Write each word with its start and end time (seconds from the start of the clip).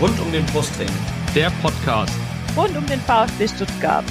Rund 0.00 0.20
um 0.20 0.32
den 0.32 0.44
Brustring. 0.46 0.88
Der 1.36 1.50
Podcast. 1.62 2.12
Rund 2.56 2.76
um 2.76 2.84
den 2.86 3.00
VfB 3.00 3.46
Stuttgart. 3.46 4.04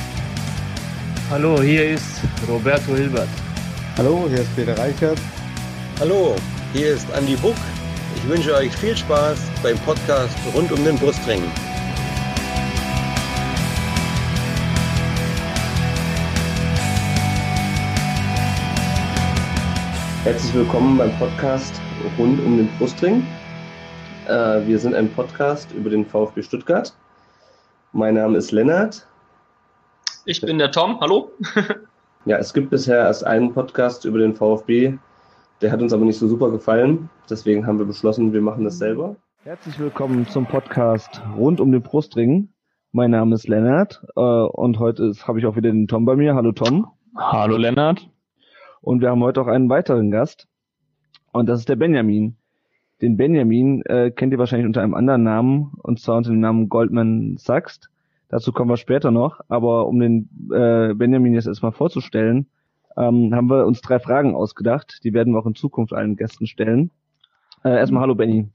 Hallo, 1.29 1.61
hier 1.61 1.89
ist 1.89 2.21
Roberto 2.47 2.95
Hilbert. 2.95 3.27
Hallo, 3.97 4.25
hier 4.29 4.39
ist 4.39 4.55
Peter 4.55 4.77
Reichert. 4.77 5.17
Hallo, 5.99 6.35
hier 6.71 6.93
ist 6.93 7.11
Andi 7.11 7.35
Buck. 7.35 7.57
Ich 8.15 8.29
wünsche 8.29 8.55
euch 8.55 8.71
viel 8.77 8.95
Spaß 8.95 9.37
beim 9.61 9.77
Podcast 9.79 10.37
Rund 10.55 10.71
um 10.71 10.85
den 10.85 10.97
Brustring. 10.97 11.41
Herzlich 20.23 20.53
willkommen 20.53 20.97
beim 20.97 21.11
Podcast 21.19 21.81
rund 22.17 22.39
um 22.45 22.55
den 22.55 22.69
Brustring. 22.77 23.27
Äh, 24.33 24.65
wir 24.65 24.79
sind 24.79 24.95
ein 24.95 25.11
Podcast 25.11 25.71
über 25.73 25.91
den 25.91 26.07
VfB 26.07 26.41
Stuttgart. 26.41 26.91
Mein 27.91 28.15
Name 28.15 28.35
ist 28.39 28.51
Lennart. 28.51 29.07
Ich 30.25 30.41
bin 30.41 30.57
der 30.57 30.71
Tom. 30.71 30.99
Hallo. 30.99 31.29
ja, 32.25 32.37
es 32.37 32.51
gibt 32.51 32.71
bisher 32.71 32.97
erst 32.97 33.23
einen 33.27 33.53
Podcast 33.53 34.05
über 34.05 34.17
den 34.17 34.33
VfB. 34.33 34.97
Der 35.61 35.71
hat 35.71 35.83
uns 35.83 35.93
aber 35.93 36.03
nicht 36.03 36.17
so 36.17 36.27
super 36.27 36.49
gefallen. 36.49 37.11
Deswegen 37.29 37.67
haben 37.67 37.77
wir 37.77 37.85
beschlossen, 37.85 38.33
wir 38.33 38.41
machen 38.41 38.63
das 38.63 38.79
selber. 38.79 39.17
Herzlich 39.43 39.77
willkommen 39.77 40.25
zum 40.27 40.47
Podcast 40.47 41.21
rund 41.37 41.61
um 41.61 41.71
den 41.71 41.83
Brustring. 41.83 42.49
Mein 42.91 43.11
Name 43.11 43.35
ist 43.35 43.47
Lennart 43.47 44.03
äh, 44.15 44.19
und 44.19 44.79
heute 44.79 45.13
habe 45.27 45.37
ich 45.37 45.45
auch 45.45 45.55
wieder 45.55 45.69
den 45.69 45.87
Tom 45.87 46.05
bei 46.05 46.15
mir. 46.15 46.33
Hallo 46.33 46.53
Tom. 46.53 46.87
Hallo 47.15 47.55
Lennart. 47.55 48.09
Und 48.81 49.01
wir 49.01 49.11
haben 49.11 49.21
heute 49.21 49.41
auch 49.41 49.47
einen 49.47 49.69
weiteren 49.69 50.09
Gast. 50.09 50.47
Und 51.33 51.45
das 51.45 51.59
ist 51.59 51.69
der 51.69 51.75
Benjamin. 51.75 52.35
Den 53.03 53.17
Benjamin 53.17 53.81
äh, 53.81 54.11
kennt 54.11 54.31
ihr 54.31 54.39
wahrscheinlich 54.39 54.65
unter 54.65 54.81
einem 54.81 54.93
anderen 54.93 55.23
Namen, 55.23 55.73
und 55.83 55.99
zwar 55.99 56.15
unter 56.15 56.29
dem 56.29 56.39
Namen 56.39 56.69
Goldman 56.69 57.35
Sachs. 57.35 57.81
Dazu 58.29 58.53
kommen 58.53 58.69
wir 58.69 58.77
später 58.77 59.11
noch. 59.11 59.41
Aber 59.49 59.87
um 59.87 59.99
den 59.99 60.29
äh, 60.53 60.93
Benjamin 60.93 61.33
jetzt 61.33 61.47
erstmal 61.47 61.73
vorzustellen, 61.73 62.47
ähm, 62.95 63.35
haben 63.35 63.49
wir 63.49 63.65
uns 63.65 63.81
drei 63.81 63.99
Fragen 63.99 64.35
ausgedacht. 64.35 65.01
Die 65.03 65.13
werden 65.13 65.33
wir 65.33 65.39
auch 65.39 65.45
in 65.45 65.53
Zukunft 65.53 65.91
allen 65.91 66.15
Gästen 66.15 66.47
stellen. 66.47 66.91
Äh, 67.65 67.75
erstmal 67.75 68.03
hallo 68.03 68.15
Benny. 68.15 68.47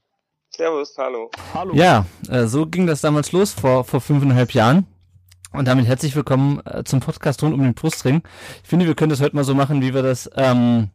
Servus, 0.48 0.96
hallo. 0.96 1.30
Hallo. 1.52 1.74
Ja, 1.74 2.06
äh, 2.30 2.46
so 2.46 2.64
ging 2.64 2.86
das 2.86 3.02
damals 3.02 3.32
los 3.32 3.52
vor, 3.52 3.84
vor 3.84 4.00
fünfeinhalb 4.00 4.52
Jahren. 4.52 4.86
Und 5.52 5.68
damit 5.68 5.86
herzlich 5.86 6.16
willkommen 6.16 6.62
äh, 6.64 6.84
zum 6.84 7.00
Podcast 7.00 7.42
rund 7.42 7.52
um 7.52 7.60
den 7.60 7.74
Brustring. 7.74 8.22
Ich 8.62 8.68
finde, 8.70 8.86
wir 8.86 8.94
können 8.94 9.10
das 9.10 9.20
heute 9.20 9.36
mal 9.36 9.44
so 9.44 9.54
machen, 9.54 9.82
wie 9.82 9.92
wir 9.92 10.02
das, 10.02 10.30
ähm, 10.36 10.88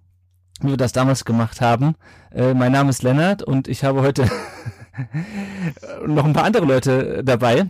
wie 0.63 0.69
wir 0.71 0.77
das 0.77 0.93
damals 0.93 1.25
gemacht 1.25 1.61
haben. 1.61 1.95
Äh, 2.31 2.53
mein 2.53 2.71
Name 2.71 2.89
ist 2.89 3.03
Lennart 3.03 3.43
und 3.43 3.67
ich 3.67 3.83
habe 3.83 4.01
heute 4.01 4.29
noch 6.07 6.25
ein 6.25 6.33
paar 6.33 6.45
andere 6.45 6.65
Leute 6.65 7.23
dabei. 7.23 7.69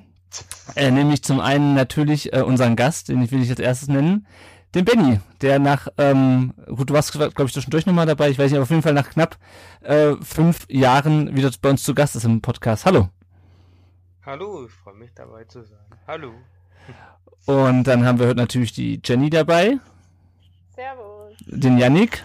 Äh, 0.76 0.92
nämlich 0.92 1.24
zum 1.24 1.40
einen 1.40 1.74
natürlich 1.74 2.34
äh, 2.34 2.42
unseren 2.42 2.76
Gast, 2.76 3.10
den 3.10 3.22
ich 3.22 3.32
will 3.32 3.44
ich 3.44 3.50
als 3.50 3.60
erstes 3.60 3.88
nennen, 3.88 4.26
den 4.74 4.86
Benny, 4.86 5.20
der 5.42 5.60
nach, 5.60 5.88
ähm, 6.00 6.54
gut, 6.66 6.90
du 6.90 6.96
warst, 6.96 7.12
glaube 7.12 7.44
ich, 7.46 7.54
zwischendurch 7.54 7.86
nochmal 7.86 8.08
dabei, 8.08 8.30
ich 8.30 8.40
weiß 8.40 8.50
nicht, 8.50 8.56
aber 8.56 8.64
auf 8.64 8.72
jeden 8.72 8.82
Fall 8.82 8.94
nach 8.94 9.12
knapp 9.12 9.38
äh, 9.82 10.16
fünf 10.22 10.66
Jahren 10.68 11.36
wieder 11.36 11.52
bei 11.62 11.70
uns 11.70 11.84
zu 11.84 11.94
Gast 11.94 12.16
ist 12.16 12.24
im 12.24 12.42
Podcast. 12.42 12.86
Hallo. 12.86 13.10
Hallo, 14.26 14.66
ich 14.66 14.72
freue 14.72 14.96
mich 14.96 15.14
dabei 15.14 15.44
zu 15.44 15.62
sein. 15.64 15.78
Hallo. 16.08 16.32
Und 17.46 17.84
dann 17.84 18.06
haben 18.06 18.20
wir 18.20 18.28
heute 18.28 18.40
natürlich 18.40 18.72
die 18.72 19.00
Jenny 19.04 19.30
dabei. 19.30 19.80
Servus. 20.76 21.38
Den 21.46 21.78
Yannick. 21.78 22.24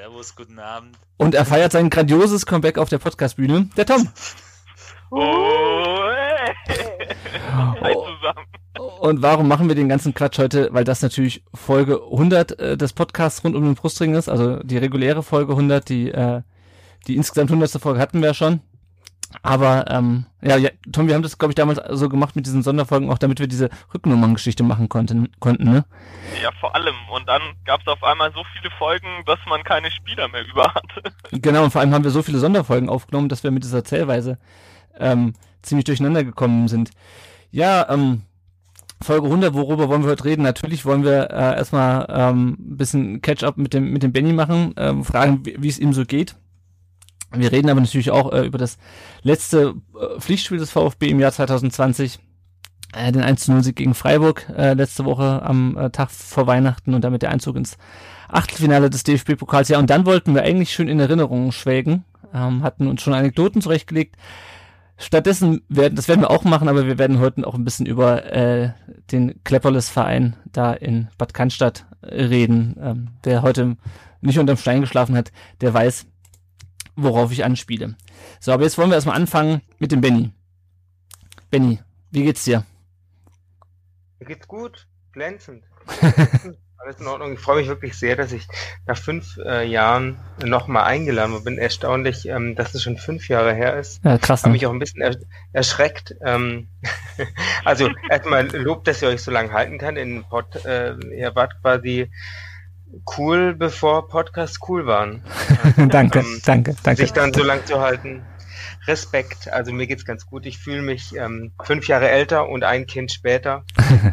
Servus, 0.00 0.36
guten 0.36 0.60
Abend. 0.60 0.96
Und 1.16 1.34
er 1.34 1.44
feiert 1.44 1.72
sein 1.72 1.90
grandioses 1.90 2.46
Comeback 2.46 2.78
auf 2.78 2.88
der 2.88 2.98
Podcastbühne. 2.98 3.68
Der 3.76 3.84
Tom. 3.84 4.08
Oh, 5.10 6.04
hey. 6.12 6.54
Hi 7.80 7.94
zusammen. 7.94 8.98
Und 9.00 9.22
warum 9.22 9.48
machen 9.48 9.66
wir 9.66 9.74
den 9.74 9.88
ganzen 9.88 10.12
Quatsch 10.12 10.38
heute? 10.38 10.68
Weil 10.70 10.84
das 10.84 11.00
natürlich 11.00 11.42
Folge 11.54 12.02
100 12.12 12.58
äh, 12.60 12.76
des 12.76 12.92
Podcasts 12.92 13.42
rund 13.42 13.56
um 13.56 13.64
den 13.64 13.74
Brustring 13.74 14.14
ist. 14.14 14.28
Also 14.28 14.62
die 14.62 14.76
reguläre 14.76 15.22
Folge 15.22 15.52
100, 15.52 15.88
die, 15.88 16.10
äh, 16.10 16.42
die 17.06 17.16
insgesamt 17.16 17.50
100. 17.50 17.80
Folge 17.80 18.00
hatten 18.00 18.20
wir 18.20 18.28
ja 18.28 18.34
schon. 18.34 18.60
Aber 19.42 19.90
ähm, 19.90 20.26
ja, 20.40 20.56
ja, 20.56 20.70
Tom, 20.92 21.06
wir 21.06 21.14
haben 21.14 21.22
das, 21.22 21.38
glaube 21.38 21.52
ich, 21.52 21.56
damals 21.56 21.80
so 21.90 22.08
gemacht 22.08 22.34
mit 22.34 22.46
diesen 22.46 22.62
Sonderfolgen, 22.62 23.10
auch 23.10 23.18
damit 23.18 23.40
wir 23.40 23.46
diese 23.46 23.68
Rücknummerngeschichte 23.92 24.62
machen 24.62 24.88
konnten, 24.88 25.28
konnten, 25.38 25.64
ne? 25.64 25.84
Ja, 26.42 26.50
vor 26.60 26.74
allem. 26.74 26.94
Und 27.12 27.28
dann 27.28 27.42
gab 27.64 27.80
es 27.80 27.86
auf 27.86 28.02
einmal 28.02 28.32
so 28.32 28.42
viele 28.56 28.70
Folgen, 28.78 29.08
dass 29.26 29.38
man 29.46 29.62
keine 29.64 29.90
Spieler 29.90 30.28
mehr 30.28 30.46
über 30.46 30.74
hatte. 30.74 31.02
Genau, 31.30 31.64
und 31.64 31.70
vor 31.70 31.80
allem 31.80 31.92
haben 31.92 32.04
wir 32.04 32.10
so 32.10 32.22
viele 32.22 32.38
Sonderfolgen 32.38 32.88
aufgenommen, 32.88 33.28
dass 33.28 33.44
wir 33.44 33.50
mit 33.50 33.62
dieser 33.62 33.84
Zählweise 33.84 34.38
ähm, 34.98 35.34
ziemlich 35.62 35.84
durcheinander 35.84 36.24
gekommen 36.24 36.68
sind. 36.68 36.90
Ja, 37.50 37.88
ähm, 37.90 38.22
Folge 39.00 39.26
100, 39.26 39.54
worüber 39.54 39.88
wollen 39.88 40.02
wir 40.02 40.10
heute 40.10 40.24
reden? 40.24 40.42
Natürlich 40.42 40.84
wollen 40.84 41.04
wir 41.04 41.30
äh, 41.30 41.56
erstmal 41.56 42.06
ähm, 42.08 42.56
ein 42.58 42.76
bisschen 42.76 43.22
Catch-up 43.22 43.56
mit 43.56 43.74
dem, 43.74 43.92
mit 43.92 44.02
dem 44.02 44.12
Benny 44.12 44.32
machen, 44.32 44.74
ähm, 44.76 45.04
fragen, 45.04 45.44
wie, 45.44 45.56
wie 45.58 45.68
es 45.68 45.78
ihm 45.78 45.92
so 45.92 46.04
geht. 46.04 46.34
Wir 47.32 47.52
reden 47.52 47.68
aber 47.68 47.80
natürlich 47.80 48.10
auch 48.10 48.32
äh, 48.32 48.46
über 48.46 48.58
das 48.58 48.78
letzte 49.22 49.74
äh, 49.94 50.20
Pflichtspiel 50.20 50.58
des 50.58 50.70
VfB 50.70 51.08
im 51.08 51.20
Jahr 51.20 51.32
2020, 51.32 52.18
äh, 52.94 53.12
den 53.12 53.22
1-0-Sieg 53.22 53.76
gegen 53.76 53.94
Freiburg 53.94 54.48
äh, 54.56 54.72
letzte 54.74 55.04
Woche 55.04 55.42
am 55.42 55.76
äh, 55.76 55.90
Tag 55.90 56.10
vor 56.10 56.46
Weihnachten 56.46 56.94
und 56.94 57.02
damit 57.02 57.22
der 57.22 57.30
Einzug 57.30 57.56
ins 57.56 57.76
Achtelfinale 58.28 58.88
des 58.88 59.02
DFB-Pokals. 59.04 59.68
Ja, 59.68 59.78
und 59.78 59.90
dann 59.90 60.06
wollten 60.06 60.34
wir 60.34 60.42
eigentlich 60.42 60.72
schön 60.72 60.88
in 60.88 61.00
Erinnerungen 61.00 61.52
schwelgen, 61.52 62.04
ähm, 62.32 62.62
hatten 62.62 62.86
uns 62.86 63.02
schon 63.02 63.14
Anekdoten 63.14 63.60
zurechtgelegt. 63.60 64.16
Stattdessen 64.96 65.60
werden, 65.68 65.94
das 65.94 66.08
werden 66.08 66.22
wir 66.22 66.30
auch 66.30 66.44
machen, 66.44 66.68
aber 66.68 66.86
wir 66.86 66.98
werden 66.98 67.20
heute 67.20 67.46
auch 67.46 67.54
ein 67.54 67.64
bisschen 67.64 67.86
über 67.86 68.32
äh, 68.32 68.72
den 69.12 69.44
Klepperles-Verein 69.44 70.36
da 70.50 70.72
in 70.72 71.08
Bad 71.18 71.34
Cannstatt 71.34 71.86
reden. 72.02 72.74
Ähm, 72.80 73.08
wer 73.22 73.42
heute 73.42 73.76
nicht 74.20 74.38
unterm 74.38 74.56
Stein 74.56 74.80
geschlafen 74.80 75.16
hat, 75.16 75.30
der 75.60 75.72
weiß, 75.72 76.06
worauf 76.98 77.32
ich 77.32 77.44
anspiele. 77.44 77.94
So, 78.40 78.52
aber 78.52 78.64
jetzt 78.64 78.76
wollen 78.78 78.90
wir 78.90 78.94
erstmal 78.96 79.16
anfangen 79.16 79.62
mit 79.78 79.92
dem 79.92 80.00
Benny. 80.00 80.32
Benny, 81.50 81.78
wie 82.10 82.24
geht's 82.24 82.44
dir? 82.44 82.64
Mir 84.18 84.26
geht's 84.26 84.48
gut, 84.48 84.86
glänzend. 85.12 85.64
Alles 86.80 87.00
in 87.00 87.08
Ordnung. 87.08 87.32
Ich 87.32 87.40
freue 87.40 87.58
mich 87.58 87.66
wirklich 87.66 87.98
sehr, 87.98 88.14
dass 88.14 88.30
ich 88.30 88.46
nach 88.86 88.96
fünf 88.96 89.36
äh, 89.44 89.66
Jahren 89.66 90.16
nochmal 90.44 90.84
eingeladen 90.84 91.42
bin. 91.42 91.58
Erstaunlich, 91.58 92.26
ähm, 92.28 92.54
dass 92.54 92.72
es 92.72 92.84
schon 92.84 92.96
fünf 92.96 93.28
Jahre 93.28 93.52
her 93.52 93.76
ist. 93.78 94.04
Ja, 94.04 94.16
krass. 94.16 94.42
Habe 94.42 94.50
Ne? 94.50 94.52
mich 94.54 94.66
auch 94.66 94.72
ein 94.72 94.78
bisschen 94.78 95.00
er 95.00 95.16
erschreckt. 95.52 96.14
Ähm, 96.24 96.68
also 97.64 97.90
erstmal 98.08 98.46
Lob, 98.56 98.84
dass 98.84 99.02
ihr 99.02 99.08
euch 99.08 99.22
so 99.22 99.32
lange 99.32 99.52
halten 99.52 99.78
kann. 99.78 99.96
In 99.96 100.22
Pod, 100.24 100.64
äh, 100.64 100.94
ihr 101.16 101.34
wart 101.34 101.60
quasi 101.62 102.12
cool, 103.16 103.54
bevor 103.54 104.08
Podcasts 104.08 104.58
cool 104.68 104.86
waren. 104.86 105.22
danke, 105.88 106.20
Ähm, 106.20 106.40
danke, 106.44 106.76
danke. 106.82 107.02
Sich 107.02 107.12
dann 107.12 107.32
so 107.32 107.42
lang 107.42 107.64
zu 107.66 107.80
halten. 107.80 108.22
Respekt, 108.86 109.52
also 109.52 109.72
mir 109.72 109.86
geht's 109.86 110.04
ganz 110.04 110.26
gut. 110.26 110.46
Ich 110.46 110.58
fühle 110.58 110.82
mich 110.82 111.14
ähm, 111.14 111.52
fünf 111.62 111.88
Jahre 111.88 112.08
älter 112.08 112.48
und 112.48 112.64
ein 112.64 112.86
Kind 112.86 113.12
später. 113.12 113.64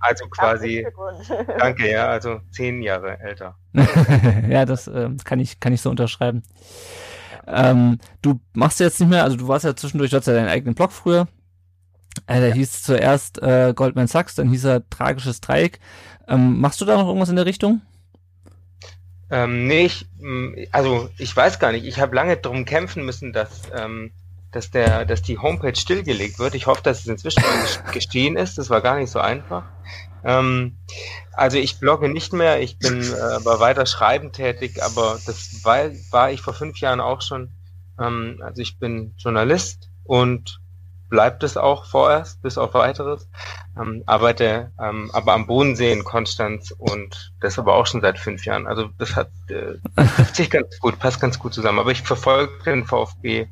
Also 0.00 0.26
quasi, 0.26 0.86
danke, 1.58 1.90
ja, 1.90 2.08
also 2.08 2.40
zehn 2.50 2.82
Jahre 2.82 3.20
älter. 3.20 3.56
ja, 4.50 4.66
das 4.66 4.86
äh, 4.86 5.08
kann 5.24 5.40
ich 5.40 5.60
kann 5.60 5.72
ich 5.72 5.80
so 5.80 5.88
unterschreiben. 5.88 6.42
Ähm, 7.46 7.98
du 8.20 8.40
machst 8.52 8.80
jetzt 8.80 9.00
nicht 9.00 9.08
mehr, 9.08 9.24
also 9.24 9.36
du 9.36 9.48
warst 9.48 9.64
ja 9.64 9.74
zwischendurch, 9.74 10.10
du 10.10 10.16
hattest 10.16 10.28
ja 10.28 10.34
deinen 10.34 10.48
eigenen 10.48 10.74
Blog 10.74 10.92
früher. 10.92 11.26
Äh, 12.26 12.40
der 12.40 12.52
hieß 12.52 12.82
zuerst 12.82 13.40
äh, 13.42 13.72
Goldman 13.74 14.06
Sachs, 14.06 14.34
dann 14.34 14.50
hieß 14.50 14.64
er 14.64 14.88
Tragisches 14.90 15.40
Dreieck. 15.40 15.80
Ähm, 16.28 16.60
machst 16.60 16.80
du 16.80 16.84
da 16.84 16.96
noch 16.96 17.06
irgendwas 17.06 17.28
in 17.28 17.36
der 17.36 17.46
Richtung? 17.46 17.80
Ähm, 19.30 19.66
nee, 19.66 19.86
ich, 19.86 20.06
mh, 20.18 20.66
also 20.72 21.08
ich 21.18 21.34
weiß 21.34 21.58
gar 21.58 21.72
nicht. 21.72 21.84
Ich 21.84 21.98
habe 21.98 22.14
lange 22.14 22.36
drum 22.36 22.64
kämpfen 22.64 23.04
müssen, 23.04 23.32
dass, 23.32 23.62
ähm, 23.74 24.12
dass, 24.52 24.70
der, 24.70 25.04
dass 25.04 25.22
die 25.22 25.38
Homepage 25.38 25.74
stillgelegt 25.74 26.38
wird. 26.38 26.54
Ich 26.54 26.66
hoffe, 26.66 26.82
dass 26.82 27.00
es 27.00 27.06
inzwischen 27.06 27.42
gestehen 27.92 28.36
ist. 28.38 28.58
Das 28.58 28.70
war 28.70 28.80
gar 28.80 28.98
nicht 28.98 29.10
so 29.10 29.18
einfach. 29.18 29.64
Ähm, 30.24 30.76
also 31.32 31.58
ich 31.58 31.80
blogge 31.80 32.08
nicht 32.08 32.32
mehr. 32.32 32.60
Ich 32.60 32.78
bin 32.78 33.02
äh, 33.02 33.16
aber 33.16 33.60
weiter 33.60 33.86
schreiben 33.86 34.32
tätig, 34.32 34.82
aber 34.82 35.18
das 35.26 35.64
war, 35.64 35.90
war 36.10 36.30
ich 36.30 36.40
vor 36.40 36.54
fünf 36.54 36.78
Jahren 36.78 37.00
auch 37.00 37.22
schon. 37.22 37.50
Ähm, 38.00 38.40
also 38.42 38.62
ich 38.62 38.78
bin 38.78 39.14
Journalist 39.18 39.90
und 40.04 40.60
bleibt 41.14 41.44
es 41.44 41.56
auch 41.56 41.84
vorerst, 41.84 42.42
bis 42.42 42.58
auf 42.58 42.74
weiteres. 42.74 43.28
Ähm, 43.80 44.02
arbeite 44.04 44.72
ähm, 44.82 45.10
aber 45.12 45.34
am 45.34 45.46
Bodensee 45.46 45.92
in 45.92 46.02
Konstanz 46.02 46.74
und 46.76 47.32
das 47.40 47.56
aber 47.56 47.76
auch 47.76 47.86
schon 47.86 48.00
seit 48.00 48.18
fünf 48.18 48.44
Jahren. 48.44 48.66
Also 48.66 48.88
das 48.98 49.14
hat 49.14 49.28
äh, 49.48 49.78
trifft 49.94 50.34
sich 50.34 50.50
ganz 50.50 50.76
gut, 50.80 50.98
passt 50.98 51.20
ganz 51.20 51.38
gut 51.38 51.54
zusammen. 51.54 51.78
Aber 51.78 51.92
ich 51.92 52.02
verfolge 52.02 52.52
den 52.64 52.84
VfB 52.84 53.46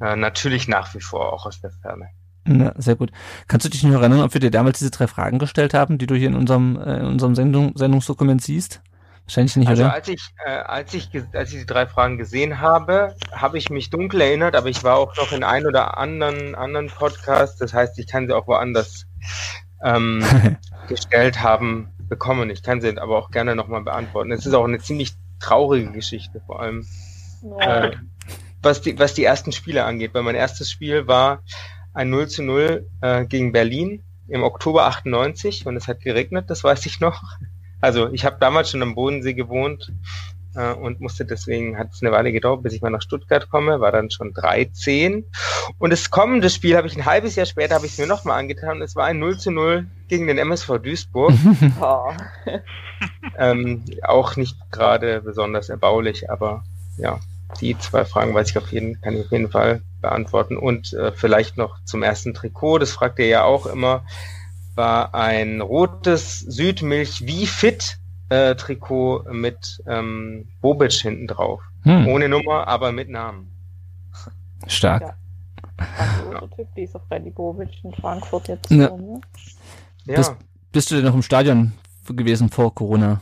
äh, 0.00 0.16
natürlich 0.16 0.68
nach 0.68 0.94
wie 0.94 1.02
vor 1.02 1.34
auch 1.34 1.44
aus 1.44 1.60
der 1.60 1.70
Ferne. 1.70 2.08
Ja, 2.48 2.72
sehr 2.78 2.96
gut. 2.96 3.10
Kannst 3.46 3.66
du 3.66 3.68
dich 3.68 3.82
noch 3.82 4.00
erinnern, 4.00 4.22
ob 4.22 4.32
wir 4.32 4.40
dir 4.40 4.50
damals 4.50 4.78
diese 4.78 4.90
drei 4.90 5.06
Fragen 5.06 5.38
gestellt 5.38 5.74
haben, 5.74 5.98
die 5.98 6.06
du 6.06 6.14
hier 6.14 6.28
in 6.28 6.34
unserem, 6.34 6.80
äh, 6.80 7.00
in 7.00 7.04
unserem 7.04 7.34
Sendung, 7.34 7.72
Sendungsdokument 7.76 8.40
siehst? 8.40 8.80
Wahrscheinlich 9.26 9.56
nicht, 9.56 9.68
Also 9.68 9.82
oder? 9.82 9.92
als 9.92 10.08
ich, 10.08 10.22
äh, 10.44 10.50
als 10.50 10.94
ich, 10.94 11.10
als 11.32 11.52
ich 11.52 11.58
die 11.58 11.66
drei 11.66 11.86
Fragen 11.86 12.16
gesehen 12.16 12.60
habe, 12.60 13.16
habe 13.32 13.58
ich 13.58 13.70
mich 13.70 13.90
dunkel 13.90 14.20
erinnert, 14.20 14.54
aber 14.54 14.68
ich 14.68 14.84
war 14.84 14.96
auch 14.96 15.16
noch 15.16 15.32
in 15.32 15.42
ein 15.42 15.66
oder 15.66 15.98
anderen 15.98 16.54
anderen 16.54 16.86
Podcast. 16.86 17.60
Das 17.60 17.74
heißt, 17.74 17.98
ich 17.98 18.06
kann 18.06 18.28
sie 18.28 18.36
auch 18.36 18.46
woanders 18.46 19.06
ähm, 19.82 20.24
gestellt 20.88 21.42
haben 21.42 21.90
bekommen. 22.08 22.50
Ich 22.50 22.62
kann 22.62 22.80
sie 22.80 22.96
aber 22.98 23.18
auch 23.18 23.32
gerne 23.32 23.56
nochmal 23.56 23.82
beantworten. 23.82 24.30
Es 24.30 24.46
ist 24.46 24.54
auch 24.54 24.64
eine 24.64 24.78
ziemlich 24.78 25.14
traurige 25.40 25.90
Geschichte, 25.90 26.40
vor 26.46 26.60
allem 26.60 26.86
äh, 27.58 27.90
was 28.62 28.80
die 28.80 28.96
was 28.96 29.14
die 29.14 29.24
ersten 29.24 29.50
Spiele 29.50 29.84
angeht. 29.84 30.14
Weil 30.14 30.22
mein 30.22 30.36
erstes 30.36 30.70
Spiel 30.70 31.08
war 31.08 31.42
ein 31.94 32.10
0 32.10 32.28
zu 32.28 32.44
0 32.44 32.88
äh, 33.00 33.26
gegen 33.26 33.50
Berlin 33.50 34.04
im 34.28 34.44
Oktober 34.44 34.86
98 34.86 35.66
und 35.66 35.76
es 35.76 35.88
hat 35.88 36.00
geregnet, 36.00 36.48
das 36.48 36.62
weiß 36.62 36.86
ich 36.86 37.00
noch. 37.00 37.22
Also 37.80 38.10
ich 38.12 38.24
habe 38.24 38.36
damals 38.40 38.70
schon 38.70 38.82
am 38.82 38.94
Bodensee 38.94 39.34
gewohnt 39.34 39.92
äh, 40.54 40.72
und 40.72 41.00
musste 41.00 41.24
deswegen, 41.24 41.78
hat 41.78 41.92
es 41.92 42.02
eine 42.02 42.12
Weile 42.12 42.32
gedauert, 42.32 42.62
bis 42.62 42.72
ich 42.72 42.82
mal 42.82 42.90
nach 42.90 43.02
Stuttgart 43.02 43.48
komme, 43.50 43.80
war 43.80 43.92
dann 43.92 44.10
schon 44.10 44.32
13. 44.32 45.24
Und 45.78 45.90
das 45.90 46.10
kommende 46.10 46.50
Spiel 46.50 46.76
habe 46.76 46.86
ich 46.86 46.96
ein 46.96 47.06
halbes 47.06 47.36
Jahr 47.36 47.46
später, 47.46 47.74
habe 47.74 47.86
ich 47.86 47.92
es 47.92 47.98
mir 47.98 48.06
nochmal 48.06 48.38
angetan 48.38 48.78
und 48.78 48.82
es 48.82 48.96
war 48.96 49.04
ein 49.04 49.18
0 49.18 49.38
zu 49.38 49.50
0 49.50 49.86
gegen 50.08 50.26
den 50.26 50.38
MSV 50.38 50.78
Duisburg. 50.82 51.32
Oh. 51.80 52.12
ähm, 53.38 53.84
auch 54.02 54.36
nicht 54.36 54.56
gerade 54.70 55.20
besonders 55.20 55.68
erbaulich, 55.68 56.30
aber 56.30 56.64
ja, 56.96 57.20
die 57.60 57.76
zwei 57.78 58.04
Fragen 58.04 58.34
weiß 58.34 58.50
ich 58.50 58.58
auf 58.58 58.72
jeden, 58.72 59.00
kann 59.00 59.14
ich 59.14 59.26
auf 59.26 59.32
jeden 59.32 59.50
Fall 59.50 59.82
beantworten. 60.00 60.56
Und 60.56 60.92
äh, 60.94 61.12
vielleicht 61.12 61.56
noch 61.56 61.82
zum 61.84 62.02
ersten 62.02 62.34
Trikot, 62.34 62.78
das 62.78 62.92
fragt 62.92 63.18
ihr 63.18 63.26
ja 63.26 63.44
auch 63.44 63.66
immer, 63.66 64.04
war 64.76 65.14
ein 65.14 65.60
rotes 65.60 66.40
Südmilch 66.40 67.26
wie 67.26 67.46
fit 67.46 67.98
äh, 68.28 68.54
Trikot 68.54 69.24
mit 69.30 69.82
ähm, 69.86 70.48
Bobic 70.60 70.92
hinten 70.92 71.26
drauf. 71.26 71.62
Hm, 71.82 72.08
Ohne 72.08 72.28
Nummer, 72.28 72.66
aber 72.68 72.92
mit 72.92 73.08
Namen. 73.08 73.50
stark. 74.66 75.02
Ja. 75.02 75.16
Also, 75.98 76.46
Typ, 76.56 76.74
dieser 76.74 77.00
Freddy 77.00 77.30
Bobic 77.30 77.68
in 77.84 77.92
Frankfurt 77.94 78.48
jetzt. 78.48 78.70
Ja. 78.70 78.88
so, 78.88 78.96
ne? 78.96 79.20
Ja. 80.06 80.14
Das- 80.16 80.34
Bist 80.72 80.90
du 80.90 80.96
denn 80.96 81.04
noch 81.04 81.14
im 81.14 81.22
Stadion 81.22 81.72
gewesen 82.08 82.48
vor 82.48 82.74
Corona? 82.74 83.20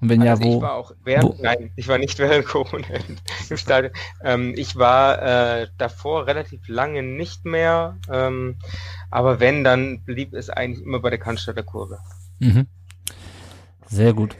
Und 0.00 0.08
wenn 0.08 0.20
ja, 0.22 0.32
also 0.32 0.42
ich 0.42 0.48
wo? 0.48 0.60
war 0.60 0.74
auch 0.74 0.92
während, 1.04 1.38
wo- 1.38 1.42
nein, 1.42 1.70
ich 1.76 1.86
war 1.86 1.96
nicht 1.96 2.18
während 2.18 2.44
Corona 2.44 2.86
im 3.50 3.56
Stadion. 3.56 3.92
Ähm, 4.24 4.52
ich 4.56 4.74
war 4.76 5.22
äh, 5.60 5.68
davor 5.78 6.26
relativ 6.26 6.66
lange 6.68 7.02
nicht 7.04 7.44
mehr, 7.44 7.96
ähm, 8.10 8.56
aber 9.12 9.40
wenn, 9.40 9.62
dann 9.62 10.02
blieb 10.04 10.32
es 10.32 10.48
eigentlich 10.48 10.84
immer 10.84 11.00
bei 11.00 11.10
der 11.10 11.18
Cannstatter 11.18 11.62
Kurve. 11.62 11.98
Mhm. 12.38 12.66
Sehr 13.86 14.14
gut. 14.14 14.36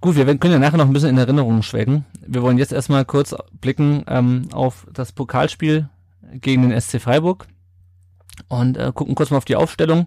Gut, 0.00 0.16
wir 0.16 0.24
können 0.38 0.52
ja 0.54 0.58
nachher 0.58 0.78
noch 0.78 0.86
ein 0.86 0.92
bisschen 0.92 1.10
in 1.10 1.18
Erinnerungen 1.18 1.62
schwelgen. 1.62 2.06
Wir 2.26 2.42
wollen 2.42 2.56
jetzt 2.56 2.72
erstmal 2.72 3.04
kurz 3.04 3.34
blicken 3.60 4.04
ähm, 4.08 4.48
auf 4.52 4.86
das 4.92 5.12
Pokalspiel 5.12 5.88
gegen 6.32 6.68
den 6.68 6.80
SC 6.80 7.00
Freiburg 7.00 7.46
und 8.48 8.78
äh, 8.78 8.90
gucken 8.94 9.14
kurz 9.14 9.30
mal 9.30 9.36
auf 9.36 9.44
die 9.44 9.56
Aufstellung. 9.56 10.06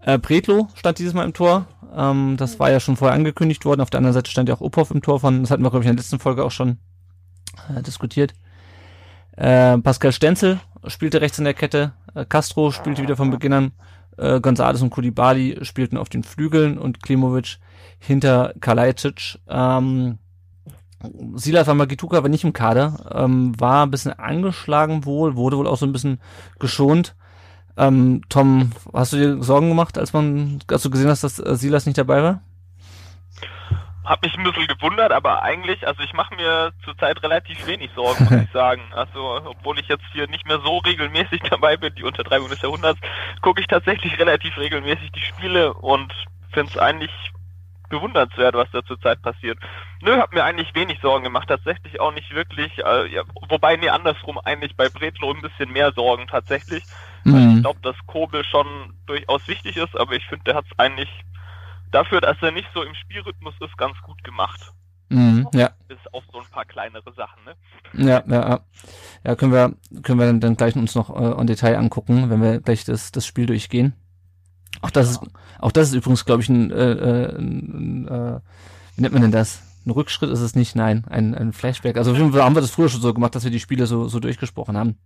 Äh, 0.00 0.18
Pretlo 0.18 0.68
stand 0.74 0.98
dieses 0.98 1.14
Mal 1.14 1.24
im 1.24 1.34
Tor. 1.34 1.66
Ähm, 1.94 2.36
das 2.36 2.58
war 2.58 2.70
ja 2.70 2.80
schon 2.80 2.96
vorher 2.96 3.14
angekündigt 3.14 3.64
worden. 3.64 3.80
Auf 3.80 3.90
der 3.90 3.98
anderen 3.98 4.14
Seite 4.14 4.30
stand 4.30 4.48
ja 4.48 4.56
auch 4.56 4.60
Uphoff 4.60 4.90
im 4.90 5.02
Tor 5.02 5.20
von, 5.20 5.42
das 5.42 5.52
hatten 5.52 5.62
wir, 5.62 5.70
glaube 5.70 5.84
ich, 5.84 5.88
in 5.88 5.96
der 5.96 6.02
letzten 6.02 6.18
Folge 6.18 6.44
auch 6.44 6.50
schon 6.50 6.78
äh, 7.76 7.80
diskutiert. 7.82 8.34
Äh, 9.36 9.78
Pascal 9.78 10.12
Stenzel 10.12 10.60
spielte 10.86 11.20
rechts 11.20 11.38
in 11.38 11.44
der 11.44 11.54
Kette. 11.54 11.92
Äh, 12.14 12.24
Castro 12.24 12.70
spielte 12.70 13.02
wieder 13.02 13.16
von 13.16 13.30
Beginn 13.30 13.52
an. 13.52 13.72
Äh, 14.16 14.40
Gonzales 14.40 14.82
und 14.82 14.90
Kulibali 14.90 15.58
spielten 15.62 15.96
auf 15.96 16.08
den 16.08 16.22
Flügeln 16.22 16.78
und 16.78 17.02
Klimovic 17.02 17.58
hinter 17.98 18.54
Kalajdzic. 18.60 19.38
Ähm, 19.48 20.18
Silas 21.34 21.66
Magituka 21.66 22.22
war 22.22 22.30
nicht 22.30 22.44
im 22.44 22.52
Kader, 22.52 23.10
ähm, 23.14 23.58
war 23.60 23.84
ein 23.84 23.90
bisschen 23.90 24.12
angeschlagen 24.12 25.04
wohl, 25.04 25.36
wurde 25.36 25.58
wohl 25.58 25.66
auch 25.66 25.76
so 25.76 25.86
ein 25.86 25.92
bisschen 25.92 26.18
geschont. 26.58 27.14
Ähm, 27.76 28.22
Tom, 28.28 28.70
hast 28.92 29.12
du 29.12 29.16
dir 29.16 29.42
Sorgen 29.42 29.68
gemacht, 29.68 29.98
als 29.98 30.12
man, 30.12 30.60
als 30.68 30.82
du 30.82 30.90
gesehen 30.90 31.08
hast, 31.08 31.24
dass 31.24 31.38
äh, 31.38 31.56
Silas 31.56 31.86
nicht 31.86 31.98
dabei 31.98 32.22
war? 32.22 32.40
Hab 34.04 34.22
mich 34.22 34.36
ein 34.36 34.44
bisschen 34.44 34.66
gewundert, 34.66 35.12
aber 35.12 35.42
eigentlich, 35.42 35.86
also 35.86 36.02
ich 36.02 36.12
mache 36.12 36.34
mir 36.34 36.72
zurzeit 36.84 37.22
relativ 37.22 37.64
wenig 37.66 37.90
Sorgen, 37.94 38.24
muss 38.24 38.44
ich 38.44 38.50
sagen. 38.52 38.82
Also, 38.92 39.40
obwohl 39.44 39.78
ich 39.78 39.88
jetzt 39.88 40.04
hier 40.12 40.28
nicht 40.28 40.46
mehr 40.46 40.60
so 40.60 40.78
regelmäßig 40.78 41.40
dabei 41.50 41.76
bin, 41.76 41.94
die 41.94 42.04
Untertreibung 42.04 42.48
des 42.50 42.60
Jahrhunderts, 42.62 43.00
gucke 43.40 43.60
ich 43.60 43.66
tatsächlich 43.66 44.18
relativ 44.18 44.56
regelmäßig 44.58 45.10
die 45.12 45.22
Spiele 45.22 45.72
und 45.74 46.12
finde 46.52 46.72
es 46.72 46.78
eigentlich 46.78 47.10
bewundernswert, 47.88 48.54
was 48.54 48.70
da 48.72 48.82
zurzeit 48.84 49.22
passiert. 49.22 49.58
Nö, 50.02 50.16
hab 50.18 50.32
mir 50.34 50.44
eigentlich 50.44 50.74
wenig 50.74 50.98
Sorgen 51.00 51.24
gemacht, 51.24 51.48
tatsächlich 51.48 52.00
auch 52.00 52.12
nicht 52.12 52.34
wirklich, 52.34 52.76
äh, 52.78 53.06
ja, 53.08 53.22
wobei, 53.48 53.76
nee, 53.76 53.88
andersrum 53.88 54.38
eigentlich 54.38 54.76
bei 54.76 54.88
Bretlo 54.88 55.32
ein 55.32 55.42
bisschen 55.42 55.70
mehr 55.72 55.92
Sorgen 55.92 56.26
tatsächlich. 56.26 56.84
Ich 57.24 57.32
Mhm. 57.32 57.62
glaube, 57.62 57.80
dass 57.82 57.96
Kobel 58.06 58.44
schon 58.44 58.94
durchaus 59.06 59.46
wichtig 59.48 59.76
ist, 59.76 59.96
aber 59.98 60.12
ich 60.12 60.26
finde, 60.26 60.44
der 60.44 60.54
hat 60.56 60.66
es 60.70 60.78
eigentlich 60.78 61.08
dafür, 61.94 62.20
dass 62.20 62.36
er 62.42 62.50
nicht 62.50 62.68
so 62.74 62.82
im 62.82 62.94
Spielrhythmus 62.94 63.54
ist, 63.60 63.76
ganz 63.78 63.96
gut 64.02 64.22
gemacht. 64.24 64.60
Mhm, 65.10 65.48
ja, 65.54 65.70
Bis 65.86 65.98
auf 66.12 66.24
so 66.32 66.38
ein 66.40 66.46
paar 66.50 66.64
kleinere 66.64 67.12
Sachen, 67.14 67.44
ne? 67.44 67.54
ja, 67.92 68.22
ja, 68.26 68.48
ja. 68.48 68.60
Ja, 69.22 69.36
können 69.36 69.52
wir, 69.52 69.74
können 70.02 70.18
wir 70.18 70.32
dann, 70.32 70.56
gleich 70.56 70.74
uns 70.76 70.94
noch 70.94 71.14
äh, 71.14 71.40
en 71.40 71.46
Detail 71.46 71.76
angucken, 71.76 72.30
wenn 72.30 72.42
wir 72.42 72.60
gleich 72.60 72.84
das, 72.84 73.12
das 73.12 73.26
Spiel 73.26 73.46
durchgehen. 73.46 73.94
Auch 74.82 74.90
das 74.90 75.10
ist, 75.10 75.20
auch 75.58 75.72
das 75.72 75.88
ist 75.88 75.94
übrigens, 75.94 76.24
glaube 76.24 76.42
ich, 76.42 76.48
ein, 76.48 76.70
äh, 76.70 76.92
äh, 76.92 77.36
ein 77.38 78.08
äh, 78.08 78.40
wie 78.96 79.02
nennt 79.02 79.12
man 79.12 79.22
denn 79.22 79.32
das? 79.32 79.62
Ein 79.86 79.90
Rückschritt 79.90 80.30
ist 80.30 80.40
es 80.40 80.56
nicht, 80.56 80.74
nein, 80.74 81.04
ein, 81.08 81.34
ein 81.34 81.52
Flashback. 81.52 81.96
Also 81.96 82.12
auf 82.12 82.16
jeden 82.16 82.32
Fall 82.32 82.42
haben 82.42 82.56
wir 82.56 82.62
das 82.62 82.70
früher 82.70 82.88
schon 82.88 83.00
so 83.00 83.12
gemacht, 83.12 83.34
dass 83.34 83.44
wir 83.44 83.50
die 83.50 83.60
Spiele 83.60 83.86
so, 83.86 84.08
so 84.08 84.18
durchgesprochen 84.18 84.76
haben. 84.76 84.98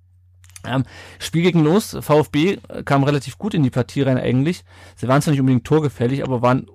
Ähm, 0.64 0.84
Spiel 1.18 1.42
gegen 1.42 1.62
los, 1.62 1.96
VfB 2.00 2.58
äh, 2.68 2.82
kam 2.82 3.04
relativ 3.04 3.38
gut 3.38 3.54
in 3.54 3.62
die 3.62 3.70
Partie 3.70 4.02
rein 4.02 4.18
eigentlich. 4.18 4.64
Sie 4.96 5.06
waren 5.08 5.22
zwar 5.22 5.32
nicht 5.32 5.40
unbedingt 5.40 5.66
torgefährlich, 5.66 6.22
aber 6.22 6.42
waren 6.42 6.66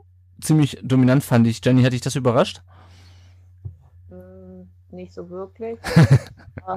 ziemlich 0.43 0.77
dominant, 0.81 1.23
fand 1.23 1.47
ich. 1.47 1.63
Jenny, 1.63 1.83
hat 1.83 1.93
dich 1.93 2.01
das 2.01 2.15
überrascht? 2.15 2.61
Mm, 4.09 4.63
Nicht 4.91 5.13
so 5.13 5.29
wirklich. 5.29 5.77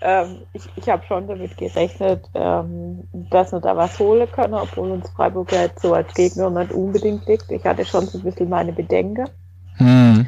ähm, 0.00 0.38
ich 0.52 0.68
ich 0.76 0.88
habe 0.88 1.04
schon 1.06 1.28
damit 1.28 1.56
gerechnet, 1.56 2.28
ähm, 2.34 3.04
dass 3.30 3.52
wir 3.52 3.60
da 3.60 3.76
was 3.76 3.98
holen 3.98 4.28
können, 4.32 4.54
obwohl 4.54 4.90
uns 4.90 5.08
Freiburg 5.10 5.52
ja 5.52 5.62
jetzt 5.62 5.80
so 5.80 5.94
als 5.94 6.12
Gegner 6.14 6.50
nicht 6.50 6.72
unbedingt 6.72 7.26
liegt. 7.26 7.50
Ich 7.50 7.64
hatte 7.64 7.84
schon 7.84 8.06
so 8.06 8.18
ein 8.18 8.24
bisschen 8.24 8.48
meine 8.48 8.72
Bedenken. 8.72 9.28
Hm. 9.76 10.26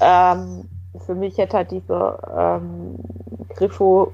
Ähm, 0.00 0.68
für 1.06 1.14
mich 1.14 1.38
hätte 1.38 1.56
halt 1.58 1.70
dieser 1.70 2.60
ähm, 2.60 2.96
Griffo 3.56 4.12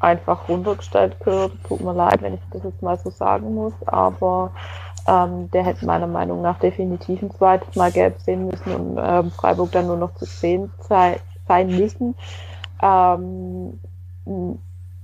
einfach 0.00 0.48
runtergestellt 0.48 1.18
gehört. 1.20 1.52
Tut 1.66 1.80
mir 1.80 1.94
leid, 1.94 2.22
wenn 2.22 2.34
ich 2.34 2.40
das 2.52 2.62
jetzt 2.64 2.82
mal 2.82 2.98
so 2.98 3.10
sagen 3.10 3.54
muss, 3.54 3.74
aber 3.86 4.52
ähm, 5.08 5.50
der 5.52 5.64
hätte 5.64 5.86
meiner 5.86 6.06
Meinung 6.06 6.42
nach 6.42 6.58
definitiv 6.58 7.22
ein 7.22 7.30
zweites 7.30 7.74
Mal 7.74 7.90
gelb 7.90 8.20
sehen 8.20 8.46
müssen 8.46 8.74
und 8.74 8.98
ähm, 9.02 9.30
Freiburg 9.30 9.72
dann 9.72 9.86
nur 9.86 9.96
noch 9.96 10.14
zu 10.14 10.26
sehen 10.26 10.70
sei, 10.80 11.18
sein 11.46 11.68
müssen. 11.68 12.14
Ähm, 12.82 13.80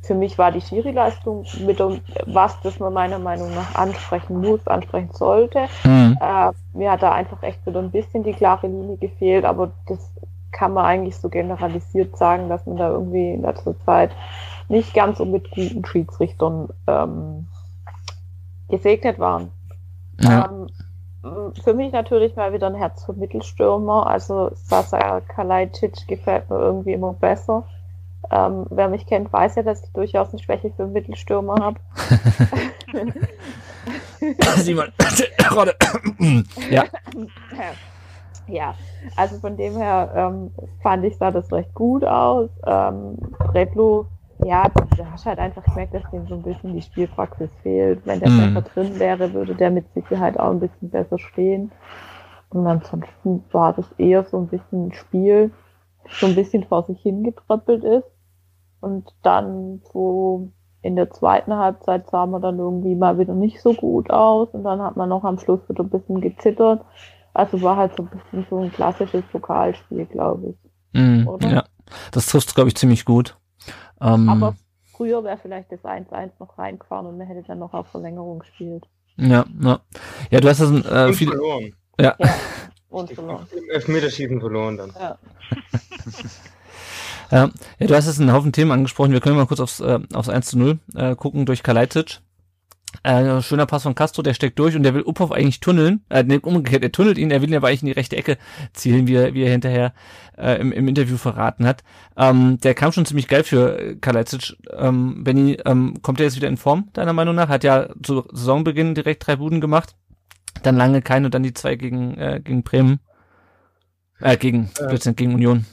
für 0.03 0.15
mich 0.15 0.37
war 0.37 0.53
die 0.53 0.61
Schiri-Leistung 0.61 1.47
mit 1.65 1.81
um, 1.81 2.01
was, 2.27 2.61
das 2.61 2.79
man 2.79 2.93
meiner 2.93 3.19
Meinung 3.19 3.55
nach 3.55 3.75
ansprechen 3.75 4.41
muss, 4.41 4.67
ansprechen 4.67 5.11
sollte. 5.13 5.67
Hm. 5.83 6.19
Äh, 6.21 6.51
mir 6.77 6.93
hat 6.93 7.03
da 7.03 7.13
einfach 7.13 7.43
echt 7.43 7.67
wieder 7.67 7.81
ein 7.81 7.91
bisschen 7.91 8.23
die 8.23 8.35
klare 8.35 8.67
Linie 8.67 8.99
gefehlt, 8.99 9.47
aber 9.47 9.73
das 9.87 9.99
kann 10.53 10.75
man 10.75 10.85
eigentlich 10.85 11.17
so 11.17 11.31
generalisiert 11.31 12.17
sagen, 12.17 12.49
dass 12.49 12.67
man 12.67 12.77
da 12.77 12.91
irgendwie 12.91 13.33
in 13.33 13.43
letzter 13.43 13.79
Zeit 13.81 14.11
nicht 14.69 14.95
ganz 14.95 15.19
so 15.19 15.25
mit 15.25 15.51
guten 15.51 15.85
Schiedsrichtern 15.85 16.69
ähm, 16.87 17.49
gesegnet 18.69 19.19
waren. 19.19 19.51
Ja. 20.25 20.51
Ähm, 20.51 21.53
für 21.63 21.75
mich 21.75 21.93
natürlich 21.93 22.37
mal 22.37 22.53
wieder 22.53 22.67
ein 22.67 22.75
Herz 22.75 23.05
für 23.05 23.15
Mittelstürmer. 23.15 24.07
Also 24.07 24.51
Sasa 24.55 25.21
Kalajdzic 25.21 26.07
gefällt 26.07 26.51
mir 26.51 26.59
irgendwie 26.59 26.93
immer 26.93 27.15
besser. 27.15 27.65
Ähm, 28.31 28.67
wer 28.71 28.89
mich 28.89 29.07
kennt, 29.07 29.33
weiß 29.33 29.57
ja, 29.57 29.63
dass 29.63 29.85
ich 29.85 29.93
durchaus 29.93 30.31
eine 30.31 30.43
Schwäche 30.43 30.73
für 30.77 30.87
Mittelstürmer 30.87 31.57
habe. 31.57 31.79
Simon, 34.57 34.89
ja. 36.71 36.85
Ja, 38.47 38.75
also 39.17 39.39
von 39.39 39.57
dem 39.57 39.77
her 39.77 40.13
ähm, 40.15 40.51
fand 40.83 41.05
ich 41.05 41.17
sah 41.17 41.31
das 41.31 41.51
recht 41.51 41.73
gut 41.75 42.05
aus. 42.05 42.51
Ähm, 42.67 43.17
Bretlo, 43.39 44.07
ja, 44.45 44.65
da 44.97 45.11
hast 45.13 45.25
du 45.25 45.29
halt 45.31 45.39
einfach 45.39 45.63
gemerkt, 45.65 45.95
dass 45.95 46.11
dem 46.11 46.27
so 46.29 46.35
ein 46.35 46.43
bisschen 46.43 46.75
die 46.75 46.83
Spielpraxis 46.83 47.51
fehlt. 47.63 48.05
Wenn 48.07 48.21
der 48.21 48.31
Mhm. 48.31 48.55
besser 48.55 48.63
drin 48.63 48.99
wäre, 48.99 49.33
würde 49.33 49.55
der 49.55 49.71
mit 49.71 49.93
Sicherheit 49.95 50.39
auch 50.39 50.51
ein 50.51 50.61
bisschen 50.61 50.91
besser 50.91 51.19
stehen. 51.19 51.73
Und 52.51 52.67
ansonsten 52.67 53.45
war 53.53 53.73
das 53.73 53.91
eher 53.99 54.25
so 54.25 54.39
ein 54.39 54.49
bisschen 54.49 54.89
ein 54.89 54.93
Spiel, 54.93 55.51
so 56.21 56.27
ein 56.27 56.35
bisschen 56.35 56.65
vor 56.65 56.85
sich 56.85 57.01
hingetröppelt 57.01 57.85
ist. 57.85 58.07
Und 58.81 59.15
dann 59.23 59.81
so 59.93 60.49
in 60.83 60.97
der 60.97 61.11
zweiten 61.11 61.55
Halbzeit 61.55 62.09
sah 62.11 62.27
man 62.27 62.43
dann 62.43 62.59
irgendwie 62.59 62.95
mal 62.95 63.19
wieder 63.19 63.35
nicht 63.35 63.61
so 63.61 63.73
gut 63.73 64.11
aus. 64.11 64.49
Und 64.53 64.65
dann 64.65 64.83
hat 64.83 64.97
man 64.97 65.09
noch 65.09 65.25
am 65.25 65.39
Schluss 65.39 65.67
wieder 65.69 65.83
ein 65.83 65.91
bisschen 65.91 66.21
gezittert. 66.21 66.85
Also 67.33 67.63
war 67.63 67.77
halt 67.77 67.97
so 67.97 68.03
ein 68.03 68.09
bisschen 68.09 68.47
so 68.49 68.63
ein 68.63 68.71
klassisches 68.71 69.23
Pokalspiel, 69.33 70.05
glaube 70.07 70.51
ich. 70.51 70.57
Mhm, 70.93 71.29
ja, 71.41 71.65
das 72.13 72.27
trifft 72.27 72.55
glaube 72.55 72.69
ich, 72.69 72.77
ziemlich 72.77 73.05
gut. 73.05 73.37
Ähm, 74.01 74.29
Aber 74.29 74.55
früher 74.85 75.25
wäre 75.25 75.39
vielleicht 75.39 75.73
das 75.73 75.85
1-1 75.85 76.33
noch 76.39 76.59
reingefahren 76.59 77.07
und 77.07 77.19
man 77.19 77.27
hätte 77.27 77.43
dann 77.47 77.59
noch 77.59 77.75
auf 77.75 77.89
Verlängerung 77.89 78.41
gespielt. 78.41 78.85
Ja, 79.17 79.45
ja. 79.61 79.81
Ja, 80.31 80.41
du 80.41 80.49
hast 80.49 80.61
das 80.61 80.71
äh, 80.71 81.13
viel 81.13 81.29
verloren. 81.29 81.75
Ja. 82.01 82.17
ja. 82.19 82.29
Und 82.89 83.11
verloren. 83.11 83.47
Im 83.57 83.71
Elfmeterschießen 83.71 84.39
verloren 84.39 84.77
dann. 84.77 84.93
Ja. 84.95 85.19
ja. 87.31 87.51
ja, 87.81 87.87
du 87.89 87.95
hast 87.95 88.07
jetzt 88.07 88.21
einen 88.21 88.33
Haufen 88.33 88.53
Themen 88.53 88.71
angesprochen. 88.71 89.13
Wir 89.13 89.21
können 89.21 89.37
mal 89.37 89.47
kurz 89.47 89.59
aufs, 89.59 89.81
äh, 89.81 89.99
aufs 90.13 90.29
1 90.29 90.47
zu 90.47 90.59
0 90.59 90.79
äh, 90.95 91.17
gucken 91.17 91.45
durch 91.45 91.65
Kalajdzic. 91.65 92.21
Äh, 93.03 93.43
schöner 93.43 93.67
Pass 93.67 93.83
von 93.83 93.95
Castro, 93.95 94.23
der 94.23 94.35
steckt 94.35 94.59
durch 94.59 94.77
und 94.77 94.83
der 94.83 94.95
will 94.95 95.05
Uphoff 95.07 95.33
eigentlich 95.33 95.61
tunneln. 95.61 96.05
Äh, 96.09 96.23
nee, 96.23 96.39
umgekehrt, 96.39 96.83
er 96.83 96.93
tunnelt 96.93 97.19
ihn, 97.19 97.31
er 97.31 97.43
will 97.43 97.49
ihn 97.49 97.57
aber 97.57 97.69
eigentlich 97.69 97.83
in 97.83 97.87
die 97.89 97.93
rechte 97.93 98.17
Ecke 98.17 98.39
zielen, 98.73 99.07
wie 99.07 99.15
er, 99.15 99.35
wie 99.35 99.43
er 99.43 99.51
hinterher 99.51 99.93
äh, 100.39 100.61
im, 100.61 100.73
im 100.73 100.89
Interview 100.89 101.17
verraten 101.17 101.67
hat. 101.67 101.83
Ähm, 102.17 102.59
der 102.61 102.75
kam 102.75 102.93
schon 102.93 103.07
ziemlich 103.07 103.29
geil 103.29 103.45
für 103.45 103.97
Kalajdzic. 104.01 104.57
Ähm, 104.77 105.25
Benny, 105.25 105.59
ähm, 105.65 106.01
kommt 106.03 106.21
er 106.21 106.27
jetzt 106.27 106.37
wieder 106.37 106.49
in 106.49 106.57
Form, 106.57 106.89
deiner 106.93 107.13
Meinung 107.13 107.35
nach? 107.35 107.49
Hat 107.49 107.65
ja 107.65 107.89
zu 108.03 108.25
Saisonbeginn 108.33 108.95
direkt 108.95 109.27
drei 109.27 109.37
Buden 109.37 109.61
gemacht 109.61 109.95
dann 110.63 110.77
lange 110.77 111.03
keine 111.03 111.27
und 111.27 111.35
dann 111.35 111.43
die 111.43 111.55
zwei 111.55 111.77
gegen, 111.77 112.17
äh, 112.17 112.41
gegen 112.43 112.63
Bremen. 112.63 113.01
Äh, 114.21 114.37
gegen, 114.37 114.71
äh, 114.79 115.13
gegen 115.13 115.35
Union. 115.35 115.67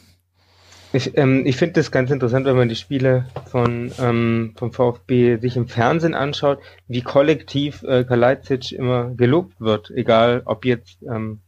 Ich, 0.93 1.17
ähm, 1.17 1.45
ich 1.45 1.55
finde 1.55 1.73
das 1.73 1.91
ganz 1.91 2.11
interessant, 2.11 2.45
wenn 2.45 2.57
man 2.57 2.67
die 2.67 2.75
Spiele 2.75 3.25
von 3.45 3.91
ähm, 3.99 4.53
vom 4.57 4.73
VfB 4.73 5.37
sich 5.37 5.55
im 5.55 5.67
Fernsehen 5.67 6.13
anschaut, 6.13 6.59
wie 6.87 7.01
kollektiv 7.01 7.83
äh, 7.83 8.03
Kalajdzic 8.03 8.73
immer 8.73 9.11
gelobt 9.15 9.59
wird, 9.61 9.89
egal 9.91 10.41
ob 10.45 10.65
jetzt 10.65 11.01
ähm, 11.03 11.39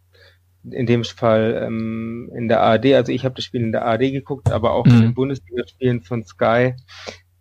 in 0.69 0.85
dem 0.85 1.03
Fall 1.03 1.61
ähm, 1.65 2.31
in 2.33 2.47
der 2.47 2.61
ARD, 2.61 2.93
also 2.93 3.11
ich 3.11 3.25
habe 3.25 3.35
das 3.35 3.43
Spiel 3.43 3.61
in 3.61 3.73
der 3.73 3.85
ARD 3.85 4.11
geguckt, 4.11 4.49
aber 4.51 4.71
auch 4.71 4.85
mhm. 4.85 4.93
in 4.93 5.01
den 5.01 5.13
Bundesligaspielen 5.13 6.01
von 6.03 6.23
Sky. 6.23 6.75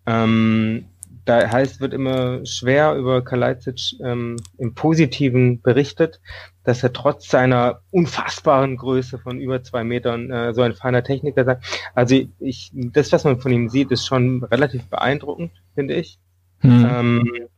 Ähm, 0.06 0.87
da 1.25 1.49
heißt, 1.49 1.81
wird 1.81 1.95
immer 1.95 2.45
schwer 2.45 2.95
über 2.95 3.23
Kalajdzic 3.23 4.00
ähm, 4.02 4.37
im 4.59 4.75
Positiven 4.75 5.61
berichtet, 5.62 6.21
dass 6.64 6.83
er 6.83 6.93
trotz 6.93 7.29
seiner 7.29 7.81
unfassbaren 7.91 8.76
Größe 8.76 9.19
von 9.19 9.41
über 9.41 9.62
zwei 9.62 9.85
Metern 9.85 10.31
äh, 10.31 10.52
so 10.52 10.62
ein 10.62 10.75
feiner 10.75 11.05
Techniker 11.05 11.45
sei. 11.45 11.59
Also 11.95 12.21
ich, 12.41 12.73
das, 12.75 13.12
was 13.12 13.25
man 13.25 13.41
von 13.41 13.52
ihm 13.52 13.69
sieht, 13.69 13.91
ist 13.93 14.07
schon 14.07 14.43
relativ 14.45 14.88
beeindruckend, 14.88 15.52
finde 15.75 15.95
ich. 15.95 16.19
Hm. 16.59 16.88
Ähm, 16.91 17.49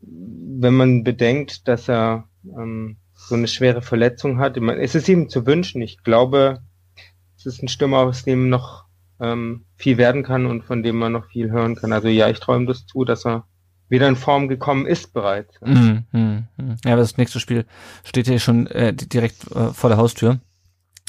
wenn 0.00 0.74
man 0.74 1.04
bedenkt, 1.04 1.68
dass 1.68 1.88
er 1.88 2.28
ähm, 2.44 2.96
so 3.14 3.34
eine 3.34 3.48
schwere 3.48 3.82
Verletzung 3.82 4.38
hat, 4.38 4.56
meine, 4.58 4.80
es 4.80 4.94
ist 4.94 5.08
ihm 5.08 5.28
zu 5.28 5.46
wünschen. 5.46 5.82
Ich 5.82 6.02
glaube, 6.02 6.60
es 7.36 7.46
ist 7.46 7.62
ein 7.62 7.68
Stürmer, 7.68 7.98
aus 7.98 8.24
dem 8.24 8.48
noch 8.48 8.87
ähm, 9.20 9.64
viel 9.76 9.98
werden 9.98 10.22
kann 10.22 10.46
und 10.46 10.64
von 10.64 10.82
dem 10.82 10.96
man 10.96 11.12
noch 11.12 11.26
viel 11.26 11.50
hören 11.50 11.76
kann. 11.76 11.92
Also 11.92 12.08
ja, 12.08 12.28
ich 12.28 12.40
träume 12.40 12.66
das 12.66 12.86
zu, 12.86 13.04
dass 13.04 13.24
er 13.26 13.46
wieder 13.88 14.08
in 14.08 14.16
Form 14.16 14.48
gekommen 14.48 14.86
ist 14.86 15.12
bereits. 15.12 15.54
Mhm, 15.62 16.04
mh, 16.12 16.42
mh. 16.56 16.76
Ja, 16.84 16.92
aber 16.92 17.02
das 17.02 17.16
nächste 17.16 17.40
Spiel 17.40 17.64
steht 18.04 18.26
hier 18.26 18.38
schon 18.38 18.66
äh, 18.66 18.92
direkt 18.94 19.50
äh, 19.52 19.72
vor 19.72 19.90
der 19.90 19.98
Haustür. 19.98 20.40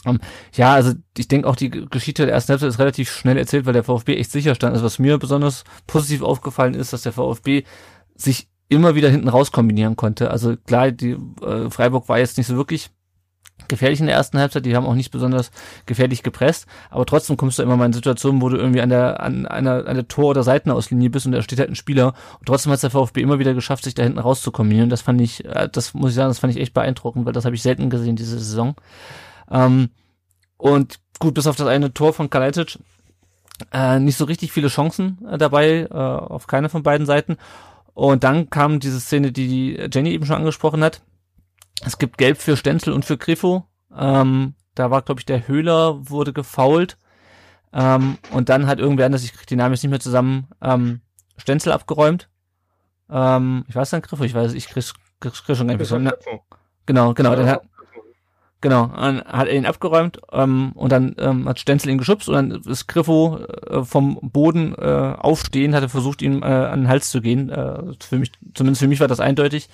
Um, 0.06 0.16
ähm, 0.16 0.20
ja, 0.54 0.74
also 0.74 0.94
ich 1.18 1.28
denke 1.28 1.48
auch 1.48 1.58
die 1.58 1.70
Geschichte 1.70 2.26
der 2.26 2.34
ersten 2.34 2.52
Halbzeit 2.52 2.70
ist 2.70 2.80
relativ 2.80 3.12
schnell 3.12 3.38
erzählt, 3.38 3.66
weil 3.66 3.74
der 3.74 3.84
VfB 3.84 4.16
echt 4.16 4.32
sicher 4.32 4.56
stand. 4.56 4.74
Also 4.74 4.86
was 4.86 5.00
mir 5.00 5.18
besonders 5.18 5.66
positiv 5.88 6.22
aufgefallen 6.22 6.74
ist, 6.74 6.94
dass 6.94 7.02
der 7.02 7.12
VfB 7.12 7.64
sich 8.16 8.48
immer 8.70 8.96
wieder 8.96 9.10
hinten 9.10 9.28
raus 9.28 9.52
kombinieren 9.52 9.96
konnte. 9.96 10.32
Also 10.32 10.56
klar, 10.56 10.92
die 10.92 11.18
äh, 11.42 11.70
Freiburg 11.70 12.08
war 12.08 12.20
jetzt 12.20 12.38
nicht 12.38 12.48
so 12.48 12.56
wirklich 12.56 12.92
gefährlich 13.70 14.00
in 14.00 14.08
der 14.08 14.16
ersten 14.16 14.40
Halbzeit, 14.40 14.66
die 14.66 14.76
haben 14.76 14.86
auch 14.86 14.96
nicht 14.96 15.12
besonders 15.12 15.52
gefährlich 15.86 16.24
gepresst, 16.24 16.68
aber 16.90 17.06
trotzdem 17.06 17.38
kommst 17.38 17.60
du 17.60 17.64
immer 17.64 17.78
mal 17.78 17.86
in 17.86 17.94
Situationen, 17.94 18.42
wo 18.42 18.50
du 18.50 18.58
irgendwie 18.58 18.82
an 18.82 18.90
der, 18.90 19.22
an 19.22 19.46
einer, 19.46 19.88
an 19.88 19.96
der 19.96 20.08
Tor- 20.08 20.32
oder 20.32 20.44
Seitenauslinie 20.44 21.10
bist 21.10 21.26
und 21.26 21.32
da 21.32 21.42
steht 21.42 21.60
halt 21.60 21.70
ein 21.70 21.76
Spieler 21.76 22.14
und 22.40 22.48
trotzdem 22.48 22.72
hat 22.72 22.78
es 22.78 22.82
der 22.82 22.92
VfB 22.92 23.22
immer 23.22 23.40
wieder 23.40 23.54
geschafft, 23.54 23.84
sich 23.84 23.96
da 23.96 24.04
hinten 24.04 24.20
rauszukombinieren. 24.20 24.90
Das 24.90 25.02
fand 25.02 25.22
ich, 25.22 25.46
äh, 25.46 25.70
das 25.72 25.94
muss 25.94 26.12
ich 26.12 26.16
sagen, 26.16 26.30
das 26.30 26.40
fand 26.40 26.54
ich 26.54 26.62
echt 26.62 26.74
beeindruckend, 26.74 27.26
weil 27.26 27.34
das 27.34 27.46
habe 27.46 27.56
ich 27.56 27.62
selten 27.62 27.90
gesehen 27.90 28.16
diese 28.16 28.38
Saison. 28.38 28.76
Ähm, 29.50 29.90
und 30.58 31.00
gut, 31.20 31.36
bis 31.36 31.48
auf 31.48 31.56
das 31.56 31.68
eine 31.68 31.94
Tor 31.94 32.14
von 32.14 32.30
Kalajdzic, 32.30 32.80
äh, 33.72 34.00
nicht 34.00 34.18
so 34.18 34.26
richtig 34.26 34.52
viele 34.52 34.68
Chancen 34.68 35.26
äh, 35.30 35.38
dabei, 35.38 35.88
äh, 35.90 35.94
auf 35.94 36.48
keine 36.48 36.70
von 36.70 36.84
beiden 36.84 37.06
Seiten. 37.06 37.38
Und 37.94 38.24
dann 38.24 38.50
kam 38.50 38.80
diese 38.80 39.00
Szene, 39.00 39.32
die 39.32 39.78
Jenny 39.92 40.12
eben 40.12 40.26
schon 40.26 40.38
angesprochen 40.38 40.84
hat, 40.84 41.02
es 41.86 41.98
gibt 41.98 42.18
Gelb 42.18 42.38
für 42.38 42.58
Stenzel 42.58 42.94
und 42.94 43.06
für 43.06 43.18
Griffo. 43.18 43.66
Ähm, 43.96 44.56
da 44.76 44.92
war, 44.92 45.02
glaube 45.02 45.22
ich, 45.22 45.26
der 45.26 45.48
Höhler 45.48 46.10
wurde 46.10 46.34
gefault. 46.34 46.98
Ähm, 47.74 48.18
und 48.32 48.50
dann 48.50 48.68
hat 48.68 48.80
irgendwer 48.80 49.06
anders, 49.06 49.24
ich 49.24 49.34
kriege 49.34 49.46
die 49.46 49.56
Namen 49.56 49.74
jetzt 49.74 49.84
nicht 49.84 49.92
mehr 49.92 50.00
zusammen, 50.00 50.48
ähm, 50.62 51.02
Stenzel 51.38 51.72
abgeräumt. 51.72 52.30
Ähm, 53.10 53.66
ich 53.68 53.76
weiß 53.76 53.92
dann 53.92 54.02
Griffo, 54.02 54.24
ich 54.24 54.34
weiß, 54.34 54.54
ich 54.54 54.68
krieg, 54.68 54.84
krieg, 55.20 55.34
krieg 55.34 55.56
schon 55.56 55.68
gar 55.68 55.76
nicht 55.76 55.80
mehr. 55.80 55.86
Genau, 56.86 57.14
genau, 57.14 57.36
dann 57.36 57.48
hat, 57.48 57.62
genau, 58.62 58.88
dann 58.88 59.24
hat 59.24 59.48
er 59.48 59.54
ihn 59.56 59.66
abgeräumt 59.68 60.20
ähm, 60.32 60.72
und 60.74 60.92
dann 60.92 61.16
ähm, 61.20 61.48
hat 61.48 61.60
Stenzel 61.60 61.92
ihn 61.92 62.00
geschubst 62.00 62.28
und 62.28 62.36
dann 62.36 62.52
ist 62.52 62.88
Griffo 62.88 63.38
äh, 63.38 63.84
vom 63.84 64.20
Boden 64.22 64.74
äh, 64.76 65.16
aufstehen, 65.18 65.76
hat 65.76 65.84
er 65.84 65.90
versucht, 65.90 66.22
ihm 66.24 66.42
äh, 66.42 66.46
an 66.46 66.82
den 66.82 66.88
Hals 66.88 67.12
zu 67.12 67.22
gehen. 67.22 67.50
Äh, 67.50 67.94
für 68.00 68.18
mich, 68.18 68.32
zumindest 68.56 68.82
für 68.82 68.88
mich 68.88 69.00
war 69.00 69.08
das 69.08 69.20
eindeutig. 69.20 69.70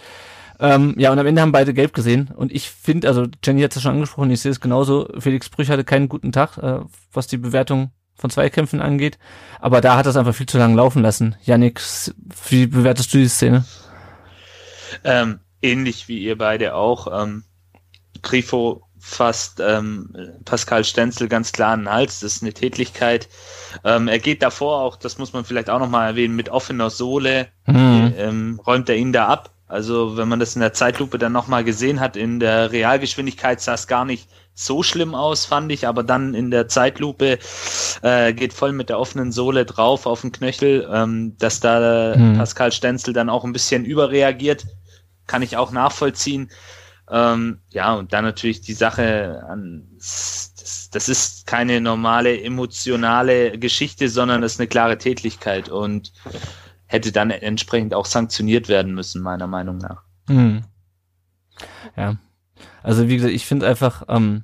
Ähm, 0.60 0.96
ja, 0.98 1.12
und 1.12 1.20
am 1.20 1.26
Ende 1.26 1.42
haben 1.42 1.52
beide 1.52 1.74
gelb 1.74 1.94
gesehen. 1.94 2.30
Und 2.36 2.52
ich 2.52 2.70
finde, 2.70 3.08
also 3.08 3.28
Jenny 3.44 3.62
hat 3.62 3.72
es 3.72 3.76
ja 3.78 3.82
schon 3.82 3.96
angesprochen, 3.96 4.32
ich 4.32 4.42
sehe 4.42 4.52
es 4.52 4.62
genauso. 4.62 5.08
Felix 5.20 5.50
Brüch 5.50 5.70
hatte 5.70 5.84
keinen 5.84 6.10
guten 6.10 6.32
Tag, 6.32 6.58
äh, 6.58 6.80
was 7.12 7.28
die 7.28 7.38
Bewertung 7.38 7.92
von 8.16 8.30
Zweikämpfen 8.30 8.82
angeht. 8.82 9.18
Aber 9.60 9.82
da 9.82 9.98
hat 9.98 10.06
das 10.06 10.16
einfach 10.16 10.36
viel 10.36 10.46
zu 10.46 10.58
lange 10.58 10.76
laufen 10.76 11.02
lassen. 11.02 11.36
Janik, 11.44 11.82
wie 12.50 12.68
bewertest 12.68 13.14
du 13.14 13.18
die 13.18 13.28
Szene? 13.28 13.66
Ähm, 15.04 15.40
ähnlich 15.62 16.08
wie 16.08 16.20
ihr 16.20 16.38
beide 16.38 16.76
auch. 16.76 17.08
Ähm, 17.12 17.44
Grifo 18.22 18.84
fast 19.06 19.60
ähm, 19.60 20.16
Pascal 20.46 20.84
Stenzel 20.84 21.28
ganz 21.28 21.52
klar 21.52 21.74
an 21.74 21.82
den 21.82 21.92
Hals. 21.92 22.22
Das 22.22 22.38
ist 22.38 22.42
eine 22.42 22.54
Tätlichkeit. 22.54 23.30
Ähm, 23.84 24.08
er 24.08 24.18
geht 24.18 24.42
davor 24.42 24.82
auch, 24.82 24.96
das 24.96 25.20
muss 25.20 25.32
man 25.32 25.46
vielleicht 25.46 25.70
auch 25.70 25.80
nochmal 25.80 26.10
erwähnen, 26.10 26.36
mit 26.36 26.50
offener 26.50 26.90
Sohle. 26.90 27.50
Mhm. 27.68 28.14
Ähm, 28.18 28.62
räumt 28.66 28.90
er 28.90 28.96
ihn 28.96 29.14
da 29.14 29.28
ab. 29.28 29.55
Also 29.76 30.16
wenn 30.16 30.30
man 30.30 30.40
das 30.40 30.56
in 30.56 30.62
der 30.62 30.72
Zeitlupe 30.72 31.18
dann 31.18 31.34
nochmal 31.34 31.66
gesehen 31.66 32.00
hat, 32.00 32.16
in 32.16 32.40
der 32.40 32.72
Realgeschwindigkeit 32.72 33.60
sah 33.60 33.74
es 33.74 33.88
gar 33.88 34.06
nicht 34.06 34.30
so 34.54 34.84
schlimm 34.84 35.14
aus, 35.14 35.46
fand 35.46 35.70
ich, 35.70 35.86
aber 35.86 36.02
dann 36.02 36.34
in 36.34 36.50
der 36.50 36.70
Zeitlupe 36.70 37.40
äh, 38.02 38.34
geht 38.34 38.54
voll 38.54 38.72
mit 38.72 38.88
der 38.88 38.98
offenen 38.98 39.34
Sohle 39.34 39.66
drauf 39.66 40.06
auf 40.06 40.22
den 40.22 40.32
Knöchel, 40.32 40.88
ähm, 40.90 41.36
dass 41.40 41.60
da 41.60 42.14
hm. 42.16 42.38
Pascal 42.38 42.72
Stenzel 42.72 43.14
dann 43.14 43.30
auch 43.30 43.44
ein 43.44 43.52
bisschen 43.52 43.84
überreagiert, 43.84 44.66
kann 45.28 45.42
ich 45.42 45.58
auch 45.58 45.72
nachvollziehen. 45.72 46.52
Ähm, 47.12 47.60
ja, 47.70 47.96
und 47.96 48.14
dann 48.14 48.24
natürlich 48.24 48.62
die 48.62 48.74
Sache 48.74 49.44
an, 49.50 49.90
das, 49.98 50.90
das 50.90 51.10
ist 51.10 51.48
keine 51.48 51.82
normale 51.82 52.42
emotionale 52.42 53.60
Geschichte, 53.60 54.08
sondern 54.08 54.42
das 54.42 54.54
ist 54.54 54.62
eine 54.62 54.68
klare 54.68 54.98
Tätlichkeit 54.98 55.68
und 55.68 56.14
hätte 56.96 57.12
dann 57.12 57.30
entsprechend 57.30 57.94
auch 57.94 58.06
sanktioniert 58.06 58.68
werden 58.68 58.94
müssen, 58.94 59.22
meiner 59.22 59.48
Meinung 59.48 59.78
nach. 59.78 60.04
Mhm. 60.28 60.64
Ja. 61.96 62.16
Also 62.84 63.08
wie 63.08 63.16
gesagt, 63.16 63.34
ich 63.34 63.46
finde 63.46 63.68
einfach, 63.68 64.04
ähm, 64.08 64.44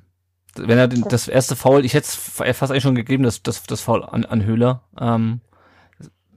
wenn 0.56 0.78
er 0.78 0.88
den, 0.88 1.02
das 1.02 1.28
erste 1.28 1.56
Foul, 1.56 1.84
ich 1.84 1.94
hätte 1.94 2.06
es 2.06 2.14
fast 2.14 2.70
eigentlich 2.70 2.82
schon 2.82 2.94
gegeben, 2.94 3.22
das, 3.24 3.42
das, 3.42 3.62
das 3.64 3.80
Foul 3.80 4.04
an, 4.04 4.24
an 4.24 4.44
Höhler. 4.44 4.82
Ähm, 5.00 5.40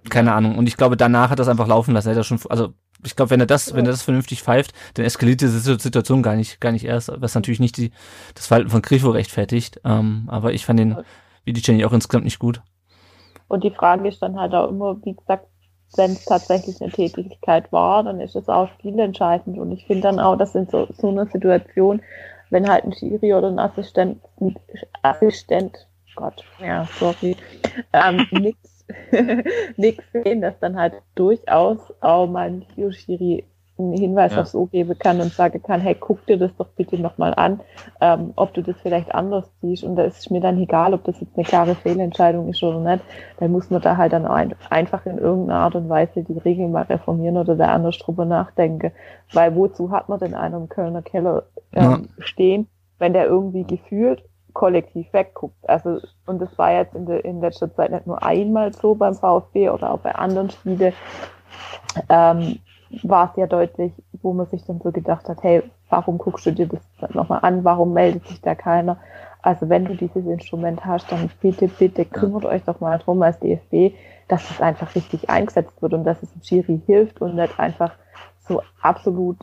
keine 0.09 0.33
Ahnung. 0.33 0.57
Und 0.57 0.67
ich 0.67 0.77
glaube, 0.77 0.97
danach 0.97 1.29
hat 1.29 1.39
er 1.39 1.43
es 1.43 1.49
einfach 1.49 1.67
laufen 1.67 1.93
lassen. 1.93 2.09
Er 2.09 2.11
hat 2.11 2.17
er 2.17 2.23
schon, 2.23 2.39
also 2.49 2.73
ich 3.03 3.15
glaube, 3.15 3.31
wenn 3.31 3.39
er 3.39 3.45
das, 3.45 3.73
wenn 3.73 3.85
er 3.85 3.91
das 3.91 4.03
vernünftig 4.03 4.41
pfeift, 4.41 4.73
dann 4.93 5.05
eskaliert 5.05 5.41
diese 5.41 5.59
Situation 5.59 6.23
gar 6.23 6.35
nicht, 6.35 6.61
gar 6.61 6.71
nicht 6.71 6.85
erst, 6.85 7.11
was 7.13 7.35
natürlich 7.35 7.59
nicht 7.59 7.77
die, 7.77 7.91
das 8.33 8.47
Verhalten 8.47 8.69
von 8.69 8.81
Grifo 8.81 9.09
rechtfertigt. 9.09 9.81
Ähm, 9.83 10.25
aber 10.27 10.53
ich 10.53 10.65
fand 10.65 10.79
den, 10.79 10.97
wie 11.43 11.53
die 11.53 11.61
Jenny 11.61 11.85
auch 11.85 11.93
insgesamt 11.93 12.25
nicht 12.25 12.39
gut. 12.39 12.61
Und 13.47 13.63
die 13.63 13.71
Frage 13.71 14.07
ist 14.07 14.21
dann 14.21 14.39
halt 14.39 14.53
auch 14.53 14.69
immer, 14.69 14.97
wie 15.03 15.13
gesagt, 15.13 15.47
wenn 15.95 16.11
es 16.11 16.25
tatsächlich 16.25 16.81
eine 16.81 16.91
Tätigkeit 16.91 17.71
war, 17.71 18.03
dann 18.03 18.19
ist 18.19 18.35
es 18.35 18.49
auch 18.49 18.69
spielentscheidend. 18.73 19.57
Und 19.57 19.71
ich 19.71 19.85
finde 19.85 20.03
dann 20.03 20.19
auch, 20.19 20.35
dass 20.35 20.55
in 20.55 20.67
so, 20.67 20.87
so 20.97 21.09
einer 21.09 21.25
Situation, 21.25 22.01
wenn 22.49 22.69
halt 22.69 22.85
ein 22.85 22.93
Schiri 22.93 23.33
oder 23.33 23.47
ein 23.47 23.59
Assistent, 23.59 24.21
ein 24.39 24.55
Assistent, 25.01 25.87
Gott, 26.15 26.43
ja, 26.61 26.87
sorry, 26.99 27.35
ähm, 27.93 28.25
nix, 28.31 28.85
nix 29.77 30.03
sehen, 30.11 30.41
dass 30.41 30.59
dann 30.59 30.77
halt 30.77 30.93
durchaus 31.15 31.79
auch 32.01 32.27
mal 32.27 32.47
ein 32.47 32.65
Videoschiri 32.69 33.45
einen 33.77 33.93
Hinweis 33.93 34.33
Ja. 34.33 34.41
aufs 34.41 34.55
O 34.55 34.65
geben 34.67 34.97
kann 34.97 35.19
und 35.19 35.33
sagen 35.33 35.61
kann, 35.61 35.81
hey, 35.81 35.95
guck 35.99 36.25
dir 36.25 36.37
das 36.37 36.55
doch 36.57 36.67
bitte 36.69 36.97
nochmal 36.97 37.33
an, 37.35 37.59
ähm, 38.01 38.31
ob 38.35 38.53
du 38.53 38.61
das 38.61 38.75
vielleicht 38.81 39.13
anders 39.13 39.51
siehst. 39.61 39.83
Und 39.83 39.95
da 39.95 40.03
ist 40.03 40.19
es 40.19 40.29
mir 40.29 40.39
dann 40.41 40.59
egal, 40.59 40.93
ob 40.93 41.03
das 41.03 41.19
jetzt 41.19 41.35
eine 41.35 41.45
klare 41.45 41.75
Fehlentscheidung 41.75 42.47
ist 42.49 42.63
oder 42.63 42.79
nicht. 42.79 43.03
Dann 43.39 43.51
muss 43.51 43.69
man 43.69 43.81
da 43.81 43.97
halt 43.97 44.13
dann 44.13 44.25
ein, 44.25 44.55
einfach 44.69 45.05
in 45.05 45.17
irgendeiner 45.17 45.59
Art 45.59 45.75
und 45.75 45.89
Weise 45.89 46.23
die 46.23 46.37
Regeln 46.37 46.71
mal 46.71 46.83
reformieren 46.83 47.37
oder 47.37 47.55
da 47.55 47.73
anders 47.73 47.97
drüber 47.97 48.25
nachdenken. 48.25 48.91
Weil 49.33 49.55
wozu 49.55 49.91
hat 49.91 50.07
man 50.09 50.19
denn 50.19 50.35
einen 50.35 50.55
im 50.55 50.69
Kölner 50.69 51.01
Keller 51.01 51.43
ähm, 51.73 52.07
stehen, 52.19 52.67
wenn 52.99 53.13
der 53.13 53.25
irgendwie 53.25 53.63
gefühlt 53.63 54.23
kollektiv 54.53 55.11
wegguckt. 55.11 55.57
Also, 55.67 55.99
und 56.25 56.41
das 56.41 56.57
war 56.57 56.71
jetzt 56.71 56.95
in, 56.95 57.05
der, 57.05 57.25
in 57.25 57.41
letzter 57.41 57.73
Zeit 57.75 57.91
nicht 57.91 58.07
nur 58.07 58.23
einmal 58.23 58.73
so 58.73 58.95
beim 58.95 59.13
VfB 59.13 59.69
oder 59.69 59.91
auch 59.91 59.99
bei 59.99 60.15
anderen 60.15 60.49
Spielen, 60.49 60.93
ähm, 62.09 62.59
war 63.03 63.31
es 63.31 63.37
ja 63.37 63.47
deutlich, 63.47 63.91
wo 64.21 64.33
man 64.33 64.47
sich 64.47 64.63
dann 64.65 64.79
so 64.81 64.91
gedacht 64.91 65.27
hat, 65.27 65.43
hey, 65.43 65.63
warum 65.89 66.17
guckst 66.17 66.45
du 66.45 66.51
dir 66.51 66.67
das 66.67 67.13
nochmal 67.13 67.39
an, 67.41 67.63
warum 67.63 67.93
meldet 67.93 68.27
sich 68.27 68.41
da 68.41 68.55
keiner? 68.55 68.97
Also 69.41 69.69
wenn 69.69 69.85
du 69.85 69.95
dieses 69.95 70.25
Instrument 70.25 70.83
hast, 70.85 71.11
dann 71.11 71.29
bitte, 71.39 71.67
bitte 71.67 72.05
kümmert 72.05 72.45
euch 72.45 72.63
doch 72.63 72.79
mal 72.79 72.97
drum 72.97 73.21
als 73.21 73.39
DFB, 73.39 73.95
dass 74.27 74.49
es 74.49 74.59
einfach 74.59 74.95
richtig 74.95 75.29
eingesetzt 75.29 75.81
wird 75.81 75.93
und 75.93 76.03
dass 76.03 76.21
es 76.23 76.31
dem 76.31 76.41
Schiri 76.41 76.81
hilft 76.85 77.21
und 77.21 77.35
nicht 77.35 77.59
einfach 77.59 77.91
so 78.47 78.61
absolut 78.81 79.37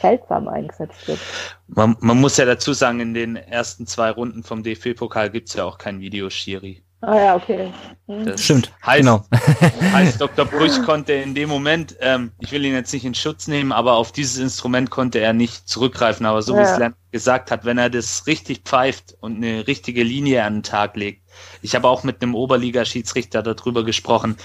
seltsam 0.00 0.48
eingesetzt 0.48 1.06
wird. 1.08 1.18
Man, 1.66 1.96
man 2.00 2.20
muss 2.20 2.36
ja 2.36 2.44
dazu 2.44 2.72
sagen, 2.72 3.00
in 3.00 3.14
den 3.14 3.36
ersten 3.36 3.86
zwei 3.86 4.10
Runden 4.10 4.42
vom 4.42 4.62
DFB-Pokal 4.62 5.30
gibt's 5.30 5.54
ja 5.54 5.64
auch 5.64 5.78
kein 5.78 6.00
Videoschiri. 6.00 6.83
Ah 7.06 7.16
ja, 7.16 7.36
okay. 7.36 7.72
Hm. 8.06 8.24
Das 8.24 8.42
Stimmt, 8.42 8.72
heißt, 8.84 9.00
genau. 9.00 9.24
heißt, 9.92 10.20
Dr. 10.20 10.44
Brüch 10.50 10.82
konnte 10.84 11.12
in 11.12 11.34
dem 11.34 11.48
Moment, 11.48 11.96
ähm, 12.00 12.32
ich 12.38 12.50
will 12.52 12.64
ihn 12.64 12.74
jetzt 12.74 12.92
nicht 12.92 13.04
in 13.04 13.14
Schutz 13.14 13.46
nehmen, 13.46 13.72
aber 13.72 13.94
auf 13.94 14.12
dieses 14.12 14.38
Instrument 14.38 14.90
konnte 14.90 15.18
er 15.20 15.32
nicht 15.32 15.68
zurückgreifen. 15.68 16.24
Aber 16.24 16.40
so 16.42 16.54
wie 16.54 16.58
Ja. 16.58 16.72
es 16.72 16.78
Lennart 16.78 16.98
gesagt 17.12 17.50
hat, 17.50 17.64
wenn 17.64 17.78
er 17.78 17.90
das 17.90 18.26
richtig 18.26 18.62
pfeift 18.64 19.16
und 19.20 19.36
eine 19.36 19.66
richtige 19.66 20.02
Linie 20.02 20.44
an 20.44 20.56
den 20.56 20.62
Tag 20.62 20.96
legt. 20.96 21.22
Ich 21.62 21.74
habe 21.74 21.88
auch 21.88 22.04
mit 22.04 22.22
einem 22.22 22.34
Oberligaschiedsrichter 22.34 23.42
darüber 23.42 23.84
gesprochen, 23.84 24.36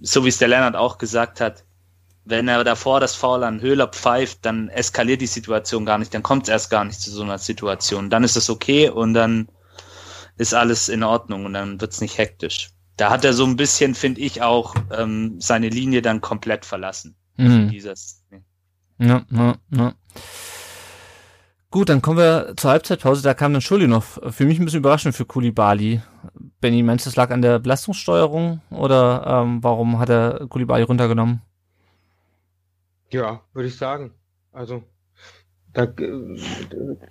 so 0.00 0.24
wie 0.24 0.28
es 0.28 0.38
der 0.38 0.48
Lennart 0.48 0.76
auch 0.76 0.98
gesagt 0.98 1.40
hat. 1.40 1.64
Wenn 2.24 2.46
er 2.48 2.62
davor 2.62 3.00
das 3.00 3.16
Foul 3.16 3.42
an 3.42 3.60
Höhler 3.60 3.88
pfeift, 3.88 4.46
dann 4.46 4.68
eskaliert 4.68 5.20
die 5.20 5.26
Situation 5.26 5.84
gar 5.84 5.98
nicht, 5.98 6.14
dann 6.14 6.22
kommt 6.22 6.44
es 6.44 6.48
erst 6.50 6.70
gar 6.70 6.84
nicht 6.84 7.00
zu 7.00 7.10
so 7.10 7.22
einer 7.22 7.38
Situation. 7.38 8.10
Dann 8.10 8.22
ist 8.22 8.36
es 8.36 8.48
okay 8.48 8.88
und 8.88 9.12
dann 9.14 9.48
ist 10.36 10.54
alles 10.54 10.88
in 10.88 11.02
Ordnung 11.02 11.44
und 11.44 11.54
dann 11.54 11.80
wird's 11.80 12.00
nicht 12.00 12.18
hektisch. 12.18 12.70
Da 12.96 13.10
hat 13.10 13.24
er 13.24 13.32
so 13.32 13.44
ein 13.44 13.56
bisschen, 13.56 13.94
finde 13.94 14.20
ich, 14.20 14.42
auch 14.42 14.74
ähm, 14.96 15.40
seine 15.40 15.68
Linie 15.68 16.02
dann 16.02 16.20
komplett 16.20 16.64
verlassen. 16.64 17.16
Mhm. 17.36 17.70
Dieses, 17.70 18.22
Ja, 18.98 19.24
ja, 19.30 19.56
ja. 19.70 19.94
Gut, 21.70 21.88
dann 21.88 22.02
kommen 22.02 22.18
wir 22.18 22.52
zur 22.56 22.70
Halbzeitpause. 22.70 23.22
Da 23.22 23.32
kam 23.32 23.54
dann 23.54 23.62
Schulinov. 23.62 24.20
Für 24.28 24.44
mich 24.44 24.58
ein 24.58 24.66
bisschen 24.66 24.80
überraschend 24.80 25.14
für 25.14 25.24
Kulibali. 25.24 26.02
Benny, 26.60 26.82
meinst 26.82 27.06
du, 27.06 27.08
das 27.08 27.16
lag 27.16 27.30
an 27.30 27.40
der 27.40 27.58
Belastungssteuerung 27.60 28.60
oder 28.70 29.24
ähm, 29.26 29.62
warum 29.64 29.98
hat 29.98 30.10
er 30.10 30.46
Kulibali 30.48 30.82
runtergenommen? 30.82 31.40
Ja, 33.10 33.40
würde 33.54 33.68
ich 33.68 33.76
sagen. 33.76 34.12
Also 34.52 34.82
da, 35.72 35.84
äh, 35.84 36.38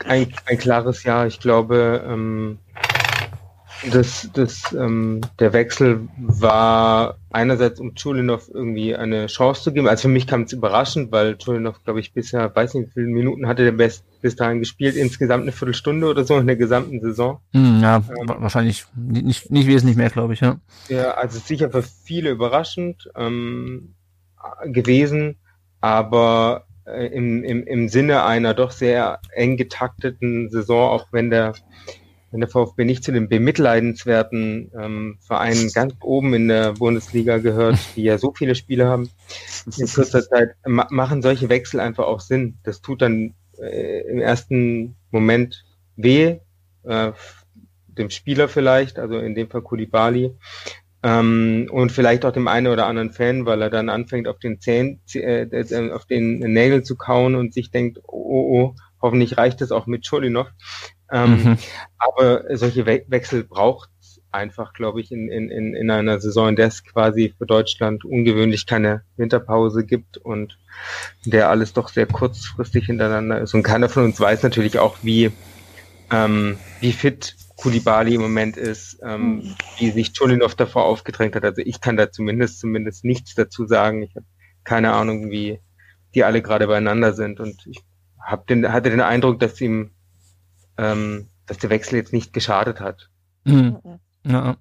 ein, 0.05 0.31
ein 0.45 0.57
klares 0.59 1.03
Ja. 1.03 1.25
Ich 1.25 1.39
glaube, 1.39 2.03
ähm, 2.07 2.59
das, 3.89 4.29
das, 4.33 4.73
ähm, 4.73 5.21
der 5.39 5.53
Wechsel 5.53 6.07
war 6.17 7.17
einerseits, 7.31 7.79
um 7.79 7.95
Chulinov 7.95 8.49
irgendwie 8.53 8.95
eine 8.95 9.27
Chance 9.27 9.63
zu 9.63 9.73
geben. 9.73 9.87
Also 9.87 10.03
für 10.03 10.07
mich 10.13 10.27
kam 10.27 10.43
es 10.43 10.53
überraschend, 10.53 11.11
weil 11.11 11.37
Chulinov, 11.37 11.83
glaube 11.83 11.99
ich, 11.99 12.13
bisher, 12.13 12.55
weiß 12.55 12.75
nicht, 12.75 12.89
wie 12.89 13.01
viele 13.01 13.07
Minuten 13.07 13.47
hatte 13.47 13.63
der 13.63 13.71
bis, 13.71 14.03
bis 14.21 14.35
dahin 14.35 14.59
gespielt, 14.59 14.95
insgesamt 14.95 15.43
eine 15.43 15.51
Viertelstunde 15.51 16.07
oder 16.07 16.23
so 16.23 16.37
in 16.37 16.47
der 16.47 16.57
gesamten 16.57 17.01
Saison. 17.01 17.39
Hm, 17.53 17.81
ja, 17.81 17.97
Ähm. 17.97 18.29
wa- 18.29 18.41
wahrscheinlich 18.41 18.85
nicht, 18.95 19.25
nicht, 19.25 19.51
nicht 19.51 19.67
wesentlich 19.67 19.97
mehr, 19.97 20.09
glaube 20.09 20.33
ich, 20.33 20.41
ja. 20.41 20.59
Ja, 20.89 21.11
also 21.11 21.39
sicher 21.39 21.71
für 21.71 21.83
viele 21.83 22.31
überraschend 22.31 23.09
ähm, 23.15 23.95
gewesen, 24.65 25.37
aber 25.79 26.65
äh, 26.85 27.07
im, 27.07 27.43
im, 27.43 27.63
im 27.65 27.89
Sinne 27.89 28.23
einer 28.23 28.53
doch 28.53 28.71
sehr 28.71 29.19
eng 29.33 29.57
getakteten 29.57 30.49
Saison, 30.49 30.89
auch 30.89 31.07
wenn 31.11 31.29
der, 31.29 31.53
wenn 32.31 32.39
der 32.39 32.49
VfB 32.49 32.85
nicht 32.85 33.03
zu 33.03 33.11
den 33.11 33.27
bemitleidenswerten 33.27 34.71
ähm, 34.77 35.17
Vereinen 35.21 35.69
ganz 35.73 35.93
oben 36.01 36.33
in 36.33 36.47
der 36.47 36.73
Bundesliga 36.73 37.37
gehört, 37.37 37.77
die 37.95 38.03
ja 38.03 38.17
so 38.17 38.33
viele 38.35 38.55
Spiele 38.55 38.87
haben 38.87 39.09
in 39.77 39.87
kurzer 39.87 40.27
Zeit, 40.27 40.55
ma 40.65 40.87
machen 40.89 41.21
solche 41.21 41.49
Wechsel 41.49 41.79
einfach 41.79 42.05
auch 42.05 42.21
Sinn. 42.21 42.57
Das 42.63 42.81
tut 42.81 43.01
dann 43.01 43.33
äh, 43.59 44.01
im 44.09 44.19
ersten 44.19 44.95
Moment 45.11 45.65
weh, 45.95 46.39
äh, 46.83 47.11
dem 47.87 48.09
Spieler 48.09 48.47
vielleicht, 48.47 48.97
also 48.97 49.19
in 49.19 49.35
dem 49.35 49.49
Fall 49.49 49.61
Kulibali, 49.61 50.33
ähm, 51.03 51.67
und 51.71 51.91
vielleicht 51.91 52.25
auch 52.25 52.31
dem 52.31 52.47
einen 52.47 52.67
oder 52.67 52.85
anderen 52.85 53.11
Fan, 53.11 53.45
weil 53.45 53.61
er 53.61 53.69
dann 53.69 53.89
anfängt 53.89 54.27
auf 54.27 54.39
den 54.39 54.61
Zähnen, 54.61 55.01
äh, 55.13 55.91
auf 55.91 56.05
den 56.05 56.39
Nägeln 56.39 56.85
zu 56.85 56.95
kauen 56.95 57.35
und 57.35 57.53
sich 57.53 57.71
denkt, 57.71 57.99
oh, 58.03 58.11
oh, 58.13 58.51
oh 58.51 58.75
hoffentlich 59.01 59.37
reicht 59.37 59.61
es 59.61 59.71
auch 59.71 59.87
mit 59.87 60.03
Chulinov. 60.03 60.47
Ähm, 61.11 61.43
Mhm. 61.43 61.57
Aber 61.97 62.43
solche 62.57 62.85
We 62.85 63.03
Wechsel 63.07 63.43
braucht 63.43 63.89
einfach, 64.31 64.73
glaube 64.73 65.01
ich, 65.01 65.11
in, 65.11 65.29
in, 65.29 65.49
in 65.49 65.75
in 65.75 65.91
einer 65.91 66.19
Saison, 66.19 66.49
in 66.49 66.55
der 66.55 66.67
es 66.67 66.83
quasi 66.83 67.33
für 67.37 67.45
Deutschland 67.45 68.05
ungewöhnlich 68.05 68.65
keine 68.65 69.03
Winterpause 69.17 69.85
gibt 69.85 70.17
und 70.17 70.57
in 71.25 71.31
der 71.31 71.49
alles 71.49 71.73
doch 71.73 71.89
sehr 71.89 72.05
kurzfristig 72.07 72.85
hintereinander 72.85 73.41
ist. 73.41 73.53
Und 73.53 73.63
keiner 73.63 73.89
von 73.89 74.05
uns 74.05 74.19
weiß 74.19 74.43
natürlich 74.43 74.79
auch, 74.79 74.97
wie, 75.01 75.31
ähm, 76.11 76.57
wie 76.79 76.93
fit 76.93 77.35
Kulibali 77.57 78.15
im 78.15 78.21
Moment 78.21 78.57
ist, 78.57 78.99
ähm, 79.03 79.55
wie 79.77 79.91
sich 79.91 80.13
Chulinov 80.13 80.55
davor 80.55 80.85
aufgedrängt 80.85 81.35
hat. 81.35 81.43
Also 81.43 81.61
ich 81.63 81.81
kann 81.81 81.97
da 81.97 82.11
zumindest 82.11 82.59
zumindest 82.59 83.05
nichts 83.05 83.35
dazu 83.35 83.67
sagen. 83.67 84.01
Ich 84.01 84.15
habe 84.15 84.25
keine 84.63 84.93
Ahnung, 84.93 85.29
wie 85.29 85.59
die 86.15 86.23
alle 86.23 86.41
gerade 86.41 86.67
beieinander 86.67 87.13
sind. 87.13 87.39
Und 87.39 87.67
ich 87.67 87.79
hab 88.19 88.47
den, 88.47 88.71
hatte 88.71 88.89
den 88.89 89.01
Eindruck, 89.01 89.39
dass 89.39 89.59
ihm 89.61 89.91
ähm, 90.81 91.27
dass 91.45 91.59
der 91.59 91.69
Wechsel 91.69 91.95
jetzt 91.95 92.11
nicht 92.11 92.33
geschadet 92.33 92.79
hat. 92.79 93.09
Mhm. 93.45 93.77
Ja. 94.25 94.57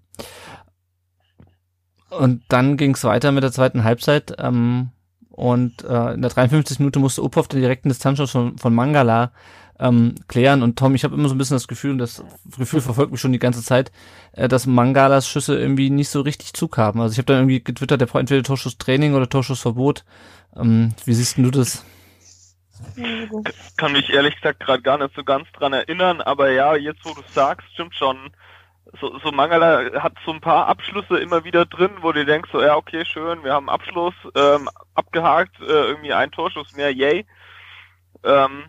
Und 2.11 2.43
dann 2.49 2.77
ging 2.77 2.95
es 2.95 3.05
weiter 3.05 3.33
mit 3.33 3.43
der 3.43 3.53
zweiten 3.53 3.85
Halbzeit. 3.85 4.35
Ähm, 4.39 4.91
und 5.31 5.83
äh, 5.85 6.13
in 6.13 6.23
der 6.23 6.31
53. 6.31 6.81
Minute 6.81 6.99
musste 6.99 7.23
Uphoff 7.23 7.49
den 7.49 7.61
direkten 7.61 7.89
Distanzschuss 7.89 8.33
von, 8.33 8.59
von 8.59 8.75
Mangala 8.75 9.33
ähm, 9.79 10.15
klären. 10.29 10.63
Und 10.63 10.79
Tom, 10.79 10.95
ich 10.95 11.05
habe 11.05 11.15
immer 11.15 11.29
so 11.29 11.35
ein 11.35 11.39
bisschen 11.39 11.55
das 11.55 11.69
Gefühl, 11.69 11.93
und 11.93 11.99
das 11.99 12.23
Gefühl 12.59 12.83
verfolgt 12.83 13.13
mich 13.13 13.21
schon 13.21 13.33
die 13.33 13.39
ganze 13.39 13.63
Zeit, 13.63 13.91
äh, 14.33 14.49
dass 14.49 14.67
Mangalas 14.67 15.27
Schüsse 15.27 15.59
irgendwie 15.59 15.89
nicht 15.89 16.11
so 16.11 16.21
richtig 16.21 16.53
Zug 16.53 16.77
haben. 16.77 17.01
Also 17.01 17.13
ich 17.13 17.19
habe 17.19 17.27
dann 17.27 17.39
irgendwie 17.39 17.65
getwittert, 17.65 18.01
der 18.01 18.07
braucht 18.07 18.21
entweder 18.21 18.43
Torschusstraining 18.43 19.15
oder 19.15 19.29
Torschussverbot. 19.29 20.05
Ähm, 20.57 20.91
wie 21.07 21.15
siehst 21.15 21.39
du 21.39 21.51
das? 21.51 21.85
Kann 23.77 23.93
mich 23.93 24.11
ehrlich 24.11 24.37
gesagt 24.37 24.61
gerade 24.61 24.83
gar 24.83 24.99
nicht 24.99 25.15
so 25.15 25.25
ganz 25.25 25.51
dran 25.53 25.73
erinnern, 25.73 26.21
aber 26.21 26.51
ja, 26.51 26.75
jetzt 26.77 27.05
wo 27.05 27.15
du 27.15 27.23
sagst, 27.33 27.67
stimmt 27.73 27.95
schon. 27.95 28.31
So, 29.01 29.19
so 29.21 29.31
Mangala 29.31 30.03
hat 30.03 30.15
so 30.25 30.33
ein 30.33 30.41
paar 30.41 30.67
Abschlüsse 30.67 31.19
immer 31.19 31.45
wieder 31.45 31.65
drin, 31.65 31.91
wo 32.01 32.11
du 32.11 32.25
denkst, 32.25 32.51
so 32.53 32.61
ja, 32.61 32.77
okay, 32.77 33.05
schön, 33.05 33.45
wir 33.45 33.53
haben 33.53 33.69
Abschluss 33.69 34.15
ähm, 34.35 34.69
abgehakt, 34.95 35.61
äh, 35.61 35.65
irgendwie 35.65 36.13
ein 36.13 36.33
Torschuss 36.33 36.73
mehr, 36.75 36.93
yay. 36.93 37.25
Ähm, 38.25 38.65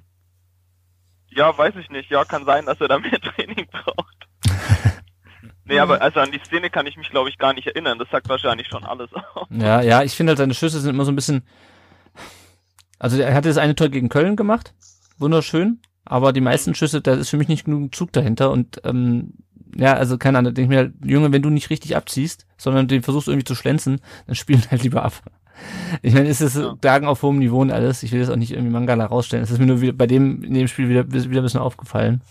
ja, 1.33 1.57
weiß 1.57 1.75
ich 1.77 1.89
nicht. 1.89 2.09
Ja, 2.09 2.25
kann 2.25 2.45
sein, 2.45 2.65
dass 2.65 2.79
er 2.79 2.87
da 2.87 2.99
mehr 2.99 3.19
Training 3.19 3.67
braucht. 3.71 4.27
nee, 5.65 5.79
aber 5.79 6.01
also 6.01 6.19
an 6.19 6.31
die 6.31 6.41
Szene 6.45 6.69
kann 6.69 6.87
ich 6.87 6.97
mich, 6.97 7.09
glaube 7.09 7.29
ich, 7.29 7.37
gar 7.37 7.53
nicht 7.53 7.67
erinnern. 7.67 7.99
Das 7.99 8.09
sagt 8.09 8.29
wahrscheinlich 8.29 8.67
schon 8.67 8.83
alles 8.83 9.09
aus. 9.13 9.47
Ja, 9.49 9.81
ja, 9.81 10.03
ich 10.03 10.15
finde 10.15 10.31
halt, 10.31 10.37
seine 10.37 10.53
Schüsse 10.53 10.79
sind 10.79 10.93
immer 10.93 11.05
so 11.05 11.11
ein 11.11 11.15
bisschen. 11.15 11.45
Also 13.01 13.17
er 13.19 13.33
hatte 13.33 13.49
das 13.49 13.57
eine 13.57 13.73
Tor 13.75 13.89
gegen 13.89 14.09
Köln 14.09 14.35
gemacht, 14.35 14.75
wunderschön, 15.17 15.79
aber 16.05 16.33
die 16.33 16.41
meisten 16.41 16.75
Schüsse, 16.75 17.01
da 17.01 17.15
ist 17.15 17.29
für 17.29 17.37
mich 17.37 17.47
nicht 17.47 17.65
genug 17.65 17.95
Zug 17.95 18.11
dahinter 18.13 18.51
und 18.51 18.79
ähm, 18.83 19.33
ja, 19.75 19.93
also 19.95 20.17
keine 20.19 20.37
Ahnung, 20.37 20.53
denke 20.53 20.65
ich 20.65 20.69
mir, 20.69 20.77
halt, 20.83 20.93
Junge, 21.03 21.31
wenn 21.31 21.41
du 21.41 21.49
nicht 21.49 21.69
richtig 21.71 21.95
abziehst, 21.95 22.45
sondern 22.57 22.87
den 22.87 23.01
versuchst 23.01 23.27
irgendwie 23.27 23.45
zu 23.45 23.55
schlänzen, 23.55 24.01
dann 24.27 24.35
spielen 24.35 24.61
halt 24.69 24.83
lieber 24.83 25.03
ab. 25.03 25.13
Ich 26.03 26.13
meine, 26.13 26.27
es 26.29 26.41
ist 26.41 26.57
Ja. 26.57 26.73
Bergen 26.79 27.07
auf 27.07 27.23
hohem 27.23 27.39
Niveau 27.39 27.61
und 27.61 27.71
alles. 27.71 28.03
Ich 28.03 28.11
will 28.11 28.19
das 28.19 28.29
auch 28.29 28.35
nicht 28.35 28.51
irgendwie 28.51 28.71
Mangala 28.71 29.05
rausstellen. 29.05 29.43
Es 29.43 29.51
ist 29.51 29.59
mir 29.59 29.65
nur 29.67 29.81
wieder, 29.81 29.93
bei 29.93 30.07
dem 30.07 30.43
in 30.43 30.53
dem 30.53 30.67
Spiel 30.67 30.89
wieder, 30.89 31.11
wieder 31.11 31.41
ein 31.41 31.43
bisschen 31.43 31.59
aufgefallen. 31.59 32.21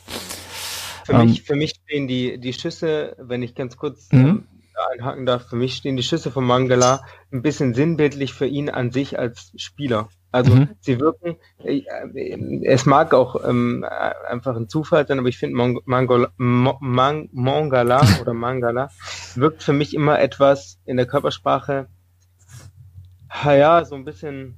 Für 1.04 1.12
Ähm. 1.14 1.26
mich, 1.26 1.42
für 1.42 1.56
mich 1.56 1.72
stehen 1.85 2.06
die, 2.09 2.38
die 2.38 2.52
Schüsse, 2.52 3.16
wenn 3.18 3.42
ich 3.42 3.54
ganz 3.54 3.76
kurz 3.76 4.09
Mhm. 4.12 4.18
ähm, 4.26 4.44
einhaken 4.92 5.26
darf, 5.26 5.48
für 5.48 5.56
mich 5.56 5.74
stehen 5.74 5.96
die 5.96 6.02
Schüsse 6.02 6.30
von 6.30 6.44
Mangala 6.44 7.02
ein 7.33 7.42
bisschen 7.42 7.74
sinnbildlich 7.74 8.33
für 8.33 8.46
ihn 8.46 8.70
an 8.70 8.90
sich 8.92 9.18
als 9.18 9.52
Spieler. 9.56 10.09
Also 10.32 10.54
Mhm. 10.54 10.68
sie 10.80 11.00
wirken, 11.00 11.36
äh, 11.64 11.82
es 12.64 12.86
mag 12.86 13.12
auch 13.14 13.44
ähm, 13.44 13.84
äh, 13.84 14.12
einfach 14.28 14.54
ein 14.56 14.68
Zufall 14.68 15.06
sein, 15.06 15.18
aber 15.18 15.28
ich 15.28 15.38
finde 15.38 15.56
Mo- 15.56 15.82
Mang 16.80 17.28
Mangala 17.32 18.00
oder 18.20 18.32
Mangala 18.32 18.90
wirkt 19.34 19.62
für 19.62 19.72
mich 19.72 19.94
immer 19.94 20.20
etwas 20.20 20.78
in 20.84 20.96
der 20.96 21.06
Körpersprache, 21.06 21.88
ja, 23.44 23.84
so 23.84 23.94
ein 23.94 24.04
bisschen 24.04 24.56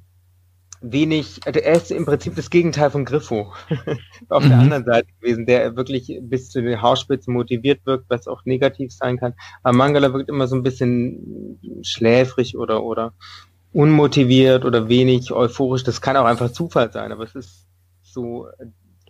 wenig, 0.82 1.40
also 1.46 1.60
er 1.60 1.74
ist 1.76 1.90
im 1.90 2.04
Prinzip 2.04 2.34
das 2.34 2.50
Gegenteil 2.50 2.90
von 2.90 3.04
Griffo 3.04 3.52
auf 4.28 4.44
mhm. 4.44 4.48
der 4.48 4.58
anderen 4.58 4.84
Seite 4.84 5.08
gewesen, 5.20 5.46
der 5.46 5.76
wirklich 5.76 6.18
bis 6.22 6.50
zu 6.50 6.60
den 6.60 6.82
Haarspitzen 6.82 7.32
motiviert 7.32 7.86
wirkt, 7.86 8.06
was 8.08 8.26
auch 8.26 8.44
negativ 8.44 8.92
sein 8.92 9.16
kann. 9.16 9.34
Aber 9.62 9.76
Mangala 9.76 10.12
wirkt 10.12 10.28
immer 10.28 10.48
so 10.48 10.56
ein 10.56 10.62
bisschen 10.62 11.58
schläfrig 11.82 12.58
oder, 12.58 12.82
oder 12.82 13.14
unmotiviert 13.72 14.64
oder 14.64 14.88
wenig 14.88 15.32
euphorisch. 15.32 15.84
Das 15.84 16.00
kann 16.00 16.16
auch 16.16 16.24
einfach 16.24 16.50
Zufall 16.52 16.92
sein, 16.92 17.12
aber 17.12 17.24
es 17.24 17.34
ist 17.34 17.66
so 18.02 18.48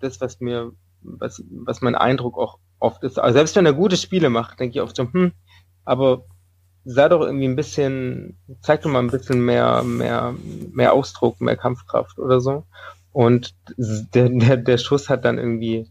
das, 0.00 0.20
was 0.20 0.40
mir, 0.40 0.72
was, 1.00 1.42
was 1.50 1.80
mein 1.80 1.94
Eindruck 1.94 2.38
auch 2.38 2.58
oft 2.78 3.02
ist. 3.02 3.18
Also 3.18 3.34
selbst 3.34 3.56
wenn 3.56 3.66
er 3.66 3.72
gute 3.72 3.96
Spiele 3.96 4.30
macht, 4.30 4.60
denke 4.60 4.78
ich 4.78 4.82
oft 4.82 4.96
so, 4.96 5.12
hm, 5.12 5.32
aber 5.84 6.24
sei 6.84 7.08
doch 7.08 7.20
irgendwie 7.20 7.46
ein 7.46 7.56
bisschen, 7.56 8.38
zeig 8.60 8.82
doch 8.82 8.90
mal 8.90 9.00
ein 9.00 9.10
bisschen 9.10 9.44
mehr, 9.44 9.82
mehr, 9.82 10.34
mehr 10.72 10.92
Ausdruck, 10.92 11.40
mehr 11.40 11.56
Kampfkraft 11.56 12.18
oder 12.18 12.40
so. 12.40 12.64
Und 13.12 13.54
der, 13.76 14.28
der, 14.30 14.56
der 14.56 14.78
Schuss 14.78 15.08
hat 15.08 15.24
dann 15.24 15.38
irgendwie 15.38 15.88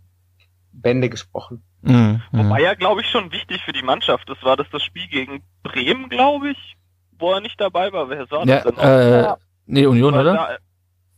Bände 0.73 1.10
gesprochen. 1.10 1.63
Mhm, 1.81 2.21
Wobei 2.31 2.62
ja, 2.62 2.73
glaube 2.75 3.01
ich, 3.01 3.10
schon 3.10 3.31
wichtig 3.31 3.62
für 3.63 3.73
die 3.73 3.84
Mannschaft. 3.84 4.29
Das 4.29 4.41
war 4.43 4.55
das 4.55 4.67
das 4.71 4.84
Spiel 4.84 5.07
gegen 5.07 5.43
Bremen, 5.63 6.10
glaube 6.10 6.51
ich, 6.51 6.77
wo 7.21 7.31
er 7.31 7.41
nicht 7.41 7.60
dabei 7.62 7.91
war. 7.93 8.10
Wer 8.10 8.25
sah 8.27 8.43
ja, 8.43 8.62
das 8.62 8.75
denn? 8.75 8.77
Äh, 8.77 9.36
nee, 9.65 9.86
Union, 9.86 10.13
oder? 10.13 10.34
Da, 10.34 10.57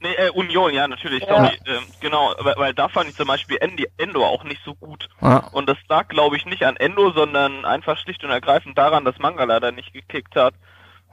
Nee, 0.03 0.15
äh, 0.15 0.29
Union, 0.31 0.73
ja, 0.73 0.85
natürlich, 0.85 1.23
sorry. 1.23 1.57
Ja. 1.65 1.75
Ähm, 1.75 1.83
genau, 2.01 2.35
weil, 2.39 2.55
weil, 2.57 2.73
da 2.73 2.89
fand 2.89 3.09
ich 3.09 3.15
zum 3.15 3.27
Beispiel 3.27 3.57
Endo 3.97 4.25
auch 4.25 4.43
nicht 4.43 4.61
so 4.65 4.75
gut. 4.75 5.07
Ja. 5.21 5.47
Und 5.53 5.69
das 5.69 5.77
lag, 5.87 6.09
glaube 6.09 6.35
ich, 6.35 6.45
nicht 6.45 6.65
an 6.65 6.75
Endo, 6.75 7.11
sondern 7.11 7.63
einfach 7.63 7.97
schlicht 7.97 8.21
und 8.25 8.29
ergreifend 8.29 8.77
daran, 8.77 9.05
dass 9.05 9.17
Mangala 9.17 9.61
da 9.61 9.71
nicht 9.71 9.93
gekickt 9.93 10.35
hat. 10.35 10.55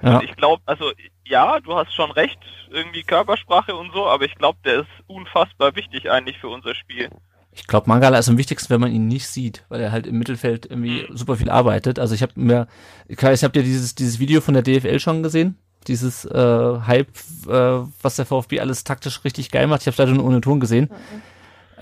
Ja. 0.03 0.17
Und 0.17 0.25
ich 0.25 0.35
glaube, 0.35 0.63
also 0.67 0.91
ja, 1.25 1.61
du 1.61 1.77
hast 1.77 1.95
schon 1.95 2.11
recht, 2.11 2.41
irgendwie 2.71 3.05
Körpersprache 3.05 3.77
und 3.77 3.93
so, 3.93 4.09
aber 4.09 4.25
ich 4.25 4.35
glaube, 4.35 4.59
der 4.65 4.81
ist 4.81 4.91
unfassbar 5.07 5.77
wichtig 5.77 6.11
eigentlich 6.11 6.39
für 6.39 6.49
unser 6.49 6.75
Spiel. 6.75 7.11
Ich 7.53 7.67
glaube, 7.67 7.89
Mangala 7.89 8.19
ist 8.19 8.29
am 8.29 8.39
wichtigsten, 8.39 8.71
wenn 8.71 8.81
man 8.81 8.93
ihn 8.93 9.09
nicht 9.09 9.27
sieht, 9.27 9.65
weil 9.69 9.81
er 9.81 9.93
halt 9.93 10.07
im 10.07 10.19
Mittelfeld 10.19 10.67
irgendwie 10.67 11.07
mhm. 11.09 11.17
super 11.17 11.37
viel 11.37 11.51
arbeitet. 11.51 11.99
Also 11.99 12.15
ich 12.15 12.23
habe 12.23 12.33
mir, 12.37 12.69
ich 13.09 13.19
habe 13.23 13.59
ja 13.59 13.65
dieses, 13.65 13.95
dieses 13.95 14.19
Video 14.19 14.41
von 14.41 14.55
der 14.55 14.63
DFL 14.63 15.01
schon 15.01 15.23
gesehen, 15.23 15.57
dieses 15.89 16.25
äh, 16.25 16.79
Hype, 16.87 17.11
äh, 17.49 17.81
was 18.03 18.17
der 18.17 18.27
VfB 18.27 18.61
alles 18.61 18.85
taktisch 18.85 19.25
richtig 19.25 19.51
geil 19.51 19.67
macht. 19.67 19.83
Ich 19.83 19.87
habe 19.87 19.95
es 19.95 19.99
leider 19.99 20.13
nur 20.13 20.25
ohne 20.25 20.41
Ton 20.41 20.61
gesehen. 20.61 20.91
Mhm. 20.91 21.23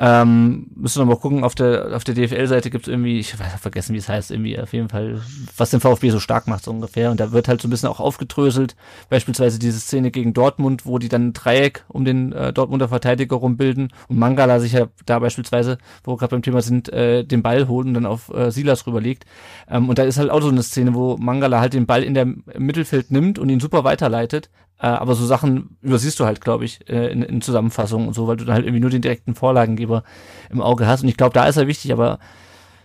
Ähm, 0.00 0.68
müssen 0.76 1.00
wir 1.00 1.06
mal 1.06 1.16
gucken, 1.16 1.42
auf 1.42 1.56
der, 1.56 1.96
auf 1.96 2.04
der 2.04 2.14
DFL-Seite 2.14 2.70
gibt 2.70 2.86
es 2.86 2.88
irgendwie, 2.88 3.18
ich 3.18 3.38
weiß 3.38 3.54
vergessen, 3.60 3.94
wie 3.94 3.98
es 3.98 4.08
heißt, 4.08 4.30
irgendwie 4.30 4.58
auf 4.58 4.72
jeden 4.72 4.88
Fall, 4.88 5.20
was 5.56 5.70
den 5.70 5.80
VfB 5.80 6.10
so 6.10 6.20
stark 6.20 6.46
macht, 6.46 6.64
so 6.64 6.70
ungefähr. 6.70 7.10
Und 7.10 7.18
da 7.18 7.32
wird 7.32 7.48
halt 7.48 7.60
so 7.60 7.66
ein 7.66 7.70
bisschen 7.70 7.88
auch 7.88 7.98
aufgedröselt. 7.98 8.76
Beispielsweise 9.10 9.58
diese 9.58 9.80
Szene 9.80 10.12
gegen 10.12 10.34
Dortmund, 10.34 10.86
wo 10.86 10.98
die 10.98 11.08
dann 11.08 11.28
ein 11.28 11.32
Dreieck 11.32 11.84
um 11.88 12.04
den 12.04 12.32
äh, 12.32 12.52
Dortmunder 12.52 12.88
Verteidiger 12.88 13.36
rumbilden 13.36 13.92
und 14.08 14.18
Mangala 14.18 14.60
sich 14.60 14.72
ja 14.72 14.86
da 15.04 15.18
beispielsweise, 15.18 15.78
wo 16.04 16.12
wir 16.12 16.16
gerade 16.18 16.30
beim 16.30 16.42
Thema 16.42 16.62
sind, 16.62 16.92
äh, 16.92 17.24
den 17.24 17.42
Ball 17.42 17.66
holt 17.66 17.88
und 17.88 17.94
dann 17.94 18.06
auf 18.06 18.32
äh, 18.32 18.52
Silas 18.52 18.86
rüberlegt. 18.86 19.24
Ähm, 19.68 19.88
und 19.88 19.98
da 19.98 20.04
ist 20.04 20.18
halt 20.18 20.30
auch 20.30 20.40
so 20.40 20.48
eine 20.48 20.62
Szene, 20.62 20.94
wo 20.94 21.16
Mangala 21.16 21.60
halt 21.60 21.74
den 21.74 21.86
Ball 21.86 22.04
in 22.04 22.14
der 22.14 22.26
Mittelfeld 22.26 23.10
nimmt 23.10 23.40
und 23.40 23.48
ihn 23.48 23.58
super 23.58 23.82
weiterleitet, 23.82 24.48
aber 24.86 25.14
so 25.14 25.26
Sachen 25.26 25.76
übersiehst 25.82 26.20
du 26.20 26.24
halt, 26.24 26.40
glaube 26.40 26.64
ich, 26.64 26.88
äh, 26.88 27.10
in, 27.10 27.22
in 27.22 27.40
Zusammenfassungen 27.40 28.06
und 28.06 28.14
so, 28.14 28.28
weil 28.28 28.36
du 28.36 28.44
dann 28.44 28.54
halt 28.54 28.64
irgendwie 28.64 28.80
nur 28.80 28.90
den 28.90 29.02
direkten 29.02 29.34
Vorlagengeber 29.34 30.04
im 30.50 30.60
Auge 30.60 30.86
hast. 30.86 31.02
Und 31.02 31.08
ich 31.08 31.16
glaube, 31.16 31.34
da 31.34 31.46
ist 31.46 31.56
er 31.56 31.66
wichtig, 31.66 31.92
aber 31.92 32.18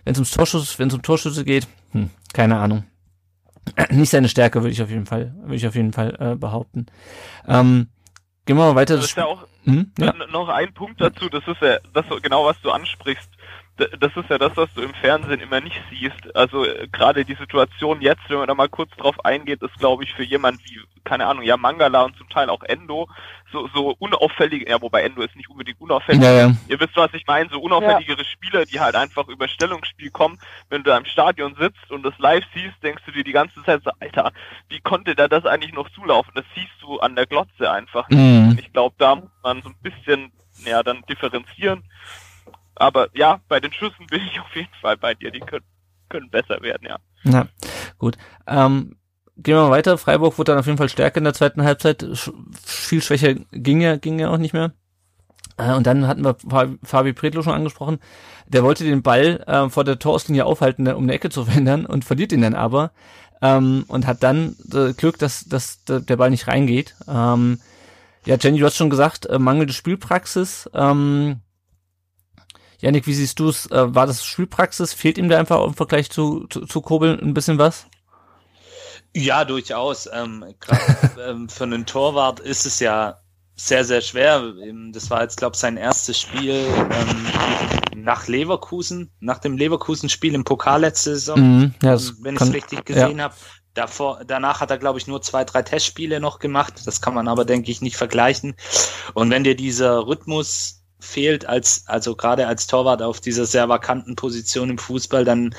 wenn 0.04 0.12
es 0.12 0.18
ums 0.18 0.32
Torschuss, 0.32 0.78
wenn 0.78 0.88
es 0.88 0.94
um 0.94 1.02
Torschüsse 1.02 1.44
geht, 1.44 1.68
hm, 1.92 2.10
keine 2.32 2.58
Ahnung. 2.58 2.84
Nicht 3.90 4.10
seine 4.10 4.28
Stärke, 4.28 4.62
würde 4.62 4.72
ich 4.72 4.82
auf 4.82 4.90
jeden 4.90 5.06
Fall, 5.06 5.34
würde 5.42 5.54
ich 5.54 5.66
auf 5.66 5.74
jeden 5.74 5.92
Fall 5.92 6.16
äh, 6.18 6.34
behaupten. 6.34 6.86
Ähm, 7.46 7.88
gehen 8.44 8.56
wir 8.56 8.66
mal 8.66 8.74
weiter. 8.74 8.96
Das 8.96 9.06
ist 9.06 9.16
ja 9.16 9.26
auch 9.26 9.46
hm? 9.64 9.92
ja. 9.98 10.12
noch 10.30 10.48
ein 10.48 10.72
Punkt 10.74 11.00
dazu, 11.00 11.28
das 11.28 11.46
ist 11.46 11.62
ja 11.62 11.78
das 11.92 12.04
genau, 12.22 12.44
was 12.44 12.60
du 12.60 12.70
ansprichst 12.70 13.30
das 13.76 14.16
ist 14.16 14.30
ja 14.30 14.38
das, 14.38 14.56
was 14.56 14.72
du 14.74 14.82
im 14.82 14.94
Fernsehen 14.94 15.40
immer 15.40 15.60
nicht 15.60 15.80
siehst. 15.90 16.34
Also 16.36 16.64
äh, 16.64 16.86
gerade 16.92 17.24
die 17.24 17.34
Situation 17.34 18.00
jetzt, 18.00 18.22
wenn 18.28 18.38
man 18.38 18.46
da 18.46 18.54
mal 18.54 18.68
kurz 18.68 18.90
drauf 18.96 19.24
eingeht, 19.24 19.62
ist 19.62 19.74
glaube 19.78 20.04
ich 20.04 20.12
für 20.14 20.22
jemand 20.22 20.60
wie, 20.64 20.80
keine 21.02 21.26
Ahnung, 21.26 21.42
ja 21.42 21.56
Mangala 21.56 22.02
und 22.02 22.16
zum 22.16 22.28
Teil 22.28 22.50
auch 22.50 22.62
Endo, 22.62 23.08
so, 23.50 23.68
so 23.74 23.96
unauffällige, 23.98 24.70
ja 24.70 24.80
wobei 24.80 25.02
Endo 25.02 25.22
ist 25.22 25.34
nicht 25.34 25.50
unbedingt 25.50 25.80
unauffällig, 25.80 26.22
ja, 26.22 26.32
ja. 26.32 26.52
ihr 26.68 26.78
wisst, 26.78 26.96
was 26.96 27.12
ich 27.14 27.26
meine, 27.26 27.50
so 27.50 27.60
unauffälligere 27.60 28.18
ja. 28.18 28.24
Spieler, 28.24 28.64
die 28.64 28.78
halt 28.78 28.94
einfach 28.94 29.26
über 29.26 29.48
Stellungsspiel 29.48 30.10
kommen, 30.10 30.38
wenn 30.68 30.84
du 30.84 30.90
da 30.90 30.96
im 30.96 31.04
Stadion 31.04 31.56
sitzt 31.58 31.90
und 31.90 32.04
das 32.04 32.16
live 32.18 32.44
siehst, 32.54 32.80
denkst 32.82 33.02
du 33.06 33.12
dir 33.12 33.24
die 33.24 33.32
ganze 33.32 33.62
Zeit 33.64 33.82
so, 33.82 33.90
Alter, 33.98 34.32
wie 34.68 34.80
konnte 34.80 35.16
da 35.16 35.26
das 35.26 35.46
eigentlich 35.46 35.72
noch 35.72 35.90
zulaufen? 35.90 36.32
Das 36.36 36.44
siehst 36.54 36.80
du 36.80 37.00
an 37.00 37.16
der 37.16 37.26
Glotze 37.26 37.70
einfach. 37.70 38.08
Mhm. 38.08 38.56
Ich 38.60 38.72
glaube, 38.72 38.94
da 38.98 39.16
muss 39.16 39.30
man 39.42 39.62
so 39.62 39.70
ein 39.70 39.76
bisschen 39.82 40.32
ja, 40.64 40.82
dann 40.82 41.02
differenzieren 41.08 41.82
aber 42.76 43.08
ja, 43.14 43.40
bei 43.48 43.60
den 43.60 43.72
Schüssen 43.72 44.06
bin 44.06 44.22
ich 44.22 44.40
auf 44.40 44.54
jeden 44.54 44.74
Fall 44.80 44.96
bei 44.96 45.14
dir. 45.14 45.30
Die 45.30 45.40
können, 45.40 45.64
können 46.08 46.30
besser 46.30 46.60
werden, 46.62 46.86
ja. 46.88 46.98
Na, 47.22 47.48
gut. 47.98 48.16
Ähm, 48.46 48.96
gehen 49.36 49.56
wir 49.56 49.64
mal 49.64 49.70
weiter. 49.70 49.98
Freiburg 49.98 50.38
wurde 50.38 50.52
dann 50.52 50.58
auf 50.58 50.66
jeden 50.66 50.78
Fall 50.78 50.88
stärker 50.88 51.18
in 51.18 51.24
der 51.24 51.34
zweiten 51.34 51.62
Halbzeit. 51.62 52.06
Sch 52.14 52.30
viel 52.64 53.02
schwächer 53.02 53.34
ging 53.52 53.80
ja, 53.80 53.96
ging 53.96 54.18
ja 54.18 54.30
auch 54.30 54.38
nicht 54.38 54.52
mehr. 54.52 54.72
Äh, 55.56 55.74
und 55.74 55.86
dann 55.86 56.06
hatten 56.06 56.24
wir 56.24 56.36
Fabi 56.82 57.12
Predlo 57.12 57.42
schon 57.42 57.54
angesprochen. 57.54 57.98
Der 58.46 58.62
wollte 58.62 58.84
den 58.84 59.02
Ball 59.02 59.42
äh, 59.46 59.68
vor 59.70 59.84
der 59.84 59.98
Torauslinie 59.98 60.44
aufhalten, 60.44 60.86
um 60.88 61.04
eine 61.04 61.12
Ecke 61.12 61.30
zu 61.30 61.44
verhindern 61.46 61.86
und 61.86 62.04
verliert 62.04 62.32
ihn 62.32 62.42
dann 62.42 62.54
aber. 62.54 62.92
Ähm, 63.42 63.84
und 63.88 64.06
hat 64.06 64.22
dann 64.22 64.56
äh, 64.72 64.92
Glück, 64.92 65.18
dass, 65.18 65.44
dass 65.44 65.84
der 65.84 66.16
Ball 66.16 66.30
nicht 66.30 66.46
reingeht. 66.46 66.94
Ähm, 67.08 67.58
ja, 68.26 68.36
Jenny, 68.40 68.58
du 68.58 68.64
hast 68.64 68.76
schon 68.76 68.90
gesagt, 68.90 69.26
äh, 69.26 69.38
mangelnde 69.38 69.74
Spielpraxis. 69.74 70.70
Ähm, 70.72 71.40
Janik, 72.84 73.06
wie 73.06 73.14
siehst 73.14 73.40
du 73.40 73.48
es? 73.48 73.64
Äh, 73.70 73.94
war 73.94 74.06
das 74.06 74.22
Spielpraxis? 74.22 74.92
Fehlt 74.92 75.16
ihm 75.16 75.30
da 75.30 75.38
einfach 75.38 75.64
im 75.64 75.72
Vergleich 75.72 76.10
zu, 76.10 76.46
zu, 76.48 76.66
zu 76.66 76.82
Kobel 76.82 77.18
ein 77.18 77.32
bisschen 77.32 77.56
was? 77.56 77.86
Ja, 79.14 79.46
durchaus. 79.46 80.06
Ähm, 80.12 80.44
Gerade 80.60 81.10
ähm, 81.30 81.48
für 81.48 81.64
einen 81.64 81.86
Torwart 81.86 82.40
ist 82.40 82.66
es 82.66 82.80
ja 82.80 83.20
sehr, 83.56 83.86
sehr 83.86 84.02
schwer. 84.02 84.52
Ähm, 84.62 84.92
das 84.92 85.08
war 85.08 85.22
jetzt, 85.22 85.38
glaube 85.38 85.54
ich, 85.54 85.60
sein 85.60 85.78
erstes 85.78 86.20
Spiel 86.20 86.52
ähm, 86.52 88.02
nach 88.04 88.28
Leverkusen, 88.28 89.10
nach 89.18 89.38
dem 89.38 89.56
Leverkusen-Spiel 89.56 90.34
im 90.34 90.44
Pokal 90.44 90.82
letzte 90.82 91.12
Saison, 91.12 91.40
mhm, 91.40 91.74
ja, 91.82 91.96
wenn 92.20 92.34
ich 92.34 92.42
es 92.42 92.52
richtig 92.52 92.84
gesehen 92.84 93.16
ja. 93.16 93.24
habe. 93.24 93.34
Davor, 93.72 94.20
danach 94.26 94.60
hat 94.60 94.70
er, 94.70 94.76
glaube 94.76 94.98
ich, 94.98 95.06
nur 95.06 95.22
zwei, 95.22 95.44
drei 95.44 95.62
Testspiele 95.62 96.20
noch 96.20 96.38
gemacht. 96.38 96.82
Das 96.84 97.00
kann 97.00 97.14
man 97.14 97.28
aber, 97.28 97.46
denke 97.46 97.70
ich, 97.70 97.80
nicht 97.80 97.96
vergleichen. 97.96 98.56
Und 99.14 99.30
wenn 99.30 99.42
dir 99.42 99.56
dieser 99.56 100.06
Rhythmus 100.06 100.83
fehlt, 101.04 101.46
als, 101.46 101.84
also 101.86 102.16
gerade 102.16 102.46
als 102.46 102.66
Torwart 102.66 103.02
auf 103.02 103.20
dieser 103.20 103.46
sehr 103.46 103.68
vakanten 103.68 104.16
Position 104.16 104.70
im 104.70 104.78
Fußball, 104.78 105.24
dann 105.24 105.54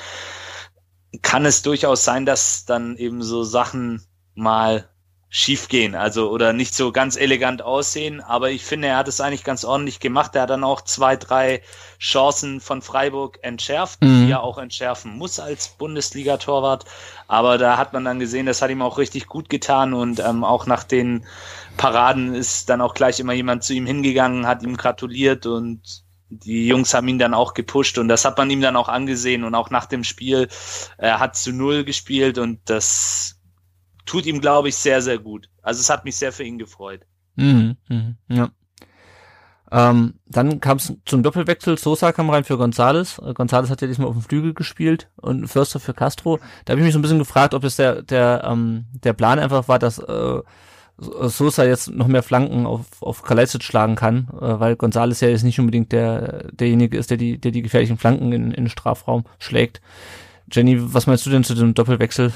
kann 1.22 1.46
es 1.46 1.62
durchaus 1.62 2.04
sein, 2.04 2.26
dass 2.26 2.64
dann 2.64 2.96
eben 2.96 3.22
so 3.22 3.44
Sachen 3.44 4.02
mal 4.34 4.88
schief 5.28 5.68
gehen, 5.68 5.94
also 5.94 6.30
oder 6.30 6.52
nicht 6.52 6.74
so 6.74 6.92
ganz 6.92 7.16
elegant 7.16 7.60
aussehen, 7.60 8.20
aber 8.20 8.50
ich 8.50 8.64
finde, 8.64 8.88
er 8.88 8.96
hat 8.96 9.08
es 9.08 9.20
eigentlich 9.20 9.44
ganz 9.44 9.64
ordentlich 9.64 9.98
gemacht. 10.00 10.34
Er 10.34 10.42
hat 10.42 10.50
dann 10.50 10.64
auch 10.64 10.80
zwei, 10.80 11.16
drei 11.16 11.62
Chancen 11.98 12.60
von 12.60 12.80
Freiburg 12.80 13.38
entschärft, 13.42 14.02
mhm. 14.02 14.26
die 14.26 14.32
er 14.32 14.42
auch 14.42 14.56
entschärfen 14.56 15.16
muss 15.16 15.40
als 15.40 15.68
Bundesliga-Torwart. 15.68 16.84
Aber 17.26 17.58
da 17.58 17.76
hat 17.76 17.92
man 17.92 18.04
dann 18.04 18.20
gesehen, 18.20 18.46
das 18.46 18.62
hat 18.62 18.70
ihm 18.70 18.82
auch 18.82 18.98
richtig 18.98 19.26
gut 19.26 19.50
getan 19.50 19.94
und 19.94 20.20
ähm, 20.20 20.44
auch 20.44 20.66
nach 20.66 20.84
den 20.84 21.26
Paraden 21.76 22.34
ist 22.34 22.68
dann 22.68 22.80
auch 22.80 22.94
gleich 22.94 23.20
immer 23.20 23.32
jemand 23.32 23.64
zu 23.64 23.74
ihm 23.74 23.86
hingegangen, 23.86 24.46
hat 24.46 24.62
ihm 24.62 24.76
gratuliert 24.76 25.46
und 25.46 26.04
die 26.28 26.66
Jungs 26.66 26.92
haben 26.94 27.08
ihn 27.08 27.18
dann 27.18 27.34
auch 27.34 27.54
gepusht 27.54 27.98
und 27.98 28.08
das 28.08 28.24
hat 28.24 28.36
man 28.38 28.50
ihm 28.50 28.60
dann 28.60 28.76
auch 28.76 28.88
angesehen 28.88 29.44
und 29.44 29.54
auch 29.54 29.70
nach 29.70 29.86
dem 29.86 30.02
Spiel, 30.02 30.48
er 30.98 31.20
hat 31.20 31.36
zu 31.36 31.52
Null 31.52 31.84
gespielt 31.84 32.38
und 32.38 32.60
das 32.64 33.40
tut 34.06 34.26
ihm, 34.26 34.40
glaube 34.40 34.68
ich, 34.68 34.76
sehr, 34.76 35.02
sehr 35.02 35.18
gut. 35.18 35.48
Also 35.62 35.80
es 35.80 35.90
hat 35.90 36.04
mich 36.04 36.16
sehr 36.16 36.32
für 36.32 36.44
ihn 36.44 36.58
gefreut. 36.58 37.02
Mhm, 37.36 37.76
mh, 37.88 38.14
ja. 38.28 38.50
Ähm, 39.72 40.14
dann 40.26 40.60
kam 40.60 40.76
es 40.76 40.94
zum 41.04 41.22
Doppelwechsel. 41.24 41.76
Sosa 41.76 42.12
kam 42.12 42.30
rein 42.30 42.44
für 42.44 42.56
Gonzales. 42.56 43.18
Äh, 43.18 43.34
Gonzales 43.34 43.68
hat 43.68 43.80
ja 43.80 43.88
diesmal 43.88 44.08
auf 44.08 44.14
dem 44.14 44.22
Flügel 44.22 44.54
gespielt 44.54 45.10
und 45.16 45.48
Förster 45.48 45.80
für 45.80 45.92
Castro. 45.92 46.38
Da 46.64 46.70
habe 46.70 46.80
ich 46.80 46.84
mich 46.84 46.92
so 46.92 47.00
ein 47.00 47.02
bisschen 47.02 47.18
gefragt, 47.18 47.52
ob 47.52 47.62
das 47.62 47.76
der 47.76 48.02
der 48.02 48.44
ähm, 48.44 48.86
der 48.92 49.12
Plan 49.12 49.40
einfach 49.40 49.66
war, 49.66 49.80
dass 49.80 49.98
äh, 49.98 50.40
Sosa 50.98 51.64
jetzt 51.64 51.90
noch 51.90 52.06
mehr 52.06 52.22
Flanken 52.22 52.64
auf, 52.64 53.02
auf 53.02 53.22
Kalajdzic 53.22 53.62
schlagen 53.62 53.96
kann, 53.96 54.28
äh, 54.40 54.60
weil 54.60 54.74
González 54.74 55.22
ja 55.22 55.30
jetzt 55.30 55.42
nicht 55.42 55.60
unbedingt 55.60 55.92
der, 55.92 56.50
derjenige 56.52 56.96
ist, 56.96 57.10
der 57.10 57.18
die, 57.18 57.38
der 57.38 57.50
die 57.50 57.62
gefährlichen 57.62 57.98
Flanken 57.98 58.32
in, 58.32 58.50
in 58.50 58.64
den 58.64 58.68
Strafraum 58.68 59.24
schlägt. 59.38 59.82
Jenny, 60.50 60.76
was 60.94 61.06
meinst 61.06 61.26
du 61.26 61.30
denn 61.30 61.44
zu 61.44 61.54
dem 61.54 61.74
Doppelwechsel? 61.74 62.32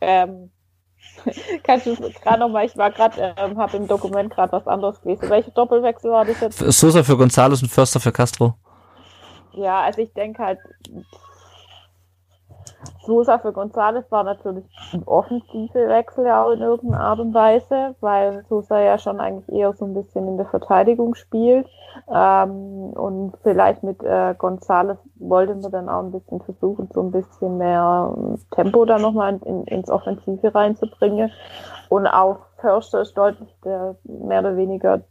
Ähm, 0.00 0.50
kannst 1.62 1.86
du 1.86 1.94
gerade 1.94 2.40
nochmal, 2.40 2.66
ich 2.66 2.76
war 2.76 2.90
gerade, 2.90 3.34
ähm, 3.36 3.58
habe 3.58 3.76
im 3.76 3.86
Dokument 3.86 4.32
gerade 4.32 4.52
was 4.52 4.66
anderes 4.66 5.00
gelesen. 5.00 5.30
Welcher 5.30 5.52
Doppelwechsel 5.52 6.10
war 6.10 6.24
das 6.24 6.40
jetzt? 6.40 6.58
Sosa 6.58 7.04
für 7.04 7.14
González 7.14 7.62
und 7.62 7.70
Förster 7.70 8.00
für 8.00 8.12
Castro. 8.12 8.54
Ja, 9.52 9.82
also 9.82 10.00
ich 10.00 10.12
denke 10.14 10.42
halt, 10.42 10.58
Sosa 13.04 13.38
für 13.38 13.50
González 13.50 14.04
war 14.10 14.24
natürlich 14.24 14.64
ein 14.92 15.02
offensive 15.04 15.88
Wechsel 15.88 16.26
ja 16.26 16.44
auch 16.44 16.50
in 16.52 16.60
irgendeiner 16.60 17.02
Art 17.02 17.20
und 17.20 17.34
Weise, 17.34 17.94
weil 18.00 18.44
Sosa 18.48 18.80
ja 18.80 18.98
schon 18.98 19.20
eigentlich 19.20 19.48
eher 19.48 19.72
so 19.72 19.84
ein 19.84 19.94
bisschen 19.94 20.28
in 20.28 20.36
der 20.36 20.46
Verteidigung 20.46 21.14
spielt. 21.14 21.66
Ähm, 22.08 22.92
und 22.94 23.34
vielleicht 23.42 23.82
mit 23.82 24.02
äh, 24.02 24.34
González 24.38 24.98
wollten 25.16 25.62
wir 25.62 25.70
dann 25.70 25.88
auch 25.88 26.02
ein 26.02 26.12
bisschen 26.12 26.40
versuchen, 26.40 26.88
so 26.92 27.02
ein 27.02 27.10
bisschen 27.10 27.58
mehr 27.58 28.14
Tempo 28.52 28.84
da 28.84 28.98
nochmal 28.98 29.38
in, 29.44 29.64
ins 29.64 29.90
Offensive 29.90 30.54
reinzubringen. 30.54 31.30
Und 31.88 32.06
auch 32.06 32.38
Förster 32.58 33.02
ist 33.02 33.16
deutlich 33.18 33.54
der 33.64 33.96
mehr 34.04 34.40
oder 34.40 34.56
weniger 34.56 35.02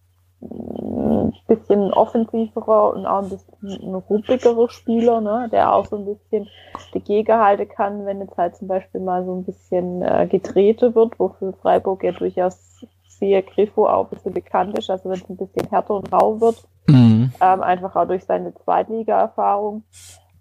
ein 1.22 1.34
bisschen 1.48 1.94
offensiverer 1.94 2.94
und 2.94 3.06
auch 3.06 3.24
ein 3.24 3.30
bisschen 3.30 3.90
ein 3.90 3.96
ruhigerer 3.96 4.70
Spieler, 4.70 5.22
ne, 5.22 5.50
der 5.52 5.74
auch 5.74 5.86
so 5.86 5.98
ein 5.98 6.06
bisschen 6.06 6.48
dagegen 6.94 7.40
halten 7.40 7.70
kann, 7.70 8.06
wenn 8.06 8.20
jetzt 8.22 8.38
halt 8.38 8.56
zum 8.56 8.68
Beispiel 8.68 9.02
mal 9.02 9.26
so 9.26 9.36
ein 9.36 9.44
bisschen 9.44 10.02
äh, 10.02 10.28
gedrehte 10.28 10.96
wird, 10.96 11.20
wofür 11.20 11.54
Freiburg 11.54 12.04
ja 12.04 12.12
durchaus 12.12 12.86
sehr 13.08 13.42
Griffo 13.44 13.88
auch 13.88 14.06
ein 14.06 14.10
bisschen 14.10 14.34
bekannt 14.34 14.78
ist, 14.78 14.90
also 14.90 15.10
wenn 15.10 15.20
es 15.20 15.30
ein 15.30 15.38
bisschen 15.38 15.70
härter 15.70 15.96
und 15.96 16.12
rau 16.12 16.42
wird, 16.42 16.68
mhm. 16.88 17.32
ähm, 17.40 17.62
einfach 17.62 17.96
auch 17.96 18.08
durch 18.08 18.26
seine 18.26 18.54
Zweitliga-Erfahrung. 18.56 19.84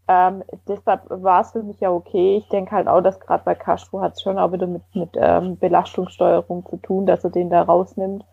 Ähm, 0.08 0.42
deshalb 0.66 1.02
war 1.08 1.42
es 1.42 1.52
für 1.52 1.62
mich 1.62 1.78
ja 1.78 1.90
okay. 1.92 2.38
Ich 2.38 2.48
denke 2.48 2.72
halt 2.72 2.88
auch, 2.88 3.00
dass 3.00 3.20
gerade 3.20 3.44
bei 3.44 3.54
Castro 3.54 4.00
hat 4.00 4.14
es 4.14 4.22
schon 4.22 4.40
auch 4.40 4.50
wieder 4.50 4.66
mit, 4.66 4.82
mit 4.92 5.10
ähm, 5.14 5.56
Belastungssteuerung 5.56 6.66
zu 6.66 6.78
tun, 6.78 7.06
dass 7.06 7.22
er 7.22 7.30
den 7.30 7.48
da 7.48 7.62
rausnimmt. 7.62 8.24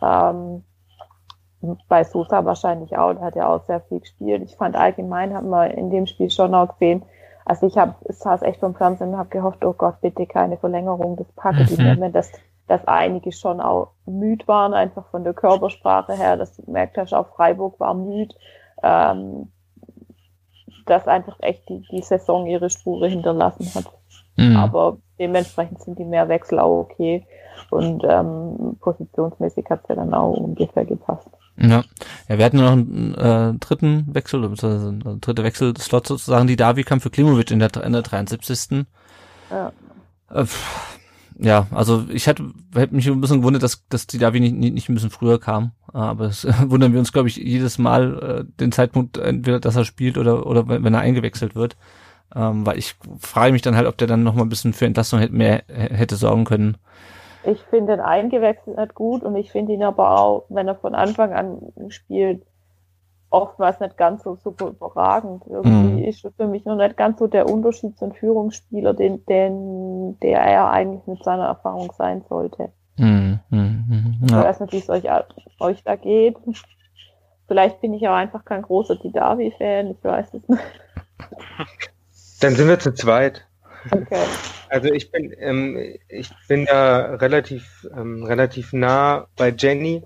Ähm, 0.00 0.64
bei 1.88 2.04
Sosa 2.04 2.44
wahrscheinlich 2.44 2.96
auch, 2.96 3.12
der 3.12 3.22
hat 3.22 3.36
ja 3.36 3.48
auch 3.48 3.64
sehr 3.64 3.80
viel 3.80 4.00
gespielt. 4.00 4.42
Ich 4.44 4.56
fand 4.56 4.76
allgemein, 4.76 5.34
haben 5.34 5.50
wir 5.50 5.70
in 5.72 5.90
dem 5.90 6.06
Spiel 6.06 6.30
schon 6.30 6.54
auch 6.54 6.68
gesehen, 6.78 7.02
also 7.48 7.66
ich 7.66 7.78
habe, 7.78 7.94
saß 8.04 8.42
echt 8.42 8.60
vom 8.60 8.74
Fernsehen 8.74 9.10
und 9.10 9.18
habe 9.18 9.30
gehofft, 9.30 9.64
oh 9.64 9.72
Gott, 9.72 10.02
bitte 10.02 10.26
keine 10.26 10.58
Verlängerung 10.58 11.16
des 11.16 11.32
Packets. 11.32 11.78
Mhm. 11.78 11.86
Ich 11.86 11.98
meine, 11.98 12.12
dass, 12.12 12.30
dass 12.66 12.86
einige 12.86 13.32
schon 13.32 13.62
auch 13.62 13.92
müde 14.04 14.46
waren, 14.46 14.74
einfach 14.74 15.06
von 15.10 15.24
der 15.24 15.32
Körpersprache 15.32 16.12
her. 16.12 16.36
Das 16.36 16.62
merkt 16.66 16.98
hast, 16.98 17.14
auch 17.14 17.28
Freiburg 17.34 17.80
war 17.80 17.94
müde. 17.94 18.34
Ähm, 18.82 19.50
dass 20.84 21.06
einfach 21.08 21.36
echt 21.40 21.66
die, 21.70 21.82
die 21.90 22.02
Saison 22.02 22.46
ihre 22.46 22.68
Spure 22.68 23.08
hinterlassen 23.08 23.66
hat. 23.74 23.90
Mhm. 24.36 24.56
Aber 24.56 24.98
dementsprechend 25.18 25.80
sind 25.80 25.98
die 25.98 26.04
Mehrwechsel 26.04 26.58
auch 26.58 26.80
okay. 26.80 27.26
Und 27.70 28.04
ähm, 28.06 28.76
positionsmäßig 28.80 29.66
hat 29.70 29.80
es 29.82 29.88
ja 29.88 29.94
dann 29.94 30.12
auch 30.14 30.36
ungefähr 30.36 30.84
gepasst. 30.84 31.28
Ja. 31.60 31.84
ja, 32.28 32.38
wir 32.38 32.44
hatten 32.44 32.58
noch 32.58 32.72
einen 32.72 33.14
äh, 33.14 33.54
dritten 33.58 34.06
Wechsel, 34.14 34.48
beziehungsweise 34.48 34.88
einen 34.88 35.20
dritte 35.20 35.42
Wechselslot 35.42 36.06
sozusagen. 36.06 36.46
Die 36.46 36.56
Davi 36.56 36.84
kam 36.84 37.00
für 37.00 37.10
Klimovic 37.10 37.50
in 37.50 37.58
der, 37.58 37.74
in 37.82 37.92
der 37.92 38.02
73. 38.02 38.86
Ja. 39.50 39.72
Äh, 40.30 40.46
ja, 41.40 41.68
also 41.70 42.04
ich 42.10 42.26
hätte, 42.26 42.50
hätte 42.74 42.94
mich 42.94 43.08
ein 43.08 43.20
bisschen 43.20 43.40
gewundert, 43.40 43.62
dass, 43.62 43.86
dass 43.88 44.06
die 44.08 44.18
Davi 44.18 44.40
nicht, 44.40 44.54
nicht, 44.54 44.74
nicht 44.74 44.88
ein 44.88 44.94
bisschen 44.94 45.10
früher 45.10 45.38
kam. 45.38 45.72
Aber 45.92 46.26
es 46.26 46.46
wundern 46.66 46.92
wir 46.92 47.00
uns, 47.00 47.12
glaube 47.12 47.28
ich, 47.28 47.36
jedes 47.36 47.78
Mal 47.78 48.46
äh, 48.46 48.52
den 48.60 48.72
Zeitpunkt, 48.72 49.18
entweder 49.18 49.60
dass 49.60 49.76
er 49.76 49.84
spielt 49.84 50.18
oder, 50.18 50.46
oder 50.46 50.68
wenn, 50.68 50.84
wenn 50.84 50.94
er 50.94 51.00
eingewechselt 51.00 51.54
wird. 51.54 51.76
Ähm, 52.34 52.66
weil 52.66 52.78
ich 52.78 52.96
frage 53.18 53.52
mich 53.52 53.62
dann 53.62 53.76
halt, 53.76 53.86
ob 53.86 53.96
der 53.96 54.06
dann 54.06 54.22
noch 54.22 54.34
mal 54.34 54.42
ein 54.42 54.48
bisschen 54.48 54.74
für 54.74 54.86
Entlastung 54.86 55.20
hätte, 55.20 55.34
mehr 55.34 55.62
hätte 55.68 56.16
sorgen 56.16 56.44
können. 56.44 56.76
Ich 57.44 57.62
finde 57.62 57.96
den 57.96 58.00
eingewechselt 58.00 58.94
gut 58.94 59.22
und 59.22 59.36
ich 59.36 59.52
finde 59.52 59.72
ihn 59.72 59.82
aber 59.82 60.18
auch, 60.18 60.44
wenn 60.48 60.68
er 60.68 60.74
von 60.74 60.94
Anfang 60.94 61.32
an 61.32 61.72
spielt, 61.88 62.42
oftmals 63.30 63.80
nicht 63.80 63.96
ganz 63.96 64.22
so 64.22 64.36
super 64.36 64.68
überragend. 64.68 65.44
Irgendwie 65.48 66.02
mhm. 66.02 66.04
ist 66.04 66.26
für 66.36 66.46
mich 66.46 66.64
noch 66.64 66.76
nicht 66.76 66.96
ganz 66.96 67.18
so 67.18 67.26
der 67.26 67.48
Unterschied 67.48 67.98
zum 67.98 68.12
Führungsspieler, 68.12 68.94
den, 68.94 69.24
den, 69.26 70.18
der 70.20 70.40
er 70.40 70.70
eigentlich 70.70 71.06
mit 71.06 71.22
seiner 71.22 71.46
Erfahrung 71.46 71.92
sein 71.96 72.24
sollte. 72.28 72.70
Mhm. 72.96 73.38
Mhm. 73.50 74.26
Ja. 74.30 74.40
Ich 74.40 74.44
weiß 74.46 74.60
nicht, 74.60 74.72
wie 74.72 74.78
es 74.78 74.90
euch, 74.90 75.04
euch 75.60 75.84
da 75.84 75.96
geht. 75.96 76.36
Vielleicht 77.46 77.80
bin 77.80 77.94
ich 77.94 78.06
auch 78.08 78.14
einfach 78.14 78.44
kein 78.44 78.62
großer 78.62 78.96
Didavi-Fan, 78.96 79.92
ich 79.92 80.04
weiß 80.04 80.34
es 80.34 80.48
nicht. 80.48 80.62
Dann 82.40 82.54
sind 82.54 82.68
wir 82.68 82.78
zu 82.78 82.92
zweit. 82.92 83.47
Okay. 83.90 84.24
Also 84.68 84.92
ich 84.92 85.10
bin, 85.10 85.34
ähm, 85.38 85.96
ich 86.08 86.30
bin 86.46 86.66
da 86.66 87.14
relativ, 87.14 87.86
ähm, 87.96 88.24
relativ 88.24 88.72
nah 88.72 89.28
bei 89.36 89.54
Jenny, 89.56 90.02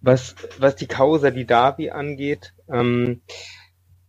was, 0.00 0.34
was 0.58 0.76
die 0.76 0.86
Causa 0.86 1.30
die 1.30 1.46
Davi 1.46 1.90
angeht. 1.90 2.54
Ähm, 2.72 3.22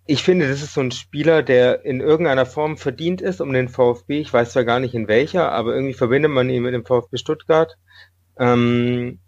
ich 0.05 0.23
finde, 0.23 0.47
das 0.47 0.61
ist 0.61 0.73
so 0.73 0.81
ein 0.81 0.91
Spieler, 0.91 1.43
der 1.43 1.85
in 1.85 2.01
irgendeiner 2.01 2.45
Form 2.45 2.77
verdient 2.77 3.21
ist 3.21 3.41
um 3.41 3.53
den 3.53 3.69
VfB. 3.69 4.19
Ich 4.19 4.33
weiß 4.33 4.51
zwar 4.51 4.65
gar 4.65 4.79
nicht 4.79 4.95
in 4.95 5.07
welcher, 5.07 5.51
aber 5.51 5.73
irgendwie 5.73 5.93
verbindet 5.93 6.31
man 6.31 6.49
ihn 6.49 6.63
mit 6.63 6.73
dem 6.73 6.85
VfB 6.85 7.17
Stuttgart. 7.17 7.77
Ähm, 8.39 9.19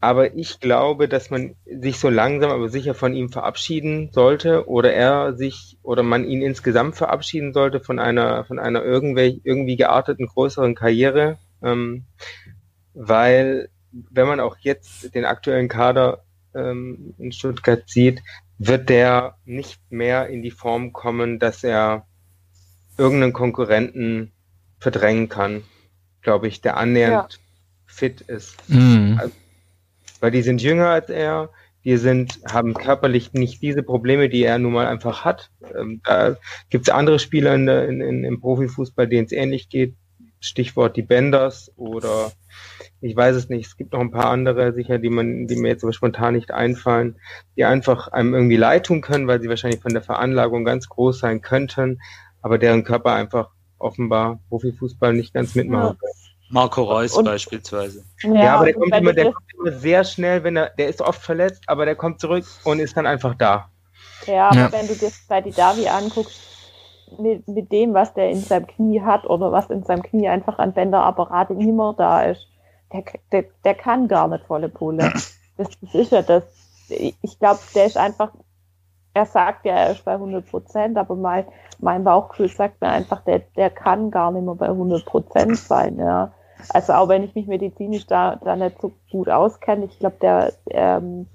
aber 0.00 0.36
ich 0.36 0.60
glaube, 0.60 1.08
dass 1.08 1.30
man 1.30 1.56
sich 1.64 1.98
so 1.98 2.08
langsam 2.08 2.50
aber 2.50 2.68
sicher 2.68 2.94
von 2.94 3.14
ihm 3.14 3.30
verabschieden 3.30 4.10
sollte 4.12 4.68
oder 4.68 4.92
er 4.92 5.34
sich 5.34 5.78
oder 5.82 6.02
man 6.02 6.24
ihn 6.24 6.40
insgesamt 6.40 6.96
verabschieden 6.96 7.52
sollte 7.52 7.80
von 7.80 7.98
einer 7.98 8.44
von 8.44 8.58
einer 8.58 8.84
irgendwie 8.84 9.40
irgendwie 9.42 9.76
gearteten 9.76 10.26
größeren 10.26 10.76
Karriere, 10.76 11.38
ähm, 11.62 12.04
weil 12.94 13.70
wenn 13.92 14.28
man 14.28 14.40
auch 14.40 14.56
jetzt 14.60 15.14
den 15.14 15.24
aktuellen 15.24 15.68
Kader 15.68 16.22
ähm, 16.54 17.14
in 17.18 17.32
Stuttgart 17.32 17.82
sieht, 17.86 18.22
wird 18.58 18.88
der 18.88 19.36
nicht 19.44 19.80
mehr 19.90 20.28
in 20.28 20.42
die 20.42 20.50
Form 20.50 20.92
kommen, 20.92 21.38
dass 21.38 21.64
er 21.64 22.06
irgendeinen 22.96 23.32
Konkurrenten 23.32 24.32
verdrängen 24.78 25.28
kann, 25.28 25.62
glaube 26.22 26.48
ich, 26.48 26.60
der 26.60 26.76
annähernd 26.76 27.32
ja. 27.32 27.38
fit 27.86 28.20
ist. 28.22 28.68
Mhm. 28.68 29.16
Also, 29.20 29.34
weil 30.20 30.30
die 30.30 30.42
sind 30.42 30.62
jünger 30.62 30.88
als 30.88 31.08
er, 31.08 31.50
die 31.84 31.96
sind, 31.96 32.40
haben 32.50 32.74
körperlich 32.74 33.32
nicht 33.32 33.62
diese 33.62 33.82
Probleme, 33.82 34.28
die 34.28 34.42
er 34.42 34.58
nun 34.58 34.72
mal 34.72 34.86
einfach 34.86 35.24
hat. 35.24 35.50
Ähm, 35.74 36.00
da 36.04 36.36
gibt 36.70 36.88
es 36.88 36.94
andere 36.94 37.18
Spieler 37.18 37.54
in 37.54 37.66
der, 37.66 37.88
in, 37.88 38.00
in, 38.00 38.24
im 38.24 38.40
Profifußball, 38.40 39.08
denen 39.08 39.26
es 39.26 39.32
ähnlich 39.32 39.68
geht. 39.68 39.94
Stichwort 40.40 40.96
die 40.96 41.02
Benders 41.02 41.72
oder 41.76 42.32
ich 43.00 43.16
weiß 43.16 43.36
es 43.36 43.48
nicht. 43.48 43.66
Es 43.66 43.76
gibt 43.76 43.92
noch 43.92 44.00
ein 44.00 44.10
paar 44.10 44.30
andere 44.30 44.72
sicher, 44.72 44.98
die 44.98 45.10
man, 45.10 45.46
die 45.46 45.56
mir 45.56 45.68
jetzt 45.68 45.82
aber 45.82 45.92
spontan 45.92 46.34
nicht 46.34 46.50
einfallen, 46.50 47.16
die 47.56 47.64
einfach 47.64 48.08
einem 48.08 48.34
irgendwie 48.34 48.56
leid 48.56 48.86
tun 48.86 49.00
können, 49.00 49.26
weil 49.26 49.40
sie 49.40 49.48
wahrscheinlich 49.48 49.80
von 49.80 49.92
der 49.92 50.02
Veranlagung 50.02 50.64
ganz 50.64 50.88
groß 50.88 51.18
sein 51.18 51.40
könnten, 51.40 52.00
aber 52.42 52.58
deren 52.58 52.84
Körper 52.84 53.14
einfach 53.14 53.50
offenbar 53.78 54.40
Profifußball 54.48 55.12
nicht 55.12 55.34
ganz 55.34 55.54
mitmachen 55.54 55.96
ja. 56.00 56.08
Marco 56.50 56.82
Reus 56.82 57.16
und, 57.16 57.24
beispielsweise. 57.24 58.04
Ja, 58.22 58.34
ja 58.34 58.54
aber 58.56 58.66
der 58.66 58.74
kommt, 58.74 58.94
immer, 58.94 59.12
der 59.12 59.32
kommt 59.32 59.54
immer 59.58 59.72
sehr 59.72 60.04
schnell, 60.04 60.44
wenn 60.44 60.56
er, 60.56 60.70
der 60.70 60.88
ist 60.88 61.00
oft 61.00 61.20
verletzt, 61.20 61.62
aber 61.66 61.84
der 61.84 61.94
kommt 61.94 62.20
zurück 62.20 62.44
und 62.64 62.80
ist 62.80 62.96
dann 62.96 63.06
einfach 63.06 63.34
da. 63.34 63.68
Ja, 64.26 64.48
aber 64.48 64.56
ja. 64.56 64.72
wenn 64.72 64.86
du 64.88 64.94
dir 64.94 65.10
bei 65.28 65.40
die 65.40 65.52
Davi 65.52 65.88
anguckst, 65.88 66.40
mit, 67.18 67.46
mit 67.48 67.72
dem, 67.72 67.94
was 67.94 68.12
der 68.14 68.30
in 68.30 68.40
seinem 68.40 68.66
Knie 68.66 69.00
hat 69.00 69.24
oder 69.24 69.50
was 69.52 69.70
in 69.70 69.82
seinem 69.82 70.02
Knie 70.02 70.28
einfach 70.28 70.58
an 70.58 70.72
Bänderapparat 70.72 71.50
immer 71.50 71.94
da 71.96 72.22
ist, 72.22 72.46
der, 72.92 73.04
der, 73.32 73.44
der 73.64 73.74
kann 73.74 74.08
gar 74.08 74.28
nicht 74.28 74.44
volle 74.44 74.68
Pulle. 74.68 75.12
Das, 75.56 75.70
das 75.80 75.94
ist 75.94 76.12
ja 76.12 76.22
das. 76.22 76.44
Ich 76.88 77.38
glaube, 77.38 77.60
der 77.74 77.86
ist 77.86 77.96
einfach, 77.96 78.32
er 79.14 79.26
sagt 79.26 79.66
ja, 79.66 79.74
er 79.74 79.92
ist 79.92 80.04
bei 80.04 80.12
100 80.12 80.48
Prozent, 80.48 80.96
aber 80.96 81.14
mein, 81.14 81.44
mein 81.80 82.04
Bauchgefühl 82.04 82.48
sagt 82.48 82.80
mir 82.80 82.88
einfach, 82.88 83.22
der, 83.24 83.40
der 83.56 83.70
kann 83.70 84.10
gar 84.10 84.30
nicht 84.30 84.44
mehr 84.44 84.54
bei 84.54 84.68
100 84.68 85.04
Prozent 85.04 85.58
sein, 85.58 85.98
ja. 85.98 86.32
Also 86.70 86.92
auch 86.92 87.08
wenn 87.08 87.24
ich 87.24 87.34
mich 87.34 87.46
medizinisch 87.46 88.06
da, 88.06 88.36
da 88.36 88.56
nicht 88.56 88.80
so 88.80 88.92
gut 89.10 89.28
auskenne, 89.28 89.84
ich 89.84 89.98
glaube, 89.98 90.16
der, 90.20 90.52
ähm, 90.70 91.26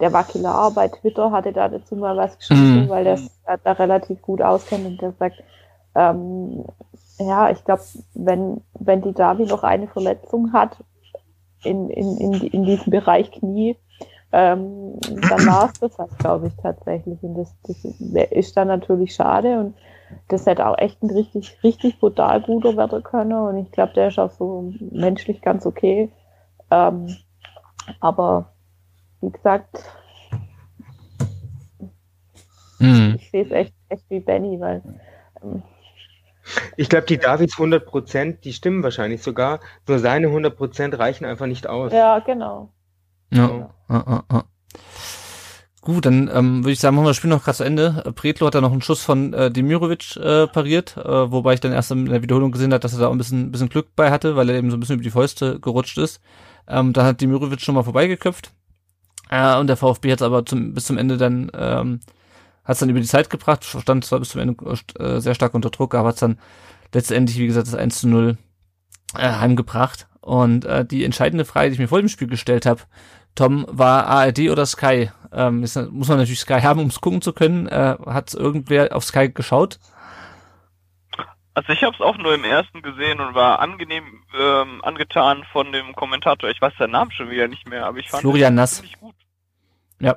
der 0.00 0.12
Wakilar 0.12 0.70
bei 0.72 0.88
Twitter 0.88 1.30
hatte 1.30 1.52
da 1.52 1.68
dazu 1.68 1.96
mal 1.96 2.16
was 2.16 2.36
geschrieben, 2.38 2.84
mhm. 2.84 2.88
weil 2.88 3.04
der 3.04 3.18
da 3.62 3.72
relativ 3.72 4.20
gut 4.22 4.42
auskennt 4.42 4.86
und 4.86 5.00
der 5.00 5.12
sagt, 5.12 5.42
ähm, 5.94 6.64
ja, 7.18 7.50
ich 7.50 7.64
glaube, 7.64 7.82
wenn, 8.14 8.60
wenn 8.78 9.02
die 9.02 9.12
Davi 9.12 9.44
noch 9.44 9.62
eine 9.62 9.86
Verletzung 9.86 10.52
hat 10.52 10.76
in, 11.62 11.88
in, 11.90 12.16
in, 12.18 12.32
in 12.32 12.64
diesem 12.64 12.90
Bereich 12.90 13.30
Knie, 13.30 13.76
ähm, 14.32 14.98
dann 15.30 15.46
war 15.46 15.70
es 15.70 15.78
das 15.78 15.96
halt, 15.96 16.18
glaube 16.18 16.48
ich, 16.48 16.56
tatsächlich. 16.56 17.22
Und 17.22 17.36
das, 17.36 17.54
das 17.62 17.84
ist 18.30 18.56
dann 18.56 18.68
natürlich 18.68 19.14
schade 19.14 19.60
und 19.60 19.74
das 20.28 20.46
hätte 20.46 20.66
auch 20.66 20.78
echt 20.78 21.02
ein 21.02 21.10
richtig, 21.10 21.58
richtig 21.62 21.98
brutal 21.98 22.40
guter 22.40 22.76
werden 22.76 23.02
können. 23.02 23.32
Und 23.32 23.58
ich 23.58 23.70
glaube, 23.70 23.92
der 23.94 24.08
ist 24.08 24.18
auch 24.18 24.30
so 24.30 24.72
menschlich 24.90 25.40
ganz 25.42 25.66
okay. 25.66 26.10
Ähm, 26.70 27.16
aber 28.00 28.52
wie 29.20 29.30
gesagt, 29.30 29.84
mhm. 32.78 33.16
ich 33.18 33.30
sehe 33.30 33.44
es 33.44 33.50
echt, 33.50 33.74
echt 33.88 34.04
wie 34.10 34.20
Benny, 34.20 34.58
weil. 34.60 34.82
Ähm, 35.42 35.62
ich 36.76 36.90
glaube, 36.90 37.06
die 37.06 37.18
Davids 37.18 37.54
100 37.54 37.86
Prozent, 37.86 38.44
die 38.44 38.52
stimmen 38.52 38.82
wahrscheinlich 38.82 39.22
sogar. 39.22 39.60
Nur 39.88 39.98
seine 39.98 40.26
100 40.26 40.54
Prozent 40.56 40.98
reichen 40.98 41.24
einfach 41.24 41.46
nicht 41.46 41.66
aus. 41.66 41.92
Ja, 41.92 42.18
genau. 42.18 42.68
Ja. 43.32 43.70
ja. 43.88 44.24
ja. 44.30 44.44
Gut, 45.84 46.06
dann 46.06 46.30
ähm, 46.32 46.64
würde 46.64 46.72
ich 46.72 46.80
sagen, 46.80 46.96
machen 46.96 47.04
wir 47.04 47.10
das 47.10 47.18
Spiel 47.18 47.28
noch 47.28 47.44
gerade 47.44 47.58
zu 47.58 47.62
Ende. 47.62 48.02
Äh, 48.06 48.12
Pretlo 48.12 48.46
hat 48.46 48.54
da 48.54 48.62
noch 48.62 48.72
einen 48.72 48.80
Schuss 48.80 49.02
von 49.02 49.34
äh, 49.34 49.50
Demirovic 49.50 50.16
äh, 50.16 50.46
pariert, 50.46 50.96
äh, 50.96 51.30
wobei 51.30 51.52
ich 51.52 51.60
dann 51.60 51.72
erst 51.72 51.90
in 51.90 52.06
der 52.06 52.22
Wiederholung 52.22 52.52
gesehen 52.52 52.72
habe, 52.72 52.80
dass 52.80 52.94
er 52.94 53.00
da 53.00 53.10
ein 53.10 53.18
bisschen, 53.18 53.52
bisschen 53.52 53.68
Glück 53.68 53.88
bei 53.94 54.10
hatte, 54.10 54.34
weil 54.34 54.48
er 54.48 54.56
eben 54.56 54.70
so 54.70 54.78
ein 54.78 54.80
bisschen 54.80 54.94
über 54.94 55.02
die 55.02 55.10
Fäuste 55.10 55.60
gerutscht 55.60 55.98
ist. 55.98 56.22
Ähm, 56.66 56.94
dann 56.94 57.04
hat 57.04 57.20
Demirovic 57.20 57.60
schon 57.60 57.74
mal 57.74 57.82
vorbeigeköpft. 57.82 58.50
Äh, 59.28 59.58
und 59.58 59.66
der 59.66 59.76
VfB 59.76 60.12
hat 60.12 60.22
es 60.22 60.26
aber 60.26 60.46
zum, 60.46 60.72
bis 60.72 60.86
zum 60.86 60.96
Ende 60.96 61.18
dann, 61.18 61.52
ähm, 61.54 62.00
hat 62.64 62.72
es 62.72 62.78
dann 62.78 62.88
über 62.88 63.00
die 63.00 63.06
Zeit 63.06 63.28
gebracht, 63.28 63.62
stand 63.62 64.06
zwar 64.06 64.20
bis 64.20 64.30
zum 64.30 64.40
Ende 64.40 64.56
äh, 64.98 65.20
sehr 65.20 65.34
stark 65.34 65.52
unter 65.52 65.68
Druck, 65.68 65.94
aber 65.94 66.08
hat 66.08 66.14
es 66.14 66.20
dann 66.20 66.38
letztendlich, 66.94 67.38
wie 67.38 67.46
gesagt, 67.46 67.66
das 67.66 67.74
1 67.74 67.98
zu 67.98 68.08
0 68.08 68.38
äh, 69.18 69.20
heimgebracht. 69.20 70.08
Und 70.22 70.64
äh, 70.64 70.86
die 70.86 71.04
entscheidende 71.04 71.44
Frage, 71.44 71.68
die 71.68 71.74
ich 71.74 71.78
mir 71.78 71.88
vor 71.88 72.00
dem 72.00 72.08
Spiel 72.08 72.28
gestellt 72.28 72.64
habe, 72.64 72.80
Tom, 73.34 73.66
war 73.68 74.06
ARD 74.06 74.50
oder 74.50 74.64
Sky? 74.66 75.10
Ähm, 75.32 75.62
ist, 75.64 75.76
muss 75.90 76.08
man 76.08 76.18
natürlich 76.18 76.40
Sky 76.40 76.60
haben, 76.62 76.80
um 76.80 76.86
es 76.88 77.00
gucken 77.00 77.22
zu 77.22 77.32
können. 77.32 77.66
Äh, 77.66 77.96
Hat 78.06 78.34
irgendwer 78.34 78.94
auf 78.94 79.04
Sky 79.04 79.28
geschaut? 79.30 79.78
Also 81.56 81.72
ich 81.72 81.84
habe 81.84 81.94
es 81.94 82.00
auch 82.00 82.16
nur 82.18 82.34
im 82.34 82.42
ersten 82.44 82.82
gesehen 82.82 83.20
und 83.20 83.34
war 83.36 83.60
angenehm 83.60 84.02
ähm, 84.36 84.80
angetan 84.82 85.44
von 85.52 85.70
dem 85.70 85.94
Kommentator. 85.94 86.50
Ich 86.50 86.60
weiß 86.60 86.72
seinen 86.78 86.90
Namen 86.90 87.12
schon 87.12 87.30
wieder 87.30 87.46
nicht 87.46 87.68
mehr, 87.68 87.86
aber 87.86 87.98
ich 87.98 88.10
fand 88.10 88.22
Florian 88.22 88.54
Nass. 88.56 88.82
gut. 89.00 89.14
Ja. 90.00 90.16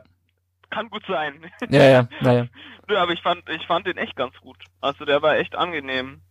Kann 0.71 0.89
gut 0.89 1.03
sein. 1.07 1.33
Ja, 1.69 1.83
ja, 1.83 2.07
naja. 2.21 2.47
Nö, 2.87 2.97
aber 2.97 3.11
ich 3.13 3.21
fand, 3.21 3.47
ich 3.49 3.65
fand 3.67 3.85
den 3.85 3.97
echt 3.97 4.15
ganz 4.15 4.33
gut. 4.41 4.57
Also 4.81 5.05
der 5.05 5.21
war 5.21 5.37
echt 5.37 5.55
angenehm. 5.55 6.21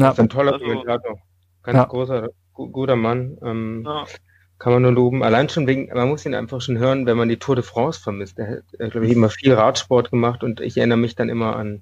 Ja. 0.00 0.06
Das 0.06 0.14
ist 0.14 0.20
ein 0.20 0.28
toller 0.28 0.54
Also- 0.54 0.64
Kommentator. 0.64 1.18
Ganz 1.62 1.76
Ja. 1.76 1.84
großer, 1.84 2.28
gu 2.52 2.70
guter 2.70 2.96
Mann. 2.96 3.36
Ähm, 3.44 3.84
Ja. 3.86 4.04
Kann 4.60 4.74
man 4.74 4.82
nur 4.82 4.92
loben. 4.92 5.22
Allein 5.24 5.48
schon 5.48 5.66
wegen, 5.66 5.88
man 5.88 6.10
muss 6.10 6.26
ihn 6.26 6.34
einfach 6.34 6.60
schon 6.60 6.76
hören, 6.76 7.06
wenn 7.06 7.16
man 7.16 7.30
die 7.30 7.38
Tour 7.38 7.56
de 7.56 7.64
France 7.64 7.98
vermisst. 7.98 8.38
Er 8.38 8.58
hat, 8.58 8.64
äh, 8.78 8.90
glaube 8.90 9.06
ich, 9.06 9.12
immer 9.12 9.30
viel 9.30 9.54
Radsport 9.54 10.10
gemacht 10.10 10.44
und 10.44 10.60
ich 10.60 10.76
erinnere 10.76 10.98
mich 10.98 11.14
dann 11.14 11.30
immer 11.30 11.56
an 11.56 11.80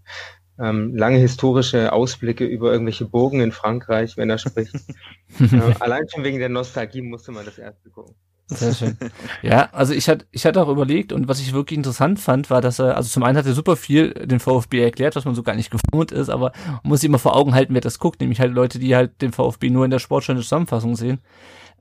ähm, 0.60 0.94
lange 0.94 1.18
historische 1.18 1.92
Ausblicke 1.92 2.44
über 2.44 2.70
irgendwelche 2.70 3.04
Burgen 3.04 3.40
in 3.40 3.50
Frankreich, 3.50 4.16
wenn 4.16 4.30
er 4.30 4.38
spricht. 4.38 4.74
äh, 5.40 5.74
allein 5.80 6.08
schon 6.08 6.22
wegen 6.22 6.38
der 6.38 6.50
Nostalgie 6.50 7.02
musste 7.02 7.32
man 7.32 7.44
das 7.44 7.58
erste 7.58 7.90
gucken. 7.90 8.14
Sehr 8.46 8.72
schön. 8.72 8.96
Ja, 9.42 9.70
also 9.72 9.92
ich 9.92 10.08
hatte, 10.08 10.26
ich 10.30 10.46
hatte 10.46 10.62
auch 10.62 10.68
überlegt 10.68 11.12
und 11.12 11.26
was 11.26 11.40
ich 11.40 11.52
wirklich 11.52 11.76
interessant 11.76 12.20
fand, 12.20 12.48
war, 12.48 12.60
dass 12.60 12.78
er, 12.78 12.96
also 12.96 13.08
zum 13.08 13.24
einen 13.24 13.36
hat 13.36 13.44
er 13.44 13.54
super 13.54 13.74
viel 13.74 14.14
den 14.14 14.38
VfB 14.38 14.80
erklärt, 14.82 15.16
was 15.16 15.24
man 15.24 15.34
so 15.34 15.42
gar 15.42 15.56
nicht 15.56 15.70
gewohnt 15.70 16.12
ist, 16.12 16.30
aber 16.30 16.52
man 16.64 16.80
muss 16.84 17.00
sich 17.00 17.08
immer 17.08 17.18
vor 17.18 17.36
Augen 17.36 17.54
halten, 17.54 17.74
wer 17.74 17.80
das 17.80 17.98
guckt, 17.98 18.20
nämlich 18.20 18.40
halt 18.40 18.52
Leute, 18.52 18.78
die 18.78 18.94
halt 18.94 19.20
den 19.20 19.32
VfB 19.32 19.68
nur 19.68 19.84
in 19.84 19.90
der 19.90 19.98
sportschönen 19.98 20.42
Zusammenfassung 20.42 20.94
sehen. 20.94 21.18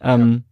Ähm, 0.01 0.43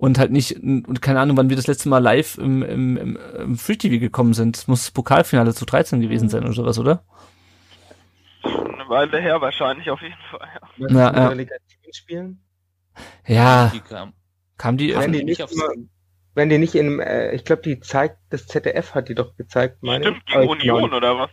Und 0.00 0.18
halt 0.18 0.30
nicht, 0.30 0.56
und 0.58 1.02
keine 1.02 1.20
Ahnung, 1.20 1.36
wann 1.36 1.50
wir 1.50 1.56
das 1.56 1.66
letzte 1.66 1.90
Mal 1.90 1.98
live 1.98 2.38
im, 2.38 2.62
im, 2.62 2.96
im, 2.96 3.18
im 3.38 3.58
Free 3.58 3.76
TV 3.76 4.00
gekommen 4.00 4.32
sind. 4.32 4.56
Es 4.56 4.66
muss 4.66 4.80
das 4.84 4.90
Pokalfinale 4.92 5.52
zu 5.52 5.66
13 5.66 6.00
gewesen 6.00 6.30
sein 6.30 6.42
oder 6.44 6.54
sowas, 6.54 6.78
oder? 6.78 7.04
Eine 8.42 8.88
Weile 8.88 9.20
her 9.20 9.42
wahrscheinlich 9.42 9.90
auf 9.90 10.00
jeden 10.00 10.14
Fall. 10.30 10.48
Ja. 10.54 10.60
Was 10.78 10.92
Ja. 10.92 11.28
Relegation 11.28 11.92
spielen? 11.92 12.42
Ja, 13.26 13.70
Die 13.74 13.80
kam. 13.80 14.14
kam 14.56 14.78
die, 14.78 14.94
Wenn 14.96 15.12
die 15.12 15.22
nicht 15.22 15.40
immer, 15.40 15.68
wenn 16.34 16.48
die 16.48 16.56
nicht 16.56 16.74
in, 16.74 16.98
äh, 17.00 17.32
ich 17.34 17.44
glaube, 17.44 17.60
die 17.60 17.80
zeigt, 17.80 18.16
das 18.30 18.46
ZDF 18.46 18.94
hat 18.94 19.10
die 19.10 19.14
doch 19.14 19.36
gezeigt, 19.36 19.82
meine 19.82 20.04
Stimmt, 20.06 20.18
ich. 20.20 20.24
gegen 20.26 20.36
Aber 20.38 20.44
ich 20.44 20.50
Union 20.50 20.94
oder 20.94 21.18
was? 21.18 21.30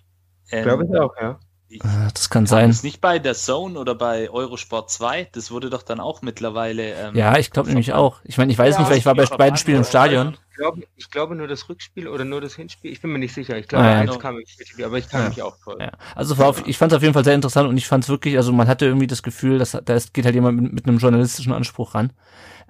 Ähm, 0.51 0.63
Glaube 0.63 0.83
ich 0.85 0.99
auch, 0.99 1.15
ja. 1.21 1.39
Ah, 1.81 2.07
das 2.13 2.29
kann 2.29 2.45
sein. 2.45 2.69
es 2.69 2.81
nicht 2.83 3.01
bei 3.01 3.19
der 3.19 3.33
Zone 3.35 3.77
oder 3.79 3.93
bei 3.93 4.29
Eurosport 4.29 4.89
2? 4.89 5.27
Das 5.33 5.51
wurde 5.51 5.69
doch 5.69 5.83
dann 5.83 5.99
auch 5.99 6.21
mittlerweile. 6.21 6.93
Ähm, 6.93 7.15
Ja, 7.15 7.37
ich 7.37 7.51
glaube 7.51 7.69
nämlich 7.69 7.91
auch. 7.93 8.19
Ich 8.23 8.37
meine, 8.37 8.51
ich 8.51 8.57
weiß 8.57 8.75
Ja, 8.75 8.81
nicht, 8.81 8.89
weil 8.89 8.97
ich 8.97 9.05
war 9.05 9.15
bei 9.15 9.23
ich- 9.23 9.29
beiden 9.29 9.57
Spielen 9.57 9.77
im 9.79 9.83
Stadion. 9.83 10.37
Ich 10.51 10.55
glaube, 10.57 10.81
ich 10.95 11.11
glaube 11.11 11.35
nur 11.35 11.47
das 11.47 11.69
Rückspiel 11.69 12.07
oder 12.07 12.25
nur 12.25 12.41
das 12.41 12.55
Hinspiel. 12.55 12.91
Ich 12.91 13.01
bin 13.01 13.11
mir 13.11 13.19
nicht 13.19 13.33
sicher. 13.33 13.57
Ich 13.57 13.67
glaube, 13.67 13.85
Ah, 13.85 13.91
ja. 13.91 13.99
eins 13.99 14.17
kam 14.19 14.37
im 14.39 14.45
Spiel, 14.47 14.85
aber 14.85 14.97
ich 14.97 15.07
kann 15.07 15.23
Ja. 15.23 15.29
mich 15.29 15.41
auch 15.43 15.55
voll. 15.59 15.77
Ja, 15.79 15.91
also 16.15 16.37
war 16.37 16.47
auf, 16.47 16.65
ich 16.65 16.77
fand 16.77 16.91
es 16.91 16.95
auf 16.95 17.01
jeden 17.03 17.13
Fall 17.13 17.23
sehr 17.25 17.35
interessant 17.35 17.69
und 17.69 17.77
ich 17.77 17.85
fand 17.87 18.03
es 18.05 18.09
wirklich, 18.09 18.37
also 18.37 18.51
man 18.53 18.67
hatte 18.67 18.85
irgendwie 18.85 19.05
das 19.07 19.21
Gefühl, 19.21 19.59
dass 19.59 19.71
da 19.71 19.93
ist- 19.93 20.13
geht 20.13 20.25
halt 20.25 20.33
jemand 20.35 20.59
mit, 20.61 20.73
mit 20.73 20.87
einem 20.87 20.97
journalistischen 20.97 21.53
Anspruch 21.53 21.93
ran 21.93 22.11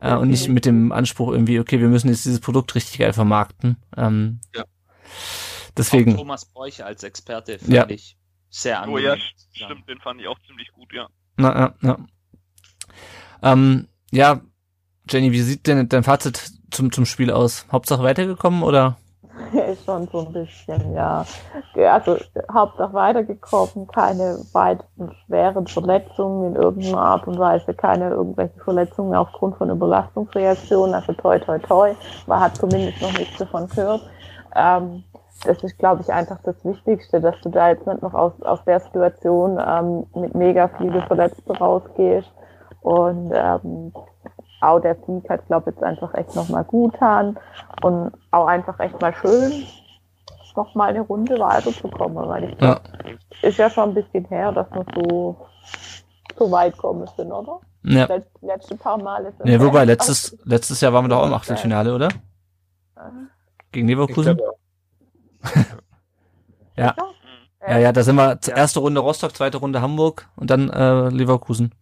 äh, 0.02 0.14
und 0.16 0.30
nicht 0.30 0.50
mit 0.50 0.66
dem 0.66 0.92
Anspruch 0.92 1.32
irgendwie, 1.32 1.60
okay, 1.60 1.80
wir 1.80 1.88
müssen 1.88 2.10
jetzt 2.10 2.26
dieses 2.26 2.40
Produkt 2.42 2.76
richtig 2.76 2.98
geil 3.00 3.14
vermarkten. 3.14 3.78
Ähm, 3.96 4.40
Ja. 4.56 4.64
Auch 4.64 4.68
Deswegen, 5.78 6.18
Thomas 6.18 6.46
Bräuch 6.46 6.84
als 6.84 7.04
Experte 7.04 7.60
fand 7.60 7.72
Ja. 7.72 7.88
ich 7.90 8.18
sehr 8.62 8.80
Oh 8.82 8.84
angenehm. 8.84 9.04
ja, 9.04 9.16
Ja. 9.54 9.68
stimmt, 9.68 9.88
den 9.90 10.00
fand 10.00 10.22
ich 10.22 10.28
auch 10.28 10.40
ziemlich 10.48 10.72
gut, 10.72 10.92
ja. 10.94 11.08
na, 11.38 11.60
ja, 11.60 11.74
ja. 11.82 11.98
Ähm, 13.44 13.88
ja, 14.12 14.42
Jenny, 15.10 15.32
wie 15.32 15.42
sieht 15.42 15.68
denn 15.68 15.88
dein 15.90 16.04
Fazit 16.04 16.52
zum, 16.72 16.92
zum 16.92 17.06
Spiel 17.06 17.32
aus? 17.32 17.66
Hauptsache 17.72 18.04
weitergekommen 18.04 18.64
oder? 18.64 18.98
Schon 19.86 20.08
so 20.12 20.26
ein 20.26 20.34
bisschen, 20.34 20.94
ja. 20.94 21.26
Ja, 21.76 21.94
Also 21.94 22.18
Hauptsache 22.52 22.94
weitergekommen, 22.94 23.88
keine 23.88 24.40
weiteren 24.54 25.14
schweren 25.26 25.68
Verletzungen 25.68 26.56
in 26.56 26.62
irgendeiner 26.62 27.00
Art 27.02 27.28
und 27.28 27.38
Weise, 27.40 27.74
keine 27.74 28.10
irgendwelche 28.10 28.60
Verletzungen 28.60 29.16
aufgrund 29.16 29.58
von 29.58 29.70
Überlastungsreaktionen, 29.70 30.96
also 30.96 31.14
toi 31.14 31.40
toi 31.40 31.60
toi, 31.60 31.94
man 32.26 32.40
hat 32.40 32.58
zumindest 32.58 33.02
noch 33.02 33.14
nichts 33.18 33.38
davon 33.38 33.70
gehört. 33.70 34.02
Ähm, 34.56 35.04
das 35.46 35.64
ist, 35.64 35.78
glaube 35.78 36.02
ich, 36.02 36.12
einfach 36.12 36.40
das 36.44 36.56
Wichtigste, 36.66 37.22
dass 37.22 37.36
du 37.42 37.50
da 37.50 37.70
jetzt 37.70 37.86
nicht 37.86 38.02
noch 38.02 38.14
aus, 38.14 38.34
aus 38.42 38.64
der 38.66 38.80
Situation 38.80 39.60
ähm, 39.66 40.06
mit 40.16 40.36
mega 40.36 40.70
viele 40.78 41.02
Verletzten 41.04 41.52
rausgehst. 41.52 42.32
Und 42.82 43.32
ähm, 43.34 43.94
auch 44.62 44.80
der 44.80 44.96
Sieg 45.06 45.30
hat, 45.30 45.46
glaube 45.48 45.70
ich, 45.70 45.76
jetzt 45.76 45.84
einfach 45.84 46.14
echt 46.16 46.36
nochmal 46.36 46.64
gut 46.64 46.94
getan 46.94 47.38
und 47.82 48.12
auch 48.32 48.48
einfach 48.48 48.80
echt 48.80 49.00
mal 49.02 49.14
schön, 49.14 49.66
noch 50.58 50.74
mal 50.74 50.90
eine 50.90 51.02
Runde 51.02 51.40
weiterzukommen, 51.40 52.28
weil 52.28 52.46
ich 52.46 52.52
Ja. 52.60 52.80
glaube, 52.80 52.82
ist 53.44 53.58
ja 53.58 53.70
schon 53.70 53.90
ein 53.90 53.94
bisschen 53.94 54.26
her, 54.26 54.52
dass 54.52 54.68
wir 54.72 54.86
so, 54.96 55.38
so 56.38 56.52
weit 56.52 56.76
kommen 56.78 57.08
sind, 57.16 57.32
oder? 57.32 57.60
Ja. 57.84 58.06
Letz, 58.06 58.28
letzte 58.42 58.76
paar 58.76 58.98
Male 58.98 59.32
sind 59.38 59.46
Nee, 59.46 59.60
wir 59.60 59.68
wobei, 59.68 59.86
letztes, 59.86 60.36
letztes 60.44 60.82
Jahr 60.82 60.92
waren 60.94 61.06
wir 61.06 61.10
doch 61.10 61.22
auch 61.22 61.28
im 61.28 61.34
Achtelfinale, 61.34 61.94
oder? 61.94 62.10
Gegen 63.72 63.88
Ich 63.88 63.96
Leverkusen? 63.96 64.40
Ja. 66.76 66.96
Ja, 67.68 67.78
ja, 67.80 67.92
da 67.92 68.04
sind 68.04 68.16
wir, 68.16 68.40
zur 68.40 68.56
erste 68.56 68.80
Runde 68.80 69.02
Rostock, 69.02 69.36
zweite 69.36 69.58
Runde 69.58 69.82
Hamburg 69.82 70.30
und 70.36 70.50
dann 70.50 70.70
äh, 70.70 71.10
Leverkusen. 71.10 71.74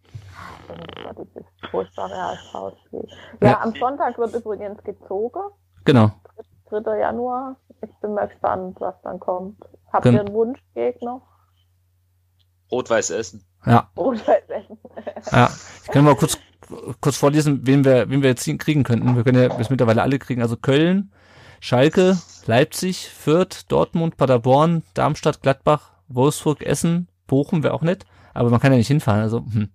Ja, 3.42 3.60
am 3.60 3.74
Sonntag 3.78 4.18
wird 4.18 4.34
übrigens 4.34 4.82
gezogen, 4.82 5.40
Genau. 5.84 6.10
3. 6.70 6.98
Januar. 6.98 7.56
Ich 7.82 7.90
bin 8.00 8.14
mal 8.14 8.26
gespannt, 8.26 8.76
was 8.80 8.94
dann 9.02 9.20
kommt. 9.20 9.58
Habt 9.92 10.02
Gen- 10.04 10.14
ihr 10.14 10.20
einen 10.20 10.32
Wunschgegner? 10.34 11.20
Rot-Weiß 12.72 13.10
Essen. 13.10 13.44
Ja, 13.64 13.88
Oder 13.94 14.20
ja. 15.30 15.48
Ich 15.84 15.90
kann 15.90 16.04
mal 16.04 16.16
kurz, 16.16 16.38
kurz 17.00 17.16
vorlesen, 17.16 17.60
wen 17.64 17.84
wir, 17.84 18.08
wen 18.10 18.22
wir 18.22 18.30
jetzt 18.30 18.44
kriegen 18.58 18.82
könnten. 18.82 19.14
Wir 19.14 19.22
können 19.22 19.40
ja 19.40 19.54
bis 19.54 19.70
mittlerweile 19.70 20.02
alle 20.02 20.18
kriegen. 20.18 20.42
Also 20.42 20.56
Köln, 20.56 21.12
Schalke, 21.60 22.16
Leipzig, 22.46 23.08
Fürth, 23.08 23.64
Dortmund, 23.68 24.16
Paderborn, 24.16 24.82
Darmstadt, 24.94 25.42
Gladbach, 25.42 25.90
Wolfsburg, 26.08 26.62
Essen, 26.62 27.08
Bochum 27.26 27.62
wäre 27.62 27.74
auch 27.74 27.82
nett, 27.82 28.06
aber 28.34 28.50
man 28.50 28.60
kann 28.60 28.72
ja 28.72 28.78
nicht 28.78 28.88
hinfahren. 28.88 29.22
Also 29.22 29.44
hm. 29.50 29.70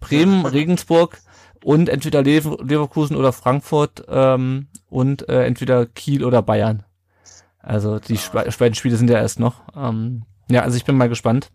Bremen, 0.00 0.46
Regensburg 0.46 1.18
und 1.62 1.88
entweder 1.88 2.22
Lever 2.22 2.58
Leverkusen 2.62 3.16
oder 3.16 3.32
Frankfurt 3.32 4.04
ähm, 4.08 4.68
und 4.88 5.28
äh, 5.28 5.44
entweder 5.44 5.86
Kiel 5.86 6.24
oder 6.24 6.42
Bayern. 6.42 6.84
Also 7.58 7.98
die 7.98 8.16
sp 8.20 8.36
beiden 8.58 8.74
Spiele 8.74 8.96
sind 8.96 9.10
ja 9.10 9.18
erst 9.18 9.40
noch. 9.40 9.62
Ähm, 9.74 10.24
ja, 10.50 10.62
also 10.62 10.76
ich 10.76 10.84
bin 10.84 10.96
mal 10.96 11.08
gespannt. 11.08 11.50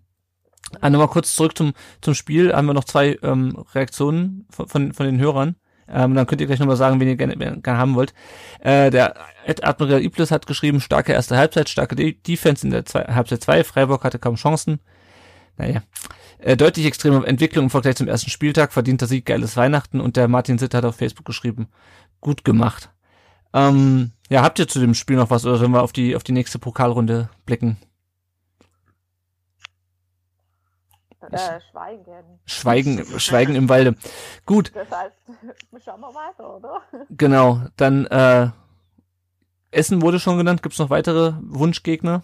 Ah, 0.81 0.89
nochmal 0.89 1.07
kurz 1.07 1.35
zurück 1.35 1.57
zum, 1.57 1.73
zum 2.01 2.13
Spiel. 2.13 2.53
Haben 2.53 2.67
wir 2.67 2.73
noch 2.73 2.83
zwei 2.83 3.17
ähm, 3.23 3.63
Reaktionen 3.73 4.45
von, 4.49 4.67
von, 4.67 4.93
von 4.93 5.05
den 5.05 5.19
Hörern. 5.19 5.55
Ähm, 5.91 6.13
dann 6.15 6.27
könnt 6.27 6.41
ihr 6.41 6.47
gleich 6.47 6.59
nochmal 6.59 6.75
sagen, 6.75 6.99
wen 6.99 7.07
ihr 7.07 7.15
gerne, 7.15 7.35
gerne 7.35 7.79
haben 7.79 7.95
wollt. 7.95 8.13
Äh, 8.59 8.89
der 8.91 9.15
Ed 9.45 9.63
Admiral 9.63 10.03
Iblis 10.03 10.31
hat 10.31 10.45
geschrieben, 10.45 10.81
starke 10.81 11.13
erste 11.13 11.37
Halbzeit, 11.37 11.69
starke 11.69 11.95
De 11.95 12.13
Defense 12.13 12.65
in 12.65 12.71
der 12.71 12.85
zwei, 12.85 13.03
Halbzeit 13.03 13.41
2. 13.41 13.63
Freiburg 13.63 14.03
hatte 14.03 14.19
kaum 14.19 14.35
Chancen. 14.35 14.79
Naja. 15.57 15.81
Äh, 16.39 16.55
deutlich 16.55 16.85
extreme 16.85 17.25
Entwicklung 17.25 17.65
im 17.65 17.69
Vergleich 17.69 17.97
zum 17.97 18.07
ersten 18.07 18.29
Spieltag, 18.29 18.71
verdienter 18.71 19.07
Sieg, 19.07 19.25
geiles 19.25 19.57
Weihnachten 19.57 19.99
und 19.99 20.15
der 20.15 20.27
Martin 20.27 20.57
Sitt 20.57 20.73
hat 20.73 20.85
auf 20.85 20.95
Facebook 20.95 21.25
geschrieben, 21.25 21.67
gut 22.21 22.45
gemacht. 22.45 22.89
Ähm, 23.53 24.11
ja, 24.29 24.41
habt 24.43 24.59
ihr 24.59 24.67
zu 24.67 24.79
dem 24.79 24.93
Spiel 24.93 25.17
noch 25.17 25.31
was 25.31 25.45
oder 25.45 25.57
sollen 25.57 25.71
wir 25.71 25.83
auf 25.83 25.91
die, 25.91 26.15
auf 26.15 26.23
die 26.23 26.31
nächste 26.31 26.59
Pokalrunde 26.59 27.29
blicken? 27.45 27.77
Äh, 31.37 31.59
Schweigen. 31.71 32.39
Schweigen, 32.45 33.05
Schweigen 33.19 33.55
im 33.55 33.69
Walde. 33.69 33.95
Gut, 34.45 34.71
Das 34.75 34.89
heißt, 34.91 35.15
schauen 35.85 36.01
wir 36.01 36.13
weiter, 36.13 36.55
oder? 36.57 36.81
genau. 37.09 37.61
Dann 37.77 38.05
äh, 38.07 38.49
Essen 39.71 40.01
wurde 40.01 40.19
schon 40.19 40.37
genannt. 40.37 40.63
Gibt's 40.63 40.79
noch 40.79 40.89
weitere 40.89 41.33
Wunschgegner? 41.41 42.23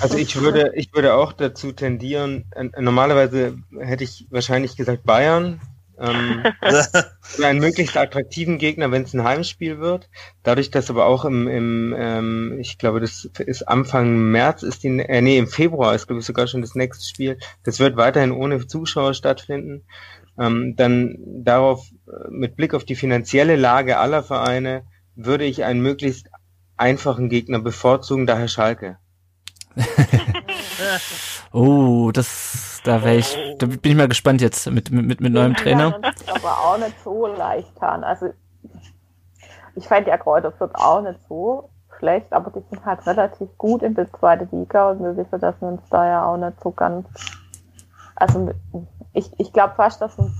Also 0.00 0.16
ich 0.16 0.36
würde, 0.40 0.72
ich 0.76 0.94
würde 0.94 1.14
auch 1.14 1.32
dazu 1.32 1.72
tendieren, 1.72 2.44
äh, 2.52 2.68
normalerweise 2.80 3.58
hätte 3.80 4.04
ich 4.04 4.28
wahrscheinlich 4.30 4.76
gesagt 4.76 5.02
Bayern, 5.04 5.60
Ähm, 6.00 6.44
einen 7.42 7.58
möglichst 7.60 7.96
attraktiven 7.96 8.58
Gegner, 8.58 8.90
wenn 8.90 9.02
es 9.02 9.14
ein 9.14 9.24
Heimspiel 9.24 9.80
wird. 9.80 10.08
Dadurch, 10.42 10.70
dass 10.70 10.90
aber 10.90 11.06
auch 11.06 11.24
im, 11.24 11.48
im 11.48 11.94
ähm, 11.98 12.56
ich 12.60 12.78
glaube, 12.78 13.00
das 13.00 13.28
ist 13.38 13.62
Anfang 13.62 14.30
März, 14.30 14.62
ist 14.62 14.84
die, 14.84 14.98
äh, 15.00 15.20
nee, 15.20 15.38
im 15.38 15.48
Februar 15.48 15.94
ist, 15.94 16.06
glaube 16.06 16.20
ich, 16.20 16.26
sogar 16.26 16.46
schon 16.46 16.60
das 16.60 16.74
nächste 16.74 17.04
Spiel. 17.04 17.38
Das 17.64 17.80
wird 17.80 17.96
weiterhin 17.96 18.32
ohne 18.32 18.66
Zuschauer 18.66 19.14
stattfinden. 19.14 19.84
Ähm, 20.38 20.76
dann 20.76 21.16
darauf, 21.26 21.88
äh, 22.06 22.30
mit 22.30 22.56
Blick 22.56 22.74
auf 22.74 22.84
die 22.84 22.94
finanzielle 22.94 23.56
Lage 23.56 23.98
aller 23.98 24.22
Vereine, 24.22 24.84
würde 25.16 25.44
ich 25.44 25.64
einen 25.64 25.82
möglichst 25.82 26.28
einfachen 26.76 27.28
Gegner 27.28 27.58
bevorzugen, 27.58 28.26
daher 28.26 28.46
Schalke. 28.46 28.98
oh, 31.52 32.10
das, 32.12 32.47
da 32.88 33.04
wäre 33.04 33.16
ich, 33.16 33.36
da 33.58 33.66
bin 33.66 33.78
ich 33.82 33.96
mal 33.96 34.08
gespannt 34.08 34.40
jetzt 34.40 34.66
mit, 34.70 34.90
mit, 34.90 35.04
mit, 35.04 35.20
mit 35.20 35.32
neuem 35.32 35.54
Trainer. 35.54 35.98
Das 36.00 36.26
aber 36.28 36.58
auch 36.58 36.78
nicht 36.78 36.98
so 37.04 37.26
leicht 37.26 37.78
kann. 37.78 38.02
Also, 38.02 38.32
ich 39.74 39.86
fand 39.86 40.06
ja 40.06 40.16
Kräuter 40.16 40.58
wird 40.58 40.74
auch 40.74 41.02
nicht 41.02 41.20
so 41.28 41.68
schlecht, 41.98 42.32
aber 42.32 42.50
die 42.50 42.64
sind 42.70 42.84
halt 42.86 43.06
relativ 43.06 43.48
gut 43.58 43.82
in 43.82 43.94
der 43.94 44.10
zweiten 44.12 44.48
Liga 44.58 44.90
und 44.90 45.00
wir 45.00 45.16
wissen, 45.18 45.38
dass 45.38 45.60
wir 45.60 45.68
uns 45.68 45.82
da 45.90 46.06
ja 46.06 46.24
auch 46.24 46.38
nicht 46.38 46.60
so 46.62 46.70
ganz, 46.70 47.06
also, 48.16 48.52
ich, 49.12 49.30
ich 49.38 49.52
glaube 49.52 49.74
fast, 49.76 50.00
dass 50.00 50.14
uns 50.16 50.32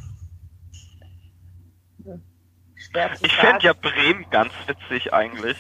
ich 3.20 3.34
fände 3.34 3.66
ja 3.66 3.74
Bremen 3.74 4.24
ganz 4.30 4.52
witzig 4.66 5.12
eigentlich. 5.12 5.58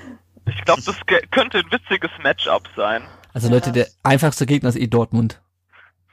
ich 0.46 0.64
glaube, 0.66 0.82
das 0.84 0.96
könnte 1.30 1.58
ein 1.58 1.72
witziges 1.72 2.10
Matchup 2.22 2.68
sein. 2.76 3.02
Also 3.32 3.48
Leute, 3.48 3.72
der 3.72 3.86
einfachste 4.02 4.44
Gegner 4.44 4.68
ist 4.68 4.76
eh 4.76 4.86
Dortmund. 4.86 5.40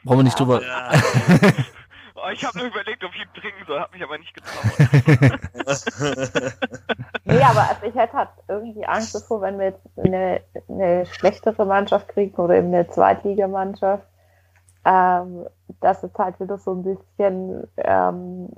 Brauchen 0.03 0.19
wir 0.19 0.23
nicht 0.23 0.39
drüber. 0.39 0.61
Ja. 0.61 0.91
oh, 2.15 2.29
ich 2.31 2.43
habe 2.43 2.57
nur 2.57 2.67
überlegt, 2.67 3.03
ob 3.03 3.11
ich 3.13 3.21
ihn 3.21 3.29
bringen 3.33 3.65
soll, 3.67 3.79
habe 3.79 3.93
mich 3.93 4.03
aber 4.03 4.17
nicht 4.17 4.33
getraut. 4.33 4.53
nee, 7.25 7.41
aber 7.41 7.69
also 7.69 7.85
ich 7.85 7.95
hätte 7.95 8.13
halt 8.13 8.29
irgendwie 8.47 8.85
Angst 8.85 9.15
davor, 9.15 9.41
wenn 9.41 9.59
wir 9.59 9.67
jetzt 9.67 9.81
eine, 9.97 10.41
eine 10.67 11.05
schlechtere 11.05 11.65
Mannschaft 11.65 12.09
kriegen 12.09 12.35
oder 12.35 12.55
eben 12.55 12.67
eine 12.67 12.87
Zweitligamannschaft, 12.89 14.05
ähm, 14.85 15.45
dass 15.79 16.03
es 16.03 16.13
halt 16.17 16.39
wieder 16.39 16.57
so 16.57 16.73
ein 16.73 16.83
bisschen 16.83 17.67
ähm, 17.77 18.49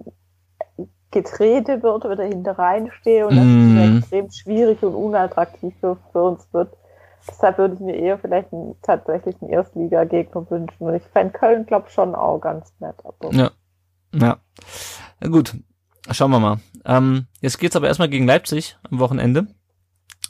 getrete 1.12 1.82
wird, 1.82 2.04
wieder 2.10 2.24
hinter 2.24 2.60
reinstehe 2.60 3.26
und 3.26 3.36
mm. 3.36 3.78
das 3.78 3.98
extrem 3.98 4.32
schwierig 4.32 4.84
und 4.84 4.96
unattraktiv 4.96 5.74
für, 5.80 5.98
für 6.12 6.24
uns 6.24 6.48
wird. 6.52 6.74
Deshalb 7.28 7.58
würde 7.58 7.76
ich 7.76 7.80
mir 7.80 7.96
eher 7.96 8.18
vielleicht 8.18 8.54
einen, 8.54 8.76
tatsächlich 8.82 9.36
einen 9.42 9.52
Erstliga-Gegner 9.52 10.50
wünschen. 10.50 10.94
Ich 10.94 11.04
fände 11.04 11.34
Köln, 11.34 11.66
glaube 11.66 11.86
ich, 11.88 11.94
schon 11.94 12.16
auch 12.16 12.40
ganz 12.40 12.74
nett. 12.80 12.96
Ja. 13.32 13.52
Ja. 14.14 14.38
Na 15.20 15.28
gut. 15.28 15.56
Schauen 16.12 16.32
wir 16.32 16.40
mal. 16.40 16.58
Ähm, 16.86 17.26
jetzt 17.42 17.60
geht's 17.60 17.76
aber 17.76 17.88
erstmal 17.88 18.10
gegen 18.10 18.28
Leipzig 18.28 18.78
am 18.90 19.00
Wochenende. 19.00 19.48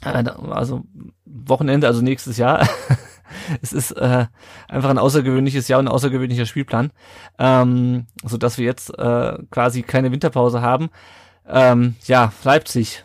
Äh, 0.02 0.24
also 0.50 0.84
Wochenende, 1.24 1.86
also 1.86 2.02
nächstes 2.02 2.38
Jahr. 2.38 2.66
es 3.62 3.72
ist 3.72 3.92
äh, 3.92 4.26
einfach 4.68 4.90
ein 4.90 4.98
außergewöhnliches 4.98 5.68
Jahr 5.68 5.80
und 5.80 5.88
ein 5.88 5.92
außergewöhnlicher 5.92 6.46
Spielplan, 6.46 6.92
ähm, 7.38 8.06
so 8.24 8.36
dass 8.38 8.58
wir 8.58 8.64
jetzt 8.64 8.96
äh, 8.98 9.38
quasi 9.50 9.82
keine 9.82 10.12
Winterpause 10.12 10.62
haben. 10.62 10.88
Ähm, 11.46 11.96
ja, 12.04 12.32
Leipzig. 12.42 13.04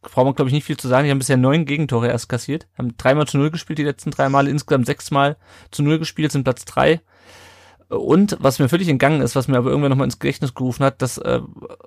Brauchen 0.00 0.28
wir, 0.28 0.34
glaube 0.34 0.48
ich, 0.48 0.54
nicht 0.54 0.64
viel 0.64 0.76
zu 0.76 0.88
sagen. 0.88 1.04
Die 1.04 1.10
haben 1.10 1.18
bisher 1.18 1.36
neun 1.36 1.66
Gegentore 1.66 2.08
erst 2.08 2.28
kassiert, 2.28 2.66
haben 2.78 2.96
dreimal 2.96 3.26
zu 3.26 3.38
null 3.38 3.50
gespielt, 3.50 3.78
die 3.78 3.84
letzten 3.84 4.10
drei 4.10 4.28
Male, 4.28 4.50
insgesamt 4.50 4.86
sechsmal 4.86 5.36
zu 5.70 5.82
null 5.82 5.98
gespielt, 5.98 6.32
sind 6.32 6.44
Platz 6.44 6.64
drei. 6.64 7.00
Und 7.88 8.36
was 8.40 8.58
mir 8.58 8.68
völlig 8.68 8.88
entgangen 8.88 9.20
ist, 9.20 9.36
was 9.36 9.46
mir 9.46 9.58
aber 9.58 9.70
irgendwann 9.70 9.90
nochmal 9.90 10.06
ins 10.06 10.18
Gedächtnis 10.18 10.54
gerufen 10.54 10.84
hat, 10.84 11.02
dass 11.02 11.18
äh, 11.18 11.40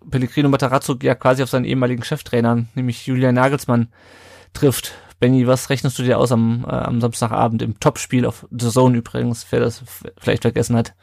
Pellegrino 0.09 0.47
Matarazzo 0.47 0.95
ja 1.01 1.13
quasi 1.13 1.43
auf 1.43 1.49
seinen 1.49 1.65
ehemaligen 1.65 2.03
Cheftrainer, 2.03 2.65
nämlich 2.75 3.05
Julian 3.05 3.35
Nagelsmann, 3.35 3.89
trifft. 4.53 4.93
Benny, 5.19 5.45
was 5.47 5.69
rechnest 5.69 5.99
du 5.99 6.03
dir 6.03 6.17
aus 6.17 6.31
am, 6.31 6.65
äh, 6.65 6.71
am 6.71 7.01
Samstagabend 7.01 7.61
im 7.61 7.79
Topspiel 7.79 8.25
auf 8.25 8.47
The 8.51 8.69
Zone 8.69 8.97
übrigens, 8.97 9.45
wer 9.49 9.59
das 9.59 9.83
vielleicht 10.17 10.43
vergessen 10.43 10.77
hat? 10.77 10.93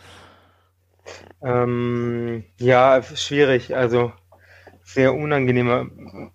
Ähm, 1.42 2.44
ja, 2.58 3.02
schwierig. 3.02 3.76
Also 3.76 4.12
sehr 4.86 5.14
unangenehmer, 5.14 5.86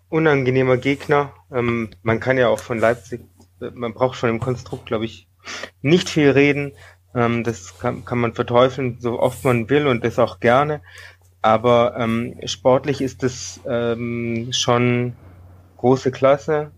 unangenehmer 0.10 0.78
Gegner. 0.78 1.34
Ähm, 1.52 1.90
man 2.04 2.20
kann 2.20 2.38
ja 2.38 2.50
auch 2.50 2.60
von 2.60 2.78
Leipzig, 2.78 3.22
man 3.60 3.94
braucht 3.94 4.18
schon 4.18 4.30
im 4.30 4.40
Konstrukt, 4.40 4.86
glaube 4.86 5.06
ich, 5.06 5.28
nicht 5.82 6.10
viel 6.10 6.30
reden. 6.30 6.74
Ähm, 7.16 7.44
das 7.44 7.80
kann, 7.80 8.06
kann 8.06 8.20
man 8.20 8.34
verteufeln, 8.34 8.98
so 9.00 9.20
oft 9.20 9.44
man 9.44 9.70
will 9.70 9.88
und 9.88 10.04
das 10.04 10.20
auch 10.20 10.40
gerne. 10.40 10.82
Aber 11.42 11.96
ähm, 11.98 12.36
sportlich 12.46 13.02
ist 13.02 13.24
es 13.24 13.60
ähm, 13.66 14.50
schon 14.52 15.14
große 15.78 16.12
Klasse 16.12 16.72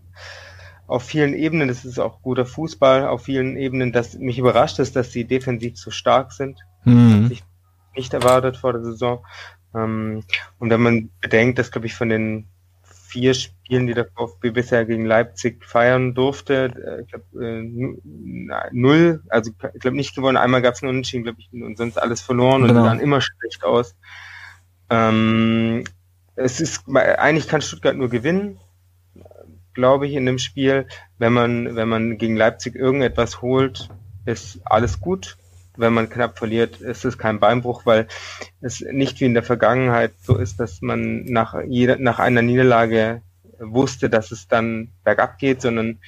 auf 0.86 1.02
vielen 1.02 1.34
Ebenen, 1.34 1.68
das 1.68 1.84
ist 1.84 1.98
auch 1.98 2.20
guter 2.22 2.46
Fußball, 2.46 3.06
auf 3.08 3.24
vielen 3.24 3.56
Ebenen, 3.56 3.92
dass 3.92 4.14
mich 4.18 4.38
überrascht 4.38 4.78
ist, 4.78 4.96
dass 4.96 5.12
sie 5.12 5.24
defensiv 5.24 5.78
so 5.78 5.90
stark 5.90 6.32
sind. 6.32 6.60
Mhm. 6.84 7.22
Das 7.22 7.32
ich 7.32 7.44
nicht 7.96 8.12
erwartet 8.12 8.56
vor 8.56 8.72
der 8.72 8.82
Saison. 8.82 9.24
Ähm, 9.74 10.24
und 10.58 10.70
wenn 10.70 10.82
man 10.82 11.10
bedenkt, 11.20 11.58
dass, 11.58 11.70
glaube 11.70 11.86
ich, 11.86 11.94
von 11.94 12.08
den 12.08 12.46
vier 13.14 13.34
Spielen, 13.34 13.86
die 13.86 13.94
der 13.94 14.06
VfB 14.06 14.50
bisher 14.50 14.84
gegen 14.84 15.06
Leipzig 15.06 15.64
feiern 15.64 16.14
durfte, 16.14 16.72
äh, 16.74 17.02
ich 17.02 17.08
glaube, 17.08 17.46
äh, 17.46 18.70
null, 18.72 19.22
also 19.28 19.52
ich 19.52 19.80
glaube 19.80 19.96
nicht 19.96 20.16
gewonnen, 20.16 20.36
einmal 20.36 20.62
gab 20.62 20.74
es 20.74 20.82
einen 20.82 20.90
Unentschieden, 20.90 21.22
glaube 21.22 21.38
ich, 21.40 21.52
und 21.52 21.78
sonst 21.78 21.96
alles 21.96 22.20
verloren 22.20 22.62
genau. 22.62 22.80
und 22.80 22.86
sahen 22.86 23.00
immer 23.00 23.20
schlecht 23.20 23.62
aus. 23.62 23.94
Ähm, 24.90 25.84
es 26.36 26.60
ist, 26.60 26.88
eigentlich 26.88 27.46
kann 27.46 27.62
Stuttgart 27.62 27.96
nur 27.96 28.08
gewinnen, 28.08 28.58
glaube 29.74 30.06
ich, 30.06 30.14
in 30.14 30.26
dem 30.26 30.38
Spiel. 30.38 30.86
Wenn 31.18 31.32
man, 31.32 31.76
wenn 31.76 31.88
man 31.88 32.18
gegen 32.18 32.36
Leipzig 32.36 32.74
irgendetwas 32.74 33.42
holt, 33.42 33.88
ist 34.26 34.60
alles 34.64 35.00
gut. 35.00 35.36
Wenn 35.76 35.92
man 35.92 36.08
knapp 36.08 36.38
verliert, 36.38 36.80
ist 36.80 37.04
es 37.04 37.18
kein 37.18 37.40
Beinbruch, 37.40 37.84
weil 37.84 38.06
es 38.60 38.80
nicht 38.80 39.20
wie 39.20 39.24
in 39.24 39.34
der 39.34 39.42
Vergangenheit 39.42 40.12
so 40.22 40.36
ist, 40.36 40.60
dass 40.60 40.82
man 40.82 41.24
nach, 41.24 41.56
jeder, 41.66 41.96
nach 41.96 42.18
einer 42.18 42.42
Niederlage 42.42 43.22
wusste, 43.58 44.08
dass 44.08 44.30
es 44.30 44.48
dann 44.48 44.90
bergab 45.04 45.38
geht, 45.38 45.62
sondern 45.62 45.98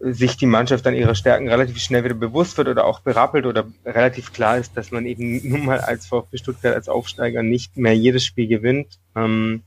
sich 0.00 0.38
die 0.38 0.46
Mannschaft 0.46 0.86
dann 0.86 0.94
ihrer 0.94 1.14
Stärken 1.14 1.48
relativ 1.48 1.78
schnell 1.78 2.04
wieder 2.04 2.14
bewusst 2.14 2.56
wird 2.56 2.68
oder 2.68 2.86
auch 2.86 3.00
berappelt 3.00 3.44
oder 3.44 3.66
relativ 3.84 4.32
klar 4.32 4.56
ist, 4.56 4.76
dass 4.76 4.90
man 4.90 5.04
eben 5.04 5.40
nun 5.48 5.66
mal 5.66 5.80
als 5.80 6.06
VfB 6.06 6.38
Stuttgart 6.38 6.74
als 6.74 6.88
Aufsteiger 6.88 7.42
nicht 7.42 7.76
mehr 7.76 7.94
jedes 7.94 8.24
Spiel 8.24 8.48
gewinnt. 8.48 8.98
Ähm, 9.14 9.62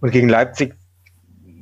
und 0.00 0.12
gegen 0.12 0.28
Leipzig 0.28 0.74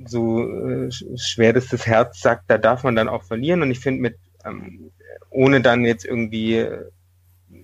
so 0.06 0.42
äh, 0.42 0.90
schwer 1.16 1.52
das 1.52 1.68
das 1.68 1.86
Herz 1.86 2.20
sagt, 2.20 2.44
da 2.48 2.58
darf 2.58 2.84
man 2.84 2.94
dann 2.94 3.08
auch 3.08 3.24
verlieren. 3.24 3.62
Und 3.62 3.70
ich 3.70 3.80
finde, 3.80 4.02
mit 4.02 4.16
ähm, 4.44 4.90
ohne 5.30 5.60
dann 5.60 5.84
jetzt 5.84 6.04
irgendwie 6.04 6.56
äh, 6.56 6.90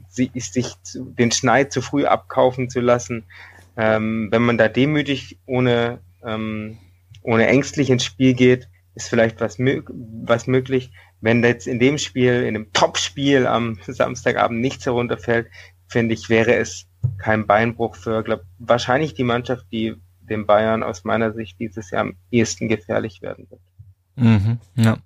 sich, 0.08 0.30
sich 0.34 0.74
den 0.84 1.32
Schneid 1.32 1.72
zu 1.72 1.80
früh 1.80 2.04
abkaufen 2.04 2.70
zu 2.70 2.80
lassen, 2.80 3.24
ähm, 3.76 4.28
wenn 4.30 4.42
man 4.42 4.58
da 4.58 4.68
demütig 4.68 5.38
ohne 5.46 5.98
ähm, 6.24 6.78
ohne 7.24 7.46
ängstlich 7.48 7.90
ins 7.90 8.04
Spiel 8.04 8.34
geht, 8.34 8.68
ist 8.94 9.08
vielleicht 9.08 9.40
was, 9.40 9.58
was 9.58 10.46
möglich. 10.46 10.92
Wenn 11.20 11.42
jetzt 11.42 11.66
in 11.66 11.80
dem 11.80 11.98
Spiel, 11.98 12.44
in 12.44 12.54
dem 12.54 12.72
Top-Spiel 12.72 13.46
am 13.46 13.78
Samstagabend 13.86 14.60
nichts 14.60 14.86
herunterfällt, 14.86 15.48
finde 15.88 16.14
ich, 16.14 16.28
wäre 16.28 16.54
es 16.54 16.86
kein 17.18 17.46
Beinbruch 17.46 17.96
für, 17.96 18.22
glaub, 18.22 18.42
wahrscheinlich 18.58 19.14
die 19.14 19.24
Mannschaft, 19.24 19.66
die 19.72 19.96
den 20.20 20.46
Bayern 20.46 20.82
aus 20.82 21.04
meiner 21.04 21.32
Sicht 21.32 21.58
dieses 21.58 21.90
Jahr 21.90 22.02
am 22.02 22.16
ehesten 22.30 22.68
gefährlich 22.68 23.20
werden 23.20 23.46
wird. 23.50 23.60
Mhm, 24.16 24.58
ja. 24.76 24.98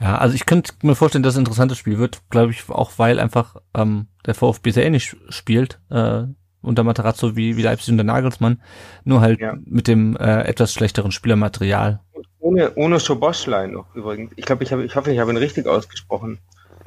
ja, 0.00 0.18
also 0.18 0.34
ich 0.34 0.46
könnte 0.46 0.72
mir 0.82 0.94
vorstellen, 0.94 1.22
dass 1.22 1.34
es 1.34 1.38
ein 1.38 1.42
interessantes 1.42 1.76
Spiel 1.76 1.98
wird, 1.98 2.22
glaube 2.30 2.52
ich, 2.52 2.68
auch 2.70 2.92
weil 2.96 3.18
einfach 3.18 3.56
ähm, 3.74 4.06
der 4.26 4.34
VfB 4.34 4.70
sehr 4.70 4.86
ähnlich 4.86 5.16
spielt, 5.28 5.80
äh, 5.90 6.22
unter 6.62 6.82
Materazzo 6.82 7.36
wie, 7.36 7.56
wie 7.56 7.62
Leipzig 7.62 7.92
unter 7.92 8.04
Nagelsmann, 8.04 8.62
nur 9.04 9.20
halt 9.20 9.40
ja. 9.40 9.54
mit 9.66 9.86
dem 9.86 10.16
äh, 10.16 10.42
etwas 10.42 10.72
schlechteren 10.72 11.12
Spielermaterial. 11.12 12.00
Ohne, 12.40 12.72
ohne 12.74 13.00
Schoboschlein 13.00 13.72
noch 13.72 13.94
übrigens. 13.94 14.32
Ich 14.36 14.46
glaube, 14.46 14.64
ich, 14.64 14.72
habe, 14.72 14.84
ich 14.84 14.96
hoffe, 14.96 15.12
ich 15.12 15.18
habe 15.18 15.30
ihn 15.30 15.36
richtig 15.36 15.66
ausgesprochen. 15.66 16.38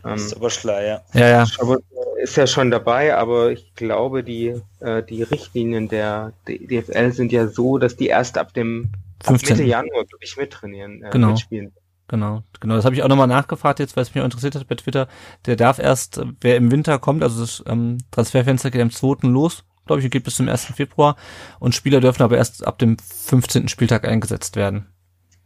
Ähm, 0.03 0.17
Schoboschlei, 0.17 0.87
ja. 0.87 1.01
Ja, 1.13 1.29
ja. 1.29 1.45
Schoboschlei 1.45 2.21
ist 2.21 2.37
ja 2.37 2.47
schon 2.47 2.71
dabei, 2.71 3.15
aber 3.15 3.51
ich 3.51 3.73
glaube, 3.75 4.23
die, 4.23 4.55
äh, 4.79 5.03
die 5.03 5.23
Richtlinien 5.23 5.87
der 5.89 6.33
DFL 6.47 7.11
sind 7.11 7.31
ja 7.31 7.47
so, 7.47 7.77
dass 7.77 7.95
die 7.95 8.07
erst 8.07 8.37
ab 8.37 8.53
dem 8.53 8.91
15. 9.23 9.57
Mitte 9.57 9.69
Januar, 9.69 10.05
glaube 10.05 10.23
ich, 10.23 10.37
mittrainieren, 10.37 11.03
äh, 11.03 11.09
genau. 11.09 11.29
mitspielen. 11.29 11.73
Genau, 12.07 12.43
genau. 12.61 12.75
Das 12.75 12.85
habe 12.85 12.95
ich 12.95 13.03
auch 13.03 13.09
nochmal 13.09 13.27
nachgefragt 13.27 13.79
jetzt, 13.79 13.97
weil 13.97 14.03
es 14.03 14.15
mich 14.15 14.21
auch 14.21 14.25
interessiert 14.25 14.55
hat 14.55 14.67
bei 14.67 14.75
Twitter. 14.75 15.07
Der 15.45 15.57
darf 15.57 15.77
erst, 15.77 16.21
wer 16.39 16.55
im 16.55 16.71
Winter 16.71 16.99
kommt, 16.99 17.21
also 17.21 17.41
das 17.41 17.63
ähm, 17.67 17.97
Transferfenster 18.11 18.71
geht 18.71 18.81
am 18.81 18.91
2. 18.91 19.27
los, 19.27 19.65
glaube 19.85 19.99
ich, 19.99 20.05
und 20.05 20.11
geht 20.11 20.23
bis 20.23 20.35
zum 20.35 20.47
1. 20.47 20.65
Februar. 20.65 21.17
Und 21.59 21.75
Spieler 21.75 21.99
dürfen 21.99 22.23
aber 22.23 22.37
erst 22.37 22.65
ab 22.65 22.79
dem 22.79 22.97
15. 22.97 23.67
Spieltag 23.67 24.07
eingesetzt 24.07 24.55
werden. 24.55 24.87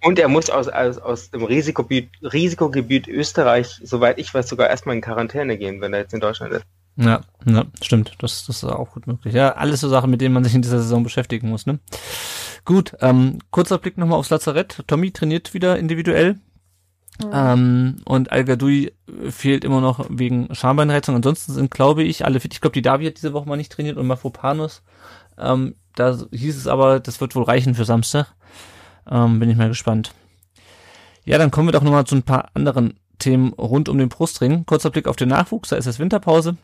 Und 0.04 0.20
er 0.20 0.28
muss 0.28 0.50
aus, 0.50 0.68
aus, 0.68 0.98
aus 0.98 1.30
dem 1.32 1.44
Risikogebiet, 1.44 2.10
Risikogebiet 2.22 3.08
Österreich, 3.08 3.80
soweit 3.84 4.20
ich 4.20 4.34
weiß, 4.34 4.48
sogar 4.48 4.70
erstmal 4.70 4.96
in 4.96 5.02
Quarantäne 5.02 5.58
gehen, 5.58 5.82
wenn 5.82 5.94
er 5.94 6.02
jetzt 6.02 6.14
in 6.14 6.20
Deutschland 6.20 6.54
ist. 6.54 6.66
Ja, 7.02 7.22
ja, 7.46 7.66
stimmt. 7.82 8.14
Das, 8.20 8.46
das 8.46 8.58
ist 8.58 8.64
auch 8.64 8.92
gut 8.92 9.08
möglich. 9.08 9.34
Ja, 9.34 9.54
alles 9.54 9.82
so 9.82 9.90
Sachen, 9.90 10.12
mit 10.12 10.22
denen 10.22 10.34
man 10.34 10.44
sich 10.44 10.54
in 10.54 10.62
dieser 10.62 10.80
Saison 10.80 11.04
beschäftigen 11.04 11.50
muss, 11.50 11.66
ne? 11.66 11.80
Gut, 12.64 12.96
ähm, 13.02 13.40
kurzer 13.50 13.80
Blick 13.80 13.98
nochmal 13.98 14.20
aufs 14.20 14.30
Lazarett. 14.30 14.84
Tommy 14.88 15.12
trainiert 15.12 15.54
wieder 15.54 15.80
individuell. 15.80 16.34
Mhm. 17.24 17.32
Ähm, 17.34 17.96
und 18.06 18.32
Al 18.32 18.46
Gadoui 18.46 18.94
fehlt 19.30 19.64
immer 19.64 19.82
noch 19.82 20.06
wegen 20.10 20.54
Schambeinreizung. 20.54 21.16
Ansonsten 21.16 21.54
sind, 21.54 21.72
glaube 21.72 22.04
ich, 22.04 22.24
alle 22.26 22.40
fit. 22.40 22.54
Ich 22.54 22.62
glaube, 22.62 22.74
die 22.74 22.84
Davi 22.84 23.06
hat 23.06 23.18
diese 23.18 23.34
Woche 23.34 23.50
mal 23.50 23.58
nicht 23.58 23.72
trainiert 23.72 23.98
und 23.98 24.08
Mafropanus. 24.08 24.84
Ähm, 25.40 25.76
da 25.96 26.18
hieß 26.32 26.56
es 26.56 26.68
aber, 26.68 27.00
das 27.00 27.20
wird 27.20 27.36
wohl 27.36 27.44
reichen 27.44 27.74
für 27.74 27.86
Samstag. 27.86 28.28
Ähm, 29.10 29.40
bin 29.40 29.50
ich 29.50 29.58
mal 29.58 29.68
gespannt. 29.68 30.14
Ja, 31.26 31.38
dann 31.38 31.52
kommen 31.52 31.68
wir 31.68 31.74
doch 31.74 31.84
nochmal 31.84 32.06
zu 32.06 32.16
ein 32.16 32.24
paar 32.24 32.50
anderen 32.54 33.00
Themen 33.20 33.54
rund 33.54 33.90
um 33.90 33.98
den 33.98 34.10
Brustring. 34.10 34.66
Kurzer 34.66 34.90
Blick 34.90 35.08
auf 35.08 35.16
den 35.16 35.30
Nachwuchs, 35.30 35.70
da 35.70 35.76
ist 35.76 35.86
es 35.86 36.00
Winterpause. 36.00 36.58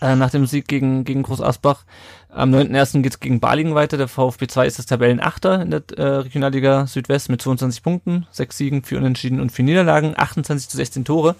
Äh, 0.00 0.16
nach 0.16 0.30
dem 0.30 0.46
Sieg 0.46 0.68
gegen, 0.68 1.04
gegen 1.04 1.22
Groß 1.22 1.40
Asbach. 1.40 1.84
Am 2.28 2.52
9.1. 2.52 3.02
geht 3.02 3.12
es 3.12 3.20
gegen 3.20 3.40
Balingen 3.40 3.74
weiter. 3.74 3.96
Der 3.96 4.08
VfB 4.08 4.46
2 4.46 4.66
ist 4.66 4.78
das 4.78 4.86
Tabellenachter 4.86 5.62
in 5.62 5.70
der 5.70 5.82
äh, 5.96 6.02
Regionalliga 6.02 6.86
Südwest 6.86 7.28
mit 7.28 7.40
22 7.40 7.82
Punkten, 7.82 8.26
6 8.30 8.56
Siegen, 8.56 8.82
4 8.82 8.98
Unentschieden 8.98 9.40
und 9.40 9.52
4 9.52 9.64
Niederlagen, 9.64 10.14
28 10.16 10.68
zu 10.68 10.76
16 10.76 11.04
Tore. 11.04 11.36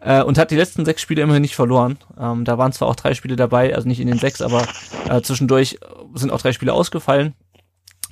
Äh, 0.00 0.22
und 0.22 0.36
hat 0.36 0.50
die 0.50 0.56
letzten 0.56 0.84
sechs 0.84 1.00
Spiele 1.00 1.22
immerhin 1.22 1.42
nicht 1.42 1.56
verloren. 1.56 1.98
Ähm, 2.18 2.44
da 2.44 2.58
waren 2.58 2.72
zwar 2.72 2.88
auch 2.88 2.96
drei 2.96 3.14
Spiele 3.14 3.36
dabei, 3.36 3.74
also 3.74 3.88
nicht 3.88 4.00
in 4.00 4.06
den 4.06 4.18
sechs, 4.18 4.42
aber 4.42 4.66
äh, 5.08 5.22
zwischendurch 5.22 5.78
sind 6.14 6.30
auch 6.30 6.42
drei 6.42 6.52
Spiele 6.52 6.74
ausgefallen. 6.74 7.34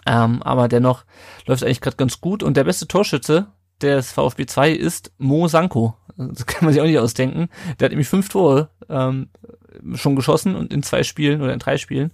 Ähm, 0.07 0.43
aber 0.43 0.69
dennoch 0.69 1.05
läuft 1.47 1.63
eigentlich 1.65 1.81
gerade 1.81 1.97
ganz 1.97 2.21
gut. 2.21 2.43
Und 2.43 2.57
der 2.57 2.65
beste 2.65 2.89
Torschütze 2.89 3.49
des 3.83 4.13
VfB 4.13 4.47
2 4.47 4.71
ist 4.73 5.13
Mo 5.19 5.49
Sanko. 5.49 5.95
Das 6.17 6.47
kann 6.47 6.65
man 6.65 6.73
sich 6.73 6.81
auch 6.81 6.87
nicht 6.87 6.99
ausdenken. 6.99 7.49
Der 7.79 7.87
hat 7.87 7.93
nämlich 7.93 8.09
fünf 8.09 8.29
Tore 8.29 8.71
ähm, 8.89 9.29
schon 9.95 10.17
geschossen 10.17 10.55
und 10.55 10.73
in 10.73 10.83
zwei 10.83 11.03
Spielen 11.03 11.41
oder 11.41 11.53
in 11.53 11.59
drei 11.59 11.79
Spielen. 11.79 12.13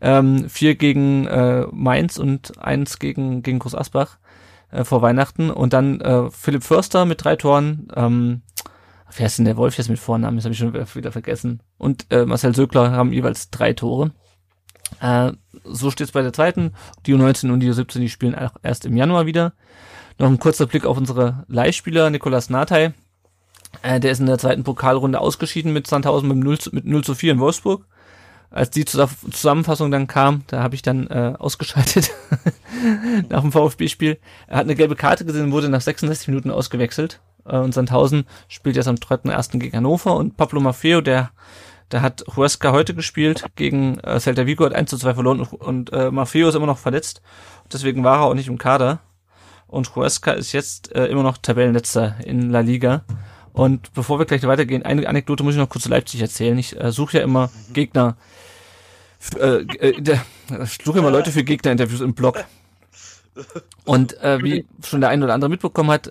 Ähm, 0.00 0.48
vier 0.48 0.76
gegen 0.76 1.26
äh, 1.26 1.66
Mainz 1.72 2.18
und 2.18 2.58
eins 2.58 2.98
gegen, 2.98 3.42
gegen 3.42 3.58
Groß 3.58 3.74
Asbach 3.74 4.18
äh, 4.70 4.84
vor 4.84 5.02
Weihnachten. 5.02 5.50
Und 5.50 5.72
dann 5.72 6.00
äh, 6.00 6.30
Philipp 6.30 6.62
Förster 6.62 7.04
mit 7.04 7.24
drei 7.24 7.36
Toren. 7.36 7.88
Ähm, 7.94 8.42
wer 9.16 9.26
ist 9.26 9.38
denn 9.38 9.44
der 9.44 9.56
Wolf 9.56 9.76
jetzt 9.76 9.88
mit 9.88 9.98
Vornamen? 9.98 10.36
Das 10.36 10.44
habe 10.44 10.52
ich 10.52 10.58
schon 10.58 10.72
wieder 10.72 11.12
vergessen. 11.12 11.60
Und 11.78 12.06
äh, 12.10 12.24
Marcel 12.26 12.54
Söckler 12.54 12.92
haben 12.92 13.12
jeweils 13.12 13.50
drei 13.50 13.72
Tore. 13.72 14.12
Äh, 15.00 15.32
so 15.64 15.90
steht 15.90 16.06
es 16.06 16.12
bei 16.12 16.22
der 16.22 16.32
zweiten. 16.32 16.72
Die 17.06 17.14
U19 17.14 17.50
und 17.50 17.60
die 17.60 17.70
U17, 17.70 17.98
die 17.98 18.08
spielen 18.08 18.34
auch 18.34 18.56
erst 18.62 18.86
im 18.86 18.96
Januar 18.96 19.26
wieder. 19.26 19.52
Noch 20.18 20.28
ein 20.28 20.38
kurzer 20.38 20.66
Blick 20.66 20.84
auf 20.84 20.96
unsere 20.96 21.44
Leihspieler, 21.48 22.10
Nikolas 22.10 22.50
Natay. 22.50 22.92
Äh, 23.82 24.00
der 24.00 24.12
ist 24.12 24.20
in 24.20 24.26
der 24.26 24.38
zweiten 24.38 24.64
Pokalrunde 24.64 25.20
ausgeschieden 25.20 25.72
mit 25.72 25.86
Sandhausen 25.86 26.28
mit 26.28 26.38
0 26.38 26.58
zu, 26.58 26.74
mit 26.74 26.84
0 26.84 27.04
zu 27.04 27.14
4 27.14 27.32
in 27.32 27.38
Wolfsburg. 27.40 27.84
Als 28.50 28.70
die 28.70 28.86
Zusammenfassung 28.86 29.90
dann 29.90 30.06
kam, 30.06 30.42
da 30.46 30.62
habe 30.62 30.74
ich 30.74 30.80
dann 30.80 31.06
äh, 31.08 31.34
ausgeschaltet 31.38 32.10
nach 33.28 33.42
dem 33.42 33.52
VfB-Spiel. 33.52 34.18
Er 34.46 34.56
hat 34.56 34.64
eine 34.64 34.74
gelbe 34.74 34.96
Karte 34.96 35.26
gesehen, 35.26 35.52
wurde 35.52 35.68
nach 35.68 35.82
66 35.82 36.28
Minuten 36.28 36.50
ausgewechselt. 36.50 37.20
Äh, 37.44 37.58
und 37.58 37.74
Sandhausen 37.74 38.24
spielt 38.48 38.76
jetzt 38.76 38.88
am 38.88 38.96
3.1. 38.96 39.58
gegen 39.58 39.76
Hannover. 39.76 40.16
Und 40.16 40.36
Pablo 40.36 40.60
Maffeo, 40.60 41.02
der 41.02 41.30
der 41.90 42.02
hat 42.02 42.24
Huesca 42.36 42.72
heute 42.72 42.94
gespielt 42.94 43.44
gegen 43.56 43.98
äh, 44.00 44.20
Celta 44.20 44.46
Vigo, 44.46 44.64
hat 44.64 44.74
1 44.74 44.90
zu 44.90 44.98
2 44.98 45.14
verloren 45.14 45.40
und, 45.40 45.52
und 45.54 45.92
äh, 45.92 46.10
Maffeo 46.10 46.48
ist 46.48 46.54
immer 46.54 46.66
noch 46.66 46.78
verletzt. 46.78 47.22
Deswegen 47.72 48.04
war 48.04 48.18
er 48.18 48.24
auch 48.24 48.34
nicht 48.34 48.48
im 48.48 48.58
Kader. 48.58 49.00
Und 49.66 49.94
Huesca 49.96 50.32
ist 50.32 50.52
jetzt 50.52 50.94
äh, 50.94 51.06
immer 51.06 51.22
noch 51.22 51.38
Tabellenletzter 51.38 52.16
in 52.24 52.50
La 52.50 52.60
Liga. 52.60 53.04
Und 53.52 53.92
bevor 53.94 54.18
wir 54.18 54.26
gleich 54.26 54.42
weitergehen, 54.42 54.82
eine 54.82 55.08
Anekdote 55.08 55.42
muss 55.42 55.54
ich 55.54 55.58
noch 55.58 55.68
kurz 55.68 55.84
zu 55.84 55.90
Leipzig 55.90 56.20
erzählen. 56.20 56.56
Ich 56.58 56.78
äh, 56.78 56.92
suche 56.92 57.18
ja 57.18 57.24
immer 57.24 57.50
Gegner, 57.72 58.16
äh, 59.36 59.62
äh, 59.62 60.18
ich 60.62 60.78
suche 60.84 60.98
immer 60.98 61.10
Leute 61.10 61.32
für 61.32 61.44
Gegnerinterviews 61.44 62.00
im 62.00 62.14
Blog. 62.14 62.44
Und 63.84 64.20
äh, 64.20 64.42
wie 64.42 64.66
schon 64.84 65.00
der 65.00 65.10
eine 65.10 65.24
oder 65.24 65.34
andere 65.34 65.50
mitbekommen 65.50 65.90
hat, 65.90 66.10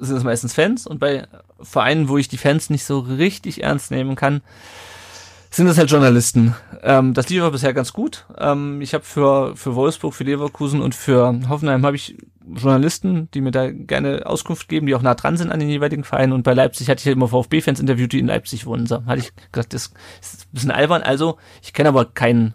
sind 0.00 0.16
es 0.16 0.24
meistens 0.24 0.54
Fans. 0.54 0.86
Und 0.86 0.98
bei 0.98 1.26
Vereinen, 1.60 2.08
wo 2.08 2.18
ich 2.18 2.28
die 2.28 2.38
Fans 2.38 2.70
nicht 2.70 2.84
so 2.84 3.00
richtig 3.00 3.62
ernst 3.62 3.90
nehmen 3.90 4.16
kann, 4.16 4.42
sind 5.50 5.66
das 5.66 5.78
halt 5.78 5.90
Journalisten. 5.90 6.54
Ähm, 6.82 7.12
das 7.14 7.28
lief 7.28 7.42
aber 7.42 7.50
bisher 7.52 7.74
ganz 7.74 7.92
gut. 7.92 8.26
Ähm, 8.38 8.80
ich 8.80 8.94
habe 8.94 9.04
für, 9.04 9.56
für 9.56 9.74
Wolfsburg, 9.74 10.14
für 10.14 10.24
Leverkusen 10.24 10.80
und 10.80 10.94
für 10.94 11.40
Hoffenheim 11.48 11.84
habe 11.84 11.96
ich 11.96 12.16
Journalisten, 12.46 13.30
die 13.32 13.40
mir 13.40 13.50
da 13.50 13.70
gerne 13.70 14.26
Auskunft 14.26 14.68
geben, 14.68 14.86
die 14.86 14.94
auch 14.94 15.02
nah 15.02 15.14
dran 15.14 15.36
sind 15.36 15.50
an 15.50 15.60
den 15.60 15.68
jeweiligen 15.68 16.04
Vereinen. 16.04 16.32
Und 16.32 16.42
bei 16.42 16.54
Leipzig 16.54 16.88
hatte 16.88 17.00
ich 17.00 17.06
halt 17.06 17.16
immer 17.16 17.28
VfB-Fans 17.28 17.80
interviewt, 17.80 18.12
die 18.12 18.18
in 18.18 18.26
Leipzig 18.26 18.66
wohnen. 18.66 18.86
So, 18.86 19.04
hatte 19.06 19.20
ich 19.20 19.32
gesagt, 19.52 19.74
das 19.74 19.92
ist 20.20 20.46
ein 20.46 20.52
bisschen 20.52 20.70
albern. 20.70 21.02
Also, 21.02 21.36
ich 21.62 21.72
kenne 21.72 21.90
aber 21.90 22.06
keinen, 22.06 22.54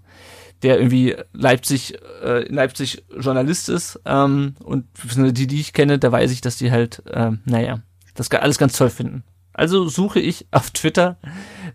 der 0.64 0.78
irgendwie 0.78 1.16
Leipzig, 1.34 1.98
äh, 2.24 2.52
Leipzig 2.52 3.04
Journalist 3.18 3.70
ist. 3.70 4.00
Ähm, 4.06 4.56
und 4.64 4.86
die, 5.16 5.48
die 5.48 5.62
ich 5.62 5.74
kenne, 5.74 6.00
da 6.00 6.12
weiß 6.12 6.32
ich, 6.32 6.41
dass 6.41 6.58
die 6.58 6.72
halt, 6.72 7.04
äh, 7.08 7.32
naja, 7.46 7.80
das 8.16 8.32
alles 8.32 8.58
ganz 8.58 8.78
toll 8.78 8.89
finden. 8.89 9.24
Also 9.56 9.88
suche 9.88 10.20
ich 10.20 10.47
auf 10.51 10.70
Twitter 10.72 11.18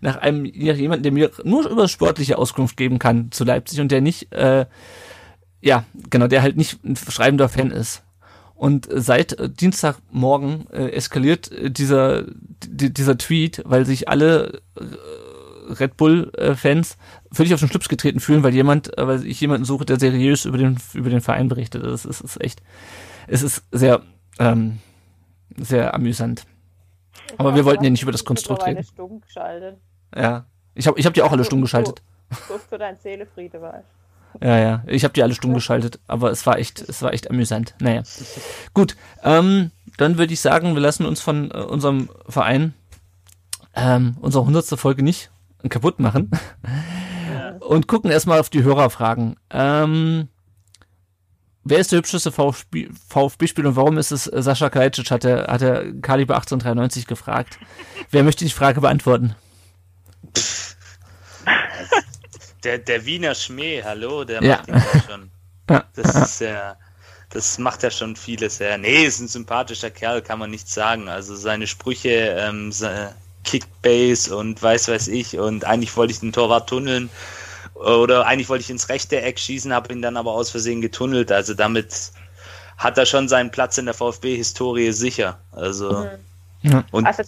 nach 0.01 0.17
einem 0.17 0.43
nach 0.43 0.75
jemanden, 0.75 1.01
der 1.01 1.11
mir 1.11 1.31
nur 1.43 1.67
über 1.67 1.87
sportliche 1.87 2.37
Auskunft 2.37 2.77
geben 2.77 2.99
kann 2.99 3.31
zu 3.31 3.43
Leipzig 3.43 3.79
und 3.79 3.91
der 3.91 4.01
nicht, 4.01 4.31
äh, 4.33 4.67
ja, 5.61 5.85
genau, 6.09 6.27
der 6.27 6.43
halt 6.43 6.57
nicht 6.57 6.83
ein 6.83 6.95
schreibender 6.95 7.49
Fan 7.49 7.71
ist. 7.71 8.03
Und 8.53 8.87
seit 8.91 9.35
Dienstagmorgen 9.59 10.69
äh, 10.69 10.91
eskaliert 10.91 11.51
äh, 11.51 11.71
dieser 11.71 12.25
dieser 12.63 13.17
Tweet, 13.17 13.63
weil 13.65 13.87
sich 13.87 14.07
alle 14.07 14.61
äh, 14.75 15.73
Red 15.73 15.97
Bull-Fans 15.97 16.91
äh, 16.91 17.35
völlig 17.35 17.55
auf 17.55 17.61
den 17.61 17.69
Schlips 17.69 17.89
getreten 17.89 18.19
fühlen, 18.19 18.43
weil 18.43 18.53
jemand, 18.53 18.91
weil 18.95 19.25
ich 19.25 19.41
jemanden 19.41 19.65
suche, 19.65 19.85
der 19.85 19.99
seriös 19.99 20.45
über 20.45 20.59
den 20.59 20.77
über 20.93 21.09
den 21.09 21.21
Verein 21.21 21.47
berichtet. 21.47 21.83
Das 21.83 22.05
ist, 22.05 22.21
ist 22.21 22.39
echt, 22.39 22.61
es 23.25 23.41
ist 23.41 23.63
sehr 23.71 24.03
ähm, 24.37 24.77
sehr 25.57 25.95
amüsant. 25.95 26.45
Aber 27.37 27.55
wir 27.55 27.65
wollten 27.65 27.83
ja 27.83 27.89
nicht 27.89 28.03
über 28.03 28.11
das 28.11 28.25
Konstrukt 28.25 28.65
reden. 28.65 28.83
stumm 28.83 29.21
geschaltet. 29.21 29.77
Ja. 30.15 30.45
Ich 30.73 30.87
habe 30.87 30.99
ich 30.99 31.05
hab 31.05 31.13
die 31.13 31.21
auch 31.21 31.31
alle 31.31 31.43
stumm 31.43 31.61
geschaltet. 31.61 32.01
So, 32.47 32.57
für 32.57 32.77
dein 32.77 32.97
Seelefriede 32.97 33.61
war. 33.61 33.83
Ja, 34.39 34.57
ja. 34.57 34.83
Ich 34.87 35.03
habe 35.03 35.13
die 35.13 35.21
alle 35.23 35.35
stumm 35.35 35.53
geschaltet, 35.53 35.99
aber 36.07 36.31
es 36.31 36.45
war 36.45 36.57
echt, 36.57 36.79
es 36.79 37.01
war 37.01 37.11
echt 37.11 37.29
amüsant. 37.29 37.75
Naja. 37.81 38.01
Gut. 38.73 38.95
Ähm, 39.23 39.71
dann 39.97 40.17
würde 40.17 40.31
ich 40.31 40.39
sagen, 40.39 40.73
wir 40.73 40.81
lassen 40.81 41.05
uns 41.05 41.19
von 41.19 41.51
äh, 41.51 41.57
unserem 41.57 42.09
Verein 42.29 42.73
ähm, 43.75 44.17
unsere 44.21 44.45
hundertste 44.45 44.77
Folge 44.77 45.03
nicht 45.03 45.31
kaputt 45.69 45.99
machen. 45.99 46.31
Ja. 47.33 47.55
Und 47.59 47.87
gucken 47.87 48.11
erstmal 48.11 48.39
auf 48.39 48.49
die 48.49 48.63
Hörerfragen. 48.63 49.35
Ähm, 49.49 50.27
Wer 51.63 51.79
ist 51.79 51.91
der 51.91 51.99
hübscheste 51.99 52.31
VfB-Spieler 52.31 53.69
und 53.69 53.75
warum 53.75 53.97
ist 53.97 54.11
es 54.11 54.23
Sascha 54.23 54.69
Kalajdzic, 54.69 55.11
hat 55.11 55.23
der, 55.23 55.47
hat 55.47 55.61
der 55.61 55.93
Kaliber 56.01 56.35
1893 56.35 57.05
gefragt. 57.05 57.59
Wer 58.09 58.23
möchte 58.23 58.45
die 58.45 58.51
Frage 58.51 58.81
beantworten? 58.81 59.35
Der, 62.63 62.77
der 62.77 63.07
Wiener 63.07 63.33
Schmäh, 63.33 63.81
hallo, 63.83 64.23
der 64.23 64.43
ja. 64.43 64.57
macht 64.57 64.67
ihn 64.67 64.75
auch 64.75 65.09
schon. 65.09 65.31
Das 65.95 66.15
ist 66.15 66.41
ja, 66.41 66.75
das 67.31 67.57
macht 67.57 67.81
ja 67.81 67.89
schon 67.89 68.15
vieles 68.15 68.59
her. 68.59 68.77
Nee, 68.77 69.03
ist 69.03 69.19
ein 69.19 69.27
sympathischer 69.27 69.89
Kerl, 69.89 70.21
kann 70.21 70.37
man 70.37 70.51
nicht 70.51 70.69
sagen. 70.69 71.09
Also 71.09 71.35
seine 71.35 71.65
Sprüche, 71.65 72.35
ähm, 72.37 72.71
Kickbase 73.43 74.35
und 74.35 74.61
weiß 74.61 74.89
weiß 74.89 75.07
ich 75.07 75.39
und 75.39 75.65
eigentlich 75.65 75.95
wollte 75.97 76.13
ich 76.13 76.19
den 76.19 76.31
Torwart 76.31 76.69
tunneln 76.69 77.09
oder 77.81 78.25
eigentlich 78.25 78.49
wollte 78.49 78.63
ich 78.63 78.69
ins 78.69 78.89
rechte 78.89 79.21
Eck 79.21 79.39
schießen, 79.39 79.73
habe 79.73 79.93
ihn 79.93 80.01
dann 80.01 80.17
aber 80.17 80.31
aus 80.31 80.51
Versehen 80.51 80.81
getunnelt. 80.81 81.31
Also 81.31 81.53
damit 81.53 82.11
hat 82.77 82.97
er 82.97 83.05
schon 83.05 83.27
seinen 83.27 83.51
Platz 83.51 83.77
in 83.77 83.85
der 83.85 83.93
VfB-Historie 83.93 84.91
sicher. 84.91 85.39
Also 85.51 86.07
ja. 86.61 86.83
und 86.91 87.05
also, 87.05 87.23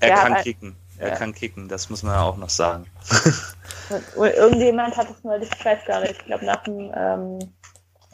er 0.00 0.10
kann 0.10 0.34
halt, 0.34 0.44
kicken. 0.44 0.76
Er 0.98 1.10
ja. 1.10 1.16
kann 1.16 1.34
kicken, 1.34 1.68
das 1.68 1.90
muss 1.90 2.02
man 2.02 2.14
ja 2.14 2.22
auch 2.22 2.36
noch 2.36 2.50
sagen. 2.50 2.86
Irgendjemand 4.16 4.96
hat 4.96 5.08
es 5.10 5.22
mal, 5.22 5.42
ich 5.42 5.64
weiß 5.64 5.84
gar 5.86 6.00
nicht, 6.00 6.12
ich 6.12 6.24
glaube 6.24 6.44
nach 6.44 6.62
dem 6.64 6.92
ähm, 6.94 7.38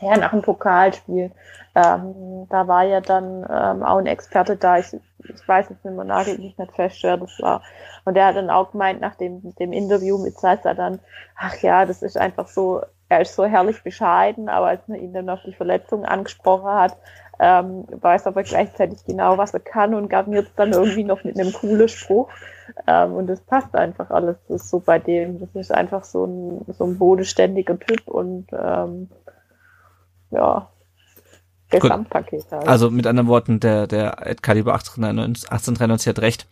ja, 0.03 0.17
nach 0.17 0.31
dem 0.31 0.43
Pokalspiel. 0.43 1.31
Ähm, 1.75 2.47
da 2.51 2.69
war 2.69 2.83
ja 2.85 3.01
dann 3.01 3.47
ähm, 3.49 3.83
auch 3.83 3.99
ein 3.99 4.07
Experte 4.07 4.57
da. 4.57 4.79
Ich, 4.79 4.93
ich 4.93 5.49
weiß 5.49 5.69
jetzt 5.71 5.85
nicht 5.85 5.95
mehr, 5.95 6.05
nagelt 6.05 6.39
mich 6.39 6.59
nicht 6.59 6.73
fest, 6.73 6.99
wer 7.03 7.17
das 7.17 7.39
war. 7.41 7.63
Und 8.05 8.15
der 8.15 8.27
hat 8.27 8.37
dann 8.37 8.51
auch 8.51 8.73
gemeint, 8.73 9.01
nach 9.01 9.15
dem, 9.15 9.55
dem 9.55 9.73
Interview 9.73 10.19
mit 10.19 10.39
Salsa 10.39 10.75
dann, 10.75 10.99
ach 11.37 11.57
ja, 11.59 11.87
das 11.87 12.03
ist 12.03 12.19
einfach 12.19 12.49
so, 12.49 12.83
er 13.09 13.21
ist 13.21 13.35
so 13.35 13.45
herrlich 13.45 13.83
bescheiden, 13.83 14.49
aber 14.49 14.67
als 14.67 14.89
man 14.89 14.99
ihn 14.99 15.13
dann 15.13 15.31
auf 15.31 15.41
die 15.45 15.55
Verletzung 15.55 16.05
angesprochen 16.05 16.71
hat, 16.71 16.97
ähm, 17.39 17.85
weiß 17.91 18.27
aber 18.27 18.43
gleichzeitig 18.43 19.05
genau, 19.05 19.39
was 19.39 19.55
er 19.55 19.61
kann 19.61 19.95
und 19.95 20.09
gab 20.09 20.27
mir 20.27 20.41
jetzt 20.41 20.53
dann 20.57 20.73
irgendwie 20.73 21.05
noch 21.05 21.25
mit 21.25 21.39
einem 21.39 21.53
coolen 21.53 21.89
Spruch. 21.89 22.29
Ähm, 22.87 23.15
und 23.15 23.27
das 23.27 23.41
passt 23.41 23.75
einfach 23.75 24.11
alles. 24.11 24.37
Das 24.49 24.63
ist 24.63 24.71
so 24.71 24.81
bei 24.81 24.99
dem. 24.99 25.41
Das 25.41 25.49
ist 25.55 25.73
einfach 25.73 26.05
so 26.05 26.25
ein, 26.25 26.65
so 26.73 26.85
ein 26.85 26.99
bodenständiger 26.99 27.79
Typ 27.79 28.07
und 28.07 28.47
ähm, 28.53 29.09
ja, 30.33 30.69
Gesamtpaket 31.81 32.45
halt. 32.51 32.69
Also 32.69 32.91
mit 32.91 33.07
anderen 33.07 33.29
Worten, 33.29 33.61
der, 33.61 33.87
der 33.87 34.27
Ed 34.27 34.43
Caliber 34.43 34.73
1893, 34.75 35.51
1893 35.51 36.09
hat 36.09 36.19
recht. 36.21 36.47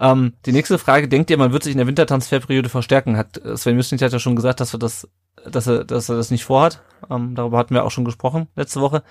Ähm, 0.00 0.34
die 0.46 0.52
nächste 0.52 0.78
Frage, 0.78 1.08
denkt 1.08 1.30
ihr, 1.30 1.38
man 1.38 1.52
wird 1.52 1.62
sich 1.62 1.72
in 1.72 1.78
der 1.78 1.86
Wintertransferperiode 1.86 2.68
verstärken? 2.68 3.16
Hat 3.16 3.40
Sven 3.54 3.76
Müsling 3.76 4.00
hat 4.00 4.12
ja 4.12 4.18
schon 4.18 4.36
gesagt, 4.36 4.60
dass 4.60 4.74
er 4.74 4.78
das, 4.78 5.08
dass 5.44 5.66
er, 5.66 5.84
dass 5.84 6.08
er 6.08 6.16
das 6.16 6.30
nicht 6.30 6.44
vorhat. 6.44 6.82
Ähm, 7.10 7.34
darüber 7.34 7.58
hatten 7.58 7.74
wir 7.74 7.84
auch 7.84 7.90
schon 7.90 8.04
gesprochen 8.04 8.48
letzte 8.56 8.80
Woche. 8.80 9.02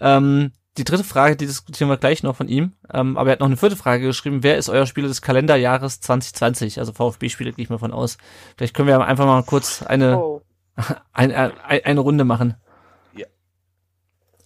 Ähm, 0.00 0.52
die 0.76 0.84
dritte 0.84 1.04
Frage, 1.04 1.36
die 1.36 1.46
diskutieren 1.46 1.90
wir 1.90 1.96
gleich 1.96 2.22
noch 2.22 2.36
von 2.36 2.48
ihm. 2.48 2.72
Ähm, 2.92 3.16
aber 3.16 3.30
er 3.30 3.32
hat 3.32 3.40
noch 3.40 3.48
eine 3.48 3.56
vierte 3.56 3.76
Frage 3.76 4.06
geschrieben. 4.06 4.42
Wer 4.42 4.58
ist 4.58 4.68
euer 4.68 4.86
Spieler 4.86 5.08
des 5.08 5.22
Kalenderjahres 5.22 6.00
2020? 6.00 6.78
Also 6.78 6.92
VfB-Spieler 6.92 7.52
gehe 7.52 7.64
ich 7.64 7.70
mal 7.70 7.78
von 7.78 7.92
aus. 7.92 8.16
Vielleicht 8.56 8.74
können 8.74 8.88
wir 8.88 9.00
einfach 9.00 9.26
mal 9.26 9.42
kurz 9.42 9.82
eine, 9.82 10.18
oh. 10.18 10.42
eine, 11.12 11.52
eine, 11.64 11.84
eine 11.84 12.00
Runde 12.00 12.24
machen. 12.24 12.54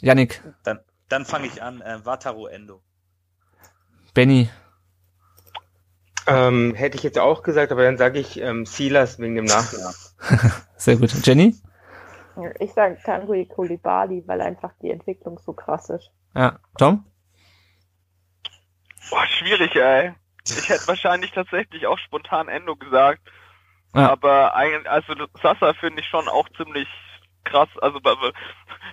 Yannick. 0.03 0.43
Dann, 0.65 0.81
dann 1.09 1.25
fange 1.25 1.47
ich 1.47 1.63
an. 1.63 1.81
Äh, 1.81 2.05
Wataru 2.05 2.47
Endo. 2.47 2.83
Benny. 4.13 4.51
Ähm, 6.27 6.75
hätte 6.75 6.97
ich 6.97 7.03
jetzt 7.03 7.19
auch 7.19 7.43
gesagt, 7.43 7.73
aber 7.73 7.85
dann 7.85 7.97
sage 7.97 8.19
ich 8.19 8.39
ähm, 8.41 8.67
Silas 8.67 9.19
wegen 9.19 9.37
dem 9.37 9.47
Nachnamen. 9.47 9.95
Sehr 10.77 10.97
gut. 10.97 11.13
Jenny? 11.25 11.55
Ich 12.59 12.73
sage 12.73 12.99
Tanguy 13.05 13.47
Koulibaly, 13.47 14.25
weil 14.27 14.41
einfach 14.41 14.73
die 14.83 14.91
Entwicklung 14.91 15.39
so 15.39 15.53
krass 15.53 15.91
ist. 15.91 16.11
Ja. 16.35 16.59
Tom? 16.79 17.05
Boah, 19.11 19.27
schwierig, 19.27 19.75
ey. 19.77 20.15
Ich 20.47 20.69
hätte 20.69 20.89
wahrscheinlich 20.89 21.31
tatsächlich 21.33 21.87
auch 21.87 21.99
spontan 21.99 22.49
Endo 22.49 22.75
gesagt. 22.77 23.21
Ja. 23.95 24.11
Aber 24.11 24.55
eigentlich, 24.55 24.89
also 24.89 25.15
Sasa 25.43 25.75
finde 25.75 26.01
ich 26.01 26.09
schon 26.09 26.29
auch 26.29 26.49
ziemlich 26.57 26.89
krass. 27.45 27.69
Also 27.81 27.99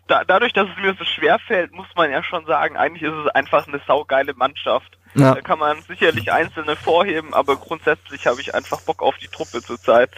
da, 0.08 0.24
dadurch, 0.26 0.54
dass 0.54 0.68
es 0.70 0.82
mir 0.82 0.96
so 0.98 1.06
schwer 1.06 1.40
fällt, 1.40 1.72
muss 1.72 1.88
man 1.96 2.12
ja 2.12 2.24
schon 2.24 2.46
sagen, 2.46 2.78
eigentlich 2.78 3.04
ist 3.04 3.26
es 3.26 3.28
einfach 3.28 3.68
eine 3.68 3.82
saugeile 3.88 4.34
Mannschaft. 4.34 4.98
Ja. 5.16 5.36
Da 5.36 5.42
kann 5.42 5.60
man 5.60 5.82
sicherlich 5.84 6.32
einzelne 6.32 6.76
vorheben, 6.76 7.34
aber 7.34 7.56
grundsätzlich 7.56 8.28
habe 8.28 8.42
ich 8.42 8.54
einfach 8.54 8.82
Bock 8.82 9.02
auf 9.02 9.18
die 9.18 9.28
Truppe 9.28 9.62
zurzeit. 9.62 10.12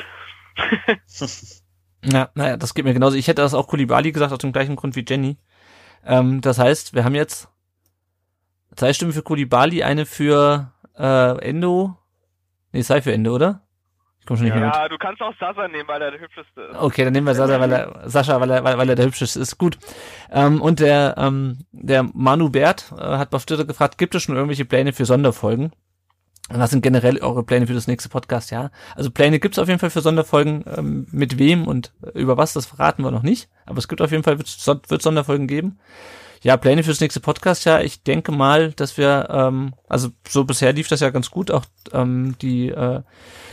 Ja, 2.03 2.29
naja, 2.33 2.57
das 2.57 2.73
geht 2.73 2.85
mir 2.85 2.93
genauso. 2.93 3.15
Ich 3.15 3.27
hätte 3.27 3.43
das 3.43 3.53
auch 3.53 3.67
Kulibali 3.67 4.11
gesagt, 4.11 4.31
aus 4.31 4.39
dem 4.39 4.51
gleichen 4.51 4.75
Grund 4.75 4.95
wie 4.95 5.05
Jenny. 5.07 5.37
Ähm, 6.03 6.41
das 6.41 6.57
heißt, 6.57 6.95
wir 6.95 7.03
haben 7.03 7.15
jetzt 7.15 7.47
zwei 8.75 8.93
Stimmen 8.93 9.13
für 9.13 9.21
Kulibali, 9.21 9.83
eine 9.83 10.05
für 10.05 10.73
äh, 10.97 11.37
Endo. 11.47 11.95
Nee, 12.71 12.81
sei 12.81 13.01
für 13.01 13.13
Endo, 13.13 13.35
oder? 13.35 13.61
Ich 14.21 14.27
komme 14.27 14.37
schon 14.37 14.45
nicht 14.45 14.55
mehr 14.55 14.65
mit. 14.67 14.75
Ja, 14.75 14.87
du 14.87 14.97
kannst 14.99 15.19
auch 15.21 15.33
Sasa 15.39 15.67
nehmen, 15.67 15.87
weil 15.87 16.01
er 16.01 16.11
der 16.11 16.21
hübscheste 16.21 16.61
ist. 16.61 16.77
Okay, 16.77 17.03
dann 17.03 17.13
nehmen 17.13 17.25
wir 17.25 17.33
Sascha, 17.33 17.59
weil 17.59 17.71
er, 17.71 18.09
Sascha, 18.09 18.39
weil 18.39 18.51
er, 18.51 18.63
weil, 18.63 18.89
er 18.89 18.95
der 18.95 19.05
hübscheste 19.05 19.39
ist. 19.39 19.57
Gut. 19.57 19.79
Ähm, 20.31 20.61
und 20.61 20.79
der, 20.79 21.15
ähm, 21.17 21.65
der 21.71 22.03
Manu 22.03 22.49
Bert 22.49 22.93
äh, 22.95 23.01
hat 23.01 23.33
auf 23.33 23.45
Twitter 23.45 23.65
gefragt, 23.65 23.97
gibt 23.97 24.13
es 24.13 24.21
schon 24.21 24.35
irgendwelche 24.35 24.65
Pläne 24.65 24.93
für 24.93 25.05
Sonderfolgen? 25.05 25.71
Was 26.49 26.69
sind 26.69 26.83
generell 26.83 27.17
eure 27.19 27.43
Pläne 27.43 27.65
für 27.65 27.73
das 27.73 27.87
nächste 27.87 28.09
Podcast? 28.09 28.51
Ja, 28.51 28.69
also 28.95 29.09
Pläne 29.09 29.39
gibt's 29.39 29.57
auf 29.57 29.67
jeden 29.67 29.79
Fall 29.79 29.89
für 29.89 30.01
Sonderfolgen. 30.01 30.65
Ähm, 30.67 31.07
mit 31.11 31.39
wem 31.39 31.67
und 31.67 31.93
über 32.13 32.37
was, 32.37 32.53
das 32.53 32.67
verraten 32.67 33.03
wir 33.03 33.09
noch 33.09 33.23
nicht. 33.23 33.49
Aber 33.65 33.79
es 33.79 33.87
gibt 33.87 34.01
auf 34.01 34.11
jeden 34.11 34.23
Fall, 34.23 34.37
wird, 34.37 34.67
wird 34.89 35.01
Sonderfolgen 35.01 35.47
geben. 35.47 35.79
Ja, 36.43 36.57
Pläne 36.57 36.83
fürs 36.83 36.99
nächste 36.99 37.19
Podcast, 37.19 37.65
ja, 37.65 37.81
ich 37.81 38.03
denke 38.03 38.31
mal, 38.31 38.71
dass 38.71 38.97
wir, 38.97 39.27
ähm, 39.29 39.73
also 39.87 40.09
so 40.27 40.43
bisher 40.43 40.73
lief 40.73 40.87
das 40.87 40.99
ja 40.99 41.11
ganz 41.11 41.29
gut, 41.29 41.51
auch 41.51 41.65
ähm, 41.93 42.35
die, 42.41 42.69
äh, 42.69 43.01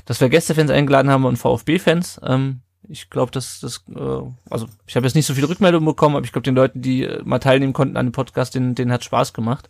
dass 0.06 0.20
wir 0.22 0.30
Gästefans 0.30 0.70
eingeladen 0.70 1.10
haben 1.10 1.26
und 1.26 1.36
VfB-Fans. 1.36 2.20
Ähm, 2.24 2.60
ich 2.88 3.10
glaube, 3.10 3.30
dass 3.30 3.60
das, 3.60 3.84
äh, 3.94 4.22
also 4.48 4.68
ich 4.86 4.96
habe 4.96 5.04
jetzt 5.04 5.14
nicht 5.14 5.26
so 5.26 5.34
viele 5.34 5.50
Rückmeldungen 5.50 5.86
bekommen, 5.86 6.16
aber 6.16 6.24
ich 6.24 6.32
glaube, 6.32 6.44
den 6.44 6.54
Leuten, 6.54 6.80
die 6.80 7.04
äh, 7.04 7.20
mal 7.24 7.40
teilnehmen 7.40 7.74
konnten 7.74 7.98
an 7.98 8.06
dem 8.06 8.12
Podcast, 8.12 8.54
denen, 8.54 8.74
denen 8.74 8.90
hat 8.90 9.04
Spaß 9.04 9.34
gemacht. 9.34 9.68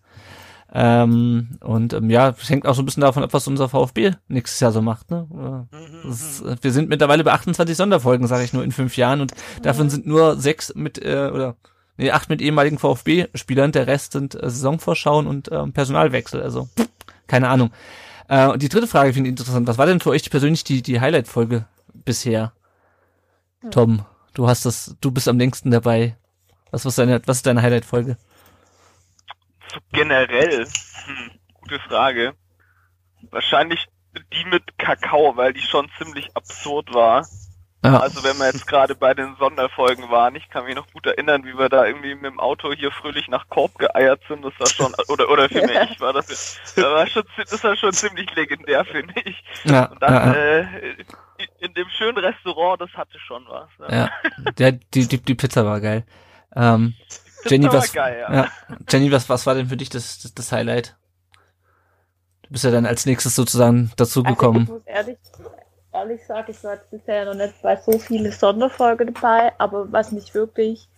Ähm, 0.73 1.59
und 1.61 1.95
ähm, 1.95 2.11
ja, 2.11 2.29
es 2.29 2.51
hängt 2.51 2.67
auch 2.67 2.75
so 2.75 2.83
ein 2.83 2.85
bisschen 2.85 3.01
davon 3.01 3.25
ab, 3.25 3.33
was 3.33 3.49
unser 3.49 3.69
VfB 3.69 4.13
nächstes 4.29 4.61
Jahr 4.61 4.71
so 4.71 4.83
macht. 4.83 5.11
Ne? 5.11 5.67
Ist, 6.09 6.43
äh, 6.43 6.57
wir 6.61 6.71
sind 6.71 6.89
mittlerweile 6.89 7.25
bei 7.25 7.33
28 7.33 7.77
Sonderfolgen, 7.77 8.29
sage 8.29 8.45
ich 8.45 8.53
nur, 8.53 8.63
in 8.63 8.71
fünf 8.71 8.97
Jahren 8.97 9.21
und 9.23 9.33
davon 9.63 9.91
sind 9.91 10.07
nur 10.07 10.37
sechs 10.37 10.73
mit, 10.77 11.03
äh, 11.03 11.31
oder 11.33 11.57
nee, 11.99 12.11
acht 12.11 12.31
mit 12.31 12.41
ehemaligen 12.41 12.79
VfB-Spielern, 12.79 13.73
der 13.73 13.87
Rest 13.87 14.13
sind 14.13 14.35
äh, 14.35 14.49
Saisonvorschauen 14.49 15.27
und 15.27 15.51
ähm, 15.53 15.73
Personalwechsel, 15.73 16.43
also 16.43 16.69
pff, 16.79 16.89
keine 17.27 17.49
Ahnung. 17.49 17.71
Äh, 18.29 18.47
und 18.47 18.63
die 18.63 18.69
dritte 18.69 18.87
Frage 18.87 19.13
finde 19.13 19.29
ich 19.29 19.33
interessant. 19.33 19.67
Was 19.67 19.79
war 19.79 19.87
denn 19.87 20.01
für 20.01 20.11
euch 20.11 20.31
persönlich 20.31 20.65
die, 20.65 20.83
die 20.83 21.01
Highlight-Folge 21.01 21.67
bisher? 21.93 22.53
Hm. 23.61 23.71
Tom, 23.71 24.07
du 24.35 24.49
hast 24.49 24.65
das, 24.65 24.97
du 25.01 25.11
bist 25.11 25.29
am 25.29 25.39
längsten 25.39 25.71
dabei. 25.71 26.17
Was, 26.71 26.85
was, 26.85 26.97
deine, 26.97 27.21
was 27.27 27.39
ist 27.39 27.47
deine 27.47 27.63
Highlight-Folge? 27.63 28.17
So 29.73 29.81
generell, 29.93 30.67
hm, 31.05 31.31
gute 31.61 31.79
Frage. 31.81 32.35
Wahrscheinlich 33.31 33.87
die 34.33 34.45
mit 34.47 34.79
Kakao, 34.79 35.37
weil 35.37 35.53
die 35.53 35.61
schon 35.61 35.89
ziemlich 35.99 36.35
absurd 36.35 36.93
war. 36.93 37.27
Ja. 37.85 38.01
Also 38.01 38.25
wenn 38.25 38.37
wir 38.39 38.47
jetzt 38.47 38.67
gerade 38.67 38.97
bei 38.97 39.15
den 39.15 39.37
Sonderfolgen 39.39 40.11
waren, 40.11 40.35
ich 40.35 40.49
kann 40.51 40.65
mich 40.65 40.75
noch 40.75 40.91
gut 40.93 41.07
erinnern, 41.07 41.45
wie 41.45 41.57
wir 41.57 41.69
da 41.69 41.87
irgendwie 41.87 42.15
mit 42.17 42.25
dem 42.25 42.41
Auto 42.41 42.73
hier 42.73 42.91
fröhlich 42.91 43.29
nach 43.29 43.49
Korb 43.49 43.79
geeiert 43.79 44.21
sind. 44.29 44.45
Das 44.45 44.53
war 44.59 44.67
schon, 44.67 44.93
oder 45.09 45.31
oder 45.31 45.49
für 45.49 45.61
Ja. 45.73 45.85
mich 45.89 46.01
war 46.01 46.13
das, 46.13 46.27
das 46.27 46.77
war 46.77 47.07
schon, 47.07 47.23
das 47.37 47.63
war 47.63 47.77
schon 47.77 47.93
ziemlich 47.93 48.35
legendär, 48.35 48.85
finde 48.85 49.15
ich. 49.25 49.45
Ja, 49.65 49.85
Und 49.87 50.03
dann 50.03 50.13
ja, 50.13 50.33
äh, 50.35 50.67
in 51.61 51.73
dem 51.75 51.89
schönen 51.91 52.19
Restaurant, 52.19 52.81
das 52.81 52.91
hatte 52.95 53.17
schon 53.21 53.45
was. 53.49 53.69
Ne? 53.79 53.97
Ja, 53.97 54.53
der, 54.59 54.73
die, 54.73 55.07
die, 55.07 55.23
die 55.23 55.35
Pizza 55.37 55.65
war 55.65 55.81
geil. 55.81 56.05
Ähm, 56.57 56.95
Jenny, 57.47 57.67
war 57.67 57.75
was, 57.75 57.93
geil, 57.93 58.19
ja. 58.21 58.35
ja. 58.35 58.49
Jenny, 58.91 59.13
was, 59.13 59.29
was 59.29 59.47
war 59.47 59.55
denn 59.55 59.69
für 59.69 59.77
dich 59.77 59.89
das, 59.89 60.19
das, 60.19 60.35
das 60.35 60.51
Highlight? 60.51 60.97
Du 62.43 62.51
bist 62.51 62.65
ja 62.65 62.73
dann 62.73 62.87
als 62.87 63.07
nächstes 63.07 63.37
sozusagen 63.37 63.93
dazu 63.97 64.21
Also 64.25 64.33
ich 64.33 64.39
gekommen. 64.39 64.65
muss 64.65 64.83
ehrlich, 64.87 65.19
ehrlich 65.99 66.25
sagen, 66.27 66.51
ich 66.51 66.63
war 66.65 66.75
jetzt 66.75 66.91
bisher 66.91 67.25
noch 67.25 67.35
nicht 67.35 67.61
bei 67.63 67.77
so 67.77 67.99
viele 67.99 68.33
Sonderfolgen 68.33 69.15
dabei, 69.15 69.53
aber 69.59 69.91
was 69.93 70.13
mich 70.13 70.35
wirklich 70.35 70.89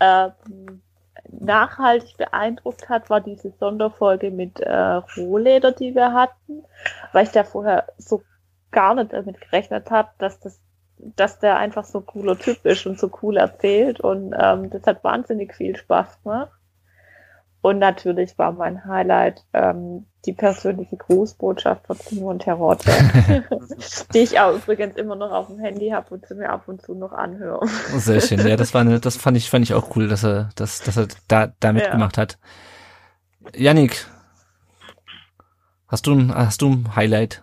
ähm, 0.00 0.82
nachhaltig 1.28 2.16
beeindruckt 2.16 2.88
hat, 2.88 3.10
war 3.10 3.20
diese 3.20 3.52
Sonderfolge 3.58 4.30
mit 4.30 4.60
äh, 4.60 5.00
Rohleder, 5.16 5.72
die 5.72 5.94
wir 5.94 6.12
hatten, 6.12 6.64
weil 7.12 7.24
ich 7.24 7.32
da 7.32 7.44
vorher 7.44 7.86
so 7.98 8.22
gar 8.70 8.94
nicht 8.94 9.12
damit 9.12 9.40
gerechnet 9.40 9.90
habe, 9.90 10.10
dass 10.18 10.40
das 10.40 10.60
dass 10.98 11.38
der 11.38 11.58
einfach 11.58 11.84
so 11.84 12.00
cooler 12.00 12.38
Typ 12.38 12.64
ist 12.64 12.86
und 12.86 12.98
so 12.98 13.10
cool 13.22 13.36
erzählt 13.36 14.00
und 14.00 14.34
ähm, 14.38 14.70
das 14.70 14.82
hat 14.86 15.04
wahnsinnig 15.04 15.54
viel 15.54 15.76
Spaß 15.76 16.22
gemacht. 16.22 16.55
Und 17.62 17.78
natürlich 17.78 18.38
war 18.38 18.52
mein 18.52 18.84
Highlight 18.84 19.44
ähm, 19.52 20.06
die 20.24 20.32
persönliche 20.32 20.96
Grußbotschaft 20.96 21.86
von 21.86 21.96
Simon 21.96 22.38
Terodde, 22.38 22.84
die 24.14 24.18
ich 24.18 24.38
auch 24.38 24.54
übrigens 24.54 24.96
immer 24.96 25.16
noch 25.16 25.30
auf 25.30 25.46
dem 25.46 25.58
Handy 25.58 25.90
habe 25.90 26.14
und 26.14 26.26
sie 26.26 26.34
mir 26.34 26.50
ab 26.50 26.64
und 26.66 26.82
zu 26.82 26.94
noch 26.94 27.12
anhöre. 27.12 27.66
Sehr 27.96 28.20
schön. 28.20 28.46
Ja, 28.46 28.56
das 28.56 28.74
war 28.74 28.82
eine, 28.82 29.00
das 29.00 29.16
fand 29.16 29.36
ich, 29.36 29.50
fand 29.50 29.64
ich 29.64 29.74
auch 29.74 29.96
cool, 29.96 30.08
dass 30.08 30.24
er, 30.24 30.50
dass, 30.56 30.80
dass 30.80 30.96
er 30.96 31.08
da, 31.28 31.52
da 31.60 31.72
mitgemacht 31.72 32.18
hat. 32.18 32.38
Yannick, 33.54 34.06
hast 35.88 36.06
du 36.06 36.14
ein, 36.14 36.34
hast 36.34 36.62
du 36.62 36.70
ein 36.70 36.96
Highlight? 36.96 37.42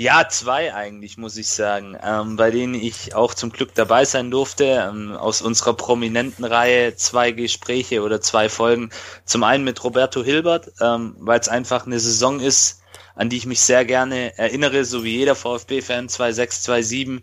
Ja, 0.00 0.28
zwei 0.28 0.72
eigentlich, 0.72 1.18
muss 1.18 1.36
ich 1.36 1.48
sagen, 1.48 1.98
ähm, 2.00 2.36
bei 2.36 2.52
denen 2.52 2.74
ich 2.74 3.16
auch 3.16 3.34
zum 3.34 3.50
Glück 3.50 3.74
dabei 3.74 4.04
sein 4.04 4.30
durfte. 4.30 4.88
Ähm, 4.88 5.16
aus 5.16 5.42
unserer 5.42 5.74
prominenten 5.74 6.44
Reihe 6.44 6.94
zwei 6.94 7.32
Gespräche 7.32 8.02
oder 8.02 8.20
zwei 8.20 8.48
Folgen. 8.48 8.90
Zum 9.24 9.42
einen 9.42 9.64
mit 9.64 9.82
Roberto 9.82 10.22
Hilbert, 10.22 10.70
ähm, 10.80 11.16
weil 11.18 11.40
es 11.40 11.48
einfach 11.48 11.84
eine 11.84 11.98
Saison 11.98 12.38
ist, 12.38 12.80
an 13.16 13.28
die 13.28 13.38
ich 13.38 13.46
mich 13.46 13.58
sehr 13.58 13.84
gerne 13.84 14.38
erinnere, 14.38 14.84
so 14.84 15.02
wie 15.02 15.16
jeder 15.16 15.34
VfB-Fan 15.34 16.06
2-6, 16.06 16.62
2-7. 16.70 17.22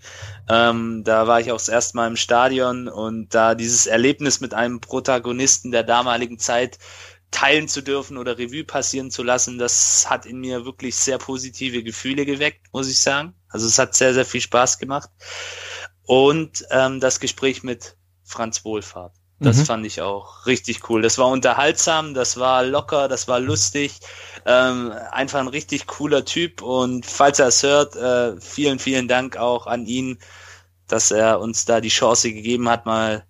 Ähm, 0.50 1.04
da 1.06 1.28
war 1.28 1.40
ich 1.40 1.54
auch 1.54 1.58
das 1.58 1.70
erste 1.70 1.96
Mal 1.96 2.08
im 2.08 2.18
Stadion 2.18 2.90
und 2.90 3.34
da 3.34 3.56
dieses 3.56 3.88
Erlebnis 3.88 4.42
mit 4.42 4.54
einem 4.54 4.82
Protagonisten 4.82 5.72
der 5.72 5.84
damaligen 5.84 6.40
Zeit 6.40 6.78
teilen 7.36 7.68
zu 7.68 7.82
dürfen 7.82 8.18
oder 8.18 8.38
Revue 8.38 8.64
passieren 8.64 9.12
zu 9.12 9.24
lassen, 9.24 9.58
das 9.60 10.10
hat 10.10 10.26
in 10.26 10.40
mir 10.40 10.66
wirklich 10.66 10.96
sehr 10.96 11.18
positive 11.20 11.84
Gefühle 11.84 12.26
geweckt, 12.26 12.68
muss 12.74 12.90
ich 12.90 13.02
sagen. 13.02 13.34
Also 13.50 13.68
es 13.68 13.78
hat 13.80 13.96
sehr, 13.96 14.14
sehr 14.14 14.26
viel 14.26 14.42
Spaß 14.42 14.80
gemacht. 14.80 15.10
Und 16.06 16.66
ähm, 16.72 17.00
das 17.00 17.20
Gespräch 17.20 17.64
mit 17.64 17.98
Franz 18.24 18.64
Wohlfahrt. 18.66 19.14
Das 19.42 19.62
Mhm. 19.62 19.66
fand 19.66 19.86
ich 19.86 20.02
auch 20.02 20.46
richtig 20.46 20.90
cool. 20.90 21.02
Das 21.02 21.18
war 21.18 21.28
unterhaltsam, 21.28 22.14
das 22.14 22.38
war 22.38 22.64
locker, 22.64 23.08
das 23.08 23.28
war 23.28 23.40
lustig. 23.40 24.00
Ähm, 24.46 24.92
einfach 25.12 25.40
ein 25.40 25.48
richtig 25.48 25.88
cooler 25.88 26.26
Typ. 26.26 26.62
Und 26.62 27.06
falls 27.06 27.40
er 27.40 27.48
es 27.48 27.64
hört, 27.64 27.96
äh, 27.96 28.40
vielen, 28.42 28.80
vielen 28.80 29.08
Dank 29.08 29.38
auch 29.38 29.68
an 29.68 29.86
ihn, 29.86 30.20
dass 30.88 31.12
er 31.12 31.40
uns 31.42 31.66
da 31.66 31.82
die 31.82 31.90
Chance 31.90 32.34
gegeben 32.34 32.70
hat, 32.70 32.86
mal 32.86 33.26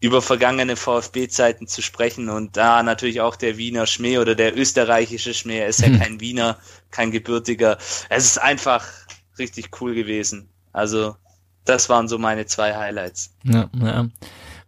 über 0.00 0.22
vergangene 0.22 0.76
VfB-Zeiten 0.76 1.66
zu 1.66 1.82
sprechen 1.82 2.28
und 2.28 2.56
da 2.56 2.82
natürlich 2.82 3.20
auch 3.20 3.36
der 3.36 3.56
Wiener 3.56 3.86
Schmäh 3.86 4.18
oder 4.18 4.34
der 4.34 4.56
österreichische 4.56 5.34
Schmäh. 5.34 5.58
Er 5.58 5.68
ist 5.68 5.80
ja 5.80 5.88
Hm. 5.88 5.98
kein 5.98 6.20
Wiener, 6.20 6.58
kein 6.90 7.10
gebürtiger. 7.10 7.78
Es 8.08 8.24
ist 8.24 8.38
einfach 8.38 8.86
richtig 9.38 9.70
cool 9.80 9.94
gewesen. 9.94 10.48
Also 10.72 11.16
das 11.64 11.88
waren 11.88 12.08
so 12.08 12.18
meine 12.18 12.46
zwei 12.46 12.76
Highlights. 12.76 13.34
Ja, 13.44 13.68
ja. 13.74 14.08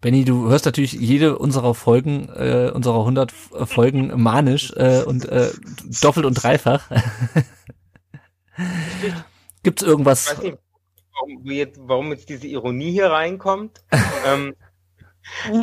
Benny, 0.00 0.24
du 0.24 0.48
hörst 0.48 0.64
natürlich 0.64 0.92
jede 0.92 1.38
unserer 1.38 1.74
Folgen, 1.74 2.28
äh, 2.30 2.70
unserer 2.74 3.00
100 3.00 3.32
Folgen 3.32 4.20
manisch 4.20 4.72
äh, 4.76 5.02
und 5.02 5.26
äh, 5.28 5.50
doppelt 6.00 6.24
und 6.26 6.34
dreifach. 6.34 6.90
Gibt's 9.62 9.82
irgendwas? 9.82 10.32
Ich 10.32 10.38
weiß 10.38 10.42
nicht, 10.44 10.58
warum 11.12 11.50
jetzt, 11.50 11.80
warum 11.82 12.10
jetzt 12.12 12.28
diese 12.30 12.46
Ironie 12.46 12.92
hier 12.92 13.10
reinkommt. 13.10 13.82
ähm, 14.26 14.54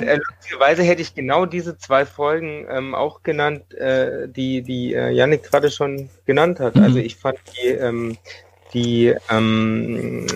äh, 0.02 0.18
lustigerweise 0.18 0.84
hätte 0.84 1.02
ich 1.02 1.14
genau 1.14 1.46
diese 1.46 1.78
zwei 1.78 2.06
Folgen 2.06 2.66
ähm, 2.70 2.96
auch 2.96 3.24
genannt, 3.24 3.74
äh, 3.74 4.28
die, 4.28 4.62
die 4.62 4.94
äh, 4.94 5.12
Yannick 5.12 5.44
gerade 5.44 5.72
schon 5.72 6.10
genannt 6.26 6.60
hat. 6.60 6.76
Mhm. 6.76 6.84
Also 6.84 7.00
ich 7.00 7.16
fand 7.16 7.40
die, 7.56 7.68
ähm, 7.68 8.18
die 8.74 9.14
ähm, 9.30 10.28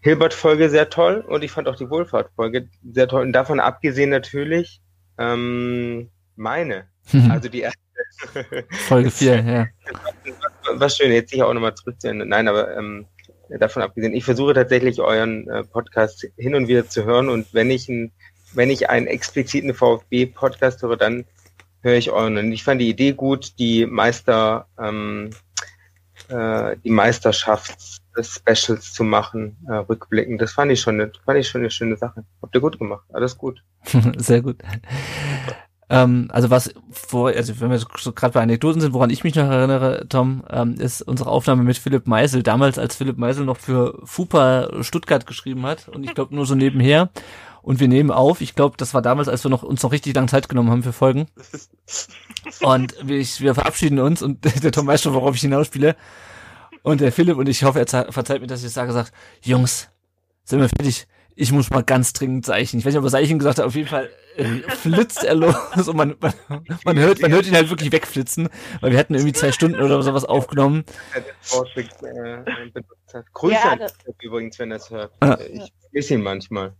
Hilbert-Folge 0.00 0.70
sehr 0.70 0.90
toll 0.90 1.24
und 1.26 1.42
ich 1.42 1.50
fand 1.50 1.68
auch 1.68 1.76
die 1.76 1.90
Wohlfahrt-Folge 1.90 2.68
sehr 2.92 3.08
toll. 3.08 3.22
Und 3.22 3.32
davon 3.32 3.60
abgesehen 3.60 4.10
natürlich 4.10 4.80
ähm, 5.18 6.10
meine. 6.36 6.86
Also 7.28 7.48
die 7.48 7.60
erste. 7.60 7.78
Folge 8.70 9.10
4, 9.10 9.40
ja. 9.46 9.66
Was 10.74 10.96
schön, 10.96 11.12
jetzt 11.12 11.30
sicher 11.30 11.46
auch 11.46 11.54
nochmal 11.54 11.74
zurückzuhören. 11.74 12.28
Nein, 12.28 12.48
aber 12.48 12.76
ähm, 12.76 13.06
davon 13.58 13.82
abgesehen, 13.82 14.14
ich 14.14 14.24
versuche 14.24 14.54
tatsächlich 14.54 15.00
euren 15.00 15.48
äh, 15.48 15.64
Podcast 15.64 16.26
hin 16.36 16.54
und 16.54 16.68
wieder 16.68 16.88
zu 16.88 17.04
hören 17.04 17.28
und 17.28 17.52
wenn 17.52 17.70
ich 17.70 17.88
ein, 17.88 18.12
wenn 18.52 18.70
ich 18.70 18.90
einen 18.90 19.06
expliziten 19.06 19.74
VfB-Podcast 19.74 20.82
höre, 20.82 20.96
dann 20.96 21.24
höre 21.82 21.96
ich 21.96 22.10
euren. 22.10 22.36
Und 22.36 22.52
ich 22.52 22.64
fand 22.64 22.80
die 22.80 22.88
Idee 22.88 23.12
gut, 23.12 23.58
die 23.58 23.86
Meister, 23.86 24.66
ähm, 24.78 25.30
äh, 26.28 26.76
die 26.84 26.90
Meisterschafts-Specials 26.90 28.92
zu 28.92 29.04
machen, 29.04 29.56
äh, 29.68 29.74
rückblickend. 29.74 30.40
Das 30.40 30.52
fand 30.52 30.72
ich 30.72 30.80
schon, 30.80 31.00
eine, 31.00 31.12
fand 31.24 31.38
ich 31.38 31.48
schon 31.48 31.62
eine 31.62 31.70
schöne 31.70 31.96
Sache. 31.96 32.24
Habt 32.42 32.54
ihr 32.54 32.60
gut 32.60 32.78
gemacht. 32.78 33.04
Alles 33.12 33.38
gut. 33.38 33.62
Sehr 34.16 34.42
gut. 34.42 34.58
Ähm, 35.90 36.28
also 36.30 36.50
was 36.50 36.72
vor, 36.92 37.30
also 37.30 37.60
wenn 37.60 37.70
wir 37.70 37.78
so 37.78 38.12
gerade 38.12 38.32
bei 38.32 38.40
Anekdoten 38.40 38.80
sind, 38.80 38.94
woran 38.94 39.10
ich 39.10 39.24
mich 39.24 39.34
noch 39.34 39.50
erinnere, 39.50 40.06
Tom, 40.08 40.44
ähm, 40.48 40.74
ist 40.74 41.02
unsere 41.02 41.30
Aufnahme 41.30 41.64
mit 41.64 41.78
Philipp 41.78 42.06
Meisel, 42.06 42.44
damals 42.44 42.78
als 42.78 42.94
Philipp 42.94 43.18
Meisel 43.18 43.44
noch 43.44 43.56
für 43.56 43.98
FUPA 44.04 44.68
Stuttgart 44.82 45.26
geschrieben 45.26 45.66
hat 45.66 45.88
und 45.88 46.04
ich 46.04 46.14
glaube 46.14 46.34
nur 46.34 46.46
so 46.46 46.54
nebenher. 46.54 47.10
Und 47.62 47.80
wir 47.80 47.88
nehmen 47.88 48.10
auf, 48.10 48.40
ich 48.40 48.54
glaube, 48.54 48.76
das 48.76 48.94
war 48.94 49.02
damals, 49.02 49.28
als 49.28 49.44
wir 49.44 49.50
noch 49.50 49.62
uns 49.62 49.82
noch 49.82 49.92
richtig 49.92 50.14
lange 50.14 50.28
Zeit 50.28 50.48
genommen 50.48 50.70
haben 50.70 50.82
für 50.82 50.92
Folgen. 50.92 51.26
Und 52.60 52.94
wir, 53.02 53.18
wir 53.18 53.54
verabschieden 53.54 53.98
uns 53.98 54.22
und 54.22 54.44
der 54.64 54.72
Tom 54.72 54.86
weiß 54.86 55.02
schon, 55.02 55.14
worauf 55.14 55.34
ich 55.34 55.42
hinausspiele. 55.42 55.94
Und 56.82 57.00
der 57.00 57.12
Philipp 57.12 57.36
und 57.36 57.48
ich 57.48 57.64
hoffe, 57.64 57.80
er 57.80 58.12
verzeiht 58.12 58.40
mir, 58.40 58.46
dass 58.46 58.60
ich 58.60 58.66
das 58.66 58.74
sage, 58.74 58.92
sagt, 58.92 59.12
Jungs, 59.42 59.88
sind 60.44 60.60
wir 60.60 60.68
fertig? 60.68 61.06
Ich 61.36 61.52
muss 61.52 61.70
mal 61.70 61.82
ganz 61.82 62.12
dringend 62.12 62.46
Zeichen. 62.46 62.78
Ich 62.78 62.86
weiß 62.86 62.92
nicht, 62.92 62.98
ob 62.98 63.04
er 63.04 63.10
Zeichen 63.10 63.38
gesagt 63.38 63.58
hat, 63.58 63.66
auf 63.66 63.74
jeden 63.74 63.88
Fall 63.88 64.10
äh, 64.36 64.44
flitzt 64.44 65.24
er 65.24 65.34
los 65.34 65.54
und 65.88 65.96
man, 65.96 66.16
man, 66.20 66.32
man, 66.84 66.98
hört, 66.98 67.20
man 67.20 67.30
hört 67.30 67.46
ihn 67.46 67.54
halt 67.54 67.70
wirklich 67.70 67.92
wegflitzen, 67.92 68.48
weil 68.80 68.92
wir 68.92 68.98
hatten 68.98 69.14
irgendwie 69.14 69.32
zwei 69.32 69.52
Stunden 69.52 69.80
oder 69.80 70.02
sowas 70.02 70.24
aufgenommen. 70.24 70.84
Grüße 73.32 73.54
ja, 73.54 73.72
an 73.72 73.80
übrigens, 74.20 74.58
wenn 74.58 74.70
er 74.70 74.76
es 74.78 74.90
hört. 74.90 75.12
Ich 75.52 75.72
vergesse 75.82 76.14
ihn 76.14 76.22
manchmal. 76.22 76.74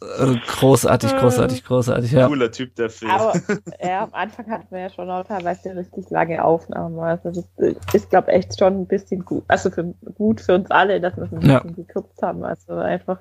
Äh, 0.00 0.36
großartig, 0.46 1.16
großartig, 1.16 1.64
großartig, 1.64 2.12
ja. 2.12 2.28
Cooler 2.28 2.52
Typ 2.52 2.76
dafür. 2.76 3.10
Aber 3.10 3.40
ja, 3.82 4.04
am 4.04 4.14
Anfang 4.14 4.48
hatten 4.48 4.68
wir 4.70 4.80
ja 4.80 4.90
schon 4.90 5.10
auch 5.10 5.24
teilweise 5.24 5.74
richtig 5.74 6.08
lange 6.10 6.44
Aufnahmen. 6.44 6.98
Also 7.00 7.30
das 7.56 7.94
ist, 7.94 8.10
glaube 8.10 8.30
ich, 8.30 8.36
echt 8.36 8.58
schon 8.58 8.82
ein 8.82 8.86
bisschen 8.86 9.24
gut. 9.24 9.44
Also 9.48 9.70
für, 9.70 9.94
gut 10.14 10.40
für 10.40 10.54
uns 10.54 10.70
alle, 10.70 11.00
dass 11.00 11.16
wir 11.16 11.24
es 11.24 11.32
ein 11.32 11.40
bisschen 11.40 11.50
ja. 11.50 11.60
gekürzt 11.74 12.22
haben. 12.22 12.44
Also 12.44 12.74
einfach 12.74 13.18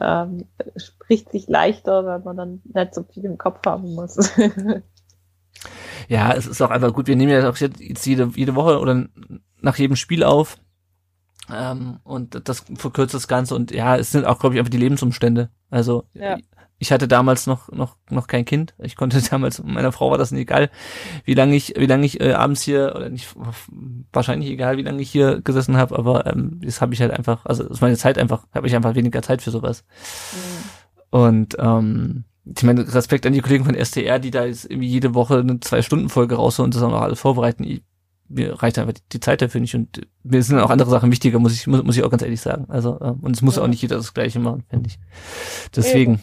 ähm, 0.00 0.44
spricht 0.76 1.32
sich 1.32 1.48
leichter, 1.48 2.04
weil 2.04 2.20
man 2.20 2.36
dann 2.36 2.62
nicht 2.64 2.94
so 2.94 3.02
viel 3.02 3.24
im 3.24 3.38
Kopf 3.38 3.66
haben 3.66 3.94
muss. 3.94 4.16
ja, 6.08 6.32
es 6.34 6.46
ist 6.46 6.62
auch 6.62 6.70
einfach 6.70 6.92
gut. 6.92 7.08
Wir 7.08 7.16
nehmen 7.16 7.32
ja 7.32 7.48
auch 7.48 7.56
jetzt 7.56 8.06
jede, 8.06 8.30
jede 8.34 8.54
Woche 8.54 8.78
oder 8.78 9.06
nach 9.60 9.76
jedem 9.76 9.96
Spiel 9.96 10.22
auf. 10.22 10.58
Ähm, 11.52 11.98
und 12.02 12.48
das 12.48 12.64
verkürzt 12.74 13.14
das 13.14 13.28
Ganze 13.28 13.54
und 13.54 13.70
ja, 13.70 13.96
es 13.96 14.10
sind 14.10 14.24
auch, 14.24 14.38
glaube 14.38 14.54
ich, 14.54 14.58
einfach 14.58 14.70
die 14.70 14.78
Lebensumstände. 14.78 15.50
Also 15.70 16.04
ja. 16.14 16.38
ich 16.78 16.92
hatte 16.92 17.08
damals 17.08 17.46
noch 17.46 17.70
noch 17.70 17.96
noch 18.10 18.26
kein 18.26 18.44
Kind. 18.44 18.74
Ich 18.78 18.96
konnte 18.96 19.20
damals 19.30 19.62
meiner 19.62 19.92
Frau 19.92 20.10
war 20.10 20.18
das 20.18 20.32
nicht 20.32 20.42
egal, 20.42 20.70
wie 21.24 21.34
lange 21.34 21.54
ich 21.54 21.74
wie 21.76 21.86
lange 21.86 22.04
ich 22.04 22.20
äh, 22.20 22.32
abends 22.32 22.62
hier 22.62 22.94
oder 22.96 23.08
nicht 23.08 23.34
wahrscheinlich 24.12 24.50
egal, 24.50 24.76
wie 24.76 24.82
lange 24.82 25.00
ich 25.02 25.10
hier 25.10 25.40
gesessen 25.40 25.76
habe, 25.76 25.96
aber 25.98 26.26
ähm, 26.26 26.60
das 26.64 26.80
habe 26.80 26.94
ich 26.94 27.00
halt 27.00 27.12
einfach, 27.12 27.46
also 27.46 27.64
ist 27.64 27.80
meine 27.80 27.96
Zeit 27.96 28.18
einfach, 28.18 28.46
habe 28.52 28.66
ich 28.66 28.74
einfach 28.74 28.94
weniger 28.94 29.22
Zeit 29.22 29.42
für 29.42 29.50
sowas. 29.50 29.84
Mhm. 30.32 31.18
Und 31.18 31.56
ähm, 31.58 32.24
ich 32.54 32.62
meine, 32.62 32.94
Respekt 32.94 33.26
an 33.26 33.32
die 33.32 33.40
Kollegen 33.40 33.64
von 33.64 33.74
STR, 33.74 34.18
die 34.18 34.30
da 34.30 34.44
jetzt 34.44 34.70
irgendwie 34.70 34.88
jede 34.88 35.14
Woche 35.14 35.38
eine 35.38 35.58
Zwei-Stunden-Folge 35.58 36.36
rausholen 36.36 36.68
und 36.68 36.74
das 36.74 36.82
auch 36.82 36.90
noch 36.90 37.02
alles 37.02 37.18
vorbereiten. 37.18 37.64
Ich, 37.64 37.82
mir 38.28 38.62
reicht 38.62 38.78
einfach 38.78 38.94
die 39.12 39.20
Zeit 39.20 39.42
dafür 39.42 39.60
nicht 39.60 39.74
und 39.74 40.00
mir 40.22 40.42
sind 40.42 40.58
auch 40.58 40.70
andere 40.70 40.90
Sachen 40.90 41.10
wichtiger, 41.10 41.38
muss 41.38 41.54
ich, 41.54 41.66
muss, 41.66 41.82
muss 41.82 41.96
ich 41.96 42.04
auch 42.04 42.10
ganz 42.10 42.22
ehrlich 42.22 42.40
sagen. 42.40 42.66
Also, 42.68 42.98
äh, 43.00 43.14
und 43.20 43.36
es 43.36 43.42
muss 43.42 43.56
ja. 43.56 43.62
auch 43.62 43.68
nicht 43.68 43.82
jeder 43.82 43.96
das 43.96 44.14
Gleiche 44.14 44.38
machen, 44.38 44.64
finde 44.68 44.88
ich. 44.88 44.98
Deswegen. 45.74 46.22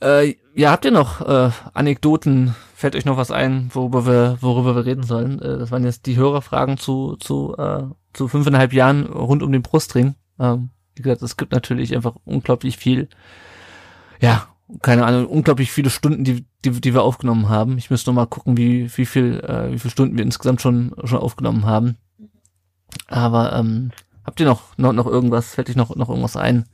Äh, 0.00 0.34
ja, 0.54 0.70
habt 0.70 0.84
ihr 0.84 0.90
noch 0.90 1.20
äh, 1.20 1.50
Anekdoten? 1.74 2.54
Fällt 2.74 2.96
euch 2.96 3.04
noch 3.04 3.16
was 3.16 3.30
ein, 3.30 3.70
worüber 3.72 4.06
wir, 4.06 4.38
worüber 4.40 4.74
wir 4.74 4.84
reden 4.84 5.04
sollen? 5.04 5.40
Äh, 5.40 5.58
das 5.58 5.70
waren 5.70 5.84
jetzt 5.84 6.06
die 6.06 6.16
Hörerfragen 6.16 6.78
zu, 6.78 7.16
zu, 7.16 7.56
äh, 7.56 7.84
zu 8.12 8.28
fünfeinhalb 8.28 8.72
Jahren 8.72 9.06
rund 9.06 9.42
um 9.42 9.52
den 9.52 9.62
Brustring. 9.62 10.16
Ähm, 10.40 10.70
wie 10.94 11.02
gesagt, 11.02 11.22
es 11.22 11.36
gibt 11.36 11.52
natürlich 11.52 11.94
einfach 11.94 12.16
unglaublich 12.24 12.76
viel, 12.76 13.08
ja, 14.20 14.48
keine 14.80 15.04
Ahnung, 15.04 15.26
unglaublich 15.26 15.70
viele 15.70 15.90
Stunden, 15.90 16.24
die, 16.24 16.46
die, 16.64 16.80
die 16.80 16.94
wir 16.94 17.02
aufgenommen 17.02 17.48
haben. 17.48 17.78
Ich 17.78 17.90
müsste 17.90 18.10
noch 18.10 18.14
mal 18.14 18.26
gucken, 18.26 18.56
wie, 18.56 18.90
wie 18.96 19.06
viel, 19.06 19.40
äh, 19.40 19.72
wie 19.72 19.78
viele 19.78 19.90
Stunden 19.90 20.16
wir 20.16 20.24
insgesamt 20.24 20.62
schon, 20.62 20.94
schon 21.04 21.18
aufgenommen 21.18 21.66
haben. 21.66 21.98
Aber 23.08 23.52
ähm, 23.52 23.92
habt 24.24 24.40
ihr 24.40 24.46
noch, 24.46 24.76
noch, 24.78 24.92
noch 24.92 25.06
irgendwas, 25.06 25.54
fällt 25.54 25.68
euch 25.70 25.76
noch, 25.76 25.94
noch 25.96 26.08
irgendwas 26.08 26.36
ein, 26.36 26.66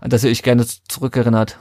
an 0.00 0.10
das 0.10 0.24
ihr 0.24 0.30
euch 0.30 0.42
gerne 0.42 0.64
zurückerinnert? 0.66 1.58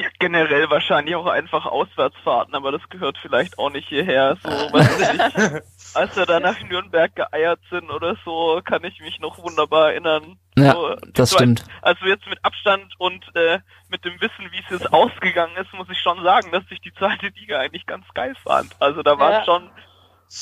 Ja, 0.00 0.08
generell 0.18 0.68
wahrscheinlich 0.70 1.14
auch 1.14 1.26
einfach 1.26 1.66
Auswärtsfahrten, 1.66 2.54
aber 2.54 2.72
das 2.72 2.82
gehört 2.88 3.18
vielleicht 3.20 3.58
auch 3.58 3.70
nicht 3.70 3.88
hierher. 3.88 4.36
So, 4.42 4.48
weiß 4.48 5.00
ich, 5.00 5.62
als 5.94 6.14
wir 6.16 6.26
da 6.26 6.40
nach 6.40 6.60
Nürnberg 6.62 7.14
geeiert 7.14 7.60
sind 7.70 7.90
oder 7.90 8.16
so, 8.24 8.60
kann 8.64 8.84
ich 8.84 9.00
mich 9.00 9.18
noch 9.20 9.38
wunderbar 9.38 9.90
erinnern. 9.90 10.38
Ja, 10.58 10.72
so, 10.72 10.96
das 11.12 11.30
so 11.30 11.36
stimmt. 11.36 11.64
Also 11.82 12.04
jetzt 12.06 12.26
mit 12.26 12.44
Abstand 12.44 12.92
und 12.98 13.24
äh, 13.34 13.60
mit 13.88 14.04
dem 14.04 14.20
Wissen, 14.20 14.50
wie 14.52 14.58
es 14.58 14.70
jetzt 14.70 14.92
ausgegangen 14.92 15.56
ist, 15.56 15.72
muss 15.72 15.88
ich 15.90 15.98
schon 16.00 16.22
sagen, 16.22 16.52
dass 16.52 16.64
ich 16.70 16.80
die 16.80 16.92
zweite 16.94 17.28
Liga 17.28 17.58
eigentlich 17.58 17.86
ganz 17.86 18.06
geil 18.14 18.34
fand. 18.42 18.74
Also 18.80 19.02
da 19.02 19.18
war 19.18 19.32
Ja. 19.32 19.44
schon, 19.44 19.70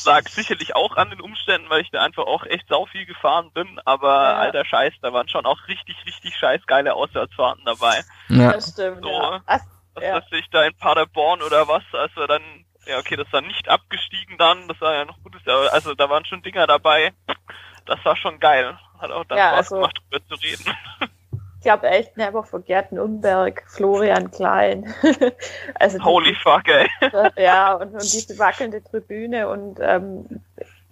lag 0.05 0.29
sicherlich 0.29 0.75
auch 0.77 0.97
an 0.97 1.11
den 1.11 1.21
Umständen, 1.21 1.69
weil 1.71 1.83
ich 1.83 1.91
da 1.91 2.03
einfach 2.03 2.25
auch 2.25 2.45
echt 2.47 2.67
sau 2.69 2.87
viel 2.87 3.07
gefahren 3.07 3.51
bin, 3.53 3.81
aber 3.85 4.09
Ja. 4.13 4.39
alter 4.39 4.65
Scheiß, 4.65 4.95
da 5.03 5.13
waren 5.13 5.29
schon 5.29 5.47
auch 5.47 5.67
richtig, 5.69 5.97
richtig 6.07 6.37
scheiß 6.37 6.67
geile 6.67 6.95
Auswärtsfahrten 6.95 7.65
dabei. 7.65 8.05
Ja, 8.29 8.53
Das 8.53 8.71
stimmt, 8.71 9.03
So. 9.03 9.11
ja. 9.11 9.41
Ach, 9.47 9.61
Was 9.95 10.05
Ja. 10.05 10.15
weiß 10.17 10.25
ich, 10.33 10.49
da 10.51 10.63
in 10.65 10.75
Paderborn 10.77 11.43
oder 11.43 11.67
was, 11.67 11.83
als 11.93 12.15
wir 12.15 12.29
dann, 12.29 12.43
ja 12.91 12.99
okay, 12.99 13.17
das 13.17 13.33
war 13.33 13.41
nicht 13.41 13.69
abgestiegen 13.69 14.37
dann, 14.39 14.69
das 14.69 14.81
war 14.81 14.95
ja 14.95 15.05
noch 15.05 15.23
gutes, 15.23 15.41
aber 15.47 15.73
also 15.73 15.95
da 15.95 16.11
waren 16.11 16.25
schon 16.25 16.43
Dinger 16.43 16.67
dabei, 16.67 17.13
das 17.87 18.05
war 18.05 18.17
schon 18.17 18.39
geil. 18.39 18.79
Hat 18.99 19.11
auch 19.11 19.25
dann 19.25 19.39
Ja, 19.39 19.49
Spaß 19.51 19.59
also- 19.59 19.75
gemacht, 19.77 20.01
drüber 20.11 20.27
zu 20.27 20.35
reden. 20.35 20.77
ich 21.63 21.71
habe 21.71 21.89
echt 21.89 22.17
never 22.17 22.43
forget 22.45 22.93
Nürnberg, 22.93 23.63
Florian 23.67 24.31
Klein. 24.31 24.93
also 25.75 25.99
die- 25.99 26.05
Holy 26.05 26.35
fuck, 26.35 26.69
ey. 26.69 26.89
ja, 27.37 27.75
und, 27.75 27.95
und 27.95 28.03
diese 28.03 28.39
wackelnde 28.39 28.83
Tribüne 28.83 29.49
und 29.49 29.79
ähm, 29.81 30.43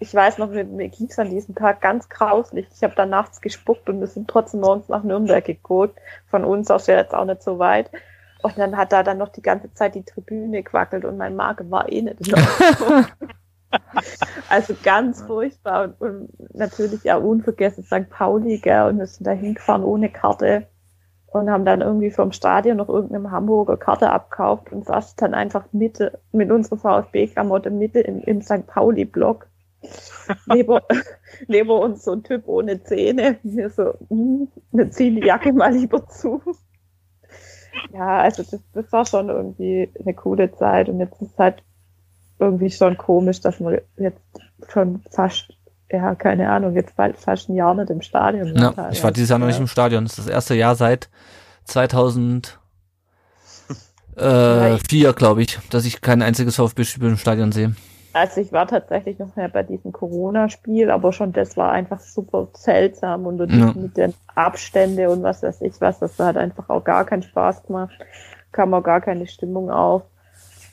ich 0.01 0.15
weiß 0.15 0.39
noch, 0.39 0.49
mir, 0.49 0.65
mir 0.65 0.89
ging's 0.89 1.19
an 1.19 1.31
diesem 1.31 1.57
Tag 1.57 1.81
ganz 1.81 2.09
grauslich. 2.09 2.67
Ich 2.73 2.85
habe 2.85 2.95
dann 2.95 3.11
nachts 3.11 3.41
gespuckt 3.41 3.89
und 3.89 3.99
wir 3.99 4.07
sind 4.07 4.29
trotzdem 4.31 4.61
morgens 4.61 4.89
nach 4.89 5.03
Nürnberg 5.03 5.45
geguckt. 5.45 5.99
Von 6.31 6.45
uns 6.45 6.71
aus 6.71 6.87
ja 6.87 6.97
jetzt 6.97 7.15
auch 7.15 7.25
nicht 7.25 7.43
so 7.43 7.59
weit. 7.59 7.91
Und 8.43 8.59
dann 8.59 8.77
hat 8.77 8.93
da 8.93 9.03
dann 9.03 9.19
noch 9.19 9.31
die 9.31 9.43
ganze 9.43 9.73
Zeit 9.75 9.95
die 9.95 10.05
Tribüne 10.05 10.63
gewackelt 10.63 11.05
und 11.05 11.17
mein 11.17 11.35
Magen 11.35 11.71
war 11.71 11.91
eh 11.91 12.03
nicht. 12.03 12.19
Also 14.49 14.75
ganz 14.83 15.21
furchtbar 15.23 15.85
und, 15.85 16.01
und 16.01 16.55
natürlich 16.55 17.05
ja 17.05 17.17
unvergessen 17.17 17.85
St. 17.85 18.09
Pauli, 18.09 18.59
gell, 18.59 18.89
und 18.89 18.99
wir 18.99 19.07
sind 19.07 19.27
da 19.27 19.33
hingefahren 19.33 19.85
ohne 19.85 20.11
Karte 20.11 20.67
und 21.27 21.51
haben 21.51 21.67
dann 21.67 21.83
irgendwie 21.83 22.11
vom 22.11 22.33
Stadion 22.33 22.79
noch 22.79 22.89
irgendeinem 22.89 23.31
Hamburger 23.31 23.77
Karte 23.77 24.11
abkauft 24.11 24.73
und 24.73 24.87
saß 24.87 25.17
dann 25.17 25.35
einfach 25.35 25.67
Mitte 25.73 26.19
mit 26.33 26.51
unserer 26.51 26.79
VfB-Klamotte 26.79 27.71
Mitte 27.71 28.01
im, 28.01 28.21
im 28.23 28.41
St. 28.41 28.67
Pauli-Block. 28.67 29.47
neben, 30.47 30.81
neben 31.47 31.71
uns 31.71 32.05
so 32.05 32.13
ein 32.13 32.23
Typ 32.25 32.49
ohne 32.49 32.83
Zähne. 32.83 33.39
Mir 33.43 33.71
so, 33.71 33.95
hm, 34.09 34.49
wir 34.73 34.91
ziehen 34.91 35.17
die 35.17 35.27
Jacke 35.27 35.53
mal 35.53 35.73
lieber 35.73 36.07
zu. 36.09 36.43
Ja, 37.93 38.21
also 38.21 38.43
das, 38.43 38.61
das 38.73 38.93
war 38.93 39.07
schon 39.07 39.29
irgendwie 39.29 39.91
eine 40.01 40.15
coole 40.15 40.53
Zeit 40.53 40.89
und 40.89 41.01
jetzt 41.01 41.21
ist 41.21 41.39
halt 41.39 41.63
irgendwie 42.39 42.71
schon 42.71 42.97
komisch, 42.97 43.41
dass 43.41 43.61
wir 43.61 43.83
jetzt 43.97 44.21
schon 44.69 45.03
fast 45.11 45.53
ja, 45.91 46.15
keine 46.15 46.51
Ahnung, 46.51 46.75
jetzt 46.75 46.97
bald 46.97 47.17
fast 47.17 47.49
ein 47.49 47.55
Jahr 47.55 47.75
nicht 47.75 47.91
im 47.91 48.03
Stadion. 48.03 48.55
Ja, 48.55 48.91
ich 48.93 49.03
war 49.03 49.11
dieses 49.11 49.31
Jahr 49.31 49.39
noch 49.39 49.47
nicht 49.47 49.59
im 49.59 49.67
Stadion. 49.67 50.05
Das 50.05 50.19
ist 50.19 50.27
das 50.27 50.33
erste 50.33 50.55
Jahr 50.55 50.75
seit 50.75 51.09
2004, 51.65 52.59
äh, 54.17 55.13
glaube 55.15 55.43
ich, 55.43 55.59
dass 55.71 55.87
ich 55.87 56.01
kein 56.01 56.23
einziges 56.23 56.57
VfB-Spiel 56.57 57.09
im 57.09 57.17
Stadion 57.17 57.53
sehe. 57.53 57.75
Also 58.13 58.41
ich 58.41 58.53
war 58.53 58.67
tatsächlich 58.67 59.19
noch 59.19 59.37
mehr 59.37 59.49
bei 59.49 59.63
diesem 59.63 59.93
Corona-Spiel, 59.93 60.91
aber 60.91 61.13
schon 61.13 61.33
das 61.33 61.57
war 61.57 61.73
einfach 61.73 62.01
super 62.01 62.49
seltsam 62.55 63.27
und 63.27 63.39
ja. 63.53 63.73
mit 63.75 63.97
den 63.97 64.15
Abstände 64.35 65.11
und 65.11 65.23
was 65.23 65.43
weiß 65.43 65.61
ich 65.61 65.81
was, 65.81 65.99
das 65.99 66.19
hat 66.19 66.37
einfach 66.37 66.71
auch 66.71 66.85
gar 66.85 67.05
keinen 67.05 67.23
Spaß 67.23 67.65
gemacht, 67.65 67.99
kam 68.51 68.73
auch 68.75 68.83
gar 68.83 69.01
keine 69.01 69.27
Stimmung 69.27 69.71
auf. 69.71 70.03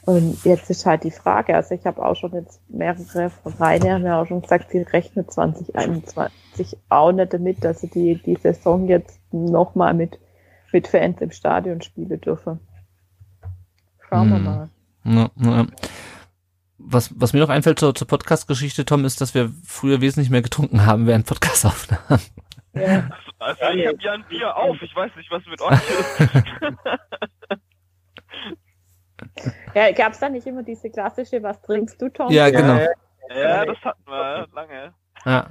Und 0.05 0.45
jetzt 0.45 0.69
ist 0.69 0.85
halt 0.85 1.03
die 1.03 1.11
Frage, 1.11 1.55
also 1.55 1.73
ich 1.73 1.85
habe 1.85 2.05
auch 2.05 2.15
schon 2.15 2.33
jetzt 2.33 2.61
mehrere 2.69 3.31
Vereine 3.31 3.93
haben 3.93 4.05
ja 4.05 4.21
auch 4.21 4.27
schon 4.27 4.41
gesagt, 4.41 4.69
sie 4.69 4.83
rechnen 4.83 5.27
2021 5.27 6.77
auch 6.89 7.11
nicht 7.11 7.33
damit, 7.33 7.63
dass 7.63 7.81
sie 7.81 7.89
die, 7.89 8.21
die 8.21 8.35
Saison 8.35 8.87
jetzt 8.87 9.19
nochmal 9.31 9.95
mit, 9.95 10.19
mit 10.71 10.87
Fans 10.87 11.19
im 11.21 11.31
Stadion 11.31 11.81
spielen 11.81 12.21
dürfen. 12.21 12.59
Schauen 14.07 14.29
hm. 14.29 14.31
wir 14.31 14.39
mal. 14.39 14.69
Ja, 15.05 15.29
ja 15.37 15.65
was, 16.85 17.11
was 17.19 17.33
mir 17.33 17.39
noch 17.39 17.49
einfällt 17.49 17.79
zur, 17.79 17.95
zur 17.95 18.07
Podcast-Geschichte, 18.07 18.85
Tom, 18.85 19.05
ist, 19.05 19.21
dass 19.21 19.33
wir 19.33 19.51
früher 19.65 20.01
wesentlich 20.01 20.29
mehr 20.29 20.41
getrunken 20.41 20.85
haben 20.85 21.07
während 21.07 21.25
Podcast-Aufnahmen. 21.25 22.21
Ja. 22.73 23.09
Also, 23.39 23.61
also 23.61 23.77
ich 23.77 23.87
habe 23.87 23.97
ja 24.01 24.13
ein 24.13 24.25
Bier 24.27 24.55
auf, 24.55 24.81
ich 24.81 24.95
weiß 24.95 25.15
nicht, 25.15 25.31
was 25.31 25.45
mit 25.45 25.61
euch 25.61 25.79
ist. 25.89 26.19
ja, 29.73 29.91
gab's 29.91 30.19
da 30.19 30.29
nicht 30.29 30.45
immer 30.47 30.63
diese 30.63 30.89
klassische, 30.89 31.41
was 31.43 31.61
trinkst 31.61 32.01
du, 32.01 32.09
Tom? 32.09 32.31
Ja, 32.31 32.49
genau. 32.49 32.79
Ja, 33.29 33.65
das 33.65 33.77
hatten 33.83 34.05
wir 34.05 34.47
lange. 34.53 34.93
Ja. 35.25 35.47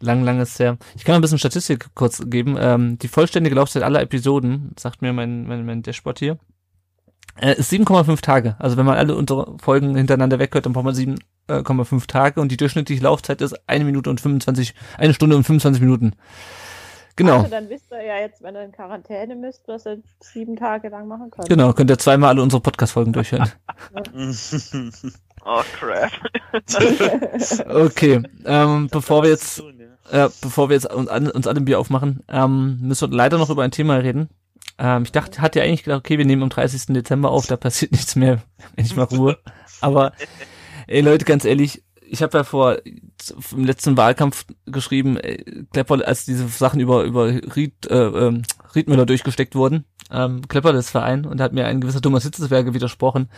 Lang, 0.00 0.22
lang 0.22 0.40
ist 0.40 0.58
her. 0.60 0.78
Ich 0.94 1.04
kann 1.04 1.14
mal 1.14 1.18
ein 1.18 1.22
bisschen 1.22 1.38
Statistik 1.38 1.88
kurz 1.94 2.22
geben. 2.28 2.56
Ähm, 2.58 2.98
die 2.98 3.08
vollständige 3.08 3.56
Laufzeit 3.56 3.82
aller 3.82 4.00
Episoden, 4.00 4.72
sagt 4.78 5.02
mir 5.02 5.12
mein, 5.12 5.44
mein, 5.46 5.66
mein 5.66 5.82
Dashboard 5.82 6.20
hier, 6.20 6.38
äh, 7.40 7.54
ist 7.54 7.72
7,5 7.72 8.20
Tage. 8.20 8.56
Also 8.58 8.76
wenn 8.76 8.86
man 8.86 8.96
alle 8.96 9.14
unsere 9.14 9.56
Folgen 9.58 9.96
hintereinander 9.96 10.38
weghört, 10.38 10.66
dann 10.66 10.72
braucht 10.72 10.84
man 10.84 10.94
7,5 10.94 12.06
Tage 12.06 12.40
und 12.40 12.50
die 12.50 12.56
durchschnittliche 12.56 13.02
Laufzeit 13.02 13.40
ist 13.40 13.56
eine 13.68 13.84
Minute 13.84 14.10
und 14.10 14.20
25, 14.20 14.74
eine 14.96 15.14
Stunde 15.14 15.36
und 15.36 15.44
25 15.44 15.80
Minuten. 15.82 16.14
Genau. 17.18 17.38
Also 17.38 17.50
dann 17.50 17.68
wisst 17.68 17.90
ihr 17.90 18.04
ja 18.04 18.18
jetzt, 18.20 18.42
wenn 18.44 18.54
ihr 18.54 18.62
in 18.62 18.70
Quarantäne 18.70 19.34
müsst, 19.34 19.66
was 19.66 19.86
ihr 19.86 20.00
sieben 20.20 20.54
Tage 20.54 20.88
lang 20.88 21.08
machen 21.08 21.32
könnt. 21.32 21.48
Genau, 21.48 21.72
könnt 21.72 21.90
ihr 21.90 21.98
zweimal 21.98 22.30
alle 22.30 22.42
unsere 22.42 22.62
Podcast-Folgen 22.62 23.12
durchhören. 23.12 23.50
oh 25.44 25.62
crap. 25.80 26.12
okay, 27.74 28.22
ähm, 28.44 28.88
bevor 28.88 29.24
wir 29.24 29.30
jetzt, 29.30 29.60
äh, 30.12 30.28
bevor 30.40 30.68
wir 30.68 30.74
jetzt 30.74 30.92
uns, 30.92 31.10
uns 31.10 31.46
alle 31.48 31.60
ein 31.60 31.64
Bier 31.64 31.80
aufmachen, 31.80 32.22
ähm, 32.28 32.78
müssen 32.82 33.10
wir 33.10 33.16
leider 33.16 33.36
noch 33.36 33.50
über 33.50 33.64
ein 33.64 33.72
Thema 33.72 33.96
reden, 33.96 34.28
ähm, 34.78 35.02
ich 35.02 35.12
dachte, 35.12 35.40
hatte 35.40 35.62
eigentlich 35.62 35.84
gedacht, 35.84 36.00
okay, 36.00 36.18
wir 36.18 36.24
nehmen 36.24 36.42
am 36.42 36.50
30. 36.50 36.94
Dezember 36.94 37.30
auf, 37.30 37.46
da 37.46 37.56
passiert 37.56 37.92
nichts 37.92 38.16
mehr, 38.16 38.42
endlich 38.76 38.96
mal 38.96 39.04
Ruhe. 39.04 39.38
Aber 39.80 40.12
ey 40.86 41.00
Leute, 41.00 41.24
ganz 41.24 41.44
ehrlich, 41.44 41.82
ich 42.10 42.22
habe 42.22 42.38
ja 42.38 42.44
vor 42.44 42.78
im 43.52 43.64
letzten 43.64 43.96
Wahlkampf 43.96 44.46
geschrieben, 44.66 45.18
Klepper, 45.72 46.06
als 46.06 46.24
diese 46.24 46.48
Sachen 46.48 46.80
über 46.80 47.04
über 47.04 47.26
Ried, 47.28 47.86
äh, 47.90 48.06
ähm, 48.06 48.42
Riedmüller 48.74 49.04
durchgesteckt 49.04 49.54
wurden, 49.54 49.84
ähm, 50.10 50.46
Klepper 50.48 50.72
das 50.72 50.90
Verein 50.90 51.26
und 51.26 51.38
da 51.38 51.44
hat 51.44 51.52
mir 51.52 51.66
ein 51.66 51.80
gewisser 51.80 52.00
Thomas 52.00 52.24
Hitzesberger 52.24 52.72
widersprochen. 52.72 53.28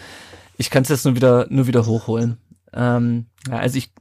Ich 0.56 0.70
kann 0.70 0.82
es 0.82 0.88
jetzt 0.88 1.04
nur 1.04 1.16
wieder 1.16 1.46
nur 1.50 1.66
wieder 1.66 1.86
hochholen. 1.86 2.38
Ähm, 2.72 3.26
ja, 3.48 3.58
also 3.58 3.78
ich 3.78 3.92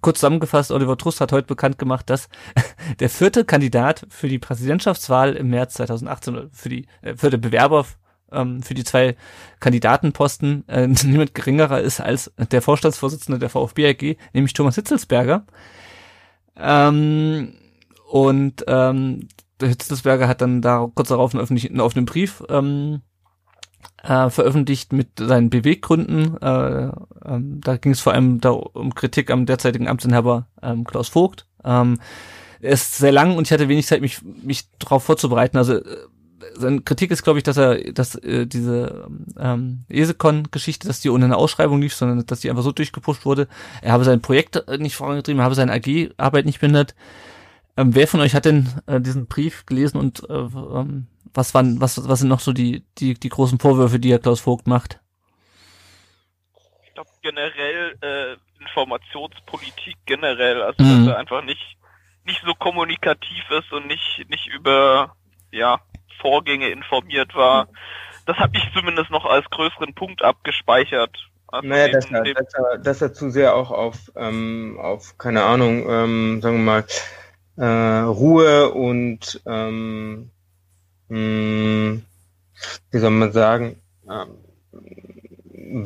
kurz 0.00 0.20
zusammengefasst, 0.20 0.70
Oliver 0.70 0.96
Trust 0.96 1.20
hat 1.20 1.32
heute 1.32 1.46
bekannt 1.46 1.78
gemacht, 1.78 2.10
dass 2.10 2.28
der 3.00 3.08
vierte 3.08 3.44
Kandidat 3.44 4.06
für 4.08 4.28
die 4.28 4.38
Präsidentschaftswahl 4.38 5.34
im 5.34 5.48
März 5.48 5.74
2018, 5.74 6.50
für 6.52 6.68
die 6.68 6.86
äh, 7.02 7.16
vierte 7.16 7.38
Bewerber 7.38 7.86
ähm, 8.32 8.62
für 8.62 8.74
die 8.74 8.84
zwei 8.84 9.16
Kandidatenposten 9.60 10.68
äh, 10.68 10.86
niemand 11.04 11.34
geringerer 11.34 11.80
ist 11.80 12.00
als 12.00 12.32
der 12.50 12.62
Vorstandsvorsitzende 12.62 13.38
der 13.38 13.50
VfB 13.50 13.88
AG, 13.88 14.16
nämlich 14.32 14.52
Thomas 14.52 14.74
Hitzelsberger. 14.74 15.46
Ähm, 16.56 17.54
und 18.10 18.64
ähm, 18.66 19.28
der 19.60 19.68
Hitzelsberger 19.68 20.28
hat 20.28 20.40
dann 20.40 20.62
da 20.62 20.88
kurz 20.94 21.08
darauf 21.08 21.34
einen 21.34 21.42
öffentlichen, 21.42 21.80
einen 21.80 22.06
Brief 22.06 22.42
ähm, 22.48 23.02
äh, 24.02 24.30
veröffentlicht 24.30 24.92
mit 24.92 25.08
seinen 25.18 25.50
Beweggründen. 25.50 26.40
Äh, 26.40 26.90
ähm, 27.24 27.60
da 27.62 27.76
ging 27.76 27.92
es 27.92 28.00
vor 28.00 28.12
allem 28.12 28.40
da 28.40 28.50
um 28.50 28.94
Kritik 28.94 29.30
am 29.30 29.46
derzeitigen 29.46 29.88
Amtsinhaber 29.88 30.46
ähm, 30.62 30.84
Klaus 30.84 31.08
Vogt. 31.08 31.46
Ähm, 31.64 31.98
er 32.60 32.72
ist 32.72 32.96
sehr 32.96 33.12
lang 33.12 33.36
und 33.36 33.46
ich 33.46 33.52
hatte 33.52 33.68
wenig 33.68 33.86
Zeit, 33.86 34.00
mich, 34.00 34.20
mich 34.22 34.68
darauf 34.78 35.04
vorzubereiten. 35.04 35.56
Also 35.56 35.74
äh, 35.74 35.82
seine 36.54 36.80
Kritik 36.82 37.10
ist, 37.10 37.22
glaube 37.22 37.38
ich, 37.38 37.42
dass 37.42 37.56
er, 37.56 37.92
dass 37.92 38.14
äh, 38.16 38.46
diese 38.46 39.08
ähm, 39.38 39.84
Esekon-Geschichte, 39.88 40.86
dass 40.86 41.00
die 41.00 41.10
ohne 41.10 41.24
eine 41.24 41.36
Ausschreibung 41.36 41.80
lief, 41.80 41.94
sondern 41.94 42.24
dass 42.26 42.40
die 42.40 42.50
einfach 42.50 42.62
so 42.62 42.72
durchgepusht 42.72 43.24
wurde. 43.24 43.48
Er 43.82 43.92
habe 43.92 44.04
sein 44.04 44.20
Projekt 44.20 44.62
nicht 44.78 44.96
vorangetrieben, 44.96 45.40
er 45.40 45.44
habe 45.44 45.54
seine 45.54 45.72
AG-Arbeit 45.72 46.46
nicht 46.46 46.60
behindert. 46.60 46.94
Ähm, 47.76 47.94
wer 47.94 48.08
von 48.08 48.20
euch 48.20 48.34
hat 48.34 48.44
denn 48.46 48.68
äh, 48.86 49.00
diesen 49.00 49.26
Brief 49.26 49.66
gelesen 49.66 49.98
und 49.98 50.28
äh, 50.28 50.32
ähm, 50.32 51.08
was 51.34 51.54
waren, 51.54 51.80
was, 51.80 52.08
was 52.08 52.20
sind 52.20 52.28
noch 52.28 52.40
so 52.40 52.52
die, 52.52 52.84
die, 52.98 53.14
die 53.14 53.28
großen 53.28 53.58
Vorwürfe, 53.58 53.98
die 53.98 54.10
er 54.10 54.18
Klaus 54.18 54.40
Vogt 54.40 54.66
macht? 54.66 55.00
Ich 56.86 56.94
glaube 56.94 57.10
generell 57.22 57.96
äh, 58.00 58.36
Informationspolitik 58.62 59.96
generell, 60.06 60.62
also 60.62 60.82
mhm. 60.82 61.06
dass 61.06 61.14
er 61.14 61.18
einfach 61.18 61.44
nicht 61.44 61.76
nicht 62.24 62.42
so 62.44 62.54
kommunikativ 62.54 63.44
ist 63.50 63.72
und 63.72 63.86
nicht 63.86 64.24
nicht 64.28 64.46
über 64.48 65.14
ja 65.52 65.80
Vorgänge 66.20 66.68
informiert 66.68 67.34
war. 67.34 67.68
Das 68.24 68.36
habe 68.38 68.56
ich 68.56 68.68
zumindest 68.74 69.10
noch 69.10 69.26
als 69.26 69.48
größeren 69.50 69.94
Punkt 69.94 70.22
abgespeichert. 70.22 71.16
Also 71.48 71.68
naja, 71.68 71.88
dass 71.88 72.10
er, 72.10 72.34
dass, 72.34 72.54
er, 72.54 72.78
dass 72.78 73.02
er 73.02 73.12
zu 73.12 73.30
sehr 73.30 73.54
auch 73.54 73.70
auf, 73.70 74.10
ähm, 74.16 74.78
auf 74.80 75.16
keine 75.16 75.44
Ahnung, 75.44 75.88
ähm, 75.88 76.40
sagen 76.42 76.56
wir 76.56 76.64
mal, 76.64 76.84
äh, 77.56 77.64
Ruhe 77.64 78.72
und 78.72 79.40
ähm, 79.46 80.30
mh, 81.08 81.16
hm, 81.16 82.02
wie 82.90 82.98
soll 82.98 83.10
man 83.10 83.32
sagen, 83.32 83.76
ähm, 84.08 84.28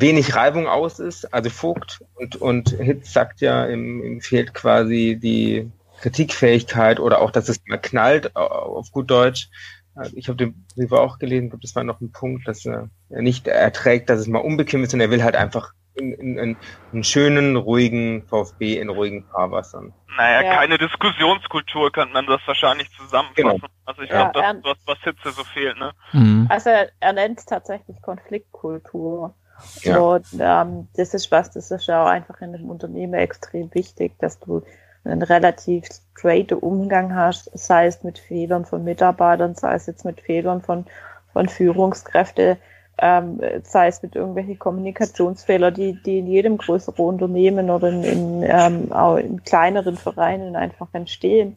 wenig 0.00 0.34
Reibung 0.34 0.66
aus 0.66 0.98
ist. 0.98 1.32
Also 1.32 1.50
Vogt 1.50 2.02
und, 2.14 2.36
und 2.36 2.70
Hitz 2.70 3.12
sagt 3.12 3.40
ja, 3.40 3.66
ihm, 3.66 4.02
ihm 4.02 4.20
fehlt 4.20 4.54
quasi 4.54 5.18
die 5.20 5.70
Kritikfähigkeit 6.00 7.00
oder 7.00 7.20
auch, 7.20 7.30
dass 7.30 7.48
es 7.48 7.60
mal 7.66 7.78
knallt, 7.78 8.34
auf 8.36 8.90
gut 8.90 9.10
Deutsch. 9.10 9.50
Also 9.94 10.16
ich 10.16 10.28
habe 10.28 10.36
den 10.36 10.66
Brief 10.74 10.92
auch 10.92 11.18
gelesen, 11.18 11.46
ich 11.46 11.50
glaube, 11.50 11.62
das 11.62 11.74
war 11.74 11.84
noch 11.84 12.00
ein 12.00 12.12
Punkt, 12.12 12.46
dass 12.46 12.64
er 12.64 12.88
nicht 13.08 13.48
erträgt, 13.48 14.08
dass 14.08 14.20
es 14.20 14.28
mal 14.28 14.38
unbequem 14.38 14.84
ist 14.84 14.94
und 14.94 15.00
er 15.00 15.10
will 15.10 15.22
halt 15.22 15.36
einfach 15.36 15.74
in, 16.01 16.12
in, 16.12 16.38
in 16.38 16.57
einen 16.92 17.05
schönen, 17.05 17.57
ruhigen 17.57 18.22
VfB 18.26 18.78
in 18.78 18.88
ruhigen 18.88 19.24
Fahrwassern. 19.24 19.92
Naja, 20.16 20.42
ja. 20.42 20.57
keine 20.57 20.78
Diskussionskultur 20.78 21.92
könnte 21.92 22.12
man 22.12 22.26
das 22.26 22.40
wahrscheinlich 22.46 22.90
zusammenfassen. 22.96 23.61
Genau. 23.61 23.68
Also 23.84 24.03
ich 24.03 24.11
glaube, 24.11 24.38
ja, 24.40 24.53
das 24.53 24.57
ist 24.57 24.64
was, 24.64 24.78
was 24.86 24.98
Hitze 25.05 25.30
so 25.30 25.44
fehlt, 25.44 25.78
ne? 25.78 25.92
Mhm. 26.12 26.46
Also 26.48 26.70
er, 26.70 27.12
nennt 27.12 27.38
es 27.38 27.46
tatsächlich 27.46 28.01
Konfliktkultur. 28.03 29.34
Ja. 29.82 29.98
Und 29.98 30.26
ähm, 30.38 30.88
das 30.96 31.14
ist 31.14 31.30
was, 31.30 31.51
das 31.51 31.70
ist 31.70 31.86
ja 31.86 32.03
auch 32.03 32.09
einfach 32.09 32.40
in 32.40 32.55
einem 32.55 32.70
Unternehmen 32.70 33.14
extrem 33.14 33.72
wichtig, 33.74 34.18
dass 34.18 34.40
du 34.40 34.62
einen 35.05 35.22
relativ 35.22 35.86
straight 35.86 36.53
Umgang 36.53 37.14
hast, 37.14 37.51
sei 37.59 37.86
es 37.86 38.03
mit 38.03 38.18
Fehlern 38.18 38.64
von 38.64 38.84
Mitarbeitern, 38.84 39.55
sei 39.55 39.74
es 39.74 39.86
jetzt 39.86 40.05
mit 40.05 40.20
Fehlern 40.20 40.61
von, 40.61 40.86
von 41.32 41.48
Führungskräften 41.48 42.59
ähm, 43.01 43.40
sei 43.64 43.88
es 43.88 44.03
mit 44.03 44.14
irgendwelchen 44.14 44.59
Kommunikationsfehlern, 44.59 45.72
die, 45.72 46.01
die 46.03 46.18
in 46.18 46.26
jedem 46.26 46.59
größeren 46.59 47.05
Unternehmen 47.05 47.70
oder 47.70 47.88
in, 47.88 48.05
in, 48.05 48.42
ähm, 48.42 48.92
auch 48.92 49.16
in 49.16 49.42
kleineren 49.42 49.96
Vereinen 49.96 50.55
einfach 50.55 50.88
entstehen. 50.92 51.57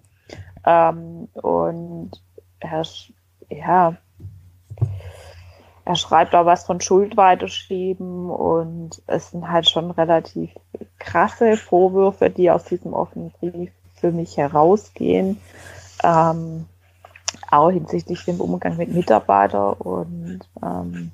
Ähm, 0.66 1.28
und 1.34 2.12
er, 2.60 2.84
ja, 3.50 3.98
er 5.86 5.96
schreibt 5.96 6.34
auch 6.34 6.46
was 6.46 6.66
von 6.66 6.80
Schuld 6.80 7.18
weiterschieben 7.18 8.30
und 8.30 9.02
es 9.08 9.32
sind 9.32 9.50
halt 9.50 9.70
schon 9.70 9.92
relativ 9.92 10.50
krasse 10.98 11.58
Vorwürfe, 11.58 12.30
die 12.30 12.50
aus 12.50 12.64
diesem 12.64 12.94
offenen 12.94 13.32
Brief 13.32 13.72
für 13.96 14.12
mich 14.12 14.38
herausgehen. 14.38 15.42
Ähm, 16.04 16.68
auch 17.52 17.70
hinsichtlich 17.70 18.24
dem 18.24 18.40
Umgang 18.40 18.78
mit 18.78 18.94
Mitarbeitern 18.94 19.74
und 19.74 20.40
ähm, 20.64 21.12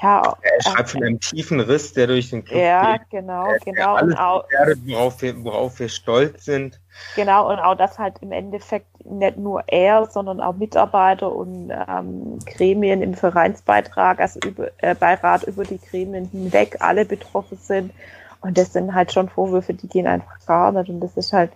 ja, 0.00 0.36
er 0.42 0.62
schreibt 0.62 0.90
von 0.90 1.02
einem 1.02 1.20
tiefen 1.20 1.60
Riss, 1.60 1.92
der 1.92 2.06
durch 2.06 2.30
den 2.30 2.44
Club 2.44 2.60
ja, 2.60 2.96
geht. 2.96 3.10
genau, 3.10 3.48
der, 3.48 3.58
genau. 3.58 3.94
Alles 3.94 4.14
und 4.14 4.18
auch, 4.20 4.44
worauf, 4.84 5.22
wir, 5.22 5.44
worauf 5.44 5.80
wir 5.80 5.88
stolz 5.88 6.44
sind. 6.44 6.80
Genau, 7.16 7.50
und 7.50 7.58
auch, 7.58 7.74
dass 7.74 7.98
halt 7.98 8.14
im 8.20 8.32
Endeffekt 8.32 8.86
nicht 9.04 9.36
nur 9.38 9.64
er, 9.66 10.06
sondern 10.06 10.40
auch 10.40 10.54
Mitarbeiter 10.54 11.32
und 11.32 11.70
ähm, 11.70 12.38
Gremien 12.44 13.02
im 13.02 13.14
Vereinsbeitrag, 13.14 14.20
also 14.20 14.40
über, 14.46 14.68
äh, 14.78 14.94
Beirat 14.94 15.44
über 15.44 15.64
die 15.64 15.80
Gremien 15.80 16.26
hinweg 16.26 16.76
alle 16.80 17.04
betroffen 17.04 17.58
sind 17.58 17.92
Und 18.40 18.56
das 18.56 18.72
sind 18.72 18.94
halt 18.94 19.12
schon 19.12 19.28
Vorwürfe, 19.28 19.74
die 19.74 19.88
gehen 19.88 20.06
einfach 20.06 20.38
gar 20.46 20.72
nicht. 20.72 20.88
Und 20.88 21.00
das 21.00 21.16
ist 21.16 21.32
halt, 21.32 21.50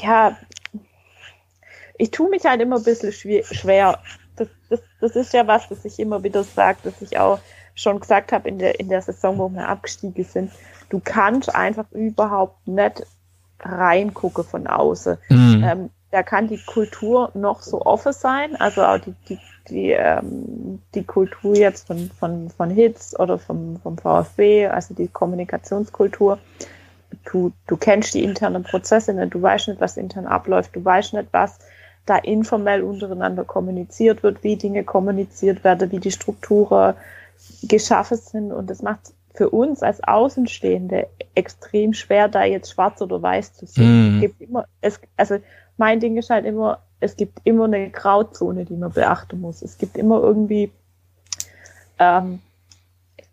ja, 0.00 0.36
ich 1.98 2.10
tue 2.10 2.28
mich 2.30 2.44
halt 2.44 2.60
immer 2.60 2.76
ein 2.76 2.84
bisschen 2.84 3.12
schwer. 3.12 3.98
Das, 4.36 4.48
das, 4.70 4.80
das 5.00 5.16
ist 5.16 5.32
ja 5.32 5.46
was, 5.46 5.68
das 5.68 5.84
ich 5.84 5.98
immer 5.98 6.22
wieder 6.22 6.44
sage, 6.44 6.78
dass 6.84 7.02
ich 7.02 7.18
auch 7.18 7.38
schon 7.74 8.00
gesagt 8.00 8.32
habe 8.32 8.48
in 8.48 8.58
der, 8.58 8.80
in 8.80 8.88
der 8.88 9.02
Saison, 9.02 9.38
wo 9.38 9.48
wir 9.48 9.68
abgestiegen 9.68 10.24
sind. 10.24 10.52
Du 10.88 11.00
kannst 11.02 11.54
einfach 11.54 11.90
überhaupt 11.92 12.66
nicht 12.66 13.06
reingucken 13.60 14.44
von 14.44 14.66
außen. 14.66 15.18
Mhm. 15.28 15.64
Ähm, 15.64 15.90
da 16.10 16.22
kann 16.22 16.46
die 16.46 16.58
Kultur 16.58 17.30
noch 17.34 17.62
so 17.62 17.80
offen 17.80 18.12
sein, 18.12 18.54
also 18.56 18.84
auch 18.84 18.98
die, 18.98 19.14
die, 19.28 19.38
die, 19.68 19.90
ähm, 19.92 20.82
die 20.94 21.04
Kultur 21.04 21.56
jetzt 21.56 21.86
von, 21.86 22.10
von, 22.10 22.50
von 22.50 22.68
Hits 22.68 23.18
oder 23.18 23.38
vom, 23.38 23.80
vom 23.80 23.96
VfB, 23.96 24.66
also 24.66 24.92
die 24.94 25.08
Kommunikationskultur. 25.08 26.38
Du, 27.30 27.52
du 27.66 27.76
kennst 27.78 28.12
die 28.14 28.24
internen 28.24 28.62
Prozesse 28.62 29.14
nicht, 29.14 29.32
du 29.32 29.40
weißt 29.40 29.68
nicht, 29.68 29.80
was 29.80 29.96
intern 29.96 30.26
abläuft, 30.26 30.76
du 30.76 30.84
weißt 30.84 31.14
nicht, 31.14 31.28
was 31.32 31.58
da 32.06 32.16
informell 32.16 32.82
untereinander 32.82 33.44
kommuniziert 33.44 34.22
wird, 34.22 34.42
wie 34.42 34.56
Dinge 34.56 34.84
kommuniziert 34.84 35.62
werden, 35.64 35.90
wie 35.92 36.00
die 36.00 36.10
Strukturen 36.10 36.94
geschaffen 37.62 38.16
sind. 38.16 38.52
Und 38.52 38.70
das 38.70 38.82
macht 38.82 39.12
für 39.34 39.50
uns 39.50 39.82
als 39.82 40.02
Außenstehende 40.02 41.08
extrem 41.34 41.94
schwer, 41.94 42.28
da 42.28 42.44
jetzt 42.44 42.72
schwarz 42.72 43.00
oder 43.00 43.22
weiß 43.22 43.54
zu 43.54 43.66
sehen. 43.66 44.14
Mm. 44.14 44.14
Es 44.16 44.20
gibt 44.20 44.40
immer, 44.40 44.64
es, 44.80 45.00
also 45.16 45.38
mein 45.76 46.00
Ding 46.00 46.16
ist 46.18 46.30
halt 46.30 46.44
immer, 46.44 46.80
es 47.00 47.16
gibt 47.16 47.40
immer 47.44 47.64
eine 47.64 47.90
Grauzone, 47.90 48.64
die 48.64 48.76
man 48.76 48.92
beachten 48.92 49.40
muss. 49.40 49.62
Es 49.62 49.78
gibt 49.78 49.96
immer 49.96 50.20
irgendwie 50.20 50.70
ähm, 51.98 52.40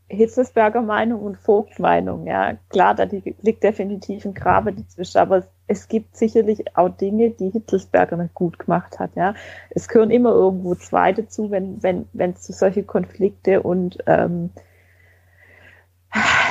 Hitzelsberger 0.09 0.81
Meinung 0.81 1.21
und 1.21 1.37
Vogt 1.37 1.79
Meinung. 1.79 2.25
Ja, 2.25 2.57
klar, 2.69 2.95
da 2.95 3.03
liegt 3.03 3.63
definitiv 3.63 4.25
ein 4.25 4.33
Grabe 4.33 4.73
dazwischen, 4.73 5.19
aber 5.19 5.43
es, 5.67 5.87
gibt 5.87 6.17
sicherlich 6.17 6.75
auch 6.75 6.89
Dinge, 6.89 7.29
die 7.29 7.51
Hitzelsberger 7.51 8.17
nicht 8.17 8.33
gut 8.33 8.57
gemacht 8.57 8.99
hat. 8.99 9.11
Ja, 9.15 9.35
es 9.69 9.87
gehören 9.87 10.09
immer 10.09 10.31
irgendwo 10.31 10.73
zwei 10.75 11.13
dazu, 11.13 11.51
wenn 11.51 11.81
wenn 11.83 12.07
wenn 12.13 12.31
es 12.31 12.41
zu 12.41 12.53
solche 12.53 12.83
Konflikte 12.83 13.61
und 13.61 13.99
ähm, 14.07 14.49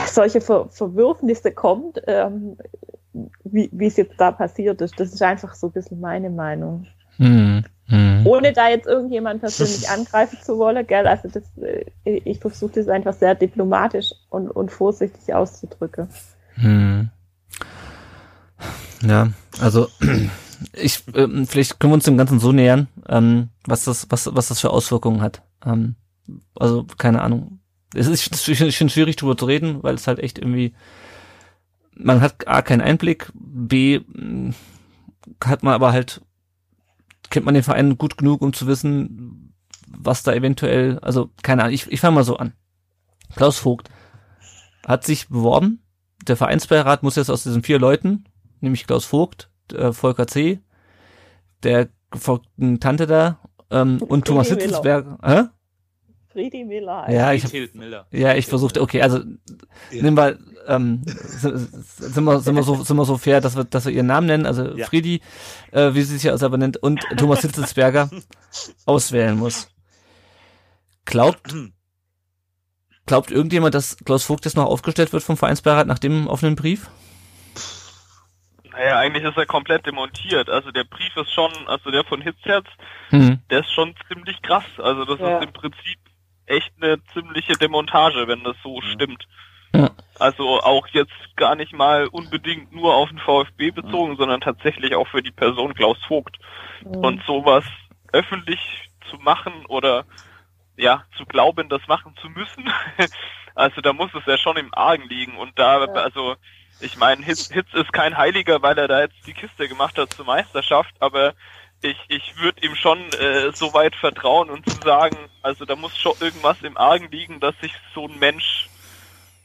solche 0.07 0.41
Ver 0.41 0.69
Verwürfnisse 0.71 1.53
kommt, 1.53 2.01
ähm, 2.07 2.57
wie, 3.43 3.69
wie 3.73 3.87
es 3.87 3.97
jetzt 3.97 4.21
da 4.21 4.31
passiert 4.31 4.81
ist. 4.81 4.99
Das 5.01 5.13
ist 5.13 5.23
einfach 5.23 5.55
so 5.55 5.67
ein 5.67 5.73
bisschen 5.73 6.01
meine 6.01 6.31
Meinung. 6.31 6.87
Mhm. 7.19 7.65
Mhm. 7.89 8.27
Ohne 8.27 8.53
da 8.53 8.69
jetzt 8.69 8.87
irgendjemand 8.87 9.41
persönlich 9.41 9.89
angreifen 9.91 10.39
zu 10.43 10.59
wollen, 10.59 10.87
gell? 10.87 11.07
Also 11.07 11.29
das, 11.29 11.43
äh, 11.63 11.85
ich 12.05 12.39
versuche 12.39 12.73
das 12.75 12.89
einfach 12.89 13.15
sehr 13.15 13.35
diplomatisch 13.35 14.13
und, 14.31 14.51
und 14.51 14.71
vorsichtig 14.71 15.35
auszudrücken. 15.35 16.09
Mhm. 16.57 17.11
Ja, 19.03 19.29
also 19.61 19.89
ich, 20.73 21.03
äh, 21.15 21.47
vielleicht 21.47 21.81
können 21.81 21.93
wir 21.93 21.97
uns 21.97 22.05
dem 22.05 22.19
Ganzen 22.19 22.41
so 22.41 22.53
nähern, 22.53 22.89
ähm, 23.09 23.49
was 23.67 23.85
das, 23.85 24.07
was, 24.11 24.35
was 24.35 24.49
das 24.49 24.61
für 24.61 24.71
Auswirkungen 24.71 25.23
hat. 25.23 25.43
Ähm, 25.65 25.97
also 26.59 26.85
keine 26.99 27.23
Ahnung. 27.23 27.61
Es 27.95 28.07
ist, 28.07 28.21
ich 28.49 28.59
finde 28.59 28.69
es 28.69 28.93
schwierig 28.93 29.17
drüber 29.17 29.37
zu 29.37 29.47
reden, 29.47 29.83
weil 29.83 29.95
es 29.95 30.07
halt 30.07 30.19
echt 30.19 30.39
irgendwie 30.39 30.75
man 31.99 32.21
hat 32.21 32.47
A 32.47 32.63
keinen 32.63 32.81
Einblick, 32.81 33.31
B 33.35 34.01
hat 35.45 35.63
man 35.63 35.75
aber 35.75 35.93
halt, 35.93 36.23
kennt 37.31 37.47
man 37.47 37.55
den 37.55 37.63
Verein 37.63 37.99
gut 37.99 38.19
genug, 38.19 38.43
um 38.43 38.53
zu 38.53 38.67
wissen, 38.67 39.55
was 39.87 40.23
da 40.23 40.33
eventuell, 40.33 40.99
also 41.01 41.31
keine 41.43 41.63
Ahnung, 41.63 41.75
ich, 41.75 41.91
ich 41.91 42.01
fange 42.01 42.17
mal 42.17 42.25
so 42.25 42.37
an. 42.37 42.53
Klaus 43.35 43.59
Vogt 43.59 43.91
hat 44.87 45.05
sich 45.05 45.29
beworben, 45.29 45.83
der 46.27 46.37
Vereinsbeirat 46.37 47.03
muss 47.03 47.17
jetzt 47.17 47.31
aus 47.31 47.43
diesen 47.43 47.63
vier 47.63 47.79
Leuten, 47.79 48.25
nämlich 48.61 48.87
Klaus 48.87 49.05
Vogt, 49.05 49.51
äh, 49.73 49.93
Volker 49.93 50.27
C., 50.27 50.61
der 51.63 51.89
gefolgten 52.11 52.81
Tante 52.81 53.07
da 53.07 53.39
ähm, 53.71 54.01
und 54.01 54.27
Thomas 54.27 54.49
Hitzelsberger. 54.49 55.19
Hä? 55.23 55.45
Friedi 56.39 56.65
Miller. 56.65 57.11
Ja, 57.11 57.33
ich, 57.33 57.45
ja, 58.13 58.35
ich 58.37 58.47
versuchte, 58.47 58.81
okay, 58.81 59.03
also 59.03 59.19
ja. 59.19 60.03
nehmen 60.03 60.17
wir, 60.17 60.39
ähm, 60.69 61.03
sind 61.05 62.23
wir, 62.25 62.39
sind 62.39 62.55
wir 62.55 62.63
so, 62.63 62.77
sind 62.77 62.97
wir 62.97 63.05
so 63.05 63.19
fair, 63.19 63.41
dass 63.41 63.57
wir, 63.57 63.65
dass 63.65 63.87
wir 63.87 63.93
ihren 63.93 64.07
Namen 64.07 64.29
nennen, 64.29 64.47
also 64.47 64.77
ja. 64.77 64.87
Friedi, 64.87 65.21
äh, 65.73 65.95
wie 65.95 66.03
sie 66.03 66.15
sich 66.15 66.23
ja 66.23 66.39
selber 66.39 66.57
nennt, 66.57 66.77
und 66.77 67.01
Thomas 67.17 67.41
Hitzelsberger 67.41 68.09
auswählen 68.87 69.37
muss. 69.37 69.69
Glaubt, 71.07 71.53
glaubt 73.07 73.33
irgendjemand, 73.33 73.75
dass 73.75 73.97
Klaus 74.05 74.23
Vogt 74.23 74.45
jetzt 74.45 74.57
noch 74.57 74.67
aufgestellt 74.67 75.13
wird 75.13 75.25
vom 75.25 75.37
Vereinsbeirat 75.37 75.89
nach 75.89 75.99
dem 75.99 76.29
offenen 76.29 76.55
Brief? 76.55 76.89
Naja, 78.71 78.97
eigentlich 79.01 79.25
ist 79.25 79.37
er 79.37 79.47
komplett 79.47 79.87
demontiert. 79.87 80.49
Also 80.49 80.71
der 80.71 80.85
Brief 80.85 81.17
ist 81.17 81.33
schon, 81.33 81.51
also 81.67 81.91
der 81.91 82.05
von 82.05 82.21
Hitzherz, 82.21 82.67
mhm. 83.11 83.41
der 83.51 83.61
ist 83.61 83.73
schon 83.73 83.93
ziemlich 84.07 84.41
krass. 84.43 84.63
Also 84.77 85.05
das 85.05 85.19
ja. 85.19 85.39
ist 85.39 85.47
im 85.47 85.53
Prinzip 85.53 85.99
echt 86.49 86.73
eine 86.81 87.03
ziemliche 87.13 87.55
Demontage, 87.55 88.27
wenn 88.29 88.45
das 88.45 88.57
so 88.63 88.81
stimmt. 88.81 89.27
Ja. 89.75 89.91
Also 90.19 90.61
auch 90.61 90.87
jetzt 90.89 91.37
gar 91.37 91.55
nicht 91.55 91.73
mal 91.73 92.07
unbedingt 92.07 92.73
nur 92.73 92.95
auf 92.95 93.11
den 93.11 93.19
VfB 93.19 93.71
bezogen, 93.71 94.17
sondern 94.17 94.41
tatsächlich 94.41 94.95
auch 94.95 95.07
für 95.09 95.23
die 95.23 95.31
Person 95.31 95.75
Klaus 95.75 95.99
Vogt. 96.07 96.39
Und 96.85 97.23
sowas 97.25 97.65
öffentlich 98.13 98.89
zu 99.11 99.17
machen 99.19 99.67
oder 99.67 100.05
ja, 100.77 101.05
zu 101.17 101.27
glauben, 101.27 101.69
das 101.69 101.87
machen 101.89 102.15
zu 102.21 102.29
müssen, 102.29 102.71
also 103.55 103.81
da 103.81 103.93
muss 103.93 104.15
es 104.15 104.25
ja 104.27 104.39
schon 104.39 104.57
im 104.57 104.73
Argen 104.73 105.09
liegen. 105.09 105.37
Und 105.37 105.59
da, 105.59 105.85
ja. 105.85 105.93
also 105.93 106.37
ich 106.81 106.97
meine, 106.97 107.25
Hitz, 107.25 107.51
Hitz 107.53 107.73
ist 107.75 107.93
kein 107.93 108.17
Heiliger, 108.17 108.63
weil 108.63 108.79
er 108.79 108.89
da 108.89 109.01
jetzt 109.01 109.27
die 109.27 109.33
Kiste 109.33 109.69
gemacht 109.69 109.99
hat 109.99 110.13
zur 110.13 110.25
Meisterschaft, 110.25 110.95
aber 111.01 111.35
ich, 111.83 111.99
ich 112.09 112.37
würde 112.39 112.65
ihm 112.67 112.75
schon 112.75 112.99
äh, 113.13 113.53
so 113.53 113.73
weit 113.73 113.95
vertrauen 113.95 114.51
und 114.51 114.69
zu 114.69 114.77
sagen, 114.83 115.17
also 115.43 115.65
da 115.65 115.77
muss 115.77 115.97
schon 115.97 116.15
irgendwas 116.21 116.61
im 116.63 116.77
Argen 116.77 117.11
liegen, 117.11 117.41
dass 117.41 117.59
sich 117.61 117.73
so 117.95 118.07
ein 118.07 118.19
Mensch 118.19 118.69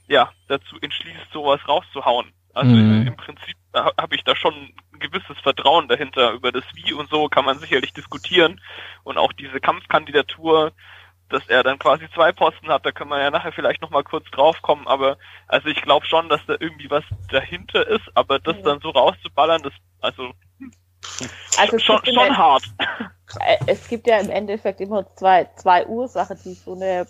ja 0.08 0.32
dazu 0.48 0.78
entschließt, 0.82 1.32
sowas 1.32 1.62
rauszuhauen. 1.68 2.32
Also 2.54 2.72
mhm. 2.72 3.08
im 3.08 3.16
Prinzip 3.16 3.56
habe 3.74 4.16
ich 4.16 4.24
da 4.24 4.36
schon 4.36 4.54
ein 4.54 5.00
gewisses 5.00 5.38
Vertrauen 5.42 5.88
dahinter. 5.88 6.32
Über 6.32 6.52
das 6.52 6.64
Wie 6.74 6.94
und 6.94 7.10
so 7.10 7.28
kann 7.28 7.46
man 7.46 7.60
sicherlich 7.60 7.94
diskutieren. 7.94 8.62
Und 9.04 9.18
auch 9.18 9.34
diese 9.34 9.60
Kampfkandidatur, 9.60 10.72
dass 11.30 11.48
er 11.48 11.64
dann 11.64 11.80
quasi 11.80 12.08
zwei 12.14 12.32
Posten 12.32 12.68
hat, 12.68 12.86
da 12.86 12.92
können 12.92 13.10
wir 13.10 13.20
ja 13.20 13.32
nachher 13.32 13.52
vielleicht 13.52 13.82
nochmal 13.82 14.04
kurz 14.04 14.30
drauf 14.30 14.62
kommen. 14.62 14.88
Aber 14.88 15.18
also 15.48 15.68
ich 15.68 15.82
glaube 15.82 16.06
schon, 16.06 16.30
dass 16.30 16.46
da 16.46 16.56
irgendwie 16.60 16.92
was 16.92 17.04
dahinter 17.30 17.88
ist, 17.88 18.06
aber 18.14 18.38
das 18.38 18.62
dann 18.62 18.80
so 18.82 18.90
rauszuballern, 18.90 19.64
das 19.64 19.74
also 20.02 20.34
also 21.58 21.78
schon, 21.80 22.00
schon 22.06 22.38
hart. 22.38 22.64
Äh, 23.40 23.58
es 23.66 23.88
gibt 23.88 24.06
ja 24.06 24.20
im 24.20 24.30
Endeffekt 24.30 24.80
immer 24.80 25.08
zwei, 25.16 25.50
zwei 25.56 25.88
Ursachen, 25.88 26.38
die 26.46 26.54
so 26.54 26.76
eine 26.76 27.08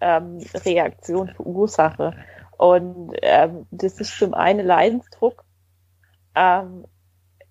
ähm, 0.00 0.38
Reaktion 0.64 1.28
verursachen. 1.28 2.14
Und 2.56 3.12
ähm, 3.20 3.66
das 3.70 4.00
ist 4.00 4.18
zum 4.18 4.32
einen 4.32 4.66
Leidensdruck. 4.66 5.44
Ähm, 6.34 6.86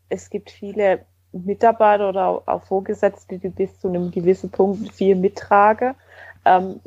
es 0.09 0.29
gibt 0.29 0.49
viele 0.49 1.05
Mitarbeiter 1.31 2.09
oder 2.09 2.41
auch 2.47 2.63
Vorgesetzte, 2.63 3.39
die 3.39 3.49
bis 3.49 3.79
zu 3.79 3.87
einem 3.87 4.11
gewissen 4.11 4.49
Punkt 4.49 4.91
viel 4.93 5.15
mittragen. 5.15 5.95
Ähm, 6.45 6.81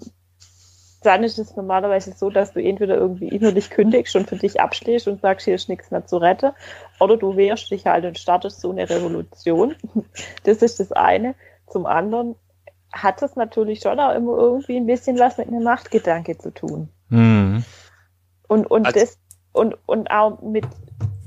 dann 1.03 1.25
ist 1.25 1.39
es 1.39 1.57
normalerweise 1.57 2.13
so, 2.13 2.31
dass 2.31 2.53
du 2.53 2.63
entweder 2.63 2.97
irgendwie 2.97 3.29
innerlich 3.29 3.71
kündigst 3.71 4.15
und 4.17 4.29
für 4.29 4.37
dich 4.37 4.61
abstehst 4.61 5.09
und 5.09 5.21
sagst, 5.21 5.47
hier 5.47 5.55
ist 5.55 5.69
nichts 5.69 5.91
mehr 5.91 6.07
zu 6.07 6.19
retten, 6.19 6.53
oder 6.99 7.17
du 7.17 7.37
wehrst 7.37 7.71
dich 7.71 7.87
halt 7.87 8.05
und 8.05 8.19
startest 8.19 8.61
so 8.61 8.71
eine 8.71 8.89
Revolution. 8.89 9.77
Das 10.45 10.59
ist 10.59 10.81
das 10.81 10.93
eine. 10.93 11.35
Zum 11.67 11.87
anderen 11.87 12.37
hat 12.93 13.23
es 13.23 13.37
natürlich 13.37 13.81
schon 13.81 14.01
auch 14.01 14.15
immer 14.15 14.37
irgendwie 14.37 14.77
ein 14.77 14.87
bisschen 14.87 15.19
was 15.19 15.39
mit 15.39 15.49
einem 15.49 15.63
Machtgedanke 15.63 16.37
zu 16.39 16.53
tun. 16.53 16.89
Mhm. 17.09 17.65
Und, 18.49 18.67
und 18.67 18.87
also, 18.87 19.01
das, 19.01 19.19
und, 19.53 19.77
und 19.87 20.11
auch 20.11 20.41
mit 20.43 20.67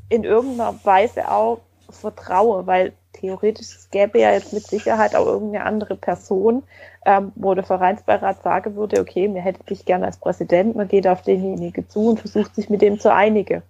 in 0.09 0.23
irgendeiner 0.23 0.75
Weise 0.83 1.31
auch 1.31 1.61
Vertrauen, 1.89 2.67
weil 2.67 2.93
theoretisch 3.23 3.67
es 3.67 3.89
gäbe 3.89 4.19
ja 4.19 4.33
jetzt 4.33 4.51
mit 4.51 4.67
Sicherheit 4.67 5.15
auch 5.15 5.25
irgendeine 5.25 5.65
andere 5.65 5.95
Person, 5.95 6.63
ähm, 7.05 7.31
wo 7.35 7.53
der 7.53 7.63
Vereinsbeirat 7.63 8.43
sagen 8.43 8.75
würde, 8.75 8.99
okay, 8.99 9.29
mir 9.29 9.41
hätte 9.41 9.63
dich 9.63 9.85
gerne 9.85 10.07
als 10.07 10.17
Präsident, 10.17 10.75
man 10.75 10.89
geht 10.89 11.07
auf 11.07 11.21
denjenigen 11.21 11.89
zu 11.89 12.09
und 12.09 12.19
versucht 12.19 12.53
sich 12.53 12.69
mit 12.69 12.81
dem 12.81 12.99
zu 12.99 13.13
einigen. 13.13 13.61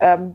Ähm, 0.00 0.34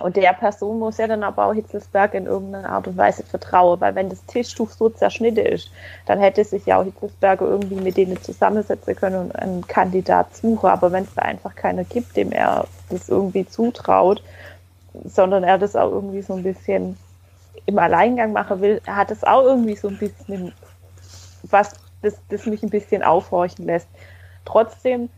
und 0.00 0.16
der 0.16 0.34
Person 0.34 0.80
muss 0.80 0.98
ja 0.98 1.06
dann 1.06 1.22
aber 1.22 1.46
auch 1.46 1.54
Hitzelsberg 1.54 2.12
in 2.12 2.26
irgendeiner 2.26 2.68
Art 2.68 2.86
und 2.88 2.98
Weise 2.98 3.22
vertrauen, 3.22 3.80
weil 3.80 3.94
wenn 3.94 4.10
das 4.10 4.26
Tischtuch 4.26 4.70
so 4.70 4.90
zerschnitten 4.90 5.46
ist, 5.46 5.70
dann 6.04 6.18
hätte 6.18 6.44
sich 6.44 6.66
ja 6.66 6.78
auch 6.78 6.84
Hitzelsberger 6.84 7.46
irgendwie 7.46 7.76
mit 7.76 7.96
denen 7.96 8.20
zusammensetzen 8.20 8.96
können 8.96 9.16
und 9.16 9.36
einen 9.36 9.66
Kandidat 9.66 10.36
suchen. 10.36 10.68
Aber 10.68 10.92
wenn 10.92 11.04
es 11.04 11.14
da 11.14 11.22
einfach 11.22 11.54
keiner 11.54 11.84
gibt, 11.84 12.18
dem 12.18 12.32
er 12.32 12.66
das 12.90 13.08
irgendwie 13.08 13.46
zutraut, 13.46 14.22
sondern 15.04 15.42
er 15.42 15.56
das 15.56 15.74
auch 15.74 15.90
irgendwie 15.90 16.22
so 16.22 16.34
ein 16.34 16.42
bisschen 16.42 16.98
im 17.66 17.78
Alleingang 17.78 18.32
machen 18.32 18.60
will, 18.60 18.80
hat 18.86 19.10
es 19.10 19.24
auch 19.24 19.42
irgendwie 19.42 19.76
so 19.76 19.88
ein 19.88 19.98
bisschen 19.98 20.52
was, 21.50 21.72
das, 22.02 22.14
das 22.28 22.46
mich 22.46 22.62
ein 22.62 22.70
bisschen 22.70 23.02
aufhorchen 23.02 23.66
lässt. 23.66 23.88
Trotzdem 24.44 25.08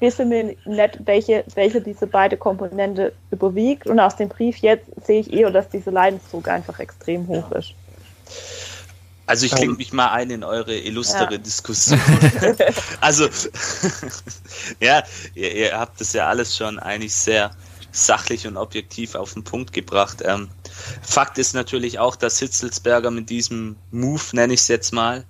wissen 0.00 0.30
wir 0.30 0.56
nicht, 0.64 0.98
welche, 1.04 1.44
welche 1.54 1.80
diese 1.80 2.06
beide 2.06 2.36
Komponente 2.36 3.12
überwiegt. 3.30 3.86
Und 3.86 4.00
aus 4.00 4.16
dem 4.16 4.28
Brief 4.28 4.56
jetzt 4.58 4.86
sehe 5.04 5.20
ich 5.20 5.32
eher, 5.32 5.50
dass 5.50 5.68
dieser 5.68 5.92
Leidensdruck 5.92 6.48
einfach 6.48 6.78
extrem 6.80 7.26
hoch 7.28 7.50
ist. 7.52 7.74
Also 9.26 9.46
ich 9.46 9.54
klinge 9.54 9.74
mich 9.74 9.92
mal 9.92 10.10
ein 10.10 10.30
in 10.30 10.42
eure 10.42 10.76
illustre 10.76 11.28
ja. 11.30 11.38
Diskussion. 11.38 12.00
also, 13.00 13.28
ja, 14.80 15.04
ihr, 15.34 15.54
ihr, 15.54 15.78
habt 15.78 16.00
das 16.00 16.14
ja 16.14 16.26
alles 16.26 16.56
schon 16.56 16.80
eigentlich 16.80 17.14
sehr 17.14 17.52
sachlich 17.92 18.46
und 18.48 18.56
objektiv 18.56 19.14
auf 19.14 19.34
den 19.34 19.44
Punkt 19.44 19.72
gebracht. 19.72 20.20
Ähm, 20.24 20.48
Fakt 21.02 21.38
ist 21.38 21.54
natürlich 21.54 21.98
auch, 21.98 22.16
dass 22.16 22.38
Hitzelsberger 22.38 23.10
mit 23.10 23.30
diesem 23.30 23.76
Move, 23.90 24.22
nenne 24.32 24.54
ich 24.54 24.60
es 24.60 24.68
jetzt 24.68 24.92
mal, 24.92 25.24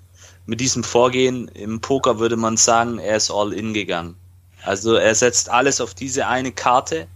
mit 0.46 0.60
diesem 0.60 0.84
Vorgehen 0.84 1.48
im 1.48 1.80
Poker 1.80 2.18
würde 2.18 2.36
man 2.36 2.56
sagen, 2.56 2.98
er 2.98 3.16
ist 3.16 3.30
all 3.30 3.52
in 3.52 3.72
gegangen. 3.74 4.16
Also 4.64 4.94
er 4.94 5.14
setzt 5.14 5.48
alles 5.48 5.80
auf 5.80 5.94
diese 5.94 6.26
eine 6.26 6.52
Karte. 6.52 7.06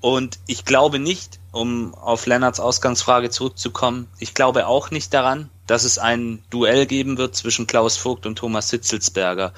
Und 0.00 0.38
ich 0.46 0.64
glaube 0.64 0.98
nicht, 0.98 1.40
um 1.52 1.94
auf 1.94 2.26
Lennarts 2.26 2.60
Ausgangsfrage 2.60 3.30
zurückzukommen, 3.30 4.08
ich 4.18 4.34
glaube 4.34 4.66
auch 4.66 4.90
nicht 4.90 5.14
daran, 5.14 5.50
dass 5.66 5.84
es 5.84 5.98
ein 5.98 6.42
Duell 6.50 6.84
geben 6.86 7.16
wird 7.16 7.34
zwischen 7.34 7.66
Klaus 7.66 7.96
Vogt 7.96 8.26
und 8.26 8.36
Thomas 8.36 8.70
Hitzelsberger. 8.70 9.54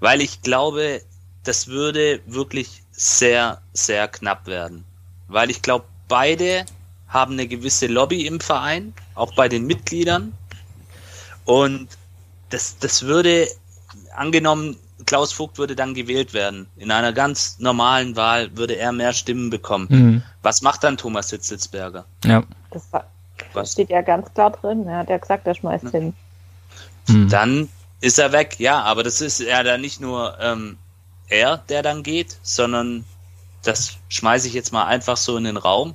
Weil 0.00 0.20
ich 0.20 0.42
glaube, 0.42 1.02
das 1.44 1.68
würde 1.68 2.20
wirklich 2.26 2.82
sehr, 2.90 3.62
sehr 3.72 4.08
knapp 4.08 4.46
werden. 4.46 4.84
Weil 5.28 5.50
ich 5.50 5.62
glaube, 5.62 5.86
beide 6.08 6.66
haben 7.08 7.34
eine 7.34 7.46
gewisse 7.46 7.86
Lobby 7.86 8.26
im 8.26 8.40
Verein, 8.40 8.92
auch 9.14 9.34
bei 9.34 9.48
den 9.48 9.66
Mitgliedern. 9.66 10.32
Und 11.44 11.88
das, 12.50 12.78
das 12.78 13.02
würde, 13.02 13.48
angenommen, 14.14 14.76
Klaus 15.04 15.32
Vogt 15.32 15.58
würde 15.58 15.76
dann 15.76 15.94
gewählt 15.94 16.32
werden. 16.32 16.66
In 16.76 16.90
einer 16.90 17.12
ganz 17.12 17.58
normalen 17.58 18.16
Wahl 18.16 18.56
würde 18.56 18.76
er 18.76 18.92
mehr 18.92 19.12
Stimmen 19.12 19.50
bekommen. 19.50 19.86
Mhm. 19.88 20.22
Was 20.42 20.62
macht 20.62 20.82
dann 20.84 20.96
Thomas 20.96 21.30
Hitzelsberger? 21.30 22.04
Ja. 22.24 22.42
Das 22.70 22.88
Was? 23.52 23.72
steht 23.72 23.90
ja 23.90 24.00
ganz 24.00 24.32
klar 24.34 24.50
drin. 24.50 24.86
Er 24.86 24.98
hat 24.98 25.10
ja 25.10 25.18
gesagt, 25.18 25.46
er 25.46 25.54
schmeißt 25.54 25.84
ja. 25.84 25.90
hin. 25.90 26.14
Mhm. 27.08 27.28
Dann 27.28 27.68
ist 28.00 28.18
er 28.18 28.32
weg, 28.32 28.56
ja, 28.58 28.82
aber 28.82 29.02
das 29.02 29.20
ist 29.20 29.40
ja 29.40 29.62
dann 29.62 29.80
nicht 29.80 30.00
nur 30.00 30.36
ähm, 30.40 30.78
er, 31.28 31.58
der 31.68 31.82
dann 31.82 32.02
geht, 32.02 32.38
sondern 32.42 33.04
das 33.62 33.96
schmeiße 34.08 34.48
ich 34.48 34.54
jetzt 34.54 34.72
mal 34.72 34.84
einfach 34.84 35.16
so 35.16 35.36
in 35.36 35.44
den 35.44 35.56
Raum. 35.56 35.94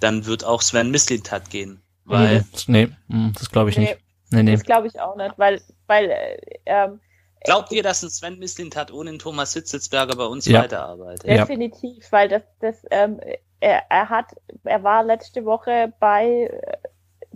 Dann 0.00 0.26
wird 0.26 0.44
auch 0.44 0.62
Sven 0.62 0.90
Mislintat 0.90 1.50
gehen. 1.50 1.82
Weil 2.04 2.40
mhm. 2.40 2.44
nee, 2.66 2.88
mhm, 3.08 3.32
das 3.38 3.50
glaube 3.50 3.70
ich 3.70 3.78
nee. 3.78 3.84
nicht. 3.84 3.98
Nee, 4.30 4.42
nee. 4.42 4.52
Das 4.52 4.64
glaube 4.64 4.88
ich 4.88 5.00
auch 5.00 5.16
nicht, 5.16 5.38
weil, 5.38 5.60
weil 5.86 6.10
äh, 6.10 6.38
ähm, 6.66 7.00
Glaubt 7.44 7.72
ihr, 7.72 7.82
dass 7.82 8.02
ein 8.02 8.08
Sven 8.08 8.38
Mislintat 8.38 8.90
ohne 8.90 9.10
den 9.10 9.18
Thomas 9.18 9.52
Hitzelsberger 9.52 10.16
bei 10.16 10.24
uns 10.24 10.46
ja. 10.46 10.62
weiterarbeitet? 10.62 11.28
Definitiv, 11.28 12.10
weil 12.10 12.28
das, 12.28 12.42
das, 12.60 12.82
ähm, 12.90 13.20
er, 13.60 13.82
er 13.90 14.08
hat, 14.08 14.34
er 14.64 14.82
war 14.82 15.04
letzte 15.04 15.44
Woche 15.44 15.92
bei, 16.00 16.50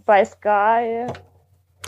bei 0.07 0.25
Sky, 0.25 1.07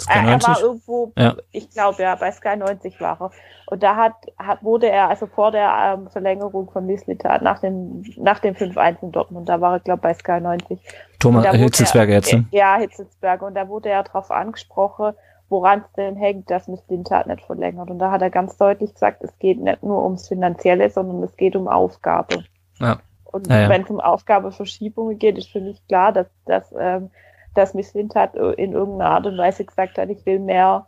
Sky 0.00 0.18
er, 0.18 0.28
er 0.28 0.42
war 0.42 0.60
irgendwo, 0.60 1.12
ja. 1.16 1.36
ich 1.52 1.70
glaube 1.70 2.02
ja, 2.02 2.14
bei 2.14 2.32
Sky 2.32 2.56
90 2.56 3.00
war 3.00 3.20
er. 3.20 3.30
Und 3.66 3.82
da 3.82 3.96
hat, 3.96 4.14
hat 4.38 4.62
wurde 4.62 4.88
er, 4.88 5.08
also 5.08 5.26
vor 5.26 5.52
der 5.52 5.94
ähm, 5.94 6.08
Verlängerung 6.08 6.70
von 6.70 6.86
Mislitat, 6.86 7.42
nach 7.42 7.60
dem, 7.60 8.02
nach 8.16 8.40
dem 8.40 8.54
5-1 8.54 9.02
in 9.02 9.12
Dortmund, 9.12 9.48
da 9.48 9.60
war 9.60 9.74
er, 9.74 9.80
glaube 9.80 9.98
ich, 9.98 10.02
bei 10.02 10.14
Sky 10.14 10.40
90. 10.40 10.80
Thomas 11.18 11.46
Hitzelsberger 11.46 12.14
jetzt, 12.14 12.32
ne? 12.32 12.46
Ja, 12.50 12.78
Hitzelsberger. 12.78 13.46
Und 13.46 13.54
da 13.54 13.68
wurde 13.68 13.90
er 13.90 14.02
darauf 14.02 14.30
angesprochen, 14.30 15.12
woran 15.48 15.80
es 15.80 15.92
denn 15.92 16.16
hängt, 16.16 16.50
dass 16.50 16.68
Mislintat 16.68 17.26
nicht 17.26 17.42
verlängert. 17.42 17.90
Und 17.90 17.98
da 17.98 18.10
hat 18.10 18.22
er 18.22 18.30
ganz 18.30 18.56
deutlich 18.56 18.94
gesagt, 18.94 19.22
es 19.22 19.38
geht 19.38 19.60
nicht 19.60 19.82
nur 19.82 20.02
ums 20.02 20.28
Finanzielle, 20.28 20.88
sondern 20.90 21.22
es 21.22 21.36
geht 21.36 21.56
um 21.56 21.68
Aufgabe. 21.68 22.44
Ja. 22.78 22.98
Und 23.24 23.48
ja, 23.48 23.62
ja. 23.62 23.68
wenn 23.68 23.82
es 23.82 23.90
um 23.90 24.00
Aufgabeverschiebungen 24.00 25.18
geht, 25.18 25.38
ist 25.38 25.50
für 25.50 25.60
mich 25.60 25.86
klar, 25.86 26.12
dass, 26.12 26.26
dass, 26.46 26.74
ähm, 26.78 27.10
dass 27.54 27.74
Mislintat 27.74 28.34
in 28.34 28.72
irgendeiner 28.72 29.10
Art 29.10 29.26
und 29.26 29.38
Weise 29.38 29.64
gesagt 29.64 29.98
hat, 29.98 30.08
ich 30.08 30.24
will 30.26 30.38
mehr, 30.38 30.86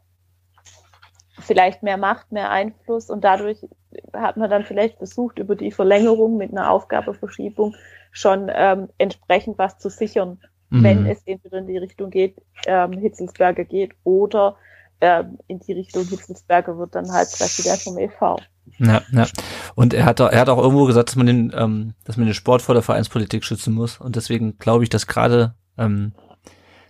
vielleicht 1.38 1.82
mehr 1.82 1.96
Macht, 1.96 2.32
mehr 2.32 2.50
Einfluss 2.50 3.10
und 3.10 3.24
dadurch 3.24 3.66
hat 4.12 4.36
man 4.36 4.48
dann 4.48 4.64
vielleicht 4.64 4.98
versucht, 4.98 5.38
über 5.38 5.56
die 5.56 5.72
Verlängerung 5.72 6.36
mit 6.36 6.52
einer 6.52 6.70
Aufgabeverschiebung 6.70 7.74
schon 8.10 8.50
ähm, 8.54 8.88
entsprechend 8.98 9.58
was 9.58 9.78
zu 9.78 9.90
sichern 9.90 10.38
mhm. 10.72 10.82
wenn 10.82 11.06
es 11.06 11.22
entweder 11.26 11.58
in 11.58 11.66
die 11.66 11.78
Richtung 11.78 12.10
geht, 12.10 12.36
ähm, 12.66 12.92
Hitzelsberger 12.92 13.64
geht 13.64 13.92
oder 14.04 14.56
ähm, 15.00 15.38
in 15.46 15.60
die 15.60 15.72
Richtung 15.72 16.04
Hitzelsberger 16.04 16.78
wird 16.78 16.94
dann 16.94 17.10
halt 17.12 17.28
Präsident 17.28 17.80
vom 17.82 17.98
e.V. 17.98 18.38
Ja, 18.78 19.02
ja. 19.12 19.26
Und 19.74 19.94
er 19.94 20.04
hat, 20.04 20.20
er 20.20 20.40
hat 20.40 20.48
auch 20.48 20.58
irgendwo 20.58 20.86
gesagt, 20.86 21.08
dass 21.08 21.16
man 21.16 21.26
den, 21.26 21.52
ähm, 21.54 21.94
dass 22.04 22.16
man 22.16 22.26
den 22.26 22.34
Sport 22.34 22.62
vor 22.62 22.74
der 22.74 22.82
Vereinspolitik 22.82 23.44
schützen 23.44 23.74
muss. 23.74 23.98
Und 24.00 24.16
deswegen 24.16 24.58
glaube 24.58 24.84
ich, 24.84 24.90
dass 24.90 25.06
gerade, 25.06 25.54
ähm, 25.76 26.12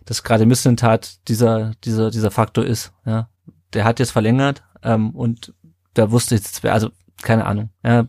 dass 0.05 0.22
gerade 0.22 0.46
Missentat 0.46 1.28
dieser, 1.28 1.72
dieser, 1.84 2.11
dieser 2.11 2.30
Faktor 2.30 2.64
ist. 2.64 2.92
Ja, 3.05 3.28
der 3.72 3.84
hat 3.84 3.98
jetzt 3.98 4.12
verlängert 4.12 4.62
ähm, 4.82 5.11
und 5.11 5.55
da 5.94 6.11
wusste 6.11 6.34
jetzt, 6.34 6.64
also 6.64 6.90
keine 7.22 7.46
Ahnung. 7.46 7.70
Ja, 7.84 8.07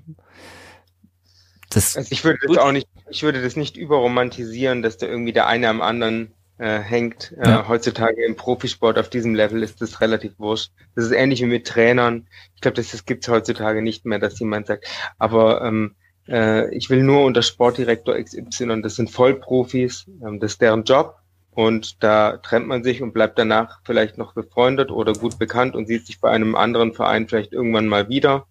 das 1.69 1.97
also 1.97 2.11
ich 2.11 2.23
würde 2.23 2.39
das 2.47 2.57
auch 2.57 2.71
nicht, 2.71 2.87
ich 3.09 3.23
würde 3.23 3.41
das 3.41 3.55
nicht 3.55 3.77
überromantisieren, 3.77 4.81
dass 4.81 4.97
da 4.97 5.07
irgendwie 5.07 5.33
der 5.33 5.47
eine 5.47 5.69
am 5.69 5.81
anderen 5.81 6.33
äh, 6.57 6.79
hängt. 6.79 7.33
Äh, 7.39 7.49
ja. 7.49 7.67
Heutzutage 7.67 8.23
im 8.23 8.35
Profisport 8.35 8.97
auf 8.99 9.09
diesem 9.09 9.35
Level 9.35 9.63
ist 9.63 9.81
das 9.81 10.01
relativ 10.01 10.37
wurscht. 10.37 10.71
Das 10.95 11.05
ist 11.05 11.11
ähnlich 11.11 11.41
wie 11.41 11.47
mit 11.47 11.67
Trainern. 11.67 12.27
Ich 12.55 12.61
glaube, 12.61 12.75
das, 12.75 12.91
das 12.91 13.05
gibt 13.05 13.23
es 13.23 13.29
heutzutage 13.29 13.81
nicht 13.81 14.05
mehr, 14.05 14.19
dass 14.19 14.39
jemand 14.39 14.67
sagt, 14.67 14.87
aber 15.17 15.63
ähm, 15.63 15.95
äh, 16.27 16.73
ich 16.75 16.89
will 16.89 17.03
nur 17.03 17.25
unter 17.25 17.41
Sportdirektor 17.41 18.15
XY, 18.15 18.81
das 18.81 18.95
sind 18.95 19.09
Vollprofis, 19.09 20.05
ähm, 20.25 20.39
das 20.39 20.53
ist 20.53 20.61
deren 20.61 20.83
Job. 20.83 21.17
Und 21.55 22.03
da 22.03 22.37
trennt 22.37 22.67
man 22.67 22.83
sich 22.83 23.01
und 23.01 23.13
bleibt 23.13 23.37
danach 23.37 23.81
vielleicht 23.83 24.17
noch 24.17 24.33
befreundet 24.33 24.89
oder 24.89 25.13
gut 25.13 25.37
bekannt 25.37 25.75
und 25.75 25.87
sieht 25.87 26.07
sich 26.07 26.19
bei 26.19 26.29
einem 26.29 26.55
anderen 26.55 26.93
Verein 26.93 27.27
vielleicht 27.27 27.53
irgendwann 27.53 27.87
mal 27.87 28.09
wieder. 28.09 28.47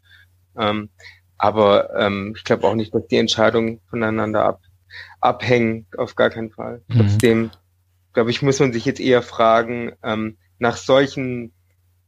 Ähm, 0.56 0.90
aber 1.36 1.94
ähm, 1.98 2.34
ich 2.36 2.44
glaube 2.44 2.66
auch 2.68 2.74
nicht, 2.74 2.94
dass 2.94 3.06
die 3.08 3.16
Entscheidungen 3.16 3.80
voneinander 3.90 4.44
ab, 4.44 4.60
abhängen, 5.20 5.86
auf 5.96 6.14
gar 6.14 6.30
keinen 6.30 6.50
Fall. 6.50 6.82
Mhm. 6.86 6.98
Trotzdem, 6.98 7.50
glaube 8.12 8.30
ich, 8.30 8.42
muss 8.42 8.60
man 8.60 8.72
sich 8.72 8.84
jetzt 8.84 9.00
eher 9.00 9.22
fragen, 9.22 9.92
ähm, 10.04 10.38
nach 10.58 10.76
solchen 10.76 11.52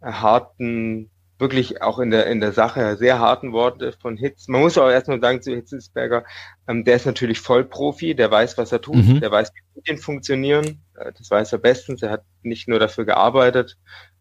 harten, 0.01 1.11
wirklich 1.39 1.82
auch 1.82 1.99
in 1.99 2.11
der 2.11 2.26
in 2.26 2.41
der 2.41 2.53
Sache 2.53 2.97
sehr 2.97 3.18
harten 3.18 3.53
Worte 3.53 3.93
von 4.01 4.16
Hitz. 4.16 4.49
Man 4.49 4.61
muss 4.61 4.78
auch 4.78 4.89
erstmal 4.89 5.20
sagen 5.20 5.43
zu 5.43 5.55
Hitzelsberger, 5.55 6.24
ähm, 6.68 6.85
der 6.85 6.97
ist 6.97 7.07
natürlich 7.07 7.41
Vollprofi, 7.41 8.14
der 8.14 8.30
weiß, 8.30 8.57
was 8.59 8.72
er 8.72 8.80
tut, 8.80 8.97
mhm. 8.97 9.20
der 9.20 9.30
weiß, 9.30 9.53
wie 9.55 9.80
Medien 9.80 9.99
funktionieren, 9.99 10.82
äh, 10.97 11.12
das 11.16 11.30
weiß 11.30 11.53
er 11.53 11.59
bestens. 11.59 12.03
Er 12.03 12.11
hat 12.11 12.24
nicht 12.43 12.68
nur 12.68 12.78
dafür 12.78 13.05
gearbeitet, 13.05 13.76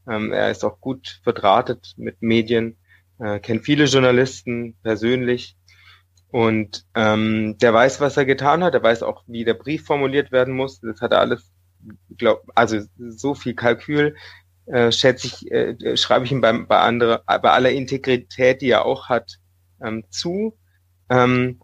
ähm, 0.09 0.33
er 0.33 0.51
ist 0.51 0.63
auch 0.63 0.79
gut 0.81 1.19
verdrahtet 1.23 1.93
mit 1.97 2.21
Medien 2.21 2.77
äh, 3.19 3.39
kennt 3.39 3.63
viele 3.63 3.85
Journalisten 3.85 4.75
persönlich 4.83 5.55
und 6.29 6.85
ähm, 6.95 7.57
der 7.59 7.73
weiß, 7.73 8.01
was 8.01 8.17
er 8.17 8.25
getan 8.25 8.63
hat. 8.63 8.73
Er 8.73 8.83
weiß 8.83 9.03
auch, 9.03 9.23
wie 9.27 9.45
der 9.45 9.53
Brief 9.53 9.85
formuliert 9.85 10.31
werden 10.31 10.55
muss. 10.55 10.81
Das 10.81 10.99
hat 10.99 11.11
er 11.11 11.19
alles, 11.19 11.51
glaub, 12.17 12.43
also 12.55 12.79
so 12.97 13.35
viel 13.35 13.53
Kalkül 13.53 14.15
äh, 14.65 14.91
schätze 14.91 15.27
ich, 15.27 15.51
äh, 15.51 15.97
schreibe 15.97 16.25
ich 16.25 16.31
ihm 16.31 16.41
bei, 16.41 16.53
bei 16.53 16.79
andere, 16.79 17.23
bei 17.25 17.51
aller 17.51 17.71
Integrität, 17.71 18.61
die 18.61 18.69
er 18.69 18.85
auch 18.85 19.09
hat, 19.09 19.39
ähm, 19.81 20.03
zu. 20.09 20.57
Ähm, 21.09 21.61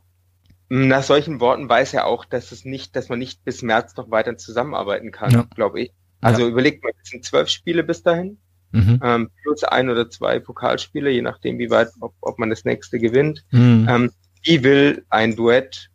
nach 0.70 1.04
solchen 1.04 1.39
Worten 1.39 1.68
weiß 1.68 1.93
er 1.93 2.06
auch, 2.06 2.26
dass 2.26 2.52
es 2.52 2.66
nicht, 2.66 2.95
dass 2.95 3.10
man 3.10 3.20
nicht 3.20 3.43
bis 3.43 3.62
März 3.62 3.95
noch 3.95 4.12
weiter 4.12 4.38
zusammenarbeiten 4.38 5.12
kann, 5.12 5.32
ja. 5.32 5.47
glaube 5.56 5.82
ich. 5.82 5.93
Also 6.22 6.43
ja. 6.43 6.50
überlegt 6.50 6.84
mal, 6.84 6.91
es 7.02 7.10
sind 7.10 7.26
zwölf 7.26 7.50
Spiele 7.50 7.84
bis 7.84 8.04
dahin 8.04 8.38
mhm. 8.72 9.00
ähm, 9.04 9.30
plus 9.41 9.64
ein 9.64 9.89
oder 9.89 10.10
zwei 10.10 10.39
Pokalspiele, 10.39 11.10
je 11.10 11.22
nachdem, 11.22 11.60
wie 11.60 11.70
weit, 11.70 11.89
ob, 12.00 12.14
ob 12.22 12.39
man 12.39 12.50
das 12.50 12.66
nächste 12.66 13.00
gewinnt. 13.00 13.45
Mhm. 13.52 13.88
Ähm, 13.89 14.12
wie 14.43 14.64
will 14.64 15.06
ein 15.10 15.36
Duett 15.36 15.90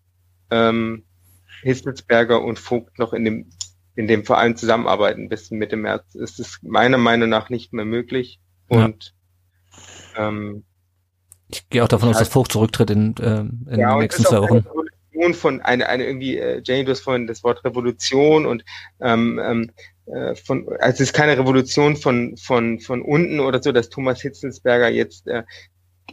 ähm, 0.51 1.05
Hitzelsberger 1.63 2.43
und 2.43 2.59
Vogt 2.59 2.99
noch 2.99 3.13
in 3.13 3.25
dem 3.25 3.51
in 3.97 4.07
dem 4.07 4.25
Verein 4.25 4.57
zusammenarbeiten 4.57 5.29
bis 5.29 5.51
Mitte 5.51 5.77
März? 5.77 6.15
Ist 6.15 6.41
es 6.41 6.59
meiner 6.63 6.99
Meinung 6.99 7.29
nach 7.29 7.51
nicht 7.51 7.73
mehr 7.73 7.85
möglich. 7.85 8.41
Und 8.69 9.15
ja. 10.17 10.29
ähm, 10.29 10.65
ich 11.49 11.69
gehe 11.69 11.85
auch 11.85 11.89
davon 11.89 12.09
aus, 12.09 12.19
dass 12.19 12.29
Vogt 12.29 12.53
zurücktritt 12.53 12.91
in, 12.91 13.17
äh, 13.19 13.41
in 13.41 13.79
ja, 13.79 13.95
den 13.95 14.01
nächsten 14.01 14.25
zwei 14.25 14.41
Wochen. 14.41 14.65
Von 15.35 15.61
eine, 15.63 15.89
eine 15.89 16.05
irgendwie, 16.05 16.37
äh, 16.37 16.61
Jenny, 16.65 16.85
du 16.85 16.91
hast 16.91 17.01
vorhin 17.01 17.27
das 17.27 17.45
Wort 17.45 17.65
Revolution 17.65 18.45
und 18.47 18.65
ähm, 19.01 19.41
ähm, 19.43 19.71
äh, 20.07 20.35
von, 20.35 20.69
also 20.81 20.95
es 20.95 21.01
ist 21.01 21.13
keine 21.13 21.39
Revolution 21.39 21.97
von, 21.97 22.37
von, 22.37 22.81
von 22.81 23.01
unten 23.01 23.41
oder 23.41 23.63
so, 23.63 23.73
dass 23.73 23.89
Thomas 23.89 24.21
Hitzelsberger 24.21 24.91
jetzt 24.91 25.29
äh, 25.29 25.45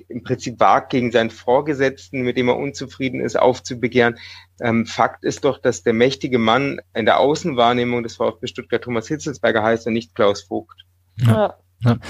im 0.08 0.24
Prinzip 0.24 0.60
wagt, 0.60 0.92
gegen 0.92 1.12
seinen 1.12 1.30
Vorgesetzten, 1.30 2.22
mit 2.22 2.38
dem 2.38 2.50
er 2.50 2.58
unzufrieden 2.58 3.20
ist, 3.20 3.38
aufzubegehren. 3.38 4.18
Ähm, 4.60 4.86
Fakt 4.86 5.24
ist 5.24 5.44
doch, 5.46 5.58
dass 5.58 5.84
der 5.84 5.94
mächtige 5.94 6.40
Mann 6.40 6.80
in 6.94 7.06
der 7.06 7.20
Außenwahrnehmung 7.20 8.04
des 8.04 8.16
VfB 8.16 8.48
Stuttgart 8.48 8.84
Thomas 8.84 9.08
Hitzelsberger 9.08 9.64
heißt 9.64 9.88
und 9.88 9.94
nicht 9.94 10.16
Klaus 10.16 10.42
Vogt. 10.44 10.86
Ja. 11.18 11.56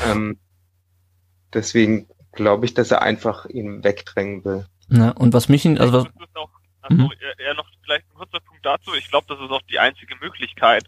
Ähm, 0.06 0.38
deswegen 1.54 2.08
glaube 2.34 2.66
ich, 2.66 2.74
dass 2.74 2.92
er 2.92 3.02
einfach 3.02 3.46
ihn 3.46 3.84
wegdrängen 3.84 4.44
will. 4.46 4.66
Ja, 4.90 5.12
und 5.12 5.34
was 5.34 5.48
mich, 5.48 5.66
also 5.66 6.06
was, 6.06 6.08
also 6.82 7.04
mhm. 7.04 7.12
eher 7.38 7.54
noch 7.54 7.68
vielleicht 7.84 8.06
ein 8.10 8.16
kurzer 8.16 8.40
Punkt 8.40 8.66
dazu. 8.66 8.94
Ich 8.96 9.10
glaube, 9.10 9.28
das 9.30 9.40
ist 9.40 9.52
auch 9.52 9.62
die 9.70 9.80
einzige 9.80 10.16
Möglichkeit. 10.18 10.86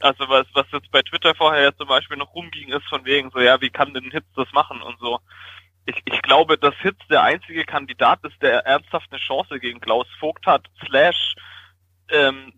Also 0.00 0.28
was, 0.28 0.46
was 0.54 0.66
jetzt 0.72 0.90
bei 0.90 1.02
Twitter 1.02 1.34
vorher 1.34 1.62
ja 1.62 1.74
zum 1.74 1.88
Beispiel 1.88 2.16
noch 2.16 2.34
rumging, 2.34 2.72
ist 2.72 2.88
von 2.88 3.04
wegen 3.04 3.30
so, 3.30 3.40
ja, 3.40 3.60
wie 3.60 3.70
kann 3.70 3.92
denn 3.92 4.10
Hitz 4.10 4.26
das 4.34 4.50
machen 4.52 4.80
und 4.80 4.98
so. 4.98 5.18
Ich, 5.86 6.00
ich 6.04 6.22
glaube, 6.22 6.58
dass 6.58 6.74
Hitz 6.82 6.98
der 7.08 7.22
einzige 7.22 7.64
Kandidat 7.64 8.22
ist, 8.24 8.40
der 8.42 8.66
ernsthaft 8.66 9.08
eine 9.10 9.20
Chance 9.20 9.58
gegen 9.58 9.80
Klaus 9.80 10.06
Vogt 10.18 10.46
hat, 10.46 10.66
slash, 10.86 11.34
ähm, 12.10 12.52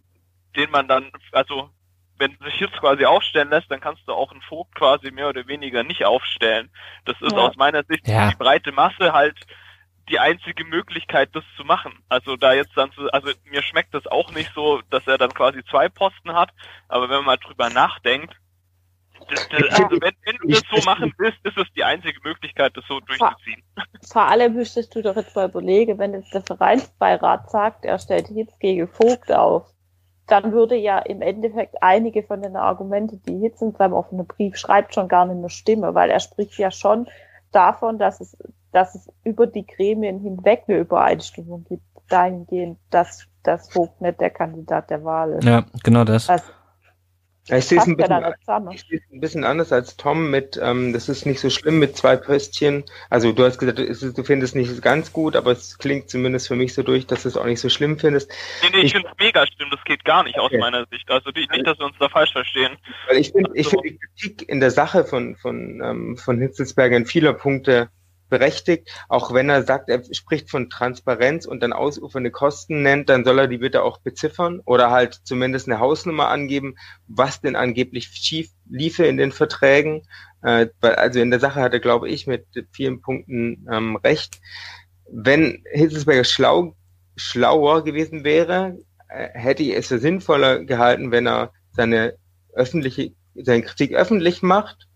den 0.56 0.70
man 0.70 0.88
dann, 0.88 1.10
also 1.30 1.70
wenn 2.18 2.36
sich 2.44 2.54
Hitz 2.54 2.72
quasi 2.72 3.04
aufstellen 3.04 3.50
lässt, 3.50 3.70
dann 3.70 3.80
kannst 3.80 4.02
du 4.06 4.12
auch 4.12 4.30
einen 4.32 4.42
Vogt 4.42 4.74
quasi 4.74 5.10
mehr 5.10 5.28
oder 5.28 5.46
weniger 5.46 5.82
nicht 5.82 6.04
aufstellen. 6.04 6.70
Das 7.04 7.20
ist 7.20 7.32
ja. 7.32 7.38
aus 7.38 7.56
meiner 7.56 7.84
Sicht 7.84 8.06
ja. 8.06 8.30
die 8.30 8.36
breite 8.36 8.72
Masse 8.72 9.12
halt 9.12 9.38
die 10.08 10.18
einzige 10.18 10.64
Möglichkeit, 10.64 11.30
das 11.32 11.44
zu 11.56 11.64
machen. 11.64 11.98
Also 12.08 12.36
da 12.36 12.52
jetzt 12.52 12.76
dann 12.76 12.92
zu, 12.92 13.08
also 13.12 13.32
mir 13.44 13.62
schmeckt 13.62 13.94
das 13.94 14.06
auch 14.06 14.30
nicht 14.32 14.52
so, 14.54 14.80
dass 14.90 15.06
er 15.06 15.18
dann 15.18 15.32
quasi 15.32 15.64
zwei 15.64 15.88
Posten 15.88 16.34
hat, 16.34 16.50
aber 16.88 17.08
wenn 17.08 17.16
man 17.18 17.26
mal 17.26 17.36
drüber 17.38 17.70
nachdenkt, 17.70 18.36
das, 19.28 19.48
das, 19.48 19.80
also 19.80 20.00
wenn, 20.00 20.12
wenn 20.24 20.36
du 20.42 20.48
das 20.48 20.62
so 20.70 20.82
machen 20.84 21.12
willst, 21.18 21.38
ist 21.44 21.56
es 21.56 21.66
die 21.74 21.84
einzige 21.84 22.18
Möglichkeit, 22.22 22.76
das 22.76 22.84
so 22.86 23.00
durchzuziehen. 23.00 23.62
Vor 24.10 24.22
allem 24.22 24.54
müsstest 24.54 24.94
du 24.94 25.02
doch 25.02 25.16
jetzt 25.16 25.34
mal 25.34 25.48
überlegen, 25.48 25.98
wenn 25.98 26.14
jetzt 26.14 26.34
der 26.34 26.42
Vereinsbeirat 26.42 27.50
sagt, 27.50 27.84
er 27.84 27.98
stellt 27.98 28.28
Hitz 28.28 28.58
gegen 28.58 28.88
Vogt 28.88 29.32
auf, 29.32 29.66
dann 30.26 30.52
würde 30.52 30.76
ja 30.76 30.98
im 30.98 31.20
Endeffekt 31.20 31.82
einige 31.82 32.22
von 32.22 32.42
den 32.42 32.56
Argumenten, 32.56 33.22
die 33.26 33.38
Hitz 33.38 33.60
in 33.60 33.72
seinem 33.72 33.92
offenen 33.92 34.26
Brief 34.26 34.56
schreibt, 34.56 34.94
schon 34.94 35.08
gar 35.08 35.26
nicht 35.26 35.40
mehr 35.40 35.50
stimmen, 35.50 35.94
weil 35.94 36.10
er 36.10 36.20
spricht 36.20 36.58
ja 36.58 36.70
schon 36.70 37.08
davon, 37.50 37.98
dass 37.98 38.20
es 38.20 38.36
dass 38.72 38.94
es 38.94 39.08
über 39.22 39.46
die 39.46 39.66
Gremien 39.66 40.18
hinweg 40.18 40.64
eine 40.66 40.78
Übereinstimmung 40.78 41.64
gibt, 41.64 41.82
dahingehend, 42.08 42.78
dass 42.90 43.26
das 43.42 43.70
Vogt 43.72 44.00
nicht 44.00 44.20
der 44.20 44.30
Kandidat 44.30 44.90
der 44.90 45.04
Wahl 45.04 45.32
ist. 45.34 45.44
Ja, 45.44 45.64
genau 45.82 46.04
das. 46.04 46.28
Also, 46.28 46.44
ich 47.48 47.64
sehe 47.64 47.78
es 47.78 47.86
ein, 47.86 47.98
ein, 47.98 49.20
bisschen 49.20 49.44
anders 49.44 49.72
als 49.72 49.96
Tom 49.96 50.30
mit, 50.30 50.60
ähm, 50.62 50.92
das 50.92 51.08
ist 51.08 51.26
nicht 51.26 51.40
so 51.40 51.50
schlimm 51.50 51.80
mit 51.80 51.96
zwei 51.96 52.16
Pöstchen. 52.16 52.84
Also 53.10 53.32
du 53.32 53.44
hast 53.44 53.58
gesagt, 53.58 53.78
du 53.78 54.22
findest 54.22 54.54
nicht 54.54 54.80
ganz 54.80 55.12
gut, 55.12 55.34
aber 55.34 55.50
es 55.50 55.76
klingt 55.78 56.08
zumindest 56.08 56.46
für 56.46 56.54
mich 56.54 56.72
so 56.72 56.84
durch, 56.84 57.08
dass 57.08 57.22
du 57.22 57.28
es 57.28 57.36
auch 57.36 57.44
nicht 57.44 57.58
so 57.58 57.68
schlimm 57.68 57.98
findest. 57.98 58.30
Nee, 58.62 58.68
nee, 58.72 58.78
ich, 58.78 58.84
ich 58.84 58.92
finde 58.92 59.08
es 59.08 59.18
mega 59.18 59.44
schlimm, 59.48 59.70
das 59.72 59.82
geht 59.82 60.04
gar 60.04 60.22
nicht 60.22 60.38
okay. 60.38 60.56
aus 60.56 60.60
meiner 60.60 60.86
Sicht. 60.86 61.10
Also 61.10 61.30
nicht, 61.30 61.66
dass 61.66 61.78
wir 61.80 61.86
uns 61.86 61.96
da 61.98 62.08
falsch 62.08 62.32
verstehen. 62.32 62.76
Weil 63.08 63.16
ich 63.16 63.32
finde 63.32 63.50
also, 63.56 63.70
find 63.70 63.84
die 63.84 63.98
Kritik 63.98 64.48
in 64.48 64.60
der 64.60 64.70
Sache 64.70 65.04
von, 65.04 65.34
von, 65.34 65.82
ähm, 65.84 66.16
von 66.16 66.38
Hitzelsberger 66.38 66.96
in 66.96 67.06
vieler 67.06 67.32
Punkte 67.32 67.90
berechtigt. 68.32 68.88
Auch 69.10 69.34
wenn 69.34 69.50
er 69.50 69.62
sagt, 69.62 69.90
er 69.90 70.02
spricht 70.12 70.50
von 70.50 70.70
Transparenz 70.70 71.44
und 71.44 71.62
dann 71.62 71.74
ausufernde 71.74 72.30
Kosten 72.30 72.82
nennt, 72.82 73.10
dann 73.10 73.24
soll 73.24 73.38
er 73.38 73.46
die 73.46 73.58
bitte 73.58 73.82
auch 73.82 73.98
beziffern 73.98 74.60
oder 74.64 74.90
halt 74.90 75.20
zumindest 75.24 75.68
eine 75.68 75.80
Hausnummer 75.80 76.28
angeben, 76.28 76.76
was 77.06 77.42
denn 77.42 77.56
angeblich 77.56 78.06
schief 78.06 78.48
liefe 78.68 79.04
in 79.04 79.18
den 79.18 79.32
Verträgen. 79.32 80.08
Äh, 80.40 80.68
also 80.80 81.20
in 81.20 81.30
der 81.30 81.40
Sache 81.40 81.60
hat 81.60 81.74
er, 81.74 81.80
glaube 81.80 82.08
ich, 82.08 82.26
mit 82.26 82.46
vielen 82.72 83.02
Punkten 83.02 83.68
ähm, 83.70 83.96
recht. 83.96 84.40
Wenn 85.10 85.62
Hitzelsberger 85.70 86.24
schlau, 86.24 86.74
schlauer 87.16 87.84
gewesen 87.84 88.24
wäre, 88.24 88.78
äh, 89.08 89.28
hätte 89.34 89.62
ich 89.62 89.76
es 89.76 89.88
für 89.88 89.98
sinnvoller 89.98 90.64
gehalten, 90.64 91.10
wenn 91.10 91.26
er 91.26 91.52
seine 91.72 92.14
öffentliche, 92.54 93.12
seine 93.34 93.62
Kritik 93.62 93.92
öffentlich 93.92 94.40
macht 94.40 94.88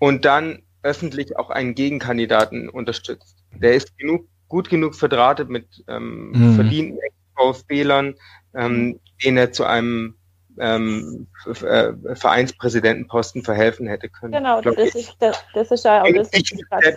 und 0.00 0.24
dann 0.24 0.64
öffentlich 0.84 1.36
auch 1.36 1.50
einen 1.50 1.74
Gegenkandidaten 1.74 2.68
unterstützt. 2.68 3.36
Der 3.52 3.74
ist 3.74 3.96
genug, 3.98 4.28
gut 4.48 4.68
genug 4.68 4.94
verdrahtet 4.94 5.48
mit 5.48 5.84
ähm, 5.88 6.30
mhm. 6.30 6.54
verdienten 6.54 6.98
VfB-Lern, 7.36 8.14
ähm, 8.54 9.00
den 9.24 9.36
er 9.36 9.52
zu 9.52 9.64
einem 9.64 10.14
ähm, 10.58 11.26
äh, 11.46 11.92
Vereinspräsidentenposten 12.14 13.42
verhelfen 13.42 13.88
hätte 13.88 14.08
können. 14.08 14.32
Genau, 14.32 14.60
das 14.60 14.76
ist, 14.76 15.16
das, 15.18 15.44
das 15.52 15.70
ist 15.70 15.84
ja 15.84 16.02
auch 16.02 16.06
das, 16.06 16.32
was 16.32 16.40
ich 16.40 16.68
gerade 16.70 16.94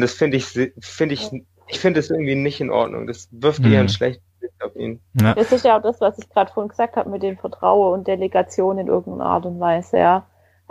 das 0.00 0.12
finde 0.12 0.36
ich, 0.36 0.46
finde 0.80 1.14
ich, 1.14 1.30
ich 1.68 1.80
finde 1.80 2.00
es 2.00 2.10
irgendwie 2.10 2.34
nicht 2.34 2.60
in 2.60 2.70
Ordnung. 2.70 3.06
Das 3.06 3.28
wirft 3.30 3.60
mhm. 3.60 3.72
eher 3.72 3.80
ein 3.80 3.88
schlechtes 3.88 4.22
Bild 4.40 4.52
auf 4.62 4.76
ihn. 4.76 5.00
Ja. 5.14 5.34
Das 5.34 5.52
ist 5.52 5.64
ja 5.64 5.78
auch 5.78 5.82
das, 5.82 6.00
was 6.00 6.18
ich 6.18 6.28
gerade 6.28 6.52
vorhin 6.52 6.68
gesagt 6.68 6.96
habe 6.96 7.08
mit 7.08 7.22
dem 7.22 7.38
Vertrauen 7.38 7.94
und 7.94 8.06
Delegation 8.06 8.78
in 8.78 8.88
irgendeiner 8.88 9.30
Art 9.30 9.46
und 9.46 9.58
Weise, 9.60 9.98
ja. 9.98 10.26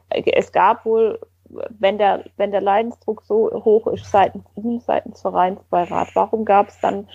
Es 0.09 0.51
gab 0.51 0.85
wohl 0.85 1.19
wenn 1.79 1.97
der, 1.97 2.25
wenn 2.37 2.51
der 2.51 2.61
Leidensdruck 2.61 3.23
so 3.23 3.51
hoch 3.51 3.87
ist 3.87 4.09
seitens 4.09 4.45
ihm, 4.55 4.79
seitens 4.79 5.21
Vereinsbeirat, 5.21 6.09
warum 6.13 6.45
gab 6.45 6.69
es 6.69 6.79
dann 6.79 7.07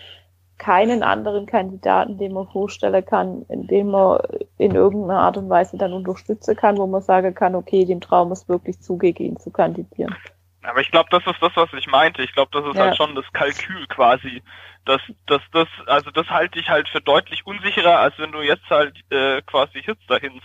keinen 0.59 1.03
anderen 1.03 1.47
Kandidaten, 1.47 2.17
den 2.19 2.33
man 2.33 2.47
vorstellen 2.49 3.05
kann, 3.05 3.43
in 3.49 3.67
dem 3.67 3.89
man 3.89 4.21
in 4.57 4.75
irgendeiner 4.75 5.21
Art 5.21 5.37
und 5.37 5.51
Weise 5.51 5.77
dann 5.77 5.93
unterstützen 5.93 6.57
kann, 6.57 6.79
wo 6.79 6.87
man 6.87 7.03
sagen 7.03 7.35
kann, 7.35 7.55
okay, 7.55 7.85
dem 7.85 8.01
Traum 8.01 8.31
ist 8.33 8.49
wirklich 8.49 8.81
zugegen, 8.81 9.25
ihn 9.25 9.37
zu 9.37 9.51
kandidieren. 9.51 10.15
Aber 10.63 10.81
ich 10.81 10.91
glaube, 10.91 11.09
das 11.11 11.27
ist 11.27 11.43
das, 11.43 11.53
was 11.57 11.69
ich 11.75 11.87
meinte. 11.89 12.23
Ich 12.23 12.33
glaube, 12.33 12.51
das 12.53 12.65
ist 12.67 12.77
ja. 12.77 12.85
halt 12.85 12.97
schon 12.97 13.15
das 13.15 13.31
Kalkül 13.33 13.87
quasi. 13.89 14.43
dass 14.85 15.03
dass 15.27 15.43
das, 15.53 15.69
also 15.87 16.11
das 16.11 16.29
halte 16.29 16.59
ich 16.59 16.69
halt 16.69 16.89
für 16.89 17.01
deutlich 17.01 17.47
unsicherer, 17.47 17.99
als 17.99 18.19
wenn 18.19 18.33
du 18.33 18.41
jetzt 18.41 18.69
halt 18.71 18.97
äh, 19.11 19.43
quasi 19.43 19.83
Hits 19.83 20.07
dahin 20.07 20.41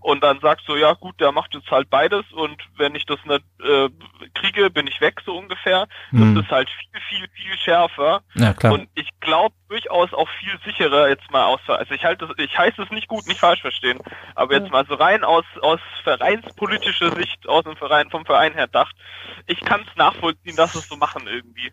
und 0.00 0.22
dann 0.22 0.40
sagst 0.40 0.68
du, 0.68 0.76
ja 0.76 0.92
gut, 0.94 1.20
der 1.20 1.32
macht 1.32 1.54
jetzt 1.54 1.70
halt 1.70 1.88
beides 1.90 2.24
und 2.32 2.60
wenn 2.76 2.94
ich 2.94 3.06
das 3.06 3.18
nicht 3.24 3.42
äh, 3.62 3.88
kriege, 4.34 4.70
bin 4.70 4.86
ich 4.86 5.00
weg, 5.00 5.20
so 5.24 5.36
ungefähr. 5.36 5.86
Das 6.10 6.20
mhm. 6.20 6.38
ist 6.38 6.50
halt 6.50 6.68
viel, 6.70 7.00
viel, 7.08 7.28
viel 7.34 7.58
schärfer. 7.58 8.22
Ja, 8.34 8.52
klar. 8.52 8.72
Und 8.72 8.88
ich 8.94 9.08
glaube 9.20 9.54
durchaus 9.68 10.12
auch 10.12 10.28
viel 10.40 10.58
sicherer 10.64 11.08
jetzt 11.08 11.30
mal 11.30 11.44
aus. 11.44 11.60
Also 11.66 11.94
ich 11.94 12.04
halte 12.04 12.28
ich 12.36 12.58
heiße 12.58 12.82
es 12.82 12.90
nicht 12.90 13.08
gut, 13.08 13.26
nicht 13.26 13.40
falsch 13.40 13.62
verstehen. 13.62 13.98
Aber 14.34 14.54
jetzt 14.54 14.70
mal 14.70 14.84
so 14.86 14.94
rein 14.94 15.24
aus, 15.24 15.44
aus 15.60 15.80
vereinspolitischer 16.04 17.14
Sicht, 17.16 17.48
aus 17.48 17.64
dem 17.64 17.76
Verein, 17.76 18.10
vom 18.10 18.26
Verein 18.26 18.52
her 18.52 18.66
dacht, 18.66 18.94
ich 19.46 19.60
kann 19.60 19.84
es 19.88 19.96
nachvollziehen, 19.96 20.56
dass 20.56 20.74
es 20.74 20.88
so 20.88 20.96
machen 20.96 21.26
irgendwie. 21.26 21.72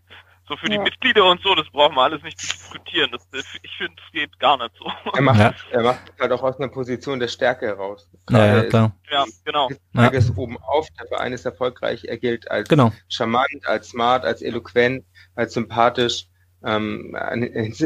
So 0.49 0.57
für 0.57 0.65
ja. 0.65 0.77
die 0.77 0.79
Mitglieder 0.79 1.29
und 1.29 1.39
so, 1.43 1.53
das 1.53 1.69
brauchen 1.69 1.95
wir 1.95 2.01
alles 2.01 2.23
nicht 2.23 2.39
zu 2.39 2.47
diskutieren. 2.47 3.11
Das, 3.11 3.21
ich 3.61 3.71
finde, 3.77 4.01
es 4.03 4.11
geht 4.11 4.39
gar 4.39 4.57
nicht 4.57 4.71
so. 4.79 4.91
Er 5.13 5.21
macht, 5.21 5.39
ja. 5.39 5.53
er 5.71 5.83
macht 5.83 6.13
halt 6.19 6.31
auch 6.31 6.41
aus 6.41 6.57
einer 6.59 6.69
Position 6.69 7.19
der 7.19 7.27
Stärke 7.27 7.67
heraus. 7.67 8.09
Ja, 8.31 8.45
ja, 8.45 8.63
klar. 8.63 8.95
Ja, 9.11 9.25
genau. 9.45 9.69
Ja. 9.93 10.07
ist 10.07 10.35
oben 10.35 10.57
auf, 10.57 10.87
der 10.99 11.07
Verein 11.07 11.33
ist 11.33 11.45
erfolgreich, 11.45 12.05
er 12.05 12.17
gilt 12.17 12.49
als 12.49 12.67
genau. 12.67 12.91
charmant, 13.09 13.65
als 13.65 13.89
smart, 13.89 14.25
als 14.25 14.41
eloquent, 14.41 15.05
als 15.35 15.53
sympathisch. 15.53 16.25
Ähm, 16.63 17.15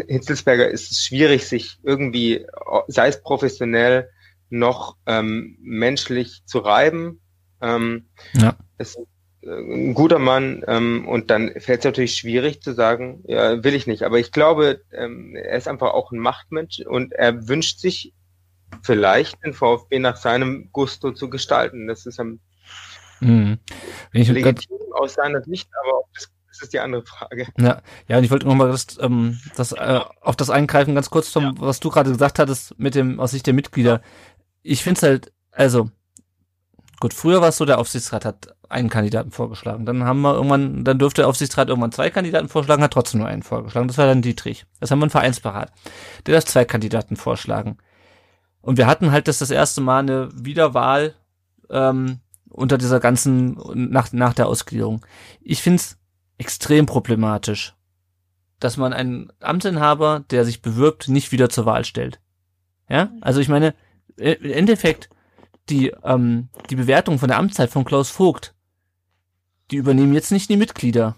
Hitzelsberger 0.07 0.67
ist 0.69 0.91
es 0.91 1.05
schwierig, 1.05 1.47
sich 1.47 1.79
irgendwie, 1.83 2.45
sei 2.87 3.09
es 3.09 3.21
professionell, 3.21 4.09
noch 4.49 4.95
ähm, 5.05 5.57
menschlich 5.61 6.43
zu 6.45 6.59
reiben. 6.59 7.19
Ähm, 7.61 8.07
ja. 8.33 8.55
Es 8.77 8.97
ein 9.45 9.93
guter 9.93 10.19
Mann 10.19 10.63
ähm, 10.67 11.07
und 11.07 11.29
dann 11.29 11.51
fällt 11.59 11.79
es 11.79 11.85
natürlich 11.85 12.15
schwierig 12.15 12.61
zu 12.61 12.73
sagen, 12.73 13.23
ja, 13.25 13.63
will 13.63 13.73
ich 13.73 13.87
nicht. 13.87 14.03
Aber 14.03 14.19
ich 14.19 14.31
glaube, 14.31 14.81
ähm, 14.91 15.35
er 15.35 15.57
ist 15.57 15.67
einfach 15.67 15.93
auch 15.93 16.11
ein 16.11 16.19
Machtmensch 16.19 16.79
und 16.79 17.13
er 17.13 17.47
wünscht 17.47 17.79
sich 17.79 18.13
vielleicht 18.81 19.43
den 19.43 19.53
VfB 19.53 19.99
nach 19.99 20.17
seinem 20.17 20.69
Gusto 20.71 21.11
zu 21.11 21.29
gestalten. 21.29 21.87
Das 21.87 22.05
ist 22.05 22.19
am 22.19 22.39
mhm. 23.19 23.59
legitim 24.11 24.77
aus 24.93 25.15
seiner 25.15 25.41
Sicht, 25.43 25.69
aber 25.83 26.01
das, 26.13 26.29
das, 26.47 26.61
ist 26.63 26.73
die 26.73 26.79
andere 26.79 27.03
Frage. 27.03 27.47
Ja, 27.57 27.81
ja, 28.07 28.17
und 28.17 28.23
ich 28.23 28.31
wollte 28.31 28.47
nochmal 28.47 28.71
das, 28.71 28.97
ähm, 28.99 29.39
das, 29.55 29.73
äh, 29.73 29.99
auf 30.21 30.35
das 30.35 30.49
eingreifen, 30.49 30.95
ganz 30.95 31.09
kurz, 31.09 31.31
Tom, 31.31 31.43
ja. 31.43 31.53
was 31.57 31.79
du 31.79 31.89
gerade 31.89 32.11
gesagt 32.11 32.39
hattest 32.39 32.79
mit 32.79 32.95
dem 32.95 33.19
aus 33.19 33.31
Sicht 33.31 33.45
der 33.45 33.53
Mitglieder. 33.53 34.01
Ich 34.61 34.83
finde 34.83 34.97
es 34.97 35.03
halt, 35.03 35.33
also 35.51 35.89
Gut, 37.03 37.13
früher 37.13 37.41
war 37.41 37.49
es 37.49 37.57
so, 37.57 37.65
der 37.65 37.79
Aufsichtsrat 37.79 38.23
hat 38.23 38.55
einen 38.73 38.89
Kandidaten 38.89 39.31
vorgeschlagen. 39.31 39.85
Dann 39.85 40.03
haben 40.03 40.21
wir 40.21 40.33
irgendwann, 40.33 40.83
dann 40.83 40.99
durfte 40.99 41.21
der 41.21 41.29
Aufsichtsrat 41.29 41.69
irgendwann 41.69 41.91
zwei 41.91 42.09
Kandidaten 42.09 42.49
vorschlagen, 42.49 42.83
hat 42.83 42.91
trotzdem 42.91 43.19
nur 43.19 43.29
einen 43.29 43.43
vorgeschlagen. 43.43 43.87
Das 43.87 43.97
war 43.97 44.07
dann 44.07 44.21
Dietrich. 44.21 44.65
Das 44.79 44.91
haben 44.91 44.99
wir 44.99 45.03
einen 45.03 45.11
Vereinsberat. 45.11 45.71
Der 46.25 46.33
darf 46.33 46.45
zwei 46.45 46.65
Kandidaten 46.65 47.15
vorschlagen. 47.15 47.77
Und 48.61 48.77
wir 48.77 48.87
hatten 48.87 49.11
halt 49.11 49.27
das 49.27 49.39
das 49.39 49.51
erste 49.51 49.81
Mal 49.81 49.99
eine 49.99 50.29
Wiederwahl 50.33 51.15
ähm, 51.69 52.19
unter 52.49 52.77
dieser 52.77 52.99
ganzen, 52.99 53.57
nach, 53.73 54.11
nach 54.11 54.33
der 54.33 54.47
Ausgliederung. 54.47 55.05
Ich 55.41 55.61
find's 55.61 55.97
extrem 56.37 56.85
problematisch, 56.85 57.75
dass 58.59 58.77
man 58.77 58.93
einen 58.93 59.31
Amtsinhaber, 59.39 60.23
der 60.29 60.45
sich 60.45 60.61
bewirbt, 60.61 61.09
nicht 61.09 61.31
wieder 61.31 61.49
zur 61.49 61.65
Wahl 61.65 61.85
stellt. 61.85 62.19
Ja, 62.89 63.11
also 63.21 63.39
ich 63.39 63.49
meine, 63.49 63.73
im 64.17 64.51
Endeffekt 64.51 65.09
die, 65.69 65.93
ähm, 66.03 66.49
die 66.69 66.75
Bewertung 66.75 67.19
von 67.19 67.29
der 67.29 67.37
Amtszeit 67.37 67.69
von 67.69 67.85
Klaus 67.85 68.09
Vogt, 68.09 68.53
die 69.71 69.77
übernehmen 69.77 70.13
jetzt 70.13 70.31
nicht 70.31 70.49
die 70.49 70.57
Mitglieder. 70.57 71.17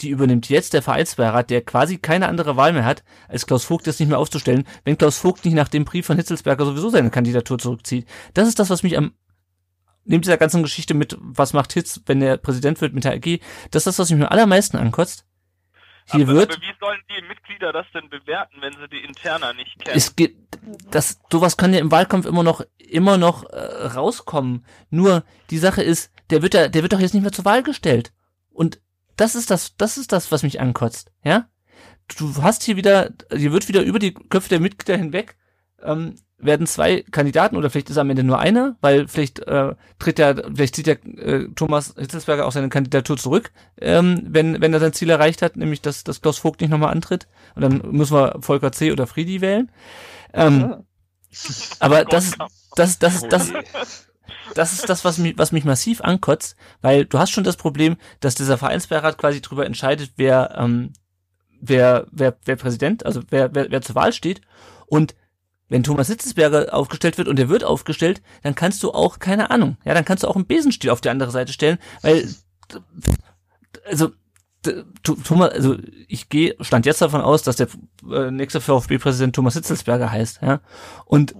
Die 0.00 0.08
übernimmt 0.08 0.48
jetzt 0.48 0.72
der 0.72 0.82
Vereinsbeirat, 0.82 1.50
der 1.50 1.62
quasi 1.62 1.98
keine 1.98 2.28
andere 2.28 2.56
Wahl 2.56 2.72
mehr 2.72 2.84
hat, 2.84 3.04
als 3.28 3.46
Klaus 3.46 3.64
Vogt 3.64 3.86
das 3.86 4.00
nicht 4.00 4.08
mehr 4.08 4.18
aufzustellen, 4.18 4.64
wenn 4.84 4.98
Klaus 4.98 5.18
Vogt 5.18 5.44
nicht 5.44 5.54
nach 5.54 5.68
dem 5.68 5.84
Brief 5.84 6.06
von 6.06 6.16
Hitzelsberger 6.16 6.64
sowieso 6.64 6.90
seine 6.90 7.10
Kandidatur 7.10 7.58
zurückzieht. 7.58 8.06
Das 8.34 8.48
ist 8.48 8.58
das, 8.58 8.70
was 8.70 8.82
mich 8.82 8.98
am 8.98 9.12
neben 10.04 10.22
dieser 10.22 10.36
ganzen 10.36 10.62
Geschichte 10.62 10.94
mit, 10.94 11.16
was 11.20 11.52
macht 11.52 11.72
Hitz, 11.72 12.00
wenn 12.06 12.20
er 12.20 12.36
Präsident 12.36 12.80
wird 12.80 12.92
mit 12.92 13.04
der 13.04 13.14
AG, 13.14 13.40
das 13.70 13.80
ist 13.80 13.86
das, 13.86 13.98
was 13.98 14.10
mich 14.10 14.20
am 14.20 14.28
allermeisten 14.28 14.76
ankotzt. 14.76 15.24
Hier 16.10 16.28
aber, 16.28 16.34
wird, 16.34 16.52
aber 16.52 16.60
wie 16.60 16.74
sollen 16.78 17.00
die 17.08 17.26
Mitglieder 17.26 17.72
das 17.72 17.86
denn 17.94 18.10
bewerten, 18.10 18.56
wenn 18.60 18.74
sie 18.74 18.88
die 18.88 19.04
Interna 19.04 19.52
nicht 19.54 19.78
kennen? 19.78 19.96
es 19.96 20.14
geht, 20.14 20.36
das, 20.90 21.18
sowas 21.30 21.56
kann 21.56 21.72
ja 21.72 21.80
im 21.80 21.90
Wahlkampf 21.90 22.26
immer 22.26 22.42
noch, 22.42 22.62
immer 22.78 23.16
noch 23.16 23.44
äh, 23.44 23.86
rauskommen. 23.86 24.66
Nur 24.90 25.24
die 25.50 25.58
Sache 25.58 25.82
ist, 25.82 26.12
der 26.30 26.42
wird 26.42 26.54
ja, 26.54 26.68
der 26.68 26.82
wird 26.82 26.92
doch 26.92 27.00
jetzt 27.00 27.14
nicht 27.14 27.22
mehr 27.22 27.32
zur 27.32 27.46
Wahl 27.46 27.62
gestellt. 27.62 28.12
Und 28.50 28.80
das 29.16 29.34
ist 29.34 29.50
das, 29.50 29.76
das 29.76 29.96
ist 29.96 30.12
das, 30.12 30.30
was 30.30 30.42
mich 30.42 30.60
ankotzt, 30.60 31.10
ja? 31.22 31.48
Du 32.18 32.42
hast 32.42 32.62
hier 32.64 32.76
wieder, 32.76 33.10
hier 33.34 33.52
wird 33.52 33.68
wieder 33.68 33.82
über 33.82 33.98
die 33.98 34.12
Köpfe 34.12 34.50
der 34.50 34.60
Mitglieder 34.60 34.98
hinweg 34.98 35.36
ähm, 35.82 36.16
werden 36.44 36.66
zwei 36.66 37.02
Kandidaten 37.10 37.56
oder 37.56 37.70
vielleicht 37.70 37.90
ist 37.90 37.98
am 37.98 38.10
Ende 38.10 38.24
nur 38.24 38.38
einer, 38.38 38.76
weil 38.80 39.08
vielleicht 39.08 39.40
äh, 39.40 39.74
tritt 39.98 40.18
ja, 40.18 40.34
vielleicht 40.34 40.76
zieht 40.76 40.86
ja 40.86 40.94
äh, 40.94 41.48
Thomas 41.54 41.94
Hitzelsberger 41.98 42.46
auch 42.46 42.52
seine 42.52 42.68
Kandidatur 42.68 43.16
zurück, 43.16 43.52
ähm, 43.80 44.22
wenn 44.26 44.60
wenn 44.60 44.72
er 44.72 44.80
sein 44.80 44.92
Ziel 44.92 45.10
erreicht 45.10 45.42
hat, 45.42 45.56
nämlich 45.56 45.82
dass, 45.82 46.04
dass 46.04 46.20
Klaus 46.20 46.38
Vogt 46.38 46.60
nicht 46.60 46.70
nochmal 46.70 46.92
antritt. 46.92 47.26
Und 47.54 47.62
dann 47.62 47.82
müssen 47.90 48.14
wir 48.14 48.36
Volker 48.40 48.72
C. 48.72 48.92
oder 48.92 49.06
Friedi 49.06 49.40
wählen. 49.40 49.70
Ähm, 50.32 50.84
aber 51.80 52.04
das 52.04 52.26
ist 52.26 52.38
das 52.76 52.98
das 52.98 53.14
ist 53.16 53.32
das 53.32 53.52
das 54.54 54.72
ist 54.72 54.88
das, 54.88 55.04
was 55.04 55.18
mich, 55.18 55.38
was 55.38 55.52
mich 55.52 55.64
massiv 55.64 56.00
ankotzt, 56.00 56.56
weil 56.82 57.04
du 57.04 57.18
hast 57.18 57.30
schon 57.30 57.44
das 57.44 57.56
Problem, 57.56 57.96
dass 58.20 58.34
dieser 58.34 58.58
Vereinsbeirat 58.58 59.18
quasi 59.18 59.40
darüber 59.40 59.66
entscheidet, 59.66 60.12
wer, 60.16 60.54
ähm, 60.58 60.92
wer, 61.60 62.06
wer, 62.10 62.36
wer 62.44 62.56
Präsident, 62.56 63.06
also 63.06 63.22
wer, 63.30 63.54
wer, 63.54 63.70
wer 63.70 63.82
zur 63.82 63.94
Wahl 63.94 64.12
steht. 64.12 64.40
Und 64.86 65.14
wenn 65.68 65.82
Thomas 65.82 66.08
Hitzelsberger 66.08 66.74
aufgestellt 66.74 67.18
wird 67.18 67.28
und 67.28 67.38
er 67.38 67.48
wird 67.48 67.64
aufgestellt, 67.64 68.22
dann 68.42 68.54
kannst 68.54 68.82
du 68.82 68.92
auch, 68.92 69.18
keine 69.18 69.50
Ahnung, 69.50 69.76
ja, 69.84 69.94
dann 69.94 70.04
kannst 70.04 70.24
du 70.24 70.28
auch 70.28 70.36
einen 70.36 70.46
Besenstiel 70.46 70.90
auf 70.90 71.00
die 71.00 71.08
andere 71.08 71.30
Seite 71.30 71.52
stellen, 71.52 71.78
weil, 72.02 72.28
also, 73.86 74.10
Thomas, 75.02 75.52
also 75.52 75.76
ich 76.08 76.30
gehe, 76.30 76.56
stand 76.60 76.86
jetzt 76.86 77.02
davon 77.02 77.20
aus, 77.20 77.42
dass 77.42 77.56
der 77.56 77.68
äh, 78.10 78.30
nächste 78.30 78.62
VfB-Präsident 78.62 79.36
Thomas 79.36 79.54
Hitzelsberger 79.54 80.10
heißt, 80.10 80.40
ja. 80.40 80.60
Und 81.04 81.34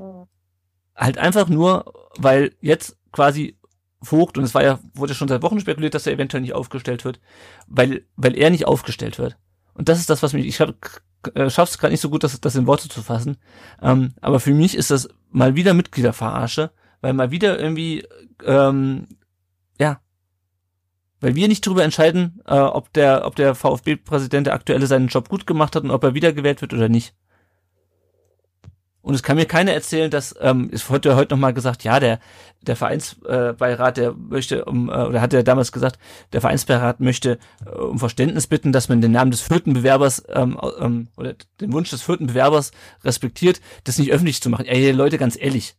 halt 0.95 1.17
einfach 1.17 1.49
nur, 1.49 1.93
weil 2.19 2.55
jetzt 2.61 2.99
quasi 3.13 3.57
Vogt, 4.03 4.37
und 4.37 4.45
es 4.45 4.55
war 4.55 4.63
ja, 4.63 4.79
wurde 4.93 5.15
schon 5.15 5.29
seit 5.29 5.43
Wochen 5.43 5.61
spekuliert, 5.61 5.95
dass 5.95 6.07
er 6.07 6.13
eventuell 6.13 6.43
nicht 6.43 6.53
aufgestellt 6.53 7.05
wird, 7.05 7.21
weil, 7.67 8.05
weil 8.17 8.37
er 8.37 8.51
nicht 8.51 8.67
aufgestellt 8.67 9.19
wird. 9.19 9.39
Und 9.73 9.89
das 9.89 9.99
ist 9.99 10.11
das, 10.11 10.23
was 10.23 10.35
mich, 10.35 10.47
ich 10.47 10.61
hab, 10.61 10.75
äh, 11.35 11.51
schaff's 11.51 11.79
gerade 11.79 11.93
nicht 11.93 12.01
so 12.01 12.11
gut, 12.11 12.25
das, 12.25 12.41
das 12.41 12.57
in 12.57 12.67
Worte 12.67 12.89
zu 12.89 13.03
fassen. 13.03 13.37
Ähm, 13.83 14.15
aber 14.21 14.41
für 14.41 14.55
mich 14.55 14.77
ist 14.77 14.91
das 14.91 15.09
mal 15.31 15.55
wieder 15.55 15.75
Mitgliederverarsche, 15.75 16.71
weil 17.01 17.13
mal 17.13 17.31
wieder 17.31 17.59
irgendwie, 17.59 18.07
ähm, 18.45 19.07
ja, 19.79 20.01
weil 21.21 21.35
wir 21.35 21.49
nicht 21.49 21.67
darüber 21.67 21.85
entscheiden, 21.85 22.41
äh, 22.47 22.59
ob 22.59 22.93
der, 22.93 23.27
ob 23.27 23.37
der 23.37 23.55
VfB-Präsident 23.55 24.47
der 24.47 24.55
aktuelle 24.55 24.87
seinen 24.87 25.09
Job 25.09 25.29
gut 25.29 25.47
gemacht 25.47 25.75
hat 25.75 25.85
und 25.85 25.91
ob 25.91 26.05
er 26.05 26.15
wiedergewählt 26.15 26.61
wird 26.61 26.75
oder 26.75 26.89
nicht. 26.89 27.15
Und 29.05 29.15
es 29.15 29.23
kann 29.23 29.37
mir 29.37 29.45
keiner 29.45 29.75
erzählen, 29.75 30.11
dass, 30.11 30.35
ähm, 30.41 30.71
es 30.73 30.89
wurde 30.89 31.11
ja 31.11 31.17
heute 31.17 31.35
nochmal 31.35 31.53
gesagt, 31.53 31.85
ja, 31.85 32.01
der, 32.01 32.21
der 32.63 32.75
Vereinsbeirat, 32.75 33.51
äh, 33.51 33.53
Beirat, 33.53 33.97
der 33.99 34.15
möchte, 34.15 34.65
um, 34.65 34.89
äh, 34.89 34.93
oder 34.93 35.21
hat 35.21 35.35
ja 35.35 35.43
damals 35.43 35.73
gesagt, 35.73 35.99
der 36.33 36.41
Vereinsbeirat 36.41 37.01
möchte 37.01 37.39
äh, 37.67 37.69
um 37.69 37.99
Verständnis 37.99 38.47
bitten, 38.47 38.73
dass 38.73 38.89
man 38.89 39.03
den 39.03 39.13
Namen 39.13 39.31
des 39.31 39.43
vierten 39.43 39.75
Bewerbers, 39.75 40.25
ähm, 40.31 40.59
ähm, 40.81 41.09
oder 41.19 41.35
den 41.61 41.75
Wunsch 41.75 41.91
des 41.91 42.01
vierten 42.01 42.29
Bewerbers 42.29 42.71
respektiert, 43.05 43.61
das 43.85 43.99
nicht 43.99 44.11
öffentlich 44.11 44.41
zu 44.41 44.49
machen. 44.49 44.65
Ey, 44.65 44.91
Leute, 44.93 45.19
ganz 45.19 45.37
ehrlich. 45.39 45.77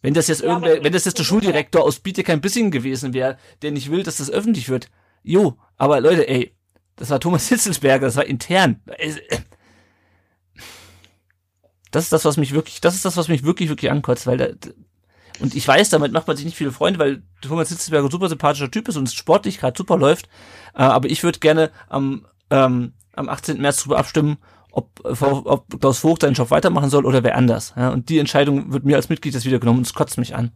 Wenn 0.00 0.14
das 0.14 0.28
jetzt 0.28 0.40
Ja, 0.40 0.48
irgendwer, 0.48 0.82
wenn 0.82 0.94
das 0.94 1.04
jetzt 1.04 1.18
der 1.18 1.24
Schuldirektor 1.24 1.84
aus 1.84 1.98
Bietigheim-Bissingen 1.98 2.70
gewesen 2.70 3.12
wäre, 3.12 3.36
der 3.60 3.70
nicht 3.70 3.90
will, 3.90 4.02
dass 4.02 4.16
das 4.16 4.30
öffentlich 4.30 4.70
wird. 4.70 4.88
Jo, 5.22 5.58
aber 5.76 6.00
Leute, 6.00 6.26
ey, 6.26 6.54
das 6.96 7.10
war 7.10 7.20
Thomas 7.20 7.48
Hitzelsberger, 7.48 8.06
das 8.06 8.16
war 8.16 8.24
intern. 8.24 8.80
Das 11.90 12.04
ist 12.04 12.12
das, 12.12 12.24
was 12.24 12.36
mich 12.36 12.52
wirklich, 12.52 12.80
das 12.80 12.94
ist 12.94 13.04
das, 13.04 13.16
was 13.16 13.28
mich 13.28 13.44
wirklich, 13.44 13.68
wirklich 13.68 13.90
ankotzt, 13.90 14.26
weil 14.26 14.36
da, 14.36 14.48
und 15.40 15.54
ich 15.54 15.66
weiß, 15.66 15.88
damit 15.88 16.12
macht 16.12 16.28
man 16.28 16.36
sich 16.36 16.44
nicht 16.44 16.56
viele 16.56 16.72
Freunde, 16.72 16.98
weil 16.98 17.22
Thomas 17.40 17.70
Hitzelsberger 17.70 18.06
ein 18.06 18.10
super 18.10 18.28
sympathischer 18.28 18.70
Typ 18.70 18.88
ist 18.88 18.96
und 18.96 19.08
es 19.08 19.14
sportlich 19.14 19.58
gerade 19.58 19.76
super 19.76 19.96
läuft. 19.96 20.26
Äh, 20.74 20.82
aber 20.82 21.08
ich 21.08 21.22
würde 21.22 21.38
gerne 21.38 21.70
am, 21.88 22.26
ähm, 22.50 22.92
am 23.14 23.28
18. 23.28 23.60
März 23.60 23.78
darüber 23.78 23.98
abstimmen, 23.98 24.38
ob, 24.70 25.00
äh, 25.04 25.24
ob 25.24 25.80
Klaus 25.80 26.00
Vogt 26.00 26.22
seinen 26.22 26.34
Job 26.34 26.50
weitermachen 26.50 26.90
soll 26.90 27.06
oder 27.06 27.24
wer 27.24 27.36
anders. 27.36 27.72
Ja? 27.76 27.88
Und 27.88 28.08
die 28.10 28.18
Entscheidung 28.18 28.72
wird 28.72 28.84
mir 28.84 28.96
als 28.96 29.08
Mitglied 29.08 29.34
das 29.34 29.44
wieder 29.44 29.58
genommen 29.58 29.78
und 29.78 29.86
es 29.86 29.94
kotzt 29.94 30.18
mich 30.18 30.34
an. 30.36 30.52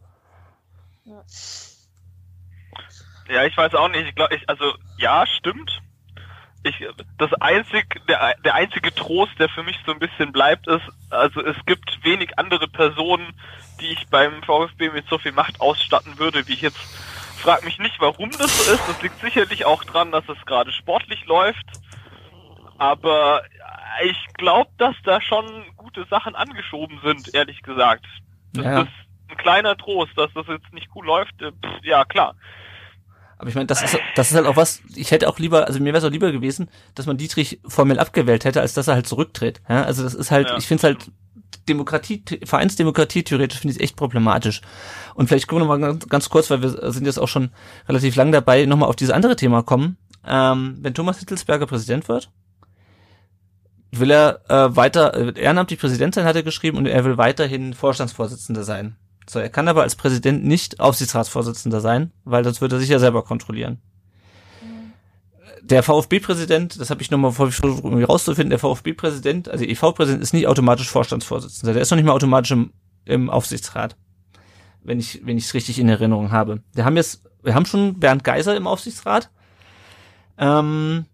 Ja, 3.27 3.43
ich 3.43 3.57
weiß 3.57 3.73
auch 3.73 3.89
nicht. 3.89 4.07
Ich 4.07 4.15
glaube, 4.15 4.35
ich, 4.35 4.47
also 4.47 4.65
ja, 4.97 5.25
stimmt. 5.25 5.81
Ich, 6.67 6.83
das 7.19 7.31
einzig, 7.35 8.01
der, 8.07 8.35
der 8.43 8.55
einzige 8.55 8.93
Trost, 8.93 9.37
der 9.37 9.49
für 9.49 9.61
mich 9.61 9.77
so 9.85 9.91
ein 9.91 9.99
bisschen 9.99 10.31
bleibt, 10.31 10.65
ist, 10.67 10.81
also 11.11 11.39
es 11.41 11.55
gibt 11.67 12.03
wenig 12.03 12.39
andere 12.39 12.67
Personen, 12.67 13.39
die 13.79 13.85
ich 13.93 14.07
beim 14.07 14.41
VfB 14.41 14.89
mit 14.89 15.07
so 15.07 15.19
viel 15.19 15.31
Macht 15.31 15.61
ausstatten 15.61 16.17
würde, 16.17 16.47
wie 16.47 16.53
ich 16.53 16.61
jetzt. 16.61 16.79
Frag 17.37 17.63
mich 17.63 17.77
nicht, 17.77 17.99
warum 17.99 18.31
das 18.31 18.65
so 18.65 18.73
ist. 18.73 18.87
Das 18.87 19.01
liegt 19.03 19.19
sicherlich 19.19 19.65
auch 19.65 19.83
dran, 19.83 20.11
dass 20.11 20.27
es 20.27 20.43
gerade 20.47 20.71
sportlich 20.71 21.25
läuft. 21.27 21.65
Aber 22.79 23.43
ich 24.03 24.17
glaube, 24.33 24.71
dass 24.77 24.95
da 25.03 25.21
schon 25.21 25.45
gute 25.77 26.05
Sachen 26.05 26.35
angeschoben 26.35 26.99
sind, 27.03 27.33
ehrlich 27.35 27.61
gesagt. 27.61 28.05
Das 28.53 28.65
Ja. 28.65 28.81
ist 28.81 28.89
ein 29.29 29.37
kleiner 29.37 29.77
Trost, 29.77 30.17
dass 30.17 30.33
das 30.33 30.47
jetzt 30.47 30.73
nicht 30.73 30.89
gut 30.89 31.05
läuft. 31.05 31.39
äh, 31.41 31.51
Pff, 31.51 31.83
ja, 31.83 32.05
klar. 32.05 32.35
Aber 33.37 33.49
ich 33.49 33.55
meine, 33.55 33.67
das 33.67 33.81
ist, 33.83 33.97
das 34.15 34.31
ist 34.31 34.37
halt 34.37 34.45
auch 34.47 34.55
was, 34.55 34.81
ich 34.95 35.11
hätte 35.11 35.27
auch 35.27 35.39
lieber, 35.39 35.67
also 35.67 35.79
mir 35.79 35.87
wäre 35.87 35.97
es 35.97 36.03
auch 36.03 36.11
lieber 36.11 36.31
gewesen, 36.31 36.69
dass 36.95 37.05
man 37.05 37.17
Dietrich 37.17 37.59
formell 37.67 37.99
abgewählt 37.99 38.45
hätte, 38.45 38.61
als 38.61 38.73
dass 38.73 38.87
er 38.87 38.95
halt 38.95 39.07
zurücktritt. 39.07 39.61
Ja, 39.67 39.83
also 39.83 40.03
das 40.03 40.13
ist 40.13 40.31
halt, 40.31 40.49
Ja. 40.49 40.57
ich 40.57 40.67
finde 40.67 40.79
es 40.79 40.83
halt 40.83 41.11
Demokratie, 41.67 42.23
Vereinsdemokratie 42.43 43.23
theoretisch 43.23 43.59
finde 43.59 43.75
ich 43.75 43.81
echt 43.81 43.95
problematisch. 43.95 44.61
Und 45.15 45.27
vielleicht 45.27 45.47
können 45.47 45.61
wir 45.61 45.65
noch 45.65 45.79
mal 45.79 45.81
ganz, 45.81 46.07
ganz 46.07 46.29
kurz, 46.29 46.49
weil 46.49 46.61
wir 46.61 46.91
sind 46.91 47.05
jetzt 47.05 47.17
auch 47.17 47.27
schon 47.27 47.49
relativ 47.89 48.15
lang 48.15 48.31
dabei, 48.31 48.65
nochmal 48.65 48.87
auf 48.89 48.95
dieses 48.95 49.13
andere 49.13 49.35
Thema 49.35 49.63
kommen. 49.63 49.97
Ähm, 50.25 50.77
wenn 50.81 50.93
Thomas 50.93 51.19
Hitzelsberger 51.19 51.65
Präsident 51.65 52.07
wird, 52.07 52.31
will 53.91 54.11
er 54.11 54.41
äh, 54.49 54.75
weiter 54.75 55.13
äh, 55.13 55.39
ehrenamtlich 55.39 55.79
Präsident 55.79 56.15
sein, 56.15 56.25
hat 56.25 56.35
er 56.35 56.43
geschrieben, 56.43 56.77
und 56.77 56.85
er 56.85 57.03
will 57.05 57.17
weiterhin 57.17 57.73
Vorstandsvorsitzender 57.73 58.63
sein. 58.63 58.95
So, 59.27 59.39
er 59.39 59.49
kann 59.49 59.67
aber 59.67 59.81
als 59.81 59.95
Präsident 59.95 60.45
nicht 60.45 60.79
Aufsichtsratsvorsitzender 60.79 61.81
sein, 61.81 62.11
weil 62.23 62.43
das 62.43 62.61
würde 62.61 62.75
er 62.75 62.79
sich 62.79 62.89
ja 62.89 62.99
selber 62.99 63.23
kontrollieren. 63.23 63.79
Der 65.61 65.81
VfB-Präsident, 65.81 66.79
das 66.79 66.91
habe 66.91 67.01
ich 67.01 67.09
nochmal 67.09 67.31
versucht 67.31 67.83
irgendwie 67.83 68.03
rauszufinden, 68.03 68.51
der 68.51 68.59
VfB-Präsident, 68.59 69.49
also 69.49 69.65
EV-Präsident 69.65 70.21
ist 70.21 70.33
nicht 70.33 70.45
automatisch 70.45 70.89
Vorstandsvorsitzender, 70.89 71.73
der 71.73 71.81
ist 71.81 71.89
noch 71.89 71.95
nicht 71.95 72.05
mal 72.05 72.11
automatisch 72.11 72.51
im, 72.51 72.71
im 73.05 73.31
Aufsichtsrat, 73.31 73.95
wenn 74.83 74.99
ich 74.99 75.21
wenn 75.25 75.39
ich 75.39 75.45
es 75.45 75.55
richtig 75.55 75.79
in 75.79 75.89
Erinnerung 75.89 76.31
habe. 76.31 76.61
Wir 76.73 76.85
haben 76.85 76.97
jetzt, 76.97 77.23
wir 77.41 77.55
haben 77.55 77.65
schon 77.65 77.99
Bernd 77.99 78.23
Geiser 78.23 78.55
im 78.55 78.67
Aufsichtsrat, 78.67 79.31
ähm, 80.37 81.05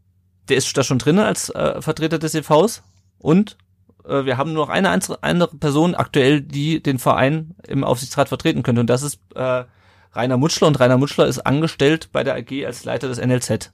der 0.50 0.58
ist 0.58 0.76
da 0.78 0.84
schon 0.84 1.00
drin 1.00 1.20
als 1.20 1.50
äh, 1.50 1.82
Vertreter 1.82 2.20
des 2.20 2.36
EVs 2.36 2.84
und 3.20 3.58
äh, 4.06 4.26
wir 4.26 4.38
haben 4.38 4.54
nur 4.54 4.66
noch 4.66 4.74
eine 4.74 4.90
andere 4.90 5.58
Person 5.58 5.96
aktuell, 5.96 6.42
die 6.42 6.82
den 6.82 7.00
Verein 7.00 7.56
im 7.68 7.84
Aufsichtsrat 7.84 8.28
vertreten 8.30 8.64
könnte. 8.64 8.82
Und 8.82 8.90
das 8.90 9.04
ist 9.04 9.20
äh, 9.36 9.66
Rainer 10.14 10.38
Mutschler. 10.38 10.68
Und 10.68 10.80
Rainer 10.80 10.98
Mutschler 10.98 11.28
ist 11.28 11.40
angestellt 11.40 12.10
bei 12.12 12.24
der 12.24 12.36
AG 12.36 12.66
als 12.66 12.84
Leiter 12.84 13.08
des 13.08 13.20
NLZ. 13.20 13.72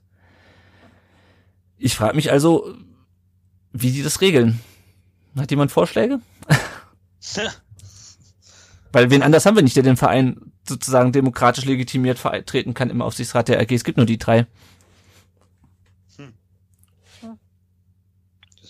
Ich 1.78 1.94
frage 1.94 2.16
mich 2.16 2.32
also, 2.32 2.74
wie 3.72 3.92
die 3.92 4.02
das 4.02 4.20
regeln. 4.20 4.60
Hat 5.36 5.50
jemand 5.50 5.70
Vorschläge? 5.70 6.20
Weil 8.92 9.10
wen 9.10 9.22
anders 9.22 9.46
haben 9.46 9.56
wir 9.56 9.62
nicht, 9.62 9.76
der 9.76 9.82
den 9.82 9.96
Verein 9.96 10.52
sozusagen 10.66 11.12
demokratisch 11.12 11.64
legitimiert 11.64 12.18
vertreten 12.18 12.74
kann 12.74 12.90
im 12.90 13.02
Aufsichtsrat 13.02 13.48
der 13.48 13.60
AG. 13.60 13.70
Es 13.70 13.84
gibt 13.84 13.98
nur 13.98 14.06
die 14.06 14.18
drei. 14.18 14.46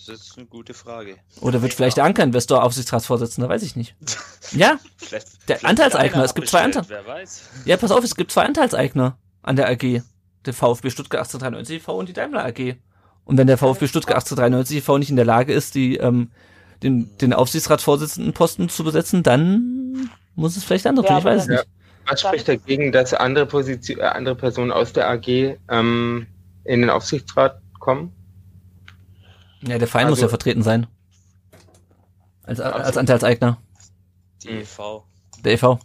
Das 0.09 0.21
ist 0.21 0.37
eine 0.37 0.47
gute 0.47 0.73
Frage. 0.73 1.17
Oder 1.39 1.61
wird 1.61 1.73
vielleicht 1.73 1.97
der 1.97 2.03
Anker-Investor 2.05 2.63
Aufsichtsratsvorsitzender, 2.63 3.47
weiß 3.47 3.63
ich 3.63 3.75
nicht. 3.75 3.95
Ja, 4.51 4.79
Vielleicht, 4.97 5.27
Der 5.47 5.57
vielleicht 5.57 5.65
Anteilseigner, 5.65 6.23
es 6.23 6.33
gibt 6.33 6.47
zwei 6.47 6.63
weiß. 6.65 7.49
Ja, 7.65 7.77
pass 7.77 7.91
auf, 7.91 8.03
es 8.03 8.15
gibt 8.15 8.31
zwei 8.31 8.45
Anteilseigner 8.45 9.19
an 9.43 9.55
der 9.55 9.69
AG. 9.69 10.01
Der 10.45 10.53
VfB 10.53 10.89
Stuttgart 10.89 11.19
1893 11.19 11.75
e.V. 11.77 11.95
und 11.99 12.09
die 12.09 12.13
Daimler 12.13 12.45
AG. 12.45 12.77
Und 13.25 13.37
wenn 13.37 13.45
der 13.45 13.59
VfB 13.59 13.87
Stuttgart 13.87 14.15
1893 14.15 14.77
e.V. 14.77 14.97
nicht 14.97 15.11
in 15.11 15.17
der 15.17 15.25
Lage 15.25 15.53
ist, 15.53 15.75
die, 15.75 15.97
ähm, 15.97 16.31
den, 16.81 17.15
den 17.19 17.33
Aufsichtsratsvorsitzenden 17.33 18.33
Posten 18.33 18.69
zu 18.69 18.83
besetzen, 18.83 19.21
dann 19.21 20.09
muss 20.33 20.57
es 20.57 20.63
vielleicht 20.63 20.87
andere 20.87 21.05
tun, 21.05 21.13
Ja, 21.13 21.19
ich 21.19 21.25
weiß 21.25 21.41
es 21.43 21.47
nicht. 21.47 21.67
Was 22.07 22.21
spricht 22.21 22.47
dagegen, 22.47 22.91
dass 22.91 23.13
andere, 23.13 23.45
Position, 23.45 23.99
äh, 23.99 24.03
andere 24.03 24.35
Personen 24.35 24.71
aus 24.71 24.93
der 24.93 25.07
AG 25.07 25.27
ähm, 25.69 26.25
in 26.63 26.81
den 26.81 26.89
Aufsichtsrat 26.89 27.61
kommen? 27.79 28.11
Ja, 29.61 29.77
der 29.77 29.87
Verein 29.87 30.07
muss 30.07 30.17
also- 30.19 30.25
ja 30.25 30.29
vertreten 30.29 30.63
sein. 30.63 30.87
Als, 32.43 32.59
als 32.59 32.97
Anteilseigner, 32.97 33.57
Die 34.43 34.49
EV. 34.49 35.03
der 35.43 35.51
e 35.51 35.55
e.V. 35.55 35.79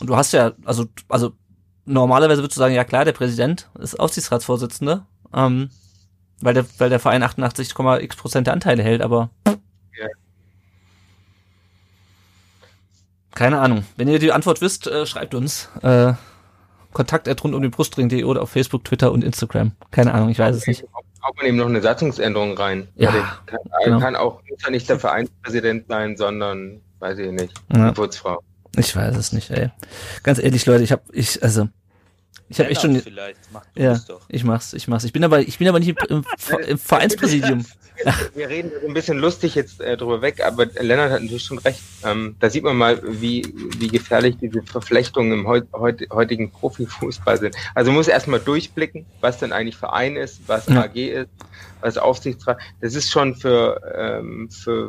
Und 0.00 0.06
du 0.08 0.16
hast 0.16 0.32
ja, 0.32 0.52
also, 0.64 0.86
also 1.08 1.32
normalerweise 1.84 2.42
würdest 2.42 2.56
du 2.56 2.60
sagen, 2.60 2.74
ja 2.74 2.82
klar, 2.82 3.04
der 3.04 3.12
Präsident 3.12 3.70
ist 3.78 4.00
Aufsichtsratsvorsitzender, 4.00 5.06
ähm, 5.32 5.70
weil 6.40 6.54
der, 6.54 6.66
weil 6.78 6.90
der 6.90 6.98
Verein 6.98 7.22
88,x 7.22 8.16
Prozent 8.16 8.48
der 8.48 8.54
Anteile 8.54 8.82
hält, 8.82 9.02
aber 9.02 9.30
Ja. 9.46 10.08
keine 13.34 13.60
Ahnung. 13.60 13.84
Wenn 13.96 14.08
ihr 14.08 14.18
die 14.18 14.32
Antwort 14.32 14.60
wisst, 14.60 14.88
äh, 14.88 15.06
schreibt 15.06 15.34
uns. 15.36 15.68
Äh, 15.82 16.14
Kontakt 16.92 17.28
rund 17.44 17.54
um 17.54 17.62
den 17.62 17.70
Brustring.de 17.70 18.24
oder 18.24 18.42
auf 18.42 18.50
Facebook, 18.50 18.84
Twitter 18.84 19.12
und 19.12 19.24
Instagram. 19.24 19.72
Keine 19.90 20.12
Ahnung, 20.14 20.28
ich 20.30 20.38
weiß 20.38 20.56
es 20.56 20.66
nicht. 20.66 20.84
Haut 21.24 21.36
man 21.36 21.46
eben 21.46 21.56
noch 21.56 21.66
eine 21.66 21.80
Satzungsänderung 21.80 22.56
rein. 22.56 22.88
Ja, 22.96 23.10
Also 23.10 23.22
kann, 23.46 23.58
genau. 23.84 24.00
kann 24.00 24.16
auch 24.16 24.40
nicht 24.70 24.88
der 24.88 24.98
Vereinspräsident 24.98 25.86
sein, 25.88 26.16
sondern, 26.16 26.80
weiß 26.98 27.18
ich 27.18 27.30
nicht, 27.30 27.54
Ja. 27.74 27.92
Putzfrau. 27.92 28.42
Ich 28.76 28.96
weiß 28.96 29.16
es 29.16 29.32
nicht, 29.32 29.50
ey. 29.50 29.70
Ganz 30.22 30.38
ehrlich, 30.38 30.64
Leute, 30.66 30.82
ich 30.82 30.92
hab, 30.92 31.02
ich, 31.12 31.42
also, 31.42 31.68
ich 32.48 32.58
habe 32.58 32.68
echt 32.70 32.82
schon, 32.82 33.00
Vielleicht. 33.00 33.38
Mach 33.52 33.64
ja, 33.74 33.98
ich 34.28 34.44
mach's, 34.44 34.72
ich 34.74 34.86
mach's. 34.86 35.04
Ich 35.04 35.12
bin 35.12 35.24
aber, 35.24 35.40
ich 35.40 35.58
bin 35.58 35.68
aber 35.68 35.78
nicht 35.78 35.88
im, 35.88 36.24
im, 36.68 36.78
Vereinspräsidium. 36.78 37.64
Wir, 38.34 38.48
reden 38.48 38.70
so 38.80 38.88
ein 38.88 38.94
bisschen 38.94 39.18
lustig 39.18 39.54
jetzt 39.54 39.80
äh, 39.80 39.96
drüber 39.96 40.22
weg, 40.22 40.44
aber 40.44 40.66
Lennart 40.66 41.12
hat 41.12 41.22
natürlich 41.22 41.44
schon 41.44 41.58
recht. 41.58 41.80
Ähm, 42.04 42.36
da 42.40 42.50
sieht 42.50 42.64
man 42.64 42.76
mal, 42.76 43.00
wie, 43.04 43.54
wie 43.78 43.88
gefährlich 43.88 44.36
diese 44.40 44.62
Verflechtungen 44.62 45.32
im 45.32 45.46
heut, 45.46 45.66
heut, 45.72 46.02
heutigen 46.10 46.50
Profifußball 46.50 47.38
sind. 47.38 47.56
Also 47.74 47.90
man 47.90 47.98
muss 47.98 48.08
erstmal 48.08 48.40
durchblicken, 48.40 49.06
was 49.20 49.38
denn 49.38 49.52
eigentlich 49.52 49.76
Verein 49.76 50.16
ist, 50.16 50.40
was 50.46 50.66
Ja. 50.66 50.82
AG 50.84 50.96
ist, 50.96 51.30
was 51.80 51.98
Aufsichtsrat. 51.98 52.58
Das 52.80 52.94
ist 52.94 53.10
schon 53.10 53.34
für, 53.34 53.80
ähm, 53.96 54.50
für, 54.50 54.88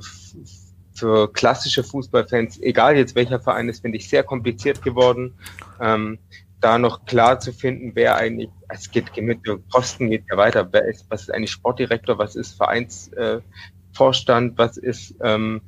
für 0.94 1.32
klassische 1.32 1.84
Fußballfans, 1.84 2.62
egal 2.62 2.98
jetzt 2.98 3.16
welcher 3.16 3.40
Verein 3.40 3.70
ist, 3.70 3.82
finde 3.82 3.98
ich 3.98 4.10
sehr 4.10 4.24
kompliziert 4.24 4.82
geworden. 4.82 5.34
Ähm, 5.80 6.20
da 6.64 6.78
noch 6.78 7.06
klar 7.06 7.40
zu 7.40 7.52
finden, 7.52 7.92
wer 7.96 8.16
eigentlich, 8.16 8.50
es 8.70 8.90
geht 8.90 9.16
mit 9.18 9.46
dem 9.46 9.64
Posten 9.68 10.10
geht 10.10 10.24
ja 10.32 10.38
weiter, 10.38 10.68
wer 10.72 10.86
ist, 10.86 11.06
was 11.10 11.24
ist 11.24 11.34
eigentlich 11.34 11.52
Sportdirektor, 11.52 12.18
was 12.18 12.36
ist 12.36 12.56
Vereinsvorstand, 12.56 14.54
äh, 14.54 14.58
was 14.58 14.78
ist 14.78 15.16
ähm, 15.22 15.62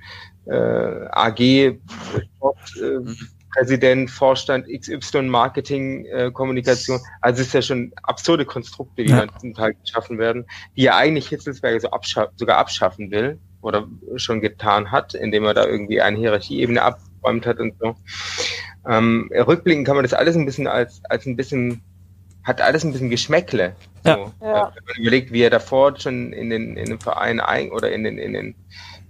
äh, 0.46 0.56
AG, 1.12 1.78
Sport, 2.38 2.58
äh, 2.82 3.00
Präsident, 3.56 4.10
Vorstand, 4.12 4.68
XY, 4.68 5.24
Marketing, 5.24 6.06
äh, 6.06 6.32
Kommunikation. 6.32 7.00
Also 7.22 7.42
es 7.42 7.48
ist 7.48 7.54
ja 7.54 7.62
schon 7.62 7.94
absurde 8.04 8.46
Konstrukte, 8.46 9.04
die 9.04 9.12
Ja. 9.12 9.28
zum 9.40 9.54
Teil 9.54 9.76
geschaffen 9.76 10.18
werden, 10.18 10.46
die 10.76 10.84
ja 10.84 10.98
eigentlich 10.98 11.30
Hitzelsberger 11.30 11.80
so 11.80 11.90
abscha 11.92 12.30
sogar 12.36 12.58
abschaffen 12.58 13.12
will 13.12 13.40
oder 13.62 13.88
schon 14.18 14.42
getan 14.42 14.92
hat, 14.92 15.14
indem 15.14 15.46
er 15.46 15.54
da 15.54 15.66
irgendwie 15.66 16.02
eine 16.02 16.18
Hierarchieebene 16.18 16.82
abgeräumt 17.26 17.46
hat 17.46 17.60
und 17.60 17.74
so. 17.80 17.96
Ähm, 18.88 19.30
rückblickend 19.34 19.86
kann 19.88 19.96
man 19.96 20.04
das 20.04 20.14
alles 20.14 20.36
ein 20.36 20.46
bisschen 20.46 20.68
als, 20.68 21.02
als 21.10 21.26
ein 21.26 21.36
bisschen, 21.36 21.82
hat 22.44 22.62
alles 22.62 22.84
ein 22.84 22.92
bisschen 22.92 23.10
Geschmäckle. 23.10 23.76
So, 24.04 24.10
Ja. 24.10 24.18
Ja. 24.42 24.68
Äh, 24.68 24.72
Wenn 24.76 24.84
man 24.86 24.96
überlegt, 25.02 25.32
wie 25.32 25.42
er 25.42 25.50
davor 25.50 26.00
schon 26.00 26.34
in 26.34 26.50
den, 26.50 26.78
in 26.78 26.86
den 26.86 27.00
Verein 27.00 27.40
ein, 27.40 27.72
oder 27.72 27.92
in 27.92 28.04
den, 28.04 28.18
in 28.18 28.34
den, 28.34 28.56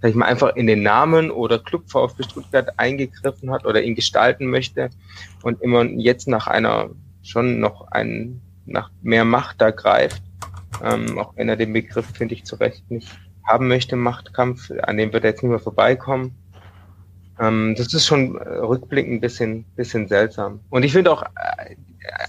sag 0.00 0.10
ich 0.10 0.16
mal, 0.16 0.26
einfach 0.26 0.56
in 0.56 0.66
den 0.66 0.82
Namen 0.82 1.30
oder 1.30 1.58
Club 1.58 1.90
VfB 1.90 2.22
Stuttgart 2.22 2.78
eingegriffen 2.78 3.50
hat 3.50 3.66
oder 3.66 3.82
ihn 3.82 3.94
gestalten 3.94 4.46
möchte 4.46 4.90
und 5.42 5.60
immer 5.62 5.84
jetzt 5.84 6.28
nach 6.28 6.46
einer, 6.46 6.90
schon 7.22 7.60
noch 7.60 7.88
ein, 7.90 8.40
nach 8.64 8.90
mehr 9.02 9.24
Macht 9.24 9.60
da 9.60 9.70
greift, 9.70 10.22
ähm, 10.82 11.18
auch 11.18 11.36
wenn 11.36 11.48
er 11.48 11.56
den 11.56 11.72
Begriff, 11.72 12.06
finde 12.14 12.34
ich, 12.34 12.44
zu 12.44 12.56
Recht 12.56 12.90
nicht 12.90 13.08
haben 13.44 13.68
möchte, 13.68 13.94
Machtkampf, 13.94 14.72
an 14.82 14.96
dem 14.96 15.12
wird 15.12 15.24
er 15.24 15.30
jetzt 15.30 15.42
nicht 15.42 15.50
mehr 15.50 15.60
vorbeikommen. 15.60 16.34
Ähm, 17.38 17.74
das 17.76 17.92
ist 17.92 18.06
schon 18.06 18.36
äh, 18.36 18.48
rückblickend 18.48 19.14
ein 19.14 19.20
bisschen, 19.20 19.64
bisschen 19.76 20.08
seltsam. 20.08 20.60
Und 20.70 20.84
ich 20.84 20.92
finde 20.92 21.12
auch, 21.12 21.22
äh, 21.22 21.76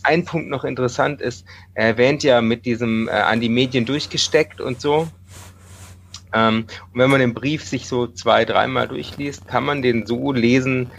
ein 0.03 0.25
Punkt 0.25 0.49
noch 0.49 0.63
interessant 0.63 1.21
ist, 1.21 1.45
er 1.73 1.87
erwähnt 1.87 2.23
ja 2.23 2.41
mit 2.41 2.65
diesem 2.65 3.07
äh, 3.07 3.11
an 3.11 3.39
die 3.39 3.49
Medien 3.49 3.85
durchgesteckt 3.85 4.59
und 4.59 4.81
so. 4.81 5.07
Ähm, 6.33 6.65
und 6.93 6.99
wenn 6.99 7.09
man 7.09 7.19
den 7.19 7.33
Brief 7.33 7.63
sich 7.63 7.87
so 7.87 8.07
zwei, 8.07 8.43
dreimal 8.43 8.87
durchliest, 8.87 9.47
kann 9.47 9.63
man 9.63 9.81
den 9.81 10.05
so 10.05 10.31
lesen, 10.33 10.89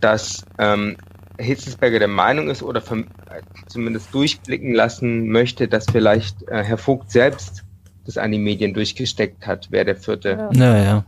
dass 0.00 0.44
ähm, 0.58 0.96
Hitzelsberger 1.38 1.98
der 1.98 2.08
Meinung 2.08 2.48
ist 2.48 2.62
oder 2.62 2.80
vom, 2.80 3.02
äh, 3.02 3.42
zumindest 3.66 4.14
durchblicken 4.14 4.74
lassen 4.74 5.28
möchte, 5.28 5.68
dass 5.68 5.86
vielleicht 5.90 6.42
äh, 6.48 6.62
Herr 6.64 6.78
Vogt 6.78 7.10
selbst 7.10 7.64
das 8.06 8.16
an 8.16 8.32
die 8.32 8.38
Medien 8.38 8.72
durchgesteckt 8.72 9.46
hat, 9.46 9.68
wer 9.70 9.84
der 9.84 9.96
vierte 9.96 10.30
Ja. 10.30 10.50
Naja. 10.52 11.04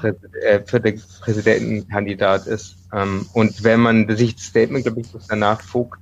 Präsid 0.00 0.34
äh, 0.42 0.60
vierte 0.64 0.94
Präsidentenkandidat 1.20 2.46
ist. 2.46 2.76
Ähm, 2.92 3.26
und 3.32 3.64
wenn 3.64 3.80
man 3.80 4.16
sich 4.16 4.36
das 4.36 4.44
Statement, 4.44 4.84
glaube 4.84 5.00
ich, 5.00 5.08
danach 5.28 5.60
Vogt, 5.60 6.00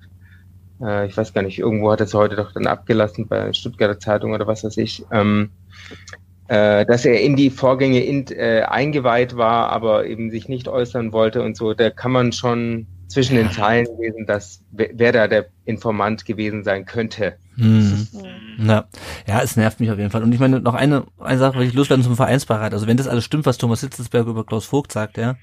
äh, 0.80 1.06
ich 1.06 1.16
weiß 1.16 1.32
gar 1.32 1.42
nicht, 1.42 1.58
irgendwo 1.58 1.90
hat 1.90 2.00
es 2.00 2.14
heute 2.14 2.36
doch 2.36 2.52
dann 2.52 2.66
abgelassen 2.66 3.28
bei 3.28 3.52
Stuttgarter 3.52 3.98
Zeitung 3.98 4.32
oder 4.32 4.46
was 4.46 4.64
weiß 4.64 4.76
ich, 4.78 5.04
ähm, 5.12 5.50
äh, 6.48 6.86
dass 6.86 7.04
er 7.04 7.20
in 7.20 7.36
die 7.36 7.50
Vorgänge 7.50 8.04
in, 8.04 8.26
äh, 8.28 8.62
eingeweiht 8.62 9.36
war, 9.36 9.70
aber 9.70 10.06
eben 10.06 10.30
sich 10.30 10.48
nicht 10.48 10.68
äußern 10.68 11.12
wollte 11.12 11.42
und 11.42 11.56
so, 11.56 11.74
da 11.74 11.90
kann 11.90 12.12
man 12.12 12.32
schon 12.32 12.86
zwischen 13.08 13.36
den 13.36 13.50
Zeilen 13.50 13.86
lesen, 13.98 14.26
dass 14.26 14.62
wer 14.70 15.12
da 15.12 15.28
der 15.28 15.46
Informant 15.64 16.24
gewesen 16.24 16.64
sein 16.64 16.84
könnte. 16.84 17.36
Hm. 17.56 18.06
Mhm. 18.58 18.68
Ja. 18.68 18.84
ja, 19.26 19.40
es 19.42 19.56
nervt 19.56 19.80
mich 19.80 19.90
auf 19.90 19.98
jeden 19.98 20.10
Fall. 20.10 20.22
Und 20.22 20.32
ich 20.32 20.40
meine, 20.40 20.60
noch 20.60 20.74
eine, 20.74 21.06
eine 21.20 21.38
Sache, 21.38 21.56
weil 21.58 21.66
ich 21.66 21.74
loswerden 21.74 22.04
zum 22.04 22.16
Vereinsbeirat. 22.16 22.72
Also 22.72 22.86
wenn 22.86 22.96
das 22.96 23.08
alles 23.08 23.24
stimmt, 23.24 23.46
was 23.46 23.58
Thomas 23.58 23.80
Hitzelsberg 23.80 24.26
über 24.26 24.44
Klaus 24.44 24.66
Vogt 24.66 24.92
sagt, 24.92 25.16
ja, 25.18 25.36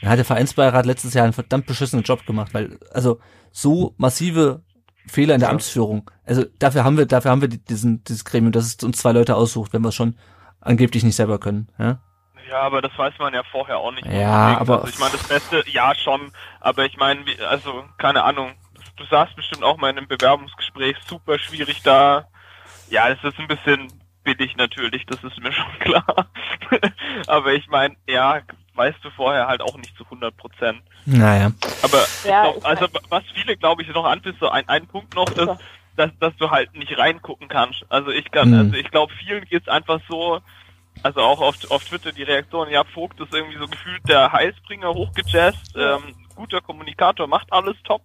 dann 0.00 0.10
hat 0.10 0.18
der 0.18 0.24
Vereinsbeirat 0.24 0.86
letztes 0.86 1.14
Jahr 1.14 1.24
einen 1.24 1.32
verdammt 1.32 1.66
beschissenen 1.66 2.04
Job 2.04 2.24
gemacht, 2.26 2.54
weil, 2.54 2.78
also, 2.92 3.18
so 3.50 3.94
massive 3.96 4.62
Fehler 5.06 5.34
in 5.34 5.40
der 5.40 5.48
Ja. 5.48 5.52
Amtsführung. 5.52 6.10
Also 6.26 6.44
dafür 6.58 6.84
haben 6.84 6.96
wir, 6.98 7.06
dafür 7.06 7.30
haben 7.30 7.40
wir 7.40 7.48
die- 7.48 7.64
diesen, 7.64 8.04
dieses 8.04 8.24
Gremium, 8.24 8.52
dass 8.52 8.66
es 8.66 8.82
uns 8.84 8.98
zwei 8.98 9.12
Leute 9.12 9.34
aussucht, 9.36 9.72
wenn 9.72 9.82
wir 9.82 9.88
es 9.88 9.94
schon 9.94 10.16
angeblich 10.60 11.02
nicht 11.02 11.16
selber 11.16 11.38
können, 11.38 11.68
ja. 11.78 11.98
Ja, 12.50 12.60
aber 12.62 12.80
das 12.80 12.92
weiß 12.96 13.12
man 13.18 13.34
ja 13.34 13.42
vorher 13.50 13.76
auch 13.78 13.90
nicht. 13.92 14.06
Ja, 14.06 14.10
Deswegen, 14.50 14.60
aber- 14.60 14.76
Also 14.82 14.88
ich 14.88 14.98
meine, 14.98 15.12
das 15.12 15.22
Beste, 15.28 15.64
ja 15.70 15.94
schon, 15.94 16.30
aber 16.60 16.84
ich 16.86 16.96
meine, 16.96 17.20
also, 17.50 17.84
keine 17.98 18.22
Ahnung, 18.24 18.52
du 18.98 19.04
saßt 19.06 19.34
bestimmt 19.36 19.62
auch 19.64 19.76
mal 19.76 19.90
in 19.90 19.98
einem 19.98 20.08
Bewerbungsgespräch, 20.08 20.96
super 21.06 21.38
schwierig 21.38 21.82
da. 21.82 22.26
Ja, 22.90 23.08
das 23.14 23.22
ist 23.32 23.38
ein 23.38 23.48
bisschen 23.48 23.92
billig 24.24 24.56
natürlich, 24.56 25.06
das 25.06 25.22
ist 25.24 25.38
mir 25.40 25.52
schon 25.52 25.78
klar. 25.80 26.28
aber 27.26 27.52
ich 27.54 27.66
meine, 27.68 27.96
ja, 28.08 28.40
weißt 28.74 28.98
du 29.02 29.10
vorher 29.10 29.46
halt 29.48 29.60
auch 29.62 29.76
nicht 29.76 29.96
zu 29.96 30.04
100 30.04 30.36
Prozent. 30.36 30.82
Naja. 31.06 31.50
Aber 31.82 32.04
Ja, 32.24 32.42
glaub, 32.42 32.64
also 32.64 32.86
was 33.08 33.24
viele, 33.34 33.56
glaube 33.56 33.82
ich, 33.82 33.88
noch 33.88 34.04
anpisst, 34.04 34.38
so 34.40 34.48
ein, 34.48 34.68
ein 34.68 34.86
Punkt 34.86 35.14
noch 35.14 35.28
ist, 35.30 35.50
dass, 35.96 36.10
dass 36.20 36.36
du 36.36 36.50
halt 36.50 36.74
nicht 36.74 36.96
reingucken 36.96 37.48
kannst. 37.48 37.84
Also 37.88 38.10
ich 38.10 38.30
kann, 38.30 38.50
Mhm. 38.50 38.58
also 38.58 38.74
ich 38.74 38.90
glaube, 38.90 39.12
vielen 39.14 39.44
geht's 39.46 39.68
einfach 39.68 40.00
so, 40.08 40.40
also 41.02 41.20
auch 41.20 41.40
auf, 41.40 41.56
auf 41.70 41.84
Twitter 41.84 42.12
die 42.12 42.22
Reaktion, 42.22 42.70
ja, 42.70 42.84
Vogt 42.84 43.18
ist 43.20 43.32
irgendwie 43.34 43.58
so 43.58 43.66
gefühlt 43.66 44.06
der 44.08 44.30
Heilsbringer, 44.32 44.94
hochgejazzt, 44.94 45.74
ähm, 45.76 46.14
guter 46.36 46.60
Kommunikator, 46.60 47.26
macht 47.26 47.52
alles 47.52 47.76
top. 47.84 48.02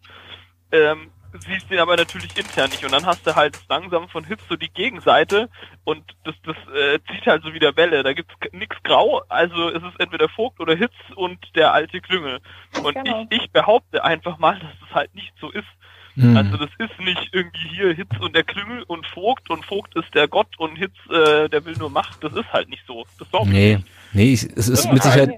Ähm, 0.74 1.12
siehst 1.48 1.70
den 1.70 1.80
aber 1.80 1.96
natürlich 1.96 2.38
intern 2.38 2.70
nicht 2.70 2.84
und 2.86 2.92
dann 2.92 3.06
hast 3.06 3.26
du 3.26 3.36
halt 3.36 3.58
langsam 3.68 4.08
von 4.10 4.24
Hitz 4.24 4.42
so 4.50 4.56
die 4.56 4.70
Gegenseite 4.70 5.50
und 5.84 6.04
das 6.26 6.36
das 6.44 6.56
äh, 6.76 7.00
zieht 7.12 7.26
halt 7.26 7.44
so 7.44 7.54
wieder 7.54 7.76
Welle. 7.76 8.04
Da 8.04 8.14
gibt's 8.14 8.34
nix 8.52 8.76
grau, 8.84 9.24
also 9.30 9.70
ist 9.70 9.84
es 9.84 9.96
entweder 10.00 10.30
Vogt 10.30 10.60
oder 10.60 10.76
Hitz 10.76 10.94
und 11.16 11.40
der 11.56 11.74
alte 11.74 12.02
Klüngel. 12.02 12.40
Und 12.84 12.94
Genau. 12.96 13.26
ich, 13.30 13.42
ich 13.42 13.52
behaupte 13.52 14.04
einfach 14.04 14.38
mal, 14.38 14.60
dass 14.60 14.90
es 14.90 14.96
halt 14.96 15.16
nicht 15.16 15.34
so 15.40 15.50
ist. 15.50 15.68
Hm. 16.16 16.38
Also 16.38 16.58
das 16.58 16.70
ist 16.78 17.00
nicht 17.00 17.30
irgendwie 17.32 17.70
hier 17.70 17.94
Hitz 17.94 18.12
und 18.20 18.36
der 18.36 18.44
Klüngel 18.44 18.84
und 18.84 19.06
Vogt 19.08 19.50
und 19.50 19.66
Vogt 19.66 19.96
ist 19.96 20.14
der 20.14 20.28
Gott 20.28 20.48
und 20.58 20.76
Hitz, 20.76 20.94
äh, 21.10 21.50
der 21.50 21.66
will 21.66 21.76
nur 21.80 21.90
Macht. 21.90 22.24
Das 22.24 22.34
ist 22.34 22.52
halt 22.54 22.70
nicht 22.70 22.84
so. 22.86 23.06
Das 23.20 23.30
glaube 23.30 23.48
ich 23.48 23.54
nee, 23.54 23.76
nicht. 23.76 23.88
nee, 24.14 24.34
ich, 24.34 24.44
es 24.56 24.70
ist 24.70 24.86
Ja, 24.86 24.94
mit 24.94 25.04
Sicherheit 25.04 25.32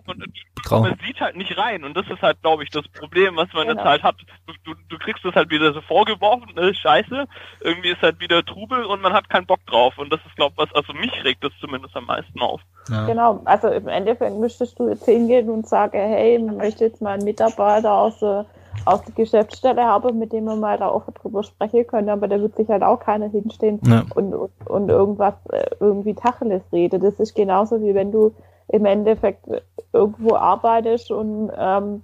grau. 0.66 0.82
man 0.82 0.98
sieht 1.06 1.22
halt 1.22 1.38
nicht 1.38 1.58
rein 1.58 1.84
und 1.84 1.96
das 1.96 2.06
ist 2.10 2.22
halt, 2.22 2.42
glaube 2.42 2.64
ich, 2.64 2.70
das 2.72 2.88
Problem, 2.90 3.36
was 3.36 3.52
man 3.54 3.68
Genau. 3.68 3.80
jetzt 3.80 3.88
halt 3.88 4.04
hat. 4.04 4.16
Du, 4.48 4.54
du, 4.66 4.74
du 4.90 4.98
kriegst 4.98 5.24
das 5.24 5.34
halt 5.36 5.50
wieder 5.50 5.74
so 5.74 5.82
vorgeworfen, 5.82 6.54
ne, 6.56 6.74
scheiße, 6.74 7.26
irgendwie 7.62 7.90
ist 7.90 8.02
halt 8.02 8.20
wieder 8.20 8.44
Trubel 8.44 8.84
und 8.84 9.02
man 9.02 9.14
hat 9.14 9.30
keinen 9.30 9.46
Bock 9.46 9.66
drauf 9.68 9.98
und 9.98 10.12
das 10.12 10.20
ist, 10.26 10.36
glaube 10.36 10.54
ich, 10.58 10.58
was, 10.58 10.76
also 10.76 10.94
mich 10.94 11.24
regt 11.24 11.44
das 11.44 11.52
zumindest 11.62 11.96
am 11.96 12.06
meisten 12.06 12.40
auf. 12.42 12.62
Ja. 12.90 13.06
Genau, 13.06 13.42
also 13.46 13.70
im 13.70 13.88
Endeffekt 13.88 14.36
müsstest 14.36 14.78
du 14.80 14.90
jetzt 14.90 15.06
hingehen 15.06 15.50
und 15.50 15.68
sagen, 15.68 15.98
hey, 15.98 16.38
man 16.40 16.58
möchte 16.58 16.84
jetzt 16.86 17.02
mal 17.02 17.14
einen 17.14 17.24
Mitarbeiter 17.24 17.94
aus 17.94 18.20
der, 18.20 18.46
aus 18.86 19.02
der 19.04 19.14
Geschäftsstelle 19.14 19.84
haben, 19.84 20.20
mit 20.20 20.32
dem 20.32 20.46
wir 20.46 20.56
mal 20.56 20.78
da 20.78 20.90
offen 20.90 21.14
drüber 21.14 21.44
sprechen 21.44 21.86
können, 21.88 22.10
aber 22.10 22.28
da 22.28 22.40
wird 22.40 22.56
sich 22.56 22.70
halt 22.70 22.84
auch 22.84 23.00
keiner 23.00 23.28
hinstehen 23.28 23.80
Ja. 23.86 24.04
und, 24.16 24.34
und, 24.34 24.52
und 24.68 24.90
irgendwas 24.90 25.34
äh, 25.52 25.66
irgendwie 25.80 26.14
Tacheles 26.14 26.64
rede. 26.72 27.00
Das 27.00 27.20
ist 27.20 27.36
genauso 27.36 27.82
wie 27.82 27.96
wenn 27.96 28.12
du 28.12 28.32
im 28.68 28.86
Endeffekt 28.86 29.46
irgendwo 29.94 30.36
arbeitest 30.36 31.12
und 31.12 31.52
ähm, 31.58 32.02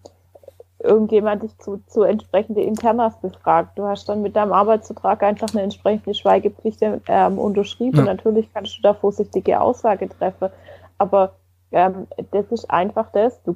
irgendjemand 0.80 1.44
dich 1.44 1.58
zu, 1.60 1.82
zu 1.88 2.04
entsprechende 2.04 2.62
Internas 2.62 3.20
befragt. 3.20 3.78
Du 3.78 3.84
hast 3.84 4.10
dann 4.10 4.22
mit 4.22 4.36
deinem 4.36 4.54
Arbeitsvertrag 4.54 5.24
einfach 5.24 5.54
eine 5.54 5.64
entsprechende 5.64 6.14
Schweigepflicht 6.14 6.82
ähm, 7.08 7.40
unterschrieben. 7.40 7.98
Ja. 8.00 8.06
Natürlich 8.06 8.52
kannst 8.54 8.78
du 8.78 8.82
da 8.82 8.94
vorsichtige 8.94 9.62
Aussage 9.62 10.10
treffen, 10.10 10.50
aber 10.98 11.34
ähm, 11.72 12.08
das 12.32 12.52
ist 12.52 12.70
einfach 12.70 13.12
das. 13.12 13.42
Du, 13.44 13.56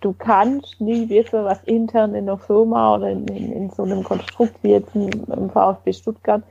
du 0.00 0.12
kannst 0.12 0.80
nie 0.80 1.08
wissen, 1.08 1.44
was 1.44 1.62
intern 1.64 2.14
in 2.14 2.26
der 2.26 2.38
Firma 2.38 2.94
oder 2.94 3.10
in, 3.10 3.26
in, 3.28 3.52
in 3.52 3.70
so 3.70 3.82
einem 3.82 4.04
Konstrukt 4.04 4.54
wie 4.62 4.70
jetzt 4.70 4.94
im, 4.94 5.10
im 5.10 5.50
VfB 5.50 5.92
Stuttgart, 5.92 6.42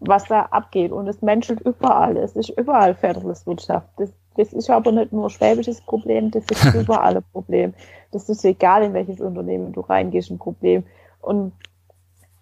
was 0.00 0.24
da 0.24 0.42
abgeht. 0.42 0.92
Und 0.92 1.08
es 1.08 1.20
menschelt 1.22 1.60
überall. 1.60 2.16
Es 2.16 2.36
ist 2.36 2.50
überall 2.50 2.94
Federaliswirtschaft. 2.94 3.88
Das, 3.96 4.10
das 4.36 4.52
ist 4.52 4.70
aber 4.70 4.92
nicht 4.92 5.12
nur 5.12 5.26
ein 5.26 5.30
schwäbisches 5.30 5.80
Problem, 5.82 6.30
das 6.30 6.44
ist 6.50 6.74
überall 6.74 7.16
ein 7.16 7.24
Problem. 7.32 7.74
Das 8.12 8.28
ist 8.28 8.44
egal, 8.44 8.84
in 8.84 8.94
welches 8.94 9.20
Unternehmen 9.20 9.72
du 9.72 9.80
reingehst, 9.80 10.30
ein 10.30 10.38
Problem. 10.38 10.84
Und 11.20 11.52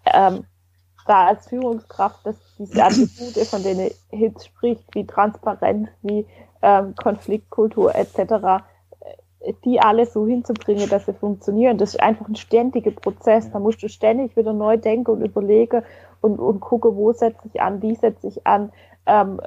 ähm, 0.05 0.45
da 1.05 1.27
als 1.27 1.47
Führungskraft, 1.47 2.25
dass 2.25 2.35
diese 2.57 2.83
Attribute, 2.83 3.47
von 3.47 3.63
denen 3.63 3.91
Hitz 4.09 4.45
spricht, 4.45 4.83
wie 4.93 5.05
Transparenz, 5.05 5.89
wie 6.01 6.25
ähm, 6.61 6.95
Konfliktkultur 6.95 7.95
etc., 7.95 8.63
die 9.65 9.79
alle 9.79 10.05
so 10.05 10.27
hinzubringen, 10.27 10.89
dass 10.89 11.05
sie 11.05 11.13
funktionieren. 11.13 11.77
Das 11.77 11.93
ist 11.93 12.01
einfach 12.01 12.27
ein 12.27 12.35
ständiger 12.35 12.91
Prozess. 12.91 13.51
Da 13.51 13.59
musst 13.59 13.81
du 13.81 13.89
ständig 13.89 14.35
wieder 14.35 14.53
neu 14.53 14.77
denken 14.77 15.11
und 15.11 15.21
überlegen 15.21 15.83
und, 16.21 16.39
und 16.39 16.59
gucken, 16.59 16.95
wo 16.95 17.11
setze 17.13 17.47
ich 17.51 17.61
an, 17.61 17.81
wie 17.81 17.95
setze 17.95 18.27
ich 18.27 18.45
an, 18.45 18.71
ähm, 19.05 19.39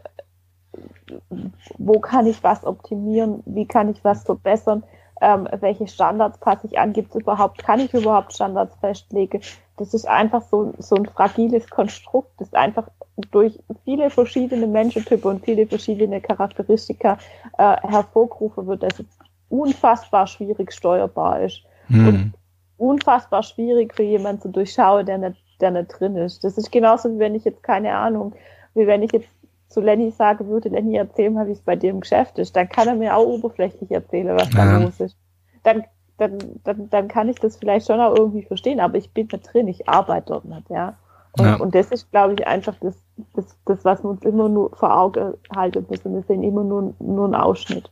wo 1.79 2.01
kann 2.01 2.27
ich 2.27 2.43
was 2.43 2.65
optimieren, 2.65 3.43
wie 3.47 3.67
kann 3.67 3.89
ich 3.91 4.05
was 4.05 4.25
verbessern, 4.25 4.85
ähm, 5.21 5.49
welche 5.61 5.87
Standards 5.87 6.39
passe 6.39 6.67
ich 6.67 6.79
an, 6.79 6.93
gibt 6.93 7.15
es 7.15 7.21
überhaupt, 7.21 7.63
kann 7.63 7.81
ich 7.81 7.93
überhaupt 7.93 8.33
Standards 8.33 8.75
festlegen. 8.77 9.41
Das 9.77 9.95
ist 9.95 10.07
einfach 10.09 10.43
so, 10.43 10.73
so 10.79 10.97
ein 10.97 11.07
fragiles 11.07 11.69
Konstrukt, 11.69 12.31
das 12.39 12.53
einfach 12.55 12.89
durch 13.31 13.59
viele 13.85 14.11
verschiedene 14.11 14.67
Menschentypen 14.67 15.31
und 15.31 15.45
viele 15.45 15.67
verschiedene 15.67 16.21
Charakteristika 16.21 17.19
äh, 17.59 17.77
hervorgerufen 17.87 18.67
wird, 18.67 18.83
dass 18.83 19.01
es 19.01 19.07
unfassbar 19.51 20.27
schwierig 20.27 20.73
steuerbar 20.73 21.43
ist. 21.43 21.63
Hm. 21.89 22.09
Und 22.09 22.33
unfassbar 22.79 23.43
schwierig 23.43 23.95
für 23.95 24.03
jemanden 24.03 24.41
zu 24.41 24.49
durchschauen, 24.49 25.05
der 25.05 25.19
nicht, 25.19 25.43
der 25.61 25.71
nicht 25.71 25.89
drin 25.99 26.17
ist. 26.17 26.43
Das 26.45 26.57
ist 26.57 26.73
genauso, 26.73 27.13
wie 27.13 27.19
wenn 27.19 27.35
ich 27.35 27.45
jetzt, 27.45 27.63
keine 27.63 27.95
Ahnung, 27.95 28.33
wie 28.75 28.87
wenn 28.87 29.03
ich 29.03 29.13
jetzt 29.13 29.29
zu 29.69 29.81
Lenny 29.81 30.11
sagen 30.11 30.49
würde, 30.49 30.71
Lenny, 30.71 30.97
erzähl 30.97 31.31
mal, 31.31 31.47
wie 31.47 31.53
es 31.53 31.61
bei 31.61 31.77
dir 31.77 31.91
im 31.91 32.01
Geschäft 32.01 32.39
ist, 32.39 32.57
dann 32.57 32.69
kann 32.69 32.89
er 32.89 32.95
mir 32.95 33.17
auch 33.17 33.27
oberflächlich 33.27 33.91
erzählen, 33.91 34.37
was 34.37 34.51
da 34.51 34.79
los 34.79 34.99
ist. 34.99 35.17
Dann, 35.63 35.85
dann, 36.17 36.39
dann, 36.65 36.91
dann 36.91 37.09
kann 37.09 37.29
ich 37.29 37.39
das 37.39 37.57
vielleicht 37.57 37.87
schon 37.87 38.01
auch 38.01 38.17
irgendwie 38.17 38.43
verstehen, 38.43 38.81
aber 38.81 38.97
ich 38.97 39.13
bin 39.13 39.29
nicht 39.31 39.53
drin, 39.53 39.69
ich 39.69 39.89
arbeite 39.89 40.33
dort 40.33 40.45
nicht, 40.47 40.71
ja. 40.71 40.97
Und, 41.39 41.45
ja. 41.45 41.57
und 41.57 41.75
das 41.75 41.89
ist, 41.93 42.11
glaube 42.11 42.35
ich, 42.35 42.47
einfach 42.47 42.75
das, 42.81 42.97
das, 43.35 43.57
das, 43.65 43.85
was 43.85 44.03
wir 44.03 44.11
uns 44.11 44.23
immer 44.23 44.49
nur 44.49 44.75
vor 44.75 44.97
Augen 44.97 45.35
halten 45.55 45.87
müssen. 45.89 46.15
Wir 46.15 46.23
sehen 46.23 46.43
immer 46.43 46.65
nur, 46.65 46.95
nur 46.99 47.27
einen 47.27 47.37
Ausschnitt. 47.37 47.91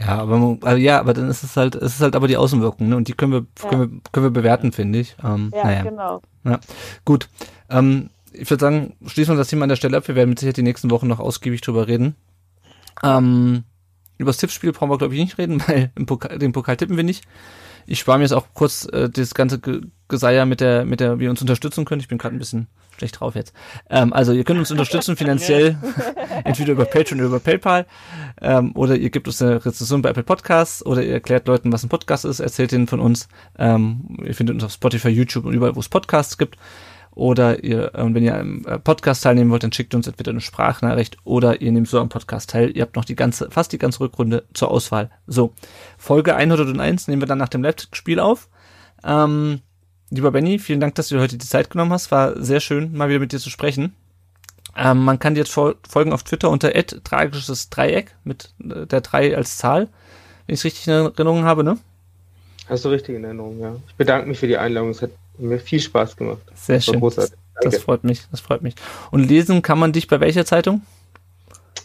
Ja, 0.00 0.18
aber 0.18 0.58
also 0.62 0.76
ja, 0.78 0.98
aber 0.98 1.14
dann 1.14 1.28
ist 1.28 1.42
es 1.42 1.56
halt, 1.56 1.74
es 1.74 1.96
ist 1.96 2.00
halt 2.00 2.16
aber 2.16 2.28
die 2.28 2.36
Außenwirkung, 2.36 2.88
ne? 2.88 2.96
Und 2.96 3.08
die 3.08 3.12
können 3.12 3.32
wir, 3.32 3.46
ja. 3.62 3.68
können 3.68 3.80
wir, 3.80 4.00
können 4.12 4.26
wir 4.26 4.30
bewerten, 4.30 4.72
finde 4.72 4.98
ich. 4.98 5.16
Ähm, 5.22 5.52
ja, 5.54 5.64
naja. 5.64 5.82
genau. 5.82 6.22
Ja, 6.44 6.60
gut. 7.04 7.28
Ähm, 7.68 8.10
ich 8.32 8.48
würde 8.50 8.60
sagen, 8.60 8.94
schließen 9.06 9.34
wir 9.34 9.38
das 9.38 9.48
Thema 9.48 9.64
an 9.64 9.68
der 9.68 9.76
Stelle 9.76 9.96
ab. 9.96 10.08
Wir 10.08 10.14
werden 10.14 10.30
mit 10.30 10.38
Sicherheit 10.38 10.56
die 10.56 10.62
nächsten 10.62 10.90
Wochen 10.90 11.06
noch 11.06 11.20
ausgiebig 11.20 11.60
drüber 11.60 11.88
reden. 11.88 12.14
Ähm, 13.02 13.64
über 14.16 14.30
das 14.30 14.38
Tippspiel 14.38 14.72
brauchen 14.72 14.90
wir, 14.90 14.98
glaube 14.98 15.14
ich, 15.14 15.20
nicht 15.20 15.38
reden, 15.38 15.62
weil 15.66 15.90
im 15.94 16.06
Pokal, 16.06 16.38
den 16.38 16.52
Pokal 16.52 16.76
tippen 16.76 16.96
wir 16.96 17.04
nicht. 17.04 17.24
Ich 17.86 18.00
spare 18.00 18.18
mir 18.18 18.24
jetzt 18.24 18.32
auch 18.32 18.46
kurz 18.54 18.86
äh, 18.86 19.08
das 19.08 19.34
ganze 19.34 19.60
Geseier 20.08 20.44
mit 20.46 20.60
der, 20.60 20.84
mit 20.84 21.00
der, 21.00 21.18
wie 21.18 21.24
ihr 21.24 21.30
uns 21.30 21.40
unterstützen 21.40 21.84
könnt. 21.84 22.02
Ich 22.02 22.08
bin 22.08 22.18
gerade 22.18 22.36
ein 22.36 22.38
bisschen 22.38 22.66
schlecht 22.98 23.20
drauf 23.20 23.34
jetzt. 23.34 23.52
Ähm, 23.88 24.12
also 24.12 24.32
ihr 24.32 24.44
könnt 24.44 24.58
uns 24.58 24.70
unterstützen 24.70 25.16
finanziell, 25.18 25.76
entweder 26.44 26.72
über 26.72 26.84
Patreon 26.84 27.20
oder 27.20 27.28
über 27.28 27.40
PayPal, 27.40 27.86
ähm, 28.40 28.72
oder 28.74 28.96
ihr 28.96 29.10
gebt 29.10 29.26
uns 29.26 29.40
eine 29.42 29.64
Rezension 29.64 30.02
bei 30.02 30.10
Apple 30.10 30.22
Podcasts, 30.22 30.84
oder 30.84 31.02
ihr 31.02 31.12
erklärt 31.12 31.46
Leuten, 31.48 31.72
was 31.72 31.82
ein 31.84 31.88
Podcast 31.88 32.24
ist, 32.24 32.40
erzählt 32.40 32.72
ihnen 32.72 32.86
von 32.86 33.00
uns. 33.00 33.28
Ähm, 33.58 34.18
ihr 34.24 34.34
findet 34.34 34.54
uns 34.54 34.64
auf 34.64 34.72
Spotify, 34.72 35.08
YouTube 35.08 35.44
und 35.44 35.54
überall, 35.54 35.76
wo 35.76 35.80
es 35.80 35.88
Podcasts 35.88 36.38
gibt. 36.38 36.56
Oder 37.18 37.64
ihr, 37.64 37.96
äh, 37.96 38.14
wenn 38.14 38.22
ihr 38.22 38.38
am 38.38 38.64
äh, 38.64 38.78
Podcast 38.78 39.24
teilnehmen 39.24 39.50
wollt, 39.50 39.64
dann 39.64 39.72
schickt 39.72 39.92
uns 39.92 40.06
entweder 40.06 40.30
eine 40.30 40.40
Sprachnachricht 40.40 41.16
oder 41.24 41.60
ihr 41.60 41.72
nehmt 41.72 41.88
so 41.88 41.98
am 41.98 42.08
Podcast 42.08 42.50
teil. 42.50 42.70
Ihr 42.76 42.82
habt 42.82 42.94
noch 42.94 43.04
die 43.04 43.16
ganze, 43.16 43.50
fast 43.50 43.72
die 43.72 43.78
ganze 43.78 43.98
Rückrunde 43.98 44.44
zur 44.54 44.70
Auswahl. 44.70 45.10
So, 45.26 45.52
Folge 45.96 46.36
101 46.36 47.08
nehmen 47.08 47.20
wir 47.20 47.26
dann 47.26 47.38
nach 47.38 47.48
dem 47.48 47.64
Leipzig-Spiel 47.64 48.20
auf. 48.20 48.48
Ähm, 49.02 49.62
lieber 50.10 50.30
Benny, 50.30 50.58
vielen 50.58 50.80
Dank, 50.80 50.94
dass 50.94 51.08
du 51.08 51.20
heute 51.20 51.38
die 51.38 51.46
Zeit 51.46 51.70
genommen 51.70 51.92
hast. 51.92 52.10
War 52.10 52.40
sehr 52.42 52.60
schön, 52.60 52.92
mal 52.96 53.08
wieder 53.08 53.20
mit 53.20 53.32
dir 53.32 53.38
zu 53.38 53.50
sprechen. 53.50 53.94
Ähm, 54.76 55.04
man 55.04 55.18
kann 55.18 55.34
dir 55.34 55.40
jetzt 55.40 55.52
folgen 55.52 56.12
auf 56.12 56.22
Twitter 56.22 56.50
unter 56.50 56.72
tragisches 56.72 57.68
Dreieck 57.68 58.14
mit 58.24 58.52
äh, 58.62 58.86
der 58.86 59.00
3 59.00 59.36
als 59.36 59.56
Zahl, 59.56 59.88
wenn 60.46 60.54
ich 60.54 60.60
es 60.60 60.64
richtig 60.64 60.86
in 60.86 60.92
Erinnerung 60.92 61.44
habe, 61.44 61.64
ne? 61.64 61.78
Hast 62.68 62.84
du 62.84 62.90
richtig 62.90 63.16
in 63.16 63.24
Erinnerung, 63.24 63.58
ja. 63.60 63.76
Ich 63.88 63.94
bedanke 63.94 64.28
mich 64.28 64.38
für 64.38 64.46
die 64.46 64.58
Einladung. 64.58 64.90
Es 64.90 65.02
hat 65.02 65.10
mir 65.38 65.58
viel 65.58 65.80
Spaß 65.80 66.16
gemacht. 66.16 66.38
Sehr 66.54 66.80
schön. 66.80 67.00
Das 67.60 67.78
freut 67.78 68.04
mich, 68.04 68.26
das 68.30 68.40
freut 68.40 68.62
mich. 68.62 68.74
Und 69.10 69.24
lesen 69.24 69.62
kann 69.62 69.78
man 69.78 69.92
dich 69.92 70.06
bei 70.06 70.20
welcher 70.20 70.44
Zeitung? 70.44 70.82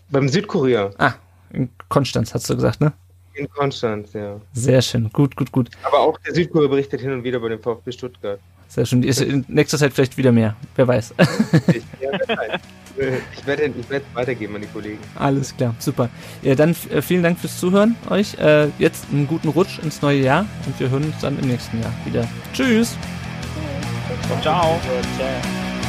Beim 0.09 0.29
Südkorea. 0.29 0.91
Ah, 0.99 1.13
in 1.51 1.69
Konstanz 1.89 2.33
hast 2.35 2.47
du 2.49 2.55
gesagt, 2.55 2.79
ne? 2.79 2.93
In 3.35 3.49
Konstanz, 3.49 4.13
ja. 4.13 4.39
Sehr 4.53 4.81
schön, 4.81 5.09
gut, 5.11 5.35
gut, 5.35 5.51
gut. 5.51 5.69
Aber 5.83 5.99
auch 5.99 6.19
der 6.19 6.33
Südkorea 6.33 6.67
berichtet 6.67 7.01
hin 7.01 7.11
und 7.11 7.23
wieder 7.23 7.39
bei 7.39 7.49
dem 7.49 7.59
VfB 7.59 7.91
Stuttgart. 7.91 8.39
Sehr 8.67 8.85
schön. 8.87 9.03
Ist 9.03 9.21
in 9.21 9.45
nächster 9.47 9.77
Zeit 9.77 9.93
vielleicht 9.93 10.17
wieder 10.17 10.31
mehr. 10.31 10.55
Wer 10.75 10.87
weiß. 10.87 11.13
Ich, 11.67 11.83
ja, 12.01 12.11
ich 13.37 13.45
werde 13.45 13.65
ich 13.65 13.89
werde 13.89 14.05
weitergeben 14.15 14.55
an 14.55 14.61
die 14.61 14.67
Kollegen. 14.67 14.97
Alles 15.15 15.55
klar, 15.55 15.75
super. 15.77 16.09
Ja, 16.41 16.55
dann 16.55 16.75
äh, 16.89 17.01
vielen 17.03 17.21
Dank 17.21 17.37
fürs 17.37 17.59
Zuhören 17.59 17.95
euch. 18.09 18.35
Äh, 18.39 18.69
jetzt 18.79 19.05
einen 19.11 19.27
guten 19.27 19.49
Rutsch 19.49 19.77
ins 19.79 20.01
neue 20.01 20.21
Jahr 20.21 20.47
und 20.65 20.79
wir 20.79 20.89
hören 20.89 21.03
uns 21.03 21.19
dann 21.21 21.37
im 21.37 21.47
nächsten 21.47 21.81
Jahr 21.81 21.93
wieder. 22.05 22.27
Tschüss. 22.53 22.97
Ciao. 24.41 24.79
Ciao. 25.17 25.82